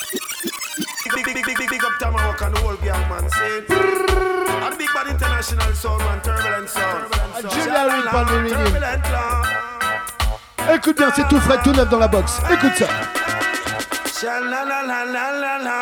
Big, 1.14 1.24
big, 1.24 1.34
big, 1.34 1.46
big, 1.46 1.58
big, 1.58 1.70
big 1.70 1.84
up 1.84 1.92
Tamahawk 2.00 2.42
and 2.46 2.54
the 2.56 2.60
whole 2.60 2.76
gang 2.82 3.08
man 3.08 3.30
say 3.30 3.60
big 4.76 4.88
bad 4.92 5.06
international 5.06 5.72
sound 5.74 6.00
man, 6.00 6.20
turbulent 6.22 6.68
sound 6.68 7.12
Julia 7.52 7.86
Reed. 7.86 8.50
Turbulent 8.50 9.02
law 9.12 10.74
Écoute 10.74 10.96
bien, 10.96 11.10
c'est 11.14 11.28
tout 11.28 11.40
frais, 11.40 11.58
tout 11.62 11.72
neuf 11.72 11.88
dans 11.90 11.98
la 11.98 12.08
box. 12.08 12.40
Écoute 12.50 12.72
ça. 12.76 12.86
Sha 14.24 14.38
la 14.40 14.62
la 14.64 14.80
la 14.80 15.02
la 15.04 15.30
la 15.42 15.56
la 15.58 15.76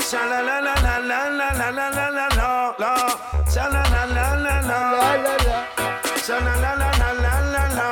Sha 0.00 0.24
la 0.30 0.40
la 0.40 0.60
la 0.60 0.72
la 0.80 0.96
la 0.96 1.28
la 1.28 1.50
la 1.52 1.68
la 1.68 1.88
la 1.90 2.08
la 2.08 2.26
la 2.38 2.74
la 2.78 2.92
Sha 3.52 3.68
la 3.68 3.82
la 3.92 4.04
la 4.16 4.26
la 4.44 4.54
la 4.70 4.80
Sha 6.24 6.38
la 6.38 6.54
la 6.62 6.72
la 6.80 6.90
la 7.00 7.10
la 7.24 7.34
la 7.52 7.64
la 7.76 7.88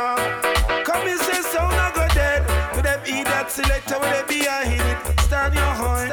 Come 0.84 1.08
and 1.08 1.20
say 1.20 1.42
sound 1.52 1.76
I 1.76 1.92
go 1.94 2.08
dead. 2.14 2.48
To 2.72 2.80
them 2.80 3.00
eat 3.04 3.26
that 3.26 3.50
selector? 3.50 3.98
With 4.00 4.20
a 4.20 4.24
behind 4.26 4.80
it 4.88 5.20
Stand 5.20 5.52
your 5.52 5.74
horn. 5.80 6.08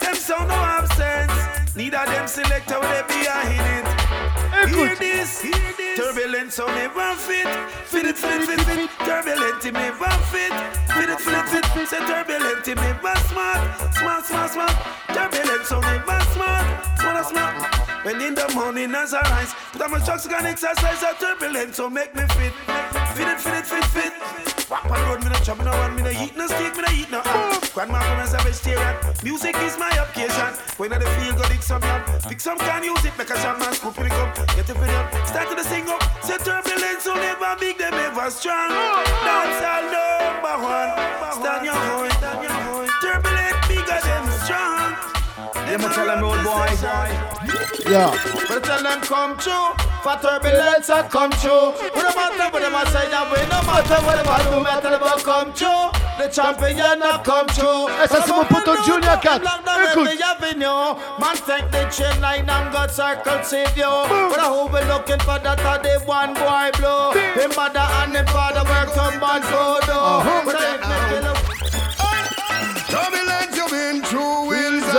Them 0.00 0.14
sound 0.14 0.48
no 0.48 0.54
have 0.54 0.88
sense 0.94 1.76
Neither 1.76 2.02
them 2.06 2.26
selector. 2.26 2.80
With 2.80 2.96
a 2.96 3.04
behind 3.06 3.60
it 3.76 4.74
Hear 4.74 4.96
this, 4.96 5.42
hear 5.42 5.73
Turbulent 6.04 6.52
sound 6.52 6.74
never 6.74 7.14
fit. 7.14 7.46
Fit 7.86 8.04
fit 8.04 8.04
it, 8.04 8.16
fit 8.18 8.58
it, 8.58 8.60
fit 8.60 8.78
it. 8.78 8.90
Turbulent 9.08 9.64
it 9.64 9.72
never 9.72 10.10
fit. 10.28 10.52
Fit 10.92 11.08
it, 11.08 11.18
fit 11.18 11.32
it, 11.32 11.64
fit 11.64 11.76
it. 11.80 11.88
Say 11.88 11.98
turbulent 12.06 12.68
it 12.68 12.76
never 12.76 13.16
smart. 13.28 13.94
Smart, 13.94 14.24
smart, 14.26 14.50
smart. 14.50 14.76
Turbulent 15.08 15.64
sound 15.64 15.82
never 15.86 16.20
smart. 16.34 17.00
Smart, 17.00 17.26
smart. 17.26 18.04
When 18.04 18.20
in 18.20 18.34
the 18.34 18.52
morning 18.54 18.94
as 18.94 19.14
I 19.14 19.22
rise 19.30 19.54
Put 19.72 19.80
on 19.80 19.92
my 19.92 19.98
chucks 20.00 20.26
and 20.26 20.46
exercise 20.46 21.02
A 21.02 21.14
turbulent 21.18 21.74
so 21.74 21.88
make 21.88 22.14
me 22.14 22.26
fit. 22.36 22.52
Fit 23.16 23.28
it, 23.28 23.40
fit 23.40 23.54
it, 23.54 23.66
fit, 23.66 24.12
fit 24.12 24.53
Walk 24.70 24.84
on 24.86 24.96
the 24.96 25.06
road, 25.06 25.20
me 25.22 25.28
no 25.28 25.38
chop, 25.44 25.58
me 25.58 25.64
no 25.64 25.72
run, 25.72 25.94
me 25.94 26.02
no 26.02 26.10
eat 26.10 26.36
no 26.36 26.46
steak, 26.46 26.74
me 26.76 26.82
no 26.82 26.90
eat 26.96 27.10
no 27.10 27.20
ham. 27.20 27.60
Grandma 27.74 28.00
from 28.00 28.20
a 28.20 28.42
vegetarian. 28.42 28.96
Music 29.22 29.54
is 29.60 29.76
my 29.76 29.90
occasion. 29.92 30.56
When 30.78 30.92
I 30.92 30.98
the 30.98 31.06
feel 31.20 31.34
go 31.36 31.46
dig 31.48 31.62
some 31.62 31.82
yam. 31.82 32.00
Pick 32.28 32.40
some 32.40 32.56
can 32.58 32.84
it, 32.84 33.18
make 33.18 33.30
a 33.30 33.34
jam 33.34 33.58
man 33.58 33.74
scoop 33.74 33.98
it 34.00 34.12
up. 34.12 34.34
Get 34.56 34.66
the 34.66 34.74
video, 34.74 35.04
start 35.26 35.50
to 35.50 35.54
the 35.54 35.64
sing 35.64 35.88
up. 35.88 36.00
Say 36.24 36.38
turbulence, 36.38 37.04
so 37.04 37.14
never 37.14 37.56
big, 37.60 37.76
them 37.76 37.92
ever 37.92 38.30
strong. 38.30 38.70
Dance 38.70 39.60
all 39.60 39.84
number 39.92 40.56
one. 40.64 40.90
Stand 41.36 41.64
your 41.66 41.74
horn, 41.74 42.10
stand 42.12 42.42
your 42.42 42.53
Yeah, 45.74 45.88
me 45.88 45.92
tell 45.92 46.06
them 46.06 46.22
old 46.22 46.38
boy. 46.46 46.70
Yeah. 47.90 48.14
But 48.46 48.62
tell 48.62 48.78
them 48.80 49.00
come 49.02 49.36
true. 49.42 49.74
For 50.06 50.14
turbulence 50.22 50.88
I 50.88 51.02
come 51.10 51.34
true. 51.42 51.74
We 51.90 51.98
no 51.98 52.14
matter 52.14 52.46
what 52.54 52.62
them 52.62 52.78
a 52.78 52.86
say 52.94 53.10
that 53.10 53.26
way. 53.26 53.42
No 53.50 53.58
matter 53.66 53.98
what 54.06 54.14
them 54.14 54.30
a 54.30 54.38
do, 54.54 54.62
me 54.62 54.70
tell 54.78 54.94
them 54.94 55.18
come 55.26 55.50
true. 55.50 55.90
The 56.14 56.30
champion 56.30 57.02
have 57.02 57.26
come 57.26 57.50
true. 57.58 57.90
Ça, 58.06 58.22
c'est 58.22 58.30
mon 58.30 58.44
poteau 58.46 58.78
Junior 58.86 59.18
4. 59.18 59.42
Écoute. 59.90 60.14
Man 61.18 61.34
take 61.42 61.66
the 61.72 61.90
chain 61.90 62.20
line 62.20 62.48
and 62.48 62.70
got 62.70 62.92
circle 62.92 63.42
save 63.42 63.76
you. 63.76 63.90
But 64.30 64.46
who 64.46 64.70
be 64.70 64.78
looking 64.86 65.18
for 65.26 65.42
that 65.42 65.58
are 65.58 65.82
the 65.82 65.98
one 66.06 66.34
boy 66.38 66.70
blue. 66.78 67.18
Him 67.34 67.50
mother 67.56 67.82
and 67.82 68.14
him 68.14 68.26
father 68.26 68.62
work 68.62 68.94
some 68.94 69.18
bad 69.18 69.42
food. 69.42 69.90
Uh-huh. 69.90 70.42
But 70.46 70.54
I 70.54 70.70
ain't 70.70 70.86
making 70.86 71.26
a 71.26 71.34
Turbulence 72.86 73.56
you've 73.56 73.70
been 73.74 74.02
through 74.06 74.53
hills 74.53 74.53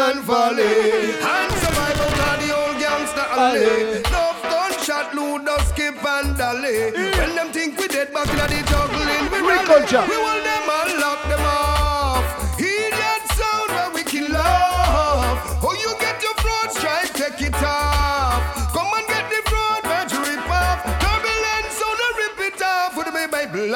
and 0.06 0.22
valley. 0.24 1.18
And 1.34 1.52
survival 1.62 2.12
of 2.30 2.38
the 2.42 2.50
old 2.60 2.78
gangster 2.80 3.28
alley. 3.44 3.98
Enough 4.00 4.42
gunshot, 4.44 5.16
us, 5.48 5.70
skip 5.70 6.06
and 6.06 6.38
dally 6.38 6.92
When 7.18 7.36
them 7.36 7.52
think 7.52 7.80
we 7.80 7.88
dead 7.88 8.14
back 8.14 8.30
in 8.30 8.38
the 8.38 8.60
juggling 8.70 9.26
We 9.32 9.56
culture. 9.66 10.06
We 10.08 10.16
hold 10.16 10.44
them 10.46 10.70
and 10.78 11.00
lock 11.02 11.22
them 11.30 11.42
off 11.42 11.55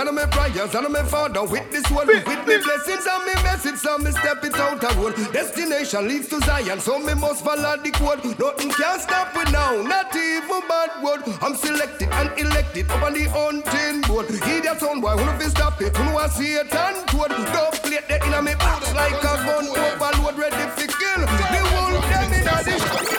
and 0.08 0.16
my 0.16 0.26
prayers 0.26 0.74
and 0.74 0.90
my 0.94 1.03
father 1.03 1.44
With 1.44 1.69
this 1.72 1.90
one, 1.92 2.08
with 2.08 2.26
me 2.26 2.58
blessings 2.58 3.06
and 3.06 3.26
me 3.26 3.34
message 3.44 3.76
So 3.76 3.98
me 3.98 4.11
step 4.11 4.44
it 4.44 4.56
out 4.56 4.84
a 4.84 5.00
road 5.00 5.16
Destination 5.34 6.08
leads 6.08 6.28
to 6.30 6.40
Zion 6.42 6.80
So 6.80 7.00
me 7.00 7.14
must 7.14 7.44
follow 7.44 7.76
the 7.78 7.92
code 7.92 8.24
Nothing 8.40 8.72
can 8.72 9.00
stop 9.00 9.36
me 9.36 9.44
now 9.52 9.82
Not 9.82 10.16
even 10.16 10.61
bad 10.68 11.03
word. 11.03 11.24
I'm 11.42 11.56
selected 11.56 12.10
and 12.11 12.32
elected 12.40 12.90
Up 12.92 13.03
on 13.03 13.14
the 13.14 13.26
hunting 13.26 14.02
board. 14.02 14.30
Idiot 14.30 14.80
sound 14.80 15.02
boy 15.02 15.18
Who 15.18 15.26
no 15.26 15.38
fi 15.38 15.48
stop 15.50 15.82
it 15.82 15.95
Who 15.95 16.03
no 16.06 16.28
see 16.28 16.53
it 16.53 16.74
and 16.74 17.08
toad 17.08 17.30
Don't 17.30 17.76
plate 17.84 18.08
that 18.08 18.26
in 18.26 18.34
a 18.34 18.42
me 18.42 18.56
box 18.56 18.94
Like 18.94 19.19
a 19.19 19.36
gun 19.44 19.68
overload 19.68 20.38
Ready 20.38 20.66
fi 20.78 20.88
kill. 20.88 21.22
The 21.26 21.60
whole 21.72 22.02
them 22.02 22.34
in 22.34 22.48
a 22.48 22.64
the 22.64 23.19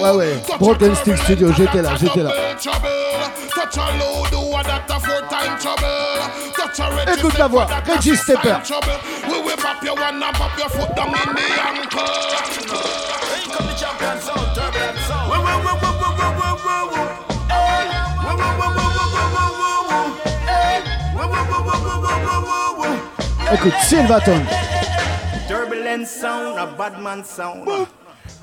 Ouais, 0.00 0.10
ouais. 0.10 0.42
Broken 0.58 0.94
Stick 0.94 1.16
Studio, 1.18 1.52
j'étais 1.56 1.82
là, 1.82 1.90
j'étais 1.98 2.22
là. 2.22 2.30
Écoute 7.16 7.38
la 7.38 7.46
voix, 7.48 7.66
Reggie 7.86 8.16
Stepper. 8.16 8.54
Écoute, 23.50 23.72
Sylvaton. 23.82 24.42
Turbulent 25.48 26.04
sound, 26.04 26.58
a 26.58 26.66
bad 26.66 27.00
man 27.00 27.24
sound. 27.24 27.66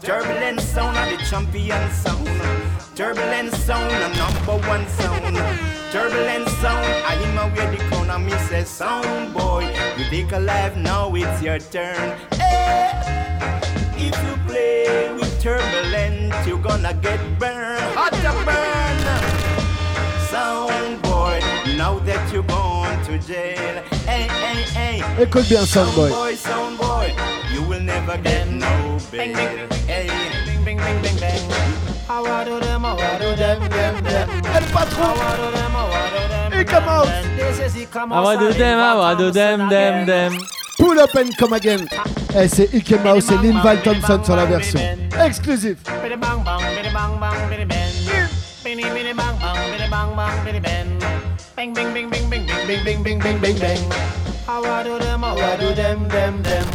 Turbulent 0.05 0.61
sound, 0.61 0.95
a 0.97 1.17
the 1.17 1.23
champion 1.23 1.91
sound. 1.91 2.29
Turbulent 2.93 3.51
sound, 3.51 3.91
a 3.91 4.09
number 4.15 4.67
one 4.67 4.87
sound. 4.87 5.35
Turbulent 5.91 6.47
sound, 6.61 6.85
I 7.09 7.15
him 7.15 7.37
a 7.39 7.47
wear 7.55 7.71
the 7.71 7.77
crown 7.85 8.11
and 8.11 8.23
me 8.23 8.31
say 8.47 8.63
sound 8.65 9.33
boy. 9.33 9.65
You 9.97 10.05
take 10.11 10.31
a 10.31 10.39
life 10.39 10.77
now, 10.77 11.11
it's 11.15 11.41
your 11.41 11.57
turn. 11.57 12.19
Eh. 12.33 12.85
If 13.97 14.15
you 14.23 14.35
play 14.45 15.11
with 15.11 15.41
turbulent, 15.41 16.35
you're 16.45 16.59
gonna 16.59 16.93
get 16.93 17.19
burned. 17.39 17.81
Hot 17.97 18.13
to 18.13 18.31
burn. 18.45 18.97
Sound 20.29 21.01
boy, 21.01 21.39
now 21.85 21.99
that 21.99 22.33
you're 22.33 22.41
to 23.05 23.19
jail. 23.27 23.83
Hey, 24.09 24.25
hey, 24.41 24.61
hey. 24.77 25.23
Écoute 25.23 25.47
bien, 25.47 25.65
Soundboy. 25.65 26.09
Soundboy, 26.09 26.35
soundboy, 26.35 27.07
you 27.53 27.61
will 27.69 27.81
never 27.81 28.17
get 28.23 28.47
no 28.49 28.97
bail. 29.11 29.35
Hey, 29.85 30.09
bing, 30.47 30.63
bing, 30.65 30.77
bing, 30.77 30.99
bing, 31.03 31.17
bing. 31.21 31.45
How 32.07 32.25
I 32.25 32.43
do 32.43 32.59
them, 32.59 32.81
how 32.81 32.97
I 32.97 33.19
do 33.19 33.35
them, 33.35 33.59
them, 33.69 34.03
them. 34.03 34.29
El 34.55 34.65
patron. 34.73 35.13
How 35.13 35.29
I 35.29 35.35
do 35.37 35.51
them, 35.57 35.71
how 35.71 35.85
I 35.85 36.09
do 36.09 36.21
them. 36.33 36.53
Et 36.59 36.65
come 36.65 36.89
out. 36.89 37.07
This 37.37 37.59
is 37.59 37.73
the 37.73 37.85
come 37.85 38.11
I 38.11 38.19
want 38.19 38.39
to 38.39 38.57
them, 38.57 38.79
I 38.79 38.95
want 38.95 39.19
to 39.19 39.31
them, 39.31 39.69
them, 39.69 40.05
them. 40.07 40.33
Pull 40.79 40.99
up 40.99 41.13
and 41.13 41.37
come 41.37 41.53
again. 41.53 41.87
Eh, 42.35 42.47
c'est 42.47 42.73
Ike 42.73 42.99
Mouse 43.03 43.29
et 43.29 43.37
Linval 43.37 43.81
Thompson 43.83 44.23
sur 44.23 44.35
la 44.35 44.45
version. 44.45 44.79
Exclusif. 45.23 45.77
Biddy 46.01 46.15
Bing, 51.55 51.73
bing, 51.73 51.93
bing, 51.93 52.09
bing, 52.09 52.29
bing, 52.29 52.45
bing, 52.45 52.83
bing, 52.83 53.03
bing, 53.03 53.19
bing, 53.19 53.39
bing, 53.39 53.59
bing. 53.59 53.91
I 54.45 54.59
waddle 54.59 54.99
them, 54.99 55.23
I 55.23 55.33
waddle 55.33 55.73
them, 55.73 56.07
them, 56.09 56.43
them. 56.43 56.67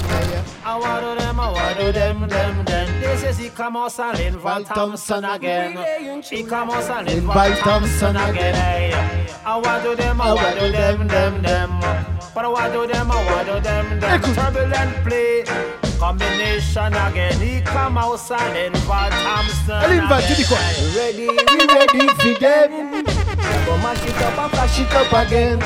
I 0.65 0.79
waddle 0.79 1.17
them, 1.17 1.39
I 1.39 1.53
waddle 1.53 1.93
them, 1.93 2.21
them, 2.27 2.65
them. 2.65 3.01
This 3.03 3.23
is 3.23 3.51
Icamos 3.51 3.99
and 3.99 4.19
Linval 4.19 4.65
Thompson 4.65 5.25
again. 5.27 5.77
Icamos 5.77 6.89
and 6.89 7.09
Linval 7.09 7.59
Thompson 7.59 8.17
again. 8.17 9.29
I 9.45 9.83
do 9.83 9.95
them, 9.95 10.21
I 10.21 10.55
do 10.59 10.73
them, 10.73 11.09
them, 11.09 11.43
them. 11.43 11.81
But 12.35 12.47
I 12.47 12.73
do 12.73 12.87
them, 12.87 13.11
I 13.11 13.45
do 13.45 13.61
them, 13.61 14.01
them. 14.01 14.23
Turbulent 14.35 15.05
play. 15.05 15.90
Combination 16.01 16.95
again, 16.95 17.39
Icamos 17.41 18.31
and 18.31 18.75
Linval 18.75 19.11
Thompson 19.11 19.83
Linval, 19.85 20.23
tu 20.27 20.35
dis 20.35 20.49
quoi 20.49 20.57
Ready, 20.97 21.29
we 21.29 21.67
ready 21.69 22.09
for 22.17 22.41
them. 22.41 23.05
Go 23.67 23.77
mash 23.83 24.03
it 24.07 24.17
up 24.23 24.39
and 24.39 24.51
flash 24.51 24.81
it 24.81 24.95
up 24.95 25.13
again. 25.13 25.61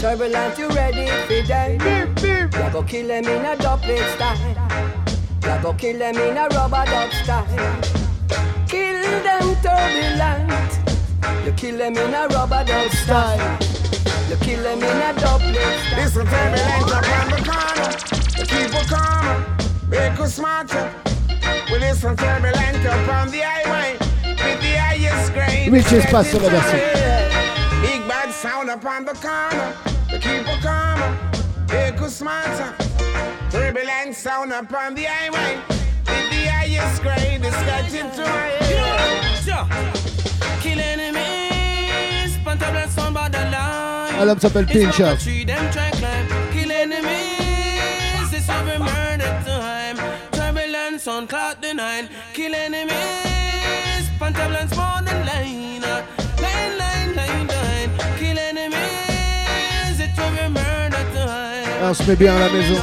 Turbulent, 0.00 0.58
you 0.58 0.68
ready 0.70 1.06
for 1.28 1.46
them? 1.46 1.78
Ya 2.52 2.70
go 2.70 2.82
kill 2.82 3.06
them 3.06 3.24
in 3.24 3.44
a 3.46 3.56
doublet 3.56 4.02
style. 4.16 4.36
Ya 5.44 5.62
go 5.62 5.74
kill 5.74 5.96
them 5.96 6.16
in 6.16 6.36
a 6.36 6.48
rubber 6.48 6.84
duck 6.86 7.12
style. 7.12 7.46
Kill 8.66 9.22
them 9.22 9.54
turbulent. 9.62 10.72
You 11.46 11.52
kill 11.52 11.78
them 11.78 11.96
in 11.96 12.14
a 12.14 12.26
rubber 12.26 12.64
duck 12.64 12.90
style. 12.90 13.58
You 14.28 14.36
kill 14.42 14.62
them 14.64 14.82
in 14.82 15.02
a 15.02 15.20
doublet 15.20 15.54
style. 15.54 16.02
Listen, 16.02 16.26
turbulent 16.26 16.82
on 16.82 17.30
the 17.30 17.48
corner. 17.48 18.19
People 18.48 18.80
calmer, 18.88 19.44
vehicle 19.88 20.26
smarter. 20.26 20.90
We 21.70 21.78
listen 21.78 22.16
turbulent 22.16 22.84
upon 22.84 23.30
the 23.30 23.40
highway 23.42 23.96
with 24.24 24.60
the 24.60 24.74
highest 24.78 25.32
grade. 25.32 25.70
Which 25.70 25.92
is 25.92 26.04
passo. 26.06 26.38
Big 26.38 28.08
bad 28.08 28.32
sound 28.32 28.70
upon 28.70 29.04
the 29.04 29.12
corner. 29.12 29.74
The 30.10 30.18
people 30.18 30.56
calmer, 30.62 31.16
vehicle 31.66 32.08
smarter. 32.08 32.74
Turbulent 33.50 34.14
sound 34.14 34.52
upon 34.52 34.94
the 34.94 35.04
highway 35.04 35.58
with 36.06 36.30
the 36.30 36.46
highest 36.50 37.02
grade 37.02 37.44
It's 37.44 37.56
catching 37.56 38.10
to 38.10 38.22
my 38.22 38.48
head. 38.58 39.44
Yeah, 39.46 39.66
sure. 39.66 40.60
Kill 40.60 40.80
enemies, 40.80 42.38
pantable 42.44 42.88
somebody 42.88 43.36
alive. 43.38 44.24
L'homme 44.24 44.38
s'appelle 44.38 44.66
Pincher. 44.66 45.16
sun 51.00 51.26
cloud 51.26 51.56
the. 51.62 51.72
Kill 52.34 52.54
enemies, 52.54 52.94
line. 54.20 55.80
Line. 57.16 57.90
Kill 58.18 58.38
enemies. 58.38 58.76
On 61.82 61.94
se 61.94 62.02
met 62.04 62.16
bien 62.16 62.36
à 62.36 62.40
la 62.40 62.50
maison. 62.50 62.74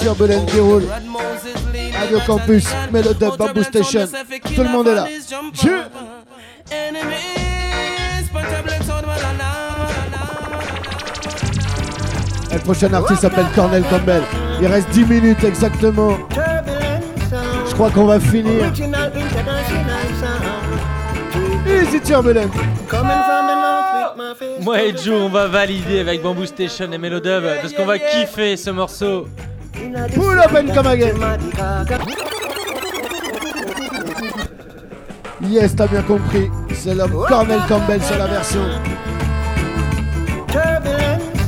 Turbulent 0.00 0.46
qui 0.46 0.60
roule. 0.60 0.84
Radio 1.98 2.20
Campus, 2.26 2.66
Mélodie 2.92 3.18
Bamboo 3.36 3.62
Station. 3.64 4.06
Tout 4.54 4.62
le 4.62 4.68
monde 4.68 4.88
est 4.88 4.94
là. 4.94 5.08
Dieu. 5.54 5.82
Et 12.50 12.54
le 12.54 12.60
prochain 12.60 12.92
artiste 12.92 13.22
s'appelle 13.22 13.46
Cornel 13.54 13.82
Campbell. 13.84 14.22
Il 14.60 14.66
reste 14.66 14.90
10 14.90 15.04
minutes 15.04 15.44
exactement. 15.44 16.18
Je 17.68 17.74
crois 17.74 17.90
qu'on 17.90 18.06
va 18.06 18.18
finir. 18.18 18.72
Easy 21.66 22.00
Turbulent. 22.00 22.50
Moi 24.62 24.82
et 24.82 24.96
Joe, 24.96 25.22
on 25.22 25.28
va 25.28 25.46
valider 25.46 26.00
avec 26.00 26.22
Bamboo 26.22 26.46
Station 26.46 26.90
et 26.92 26.98
Melodub 26.98 27.44
parce 27.62 27.72
qu'on 27.72 27.86
va 27.86 27.98
kiffer 27.98 28.56
ce 28.56 28.70
morceau. 28.70 29.28
Pull 30.14 30.38
up 30.38 30.52
and 30.54 30.74
come 30.74 30.86
again. 30.86 31.14
Yes, 35.42 35.74
t'as 35.74 35.86
bien 35.86 36.02
compris. 36.02 36.50
C'est 36.74 36.94
l'homme 36.94 37.24
Cornel 37.26 37.60
Campbell 37.68 38.02
sur 38.02 38.18
la 38.18 38.26
version. 38.26 38.60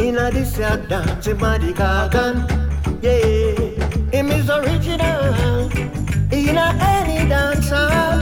Inna 0.00 0.30
this 0.30 0.56
yard 0.56 0.88
dance, 0.88 1.26
him 1.26 1.42
a 1.42 1.58
the 1.58 1.72
Gorgon. 1.72 2.36
Yeah, 3.02 3.20
him 4.10 4.30
is 4.30 4.48
original. 4.48 5.70
Inna 6.32 6.74
any 6.80 7.28
dance 7.28 7.68
hall, 7.68 8.20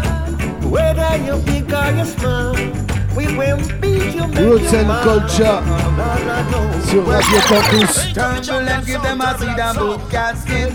whether 0.69 1.17
you 1.25 1.37
big 1.47 1.73
or 1.73 1.91
you 1.97 2.05
small. 2.05 2.55
We 3.17 3.27
will 3.37 3.59
beat 3.81 4.15
you, 4.15 4.27
make 4.27 4.39
Roots 4.39 4.73
and. 4.73 4.89
Culture 5.03 5.63
sur 6.85 7.03
Radio 7.03 7.41
Campus. 7.47 8.13
Turbulent 8.13 8.87
give 8.87 9.03
them 9.03 9.21
a 9.21 9.39
seed 9.39 9.59
and 9.59 9.79
boot 9.79 10.01
casket. 10.11 10.73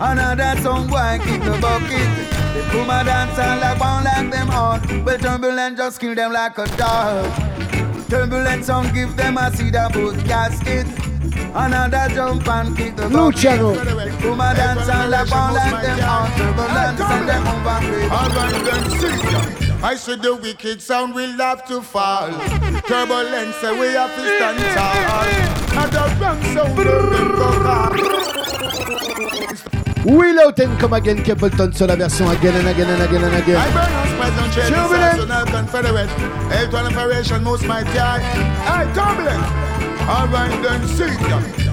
Another 0.00 0.60
song 0.60 0.88
boy 0.88 1.20
kick 1.24 1.42
the 1.42 1.56
bucket. 1.60 2.08
They 2.52 2.62
come 2.70 2.90
a 2.90 3.04
dance 3.04 3.38
and 3.38 3.60
like 3.60 3.78
one 3.78 4.04
like 4.04 4.30
them 4.30 4.50
all. 4.50 4.80
Well, 5.04 5.18
turbulent 5.18 5.76
just 5.76 6.00
kill 6.00 6.14
them 6.14 6.32
like 6.32 6.58
a 6.58 6.66
dog. 6.76 7.30
Turbulent 8.12 8.62
song 8.62 8.92
give 8.92 9.16
them 9.16 9.38
a 9.38 9.50
seed 9.56 9.74
and 9.74 9.90
boot 9.90 10.18
casket. 10.26 10.86
Another 11.54 12.14
jump 12.14 12.46
and 12.46 12.76
kick 12.76 12.94
the 12.94 13.08
Luciano. 13.08 13.74
bucket. 13.74 13.96
They 13.96 14.10
come 14.20 14.38
a 14.38 14.54
dance 14.54 14.86
and 14.86 15.10
like 15.10 15.30
one 15.30 15.54
like 15.54 15.82
them 15.82 15.98
all. 16.04 16.26
Turbulent 16.36 16.98
send 16.98 17.28
them 17.30 17.46
over. 17.48 17.78
Alright 18.12 18.64
then, 18.66 18.90
see 19.00 19.82
I 19.82 19.94
said 19.94 20.20
the 20.20 20.36
wicked 20.36 20.82
sound 20.82 21.14
will 21.14 21.32
have 21.38 21.64
to 21.68 21.80
fall. 21.80 22.28
Turbulence 22.82 23.62
we 23.62 23.94
have 23.96 24.14
to 24.14 24.22
stand 24.36 24.58
tall. 24.76 25.80
And 25.80 25.90
the 25.90 26.04
wrong 26.20 26.42
sound 26.52 26.78
them 26.78 27.28
go 27.32 27.48
call. 27.62 28.61
Will 30.04 30.40
Out 30.40 30.58
and 30.58 30.78
Come 30.80 30.94
Again, 30.94 31.22
Capleton 31.22 31.72
sur 31.72 31.86
la 31.86 31.94
version 31.94 32.26
Again 32.28 32.56
and 32.56 32.68
Again 32.68 32.88
and 32.90 33.02
Again 33.02 33.22
and 33.22 33.36
Again. 33.36 33.56
I 33.56 33.70
burn 33.70 33.92
us 33.92 34.12
present 34.18 34.52
trade 34.52 34.72
national 34.72 35.46
confederate. 35.46 36.10
Health 36.50 36.74
and 36.74 36.88
information 36.88 37.44
most 37.44 37.64
mighty 37.66 37.98
eye. 37.98 38.20
Aye, 38.66 38.90
turbulent. 38.94 39.62
Alright 40.08 40.62
then, 40.62 40.88
see 40.88 41.04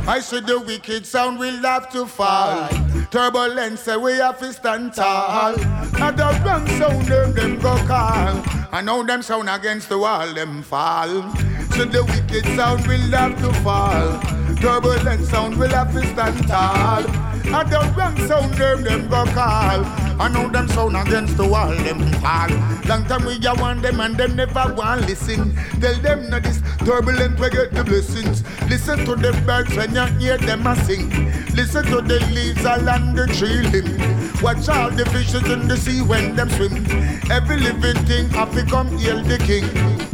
I 0.08 0.20
said 0.20 0.46
the 0.46 0.60
wicked 0.60 1.08
sound 1.08 1.40
will 1.40 1.58
have 1.64 1.92
to 1.92 2.06
fall. 2.06 2.70
Turbulence 3.10 3.80
say 3.82 3.98
we 3.98 4.14
have 4.14 4.38
to 4.40 4.54
stand 4.54 4.94
tall. 4.94 5.60
And 5.60 6.18
the 6.18 6.42
wrong 6.46 6.68
sound 6.78 7.08
them, 7.08 7.34
them 7.34 7.60
go 7.60 7.76
call. 7.88 8.44
I 8.72 8.82
know 8.84 9.04
them 9.04 9.24
sound 9.24 9.50
against 9.50 9.90
the 9.90 9.98
wall, 9.98 10.32
them 10.36 10.62
fall. 10.62 11.34
So 11.72 11.86
the 11.86 12.06
wicked 12.06 12.46
sound 12.56 12.86
will 12.86 13.10
have 13.18 13.36
to 13.42 13.54
fall. 13.62 14.20
Turbulent 14.62 15.26
sound 15.26 15.58
will 15.58 15.70
have 15.70 15.94
to 15.94 16.06
stand 16.08 16.48
tall. 16.48 17.06
And 17.50 17.72
the 17.72 17.94
wrong 17.98 18.16
sound 18.28 18.54
them, 18.56 18.84
them 18.84 19.08
go 19.08 19.26
call. 19.28 19.86
I 20.22 20.28
know 20.28 20.50
them 20.50 20.68
sound 20.68 20.98
against 20.98 21.38
the 21.38 21.48
wall, 21.48 21.70
them 21.70 22.00
fall. 22.20 22.50
Long 22.86 23.06
time 23.06 23.26
we 23.26 23.40
a 23.48 23.56
want 23.56 23.82
them 23.82 24.02
and 24.02 24.18
them 24.18 24.36
never 24.36 24.74
want 24.74 25.08
listen. 25.08 25.56
Tell 25.80 25.96
them 26.02 26.30
not 26.30 26.44
this 26.44 26.62
turbulent 26.80 27.40
we 27.40 27.50
get 27.50 27.72
the 27.72 27.86
blessings. 27.86 28.44
Listen 28.70 29.06
to 29.06 29.16
the 29.16 29.32
birds 29.46 29.74
when 29.78 29.96
you 29.96 30.06
hear 30.20 30.38
them 30.38 30.68
a 30.68 30.76
sing. 30.84 31.10
Listen 31.56 31.86
to 31.86 32.02
the 32.02 32.20
leaves 32.34 32.66
along 32.66 33.16
the 33.16 33.28
tree 33.28 33.64
limb. 33.72 34.42
Watch 34.42 34.68
all 34.68 34.92
the 34.92 35.06
fishes 35.06 35.50
in 35.50 35.70
the 35.70 35.78
sea 35.78 36.02
when 36.02 36.36
them 36.36 36.50
swim. 36.50 36.86
Every 37.32 37.58
living 37.58 38.04
thing 38.06 38.30
have 38.32 38.54
to 38.56 38.66
come 38.66 38.98
hail 38.98 39.24
the 39.24 39.38
king. 39.38 40.09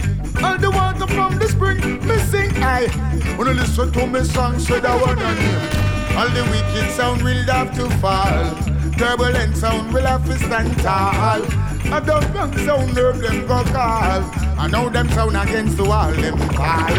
All 0.46 0.58
the 0.60 0.70
water 0.70 1.08
from 1.08 1.40
the 1.40 1.48
spring, 1.50 1.80
me 2.08 2.18
sing 2.30 2.52
I. 2.62 2.88
Wanna 3.38 3.54
listen 3.54 3.92
to 3.92 4.06
me 4.06 4.24
song, 4.24 4.60
say 4.60 4.80
that 4.80 5.02
one 5.02 5.18
on 5.18 5.38
him. 5.38 5.62
All 6.18 6.30
the 6.30 6.44
wicked 6.52 6.92
sound 6.92 7.24
will 7.24 7.44
have 7.48 7.74
to 7.76 7.90
fall. 7.98 8.54
Turbulent 8.98 9.58
sound 9.58 9.92
will 9.92 10.06
have 10.06 10.24
to 10.26 10.38
stand 10.38 10.78
tall. 10.84 11.42
And 11.94 12.06
the 12.06 12.16
wrong 12.34 12.54
sound 12.66 12.94
nerve 12.96 13.20
them 13.22 13.48
go 13.48 13.64
call. 13.74 14.22
I 14.58 14.68
know 14.70 14.90
them 14.90 15.10
sound 15.10 15.36
against 15.36 15.78
the 15.78 15.84
wall, 15.84 16.12
them 16.12 16.38
call. 16.54 16.94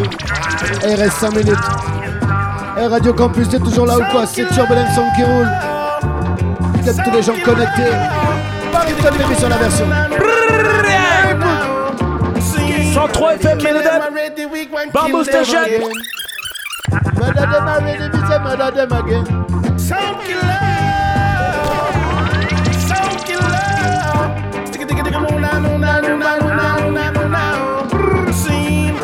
Reste 0.83 1.18
5 1.20 1.34
minutes. 1.34 1.66
Et 2.78 2.86
Radio 2.86 3.12
Campus, 3.15 3.49
c'est 3.50 3.62
toujours 3.62 3.86
là 3.86 3.97
ou 3.97 4.05
quoi? 4.10 4.26
C'est 4.26 4.47
Turbulent 4.49 4.91
Song 4.94 5.07
qui 5.15 5.23
roule. 5.23 5.49
Up 6.89 6.97
tous 7.05 7.10
les 7.10 7.23
gens 7.23 7.39
connectés. 7.44 7.92
Paris 8.73 8.92
de 8.92 9.18
l'émission 9.18 9.39
sur 9.39 9.49
la 9.49 9.57
version. 9.57 9.86
103 13.15 13.39
FM 13.39 13.59
Ménédem 13.62 14.51
Bamboo 14.93 15.25
Station 15.25 15.62
Murder 16.91 17.47
them 17.47 17.68
already, 17.68 18.09
we 18.09 18.26
say 18.26 18.39
murder 18.39 18.70
them 18.70 18.93
again. 18.93 19.78
Sound 19.78 20.20
killer. 20.26 20.59
Sound 22.86 23.18
killer. 23.26 24.67
Sticky 24.67 24.85
ticky 24.85 25.02
ticky 25.02 25.18
moon 25.18 25.41
now, 25.41 25.60
moon 25.60 25.81
now, 25.81 26.01
moon 26.01 26.18
now, 26.20 26.39
moon 26.41 26.94
now, 26.94 27.12
moon 27.12 27.31
now 27.31 27.89
oh. 27.93 28.33
Scene. 28.33 28.97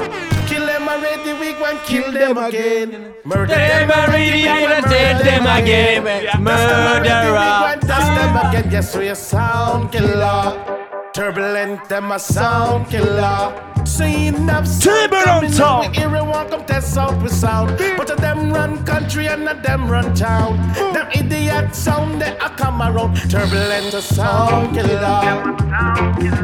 Kill 0.47 0.67
them 0.67 0.89
already, 0.89 1.33
we 1.41 1.53
go 1.55 1.65
and 1.65 1.79
kill 1.87 2.13
them 2.13 2.39
again. 2.39 3.15
Murder 3.25 3.55
them 3.55 3.91
already, 3.91 4.33
we 4.33 4.45
gonna 4.45 4.83
take 4.83 5.19
them 5.25 5.47
again. 5.47 6.05
Murderer. 6.43 7.77
Dust 7.81 8.11
them 8.19 8.37
again, 8.47 8.71
yes, 8.71 8.97
we're 8.97 9.15
sound 9.15 9.91
killer. 9.91 10.82
Turbulent 11.15 11.93
and 11.93 12.07
my 12.07 12.17
sound 12.17 12.89
killer. 12.89 13.53
Seen 13.85 14.49
up 14.49 14.65
Turbulent 14.81 15.55
town. 15.55 15.95
Eerie 15.95 16.23
walk 16.23 16.53
up 16.53 16.67
test 16.67 16.97
out 16.97 17.23
with 17.23 17.33
sound. 17.35 17.77
But 17.99 18.11
a 18.11 18.17
them 18.17 18.51
run 18.51 18.83
country 18.85 19.29
and 19.29 19.47
a 19.47 19.55
them 19.55 19.91
run 19.91 20.15
town. 20.15 20.57
Them 20.95 21.09
idiot 21.15 21.75
sound 21.75 22.23
that 22.23 22.43
I 22.43 22.49
come 22.57 22.81
around. 22.81 23.17
Turbulent 23.31 23.93
a 23.93 24.01
sound 24.01 24.75
killer. 24.75 24.97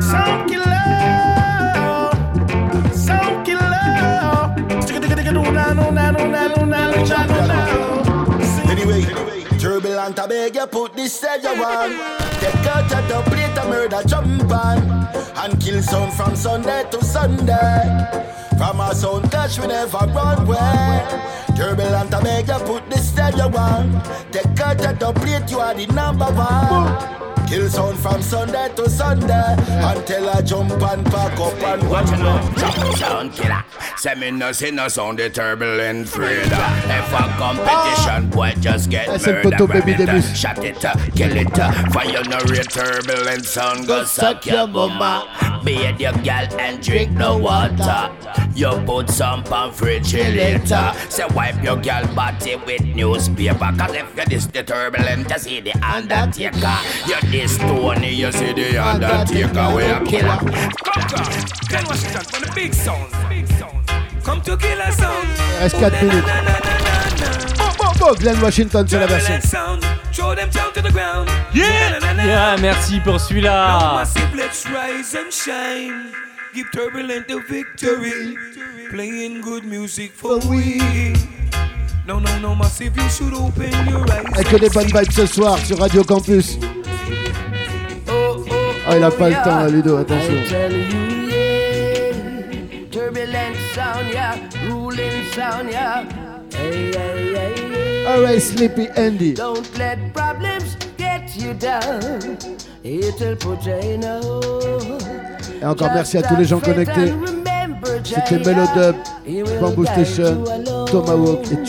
Sound 0.03 0.51
killer. 0.51 2.11
Sound 2.93 3.47
killer. 3.47 3.69
Anyway 8.69 9.28
turbulent, 9.59 10.19
I 10.19 10.27
beg 10.27 10.55
you 10.55 10.67
put 10.67 10.95
this 10.95 11.13
stereo 11.15 11.51
on. 11.63 11.91
Take 12.41 12.67
out 12.67 12.93
of 12.93 13.09
the 13.09 13.59
of 13.59 13.69
murder 13.69 14.03
jump 14.07 14.51
on. 14.53 14.79
And 15.37 15.61
kill 15.61 15.83
some 15.83 16.11
from 16.13 16.37
Sunday 16.37 16.85
to 16.91 17.05
Sunday. 17.05 18.48
From 18.59 18.81
our 18.81 18.95
sound 18.95 19.31
clash 19.31 19.59
we 19.59 19.67
never 19.69 19.99
run 19.99 20.43
away. 20.47 21.25
Turbulent, 21.57 22.13
I 22.15 22.23
beg 22.23 22.49
you 22.49 22.59
put 22.67 22.89
this 22.91 23.09
stereo 23.09 23.47
on. 23.57 24.03
Take 24.33 24.61
out 24.61 24.85
of 24.85 24.99
the 24.99 25.13
plate, 25.15 25.51
you 25.51 25.61
are 25.61 25.75
the 25.75 25.87
number 25.87 26.27
one. 26.27 27.47
Kill 27.49 27.69
sound 27.71 27.99
from 27.99 28.21
Sunday 28.21 28.69
to 28.77 28.91
Sunday. 28.91 29.55
Until 29.69 30.29
I 30.29 30.43
jump 30.43 30.71
and 30.73 31.07
pack 31.07 31.39
up 31.41 31.55
and 31.63 31.89
watch 31.91 32.07
Sound, 32.09 32.99
sound 32.99 33.33
killer. 33.33 33.65
Say 33.97 34.15
me 34.17 34.31
no 34.31 34.53
see 34.53 34.71
no 34.71 34.89
sound 34.89 35.19
the 35.19 35.31
turbulent 35.31 36.09
freeder. 36.09 36.45
If 36.45 37.13
a 37.13 37.25
competition 37.39 38.29
boy 38.31 38.53
just 38.61 38.91
get 38.91 39.09
Ah, 39.09 39.17
c'est 39.19 39.43
le 39.43 39.51
Baby 39.67 39.73
ram 39.73 39.89
it, 39.89 39.97
Debus. 40.09 40.35
shot 40.37 40.63
it, 40.63 40.85
uh, 40.85 40.95
kill 41.17 41.35
it. 41.37 41.59
uh, 41.59 41.73
Fire 41.91 42.23
no 42.29 42.39
real 42.51 42.65
turbulent 42.65 43.45
sound 43.47 43.87
go 43.87 44.05
suck 44.05 44.45
your 44.45 44.67
mama. 44.67 45.27
Bathe 45.65 45.99
your 46.01 46.13
gal 46.23 46.47
and 46.61 46.83
drink 46.83 47.13
no 47.13 47.39
water. 47.39 48.11
You 48.55 48.71
put 48.87 49.11
some 49.11 49.43
pan 49.45 49.69
refrigerator. 49.69 50.93
Say 51.09 51.27
wipe 51.35 51.63
your 51.63 51.77
gal 51.77 52.07
body 52.15 52.57
with 52.57 52.85
newspaper. 52.85 53.73
Cause 53.79 53.95
if 53.95 54.17
you 54.17 54.25
this 54.27 54.47
the 54.47 54.63
turbulent, 54.63 55.31
you 55.31 55.39
see 55.39 55.61
the 55.61 55.73
undertaker. 55.85 56.79
You 57.07 57.21
this 57.31 57.57
Tony, 57.59 58.15
you 58.15 58.33
see 58.33 58.53
the 58.53 58.79
undertaker. 58.79 59.75
We 59.75 59.85
a 59.85 60.01
killer. 60.05 60.39
Glenn 61.69 61.85
Washington 61.87 62.25
for 62.25 62.41
the 62.45 62.53
big 62.55 62.75
sound. 62.75 63.13
Big 63.29 63.47
sound. 63.47 63.89
Come 64.25 64.41
to 64.43 64.57
kill 64.57 64.81
a 64.81 64.93
sound. 64.93 65.29
Il 65.57 65.63
reste 65.63 65.77
4 65.77 65.91
minutes. 66.03 66.25
Bon, 67.59 67.71
bon, 67.79 67.93
bon, 67.99 68.15
Glenn 68.15 68.41
Washington 68.41 68.89
sur 68.89 69.01
la 69.01 69.07
version. 69.07 69.35
Yeah, 71.55 71.99
yeah 72.25 72.57
merci 72.61 73.01
pour 73.01 73.21
celui-là 73.21 74.05
give 76.59 76.73
Turbulent 76.73 77.29
the 77.29 77.41
victory. 77.49 78.37
Playing 78.91 79.41
good 79.43 79.65
music 79.65 80.11
for 80.13 80.39
we. 80.49 81.15
No, 82.07 82.19
no, 82.19 82.39
no, 82.39 82.55
massive, 82.55 82.97
you 82.97 83.09
should 83.11 83.35
open 83.35 83.71
your 83.87 84.03
eyes. 84.11 84.25
Avec 84.35 84.49
que 84.49 84.57
des 84.57 84.71
bonnes 84.71 84.87
vibes 84.87 85.13
ce 85.13 85.27
soir 85.27 85.59
sur 85.59 85.79
Radio 85.79 86.03
Campus. 86.03 86.59
Ah, 88.87 88.97
il 88.97 89.05
a 89.05 89.11
pas 89.11 89.29
le 89.29 89.35
temps, 89.45 89.61
là, 89.61 89.69
Ludo, 89.69 89.99
attention. 89.99 90.33
I 90.33 90.49
tell 90.49 90.73
you, 90.73 91.29
yeah. 91.29 92.91
Turbulent 92.91 93.55
sound, 93.75 94.09
yeah. 94.11 94.37
Ruling 94.67 95.25
sound, 95.35 95.71
yeah. 95.71 96.05
Hey, 96.55 96.91
hey, 96.91 97.35
hey, 97.35 97.55
hey. 97.71 98.07
Alright, 98.07 98.43
Sleepy 98.43 98.89
Andy. 98.97 99.35
Don't 99.35 99.79
let 99.79 99.99
problems 100.15 100.77
get 100.97 101.37
you 101.37 101.53
down. 101.53 102.39
It'll 102.83 103.37
put 103.37 103.65
you 103.67 103.75
in 103.75 104.03
a 104.03 104.23
hole. 104.23 105.38
Et 105.61 105.65
encore 105.65 105.91
merci 105.93 106.19
à 106.19 106.23
tous 106.23 106.37
les 106.37 106.45
gens 106.45 106.61
connectés. 106.61 107.13
C'était 108.05 108.39
Melodub, 108.39 108.97
Bamboo 109.61 109.85
Station, 109.85 110.45
Tomahawk 110.87 111.47
et 111.53 111.67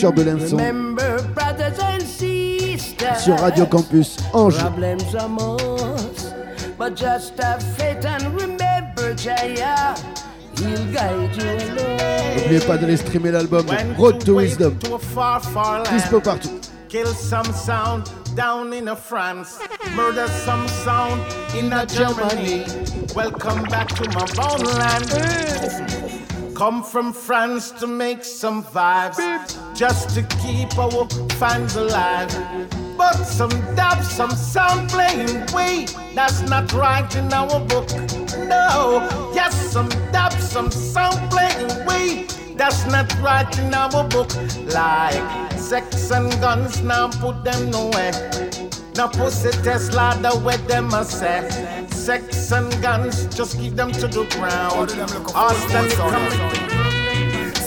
sisters. 2.06 3.20
sur 3.20 3.38
Radio 3.38 3.66
Campus 3.66 4.16
Angers. 4.32 4.58
But 6.78 6.96
just 6.96 7.38
have 7.38 7.62
faith 7.76 8.06
and 8.06 8.34
remember, 8.34 9.14
Jaya. 9.14 9.94
He'll 10.56 10.92
guide 10.92 11.36
you. 11.36 11.44
N'oubliez 12.36 12.60
pas 12.60 12.78
d'aller 12.78 12.96
streamer 12.96 13.32
l'album 13.32 13.66
Road 13.98 14.24
to 14.24 14.36
Wisdom. 14.36 14.78
Dispo 15.92 16.20
partout. 16.20 16.50
Kill 16.88 17.06
some 17.06 17.52
sound 17.52 18.04
down 18.34 18.72
in 18.72 18.94
France. 18.96 19.58
Murder 19.94 20.28
some 20.28 20.66
sound 20.68 21.20
in 21.54 21.72
a 21.72 21.86
Germany. 21.86 22.64
Welcome 23.14 23.62
back 23.64 23.88
to 23.88 24.08
my 24.10 24.26
bone 24.34 24.64
land. 24.78 26.54
Come 26.54 26.82
from 26.82 27.12
France 27.12 27.70
to 27.72 27.86
make 27.86 28.22
some 28.22 28.62
vibes. 28.62 29.18
Just 29.74 30.10
to 30.10 30.22
keep 30.42 30.76
our 30.78 31.08
fans 31.38 31.76
alive. 31.76 32.30
But 32.96 33.14
some 33.14 33.50
dub, 33.74 34.02
some 34.02 34.30
sound 34.30 34.90
playing. 34.90 35.46
Wait, 35.54 35.96
that's 36.14 36.42
not 36.42 36.72
right 36.72 37.14
in 37.16 37.32
our 37.32 37.60
book. 37.60 37.88
No, 38.36 39.08
yes, 39.34 39.54
some 39.72 39.88
dub, 40.12 40.32
some 40.34 40.70
sound 40.70 41.30
playing. 41.30 41.86
Wait, 41.86 42.36
that's 42.60 42.84
not 42.84 43.10
right 43.22 43.58
in 43.58 43.72
our 43.72 44.04
book. 44.08 44.28
Like 44.74 45.50
sex 45.52 46.10
and 46.10 46.30
guns, 46.42 46.82
now 46.82 47.08
put 47.08 47.42
them 47.42 47.70
nowhere. 47.70 48.12
Now 48.96 49.08
pussy 49.08 49.50
Tesla, 49.62 50.18
the 50.20 50.38
way 50.44 50.58
them 50.68 50.92
a 50.92 51.02
say. 51.02 51.48
Sex 51.90 52.52
and 52.52 52.70
guns, 52.82 53.34
just 53.34 53.56
keep 53.56 53.76
them 53.76 53.90
to 53.92 54.06
the 54.06 54.26
ground. 54.36 54.90
Austin, 55.34 55.88
come 55.96 56.69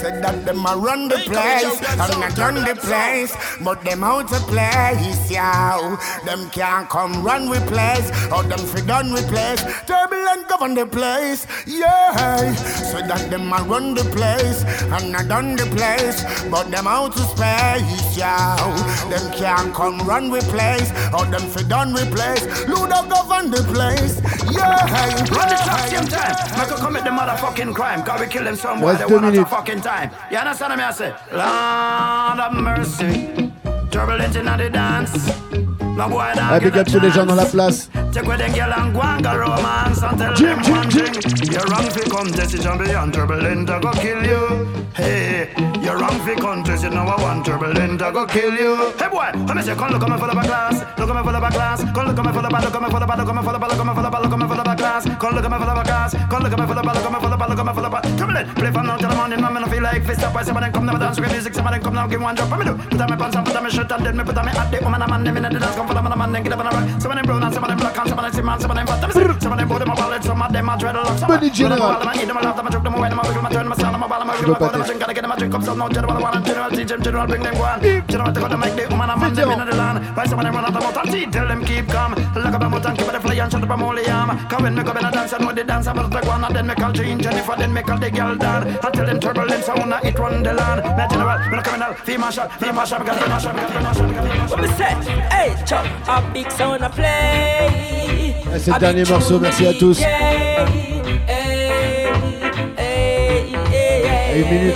Said 0.04 0.22
that 0.22 0.44
them 0.44 0.66
a 0.66 0.76
run 0.76 1.08
the 1.08 1.16
place 1.16 1.80
and 1.96 2.20
not 2.20 2.38
run 2.38 2.56
the 2.56 2.76
place, 2.76 3.32
but 3.64 3.82
them 3.86 4.04
out 4.04 4.34
of 4.34 4.42
place, 4.52 5.32
yeah. 5.32 5.96
Them 6.26 6.50
can't 6.50 6.90
come 6.90 7.24
run 7.24 7.50
with 7.50 7.66
place, 7.70 8.12
or 8.30 8.44
them 8.44 8.60
fi 8.60 8.82
done 8.82 9.14
with 9.14 9.26
place. 9.30 9.64
Turbulent 9.88 10.50
govern 10.50 10.76
the 10.76 10.86
place, 10.86 11.48
yeah. 11.66 12.54
Said 12.92 13.08
that 13.08 13.32
them 13.32 13.54
a 13.54 13.64
run 13.64 13.94
the 13.94 14.04
place 14.12 14.66
and 14.92 15.14
not 15.14 15.30
done 15.30 15.56
the 15.56 15.68
place, 15.72 16.20
but 16.52 16.70
them 16.70 16.86
out 16.86 17.16
of 17.16 17.24
space, 17.32 18.18
yeah. 18.18 18.60
Them 19.08 19.32
can't 19.32 19.74
come 19.74 20.00
run 20.00 20.30
with 20.30 20.44
place, 20.50 20.92
or 21.14 21.24
them 21.32 21.48
fi 21.48 21.64
done 21.64 21.94
with 21.94 22.12
place. 22.14 22.44
Luda 22.68 23.08
govern 23.08 23.52
the 23.52 23.64
place, 23.72 24.20
yeah. 24.52 24.84
Run 25.32 25.48
the 25.48 25.56
track 25.64 25.88
same 25.88 26.08
time. 26.12 26.36
Make 26.60 26.72
a 26.72 26.76
commit 26.76 27.06
the 27.06 27.12
motherfucking 27.12 27.74
crime. 27.74 28.04
Cause 28.04 28.20
we 28.20 28.28
kill 28.28 28.44
them 28.44 28.58
somewhere. 28.58 28.98
Reste 28.98 29.14
They 29.14 29.32
deux 29.32 29.46
crime. 29.94 30.12
You 30.32 30.38
understand 30.38 30.72
what 30.72 30.80
I 30.80 30.92
say? 30.92 31.14
Lord 31.32 32.40
of 32.40 32.54
mercy, 32.54 33.52
turbulence 33.92 34.36
in 34.36 34.46
the 34.46 34.70
dance. 34.70 35.63
Ah, 35.96 36.60
don't 36.60 36.64
big 36.64 36.78
up 36.78 36.88
tous 36.88 37.00
les 37.00 37.12
gens 37.12 37.26
dans 37.26 37.36
la 37.36 37.46
place. 37.46 37.90
Take 38.12 38.26
with 38.28 38.38
them 38.40 38.52
girl 38.52 38.74
and 38.74 38.94
go 38.94 39.02
and 39.02 39.24
go 39.24 39.38
romance 39.38 40.02
and 40.02 40.18
tell 40.18 40.34
Jim, 40.34 40.62
Jim, 40.64 40.90
Jim. 40.90 41.14
You're 41.52 41.66
wrong 41.66 41.90
for 41.90 42.10
contest, 42.10 42.54
it's 42.54 42.64
champion. 42.64 43.12
Turbulent 43.12 43.70
I 43.70 43.80
go 43.80 43.92
kill 43.92 44.26
you. 44.26 44.68
Hey, 44.96 45.50
you're 45.82 45.98
wrong 45.98 46.20
for 46.26 46.36
contest, 46.36 46.84
you 46.84 46.90
know 46.90 47.06
I 47.06 47.22
want 47.22 47.46
turbulent 47.46 48.02
I 48.02 48.12
go 48.12 48.26
kill 48.26 48.54
you. 48.54 48.94
Hey 48.98 49.08
boy, 49.08 49.30
let 49.46 49.56
me 49.56 49.62
say, 49.62 49.76
come 49.76 49.92
look 49.92 50.02
at 50.04 50.10
me 50.10 50.18
full 50.18 50.30
of 50.30 50.38
a 50.38 50.42
glass. 50.48 50.84
Look 50.98 51.10
at 51.10 51.16
me 51.16 51.22
full 51.24 51.36
of 51.36 51.44
a 51.44 51.50
glass. 51.52 51.84
Come 51.84 52.08
look 52.08 52.18
at 52.18 52.26
me 52.26 52.32
full 52.34 52.46
of 52.46 52.54
a, 52.54 52.62
look 52.62 52.76
at 52.76 52.82
me 52.82 52.90
full 52.90 53.04
of 53.04 53.10
a, 53.10 53.18
look 53.18 53.30
at 53.30 53.36
me 53.36 53.44
full 53.44 53.56
of 53.56 53.64
a, 53.64 53.70
look 53.70 53.74
at 53.74 53.88
me 53.88 53.94
full 53.94 54.06
of 54.06 54.14
a, 54.14 54.20
look 54.20 54.34
at 54.34 54.40
me 54.40 54.48
full 54.48 54.60
of 54.60 54.68
a 54.68 54.76
glass. 54.76 55.04
Come 55.06 55.36
look 55.36 55.46
at 55.46 55.52
me 55.52 55.58
full 55.58 55.70
of 55.70 55.78
a 55.78 55.84
glass. 55.84 56.14
Come 56.30 56.44
look 56.44 56.54
at 56.54 56.60
me 56.60 56.66
full 56.66 56.80
of 56.80 56.86
a, 56.86 56.94
look 56.94 57.06
at 57.06 57.12
me 57.14 57.20
full 57.22 57.34
of 57.34 57.42
a, 57.42 57.48
look 57.50 57.60
at 57.60 57.66
me 57.66 57.74
full 57.74 57.86
of 57.86 57.94
a. 57.94 58.18
Turbulent, 58.18 58.56
play 58.56 58.72
from 58.72 58.86
now 58.88 58.98
till 58.98 59.10
the 59.10 59.16
morning. 59.16 59.42
Me 59.42 59.60
no 59.62 59.68
feel 59.68 59.84
like 59.84 60.06
fist 60.06 60.24
up. 60.24 60.34
Why 60.34 60.42
some 60.44 60.58
of 60.58 60.64
them 60.64 60.74
come 60.74 60.86
never 60.86 60.98
dance 60.98 61.20
with 61.20 61.32
music, 61.32 61.54
some 61.54 61.66
of 61.66 61.74
them 61.74 61.82
come 61.82 61.94
now 61.94 62.08
give 62.08 62.22
one 62.22 62.36
drop. 62.36 62.50
What 62.50 62.60
me 62.60 62.66
do? 62.66 62.74
Put 62.78 63.02
on 63.02 63.10
my 63.10 63.16
pants 63.16 63.36
and 63.36 63.46
put 63.46 63.56
on 63.56 63.64
my 63.64 63.70
shirt 63.70 63.92
and 63.92 64.06
then 64.06 64.18
me 64.18 64.24
put 64.24 64.38
on 64.38 64.46
my 64.46 64.52
hat. 64.52 64.72
The 64.72 64.80
woman 64.84 65.24
them 65.24 65.38
in 65.38 65.44
the 65.44 65.60
dance, 65.60 65.76
come 65.84 65.96
full 65.96 66.06
of 66.06 66.12
a 66.12 66.16
man, 66.16 66.32
then 66.32 66.44
get 66.44 66.54
up 66.54 66.60
and 66.60 66.68
a 66.68 66.72
rock. 66.72 67.02
Some 67.02 67.12
of 67.12 67.18
them 67.18 67.26
brown 67.26 67.44
and 67.44 67.54
some 67.54 67.64
of 67.64 67.70
them 67.70 67.78
black 67.78 67.98
and 67.98 68.10
some 68.10 68.20
of 68.20 68.24
them 68.24 68.34
see 68.34 68.42
man, 68.42 68.60
some 68.60 68.72
of 68.72 68.78
them 68.78 68.88
fat. 68.88 69.02
Let 69.02 69.08
me 69.08 69.14
see. 69.14 69.40
Some 69.44 69.52
of 69.52 69.58
them 69.58 69.68
body 69.68 69.86
my 69.86 69.96
wallet, 69.96 70.24
some 70.24 70.42
of 70.42 70.52
them 70.54 70.70
a 70.70 70.74
dreadlock. 70.78 71.20
Some 71.20 71.32
of 71.32 71.40
Benny 71.40 71.50
them 71.50 71.56
General. 71.56 71.84
I 71.84 72.14
eat 72.16 72.28
them, 72.28 72.38
I 72.38 72.42
laugh 72.42 72.56
them, 72.56 72.68
I 72.68 72.72
choke 72.72 72.84
them 72.84 72.94
away, 72.96 73.10
them 73.10 73.20
I 73.20 73.28
wiggle, 73.28 73.44
my 73.44 73.50
turn, 73.50 73.68
my 73.68 73.76
sound, 73.76 74.00
my 74.00 74.08
ball, 74.08 74.26
my 74.26 74.34
Tu 74.34 74.40
wiggle, 74.40 74.54
veux 74.54 74.54
my 74.54 74.60
pas 74.60 74.72
ball, 74.72 74.80
my 74.80 74.86
drink, 74.86 75.00
gotta 75.00 75.14
get 75.14 75.22
them, 75.22 75.32
I 75.32 75.36
drink 75.36 75.54
up 75.54 75.64
some, 75.64 75.78
no 75.78 75.90
general, 75.90 76.22
one, 76.22 76.44
general, 76.44 76.70
teach 76.72 76.88
them, 76.88 77.02
general, 77.04 77.28
bring 77.28 77.44
them 77.44 77.58
one. 77.58 77.82
General, 77.82 78.34
take 78.34 78.44
out 78.44 78.50
the 78.52 78.58
mic, 78.58 78.76
the 78.76 78.84
woman 78.90 79.10
a 79.10 79.18
man, 79.18 79.34
them 79.34 79.52
in 79.52 79.60
the 79.68 79.76
land. 79.76 79.98
Why 80.16 80.26
some 80.26 80.40
of 80.40 80.46
them 80.46 80.56
run 80.56 80.66
out 80.66 80.76
of 80.76 80.84
mouth 80.84 80.98
and 80.98 81.12
teeth, 81.12 81.32
tell 81.32 81.48
them 81.48 81.66
keep 81.66 81.88
calm. 81.88 82.12
Lock 82.14 82.54
up 82.54 82.62
a 82.62 82.70
mouth 82.70 82.86
and 82.86 82.98
keep 82.98 83.08
it 83.08 83.22
fly 83.22 83.36
and 83.36 83.52
shut 83.52 83.64
up 83.64 83.70
a 83.70 83.78
molly 83.78 84.08
arm. 84.08 84.30
Come 84.48 84.64
when 84.64 84.76
me 84.76 84.84
come 84.84 84.98
in 84.98 85.06
a 85.06 85.12
dance 85.12 85.34
and 85.34 85.44
know 85.44 85.52
the 85.52 85.64
dance, 85.64 85.88
I'm 85.88 85.98
like 85.98 86.26
one, 86.26 86.44
and 86.44 86.56
then 86.56 86.68
me 86.68 86.76
call 86.76 86.92
Jean 86.94 87.20
Jennifer, 87.20 87.56
then 87.58 87.74
me 87.74 87.82
call 87.82 88.00
the 88.00 88.10
girl 88.12 88.36
down. 88.36 88.68
And 88.68 88.94
tell 88.94 89.06
them 89.06 89.20
turbulence, 89.20 89.68
I 89.68 89.80
wanna 89.80 90.00
it 90.04 90.18
run 90.18 90.44
the 90.44 90.54
land. 90.54 90.80
Me 90.84 91.04
general, 91.10 91.40
me 91.50 91.56
no 91.58 91.62
criminal, 91.62 91.94
female 92.06 92.32
shot, 92.32 92.52
female 92.60 92.86
shot, 92.86 93.00
because 93.02 93.20
female 93.20 93.40
shot, 93.40 93.56
because 93.56 93.72
female 93.72 93.94
shot, 93.94 94.08
because 94.08 94.28
female 94.30 94.48
shot. 94.48 94.52
What 94.52 94.62
me 94.62 94.68
say? 94.80 94.94
Hey, 95.34 95.56
chop, 95.74 95.86
a 96.08 96.22
big 96.34 96.52
sound 96.52 96.82
a 96.84 96.90
play. 96.90 98.36
Ah, 98.46 98.60
C'est 98.60 98.74
le 98.74 98.80
dernier 98.80 99.04
morceau, 99.06 99.40
merci 99.40 99.66
à 99.66 99.74
tous. 99.74 100.02
Et 104.34 104.40
une 104.42 104.50
minute. 104.50 104.76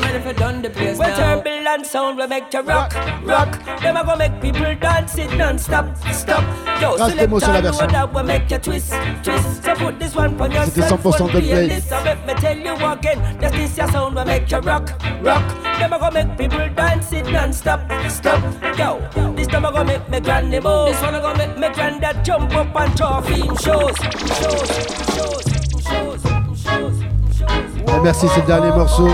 Well, 0.98 1.16
turbulent 1.16 1.86
sound 1.86 2.18
will 2.18 2.28
make 2.28 2.54
you 2.54 2.62
rock, 2.62 2.94
rock. 3.24 3.60
Them 3.82 3.98
a 3.98 4.04
go 4.04 4.16
make 4.16 4.40
people 4.40 4.76
dance 4.80 5.18
it 5.18 5.36
non-stop, 5.36 5.86
stop. 6.12 6.44
Yo, 6.82 6.98
mots 7.28 7.44
sur 7.44 7.54
la 7.54 7.62
version. 7.62 7.88
that 7.88 8.14
will 8.14 8.24
make 8.24 8.52
you 8.52 8.58
twist, 8.60 8.94
twist. 9.24 9.64
So 9.64 9.76
put 9.76 10.00
this 10.00 10.16
one 10.16 10.40
on 10.40 10.52
your 10.52 10.66
cell 10.66 10.98
100% 10.98 11.18
phone 11.18 11.30
playlist. 11.30 11.90
So 11.90 11.96
let 12.04 12.26
me 12.28 12.34
tell 12.36 12.58
you 12.58 12.76
again, 12.76 13.40
that 13.40 13.52
this 13.52 13.78
your 13.78 13.88
sound 13.88 14.16
will 14.16 14.26
make 14.26 14.52
you 14.52 14.60
rock, 14.60 14.92
rock. 15.22 15.64
Them 15.80 15.94
a 15.94 16.00
go 16.00 16.12
make 16.12 16.38
people 16.38 16.70
dance 16.76 17.12
it 17.14 17.26
non-stop, 17.32 17.82
stop. 18.10 18.42
Yo, 18.78 19.00
this 19.34 19.48
time 19.48 19.66
a 19.66 19.72
go 19.72 19.84
make 19.84 20.08
me 20.10 20.20
granny 20.20 20.60
move. 20.60 20.88
This 20.90 21.02
one 21.02 21.16
a 21.16 21.22
go 21.22 21.34
make 21.34 21.58
me 21.58 21.70
granddad 21.74 22.24
jump 22.24 22.54
up 22.56 22.76
and 22.76 23.00
him 23.28 23.56
shows, 23.58 23.96
shows, 24.38 24.70
shows, 25.16 25.44
shows, 25.84 26.62
shows. 26.62 27.17
Et 27.88 28.00
merci, 28.04 28.28
c'est 28.34 28.42
le 28.42 28.48
dernier 28.48 28.72
morceau. 28.72 29.08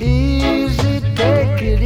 Easy, 0.00 1.00
take 1.14 1.62
it 1.62 1.82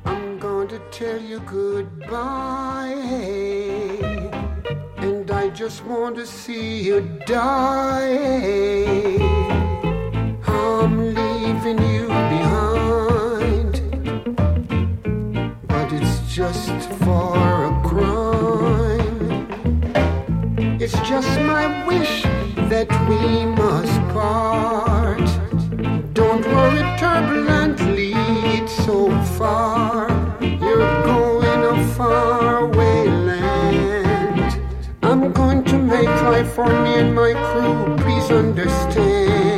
I'm 0.05 0.39
going 0.39 0.69
to 0.69 0.79
tell 0.93 1.21
you 1.21 1.41
goodbye. 1.41 2.95
And 4.99 5.29
I 5.29 5.49
just 5.49 5.85
want 5.85 6.15
to 6.15 6.25
see 6.25 6.83
you 6.83 7.01
die. 7.27 8.15
I'm 10.47 11.15
leaving 11.17 11.83
you 11.93 12.07
behind 12.07 13.08
just 16.39 16.89
for 17.03 17.35
a 17.65 17.83
crime. 17.85 19.49
It's 20.81 20.95
just 21.01 21.29
my 21.41 21.85
wish 21.85 22.23
that 22.71 22.89
we 23.09 23.45
must 23.61 23.99
part. 24.15 25.29
Don't 26.15 26.47
worry 26.47 26.85
turbulently, 26.97 28.13
it's 28.57 28.77
so 28.87 29.11
far. 29.37 30.07
You're 30.41 31.03
going 31.03 31.61
a 31.75 31.77
faraway 31.97 33.09
land. 33.09 34.61
I'm 35.03 35.33
going 35.33 35.65
to 35.65 35.77
make 35.77 36.15
life 36.31 36.53
for 36.53 36.69
me 36.85 37.01
and 37.03 37.17
my 37.17 37.33
crew, 37.49 37.97
please 38.05 38.31
understand. 38.31 39.58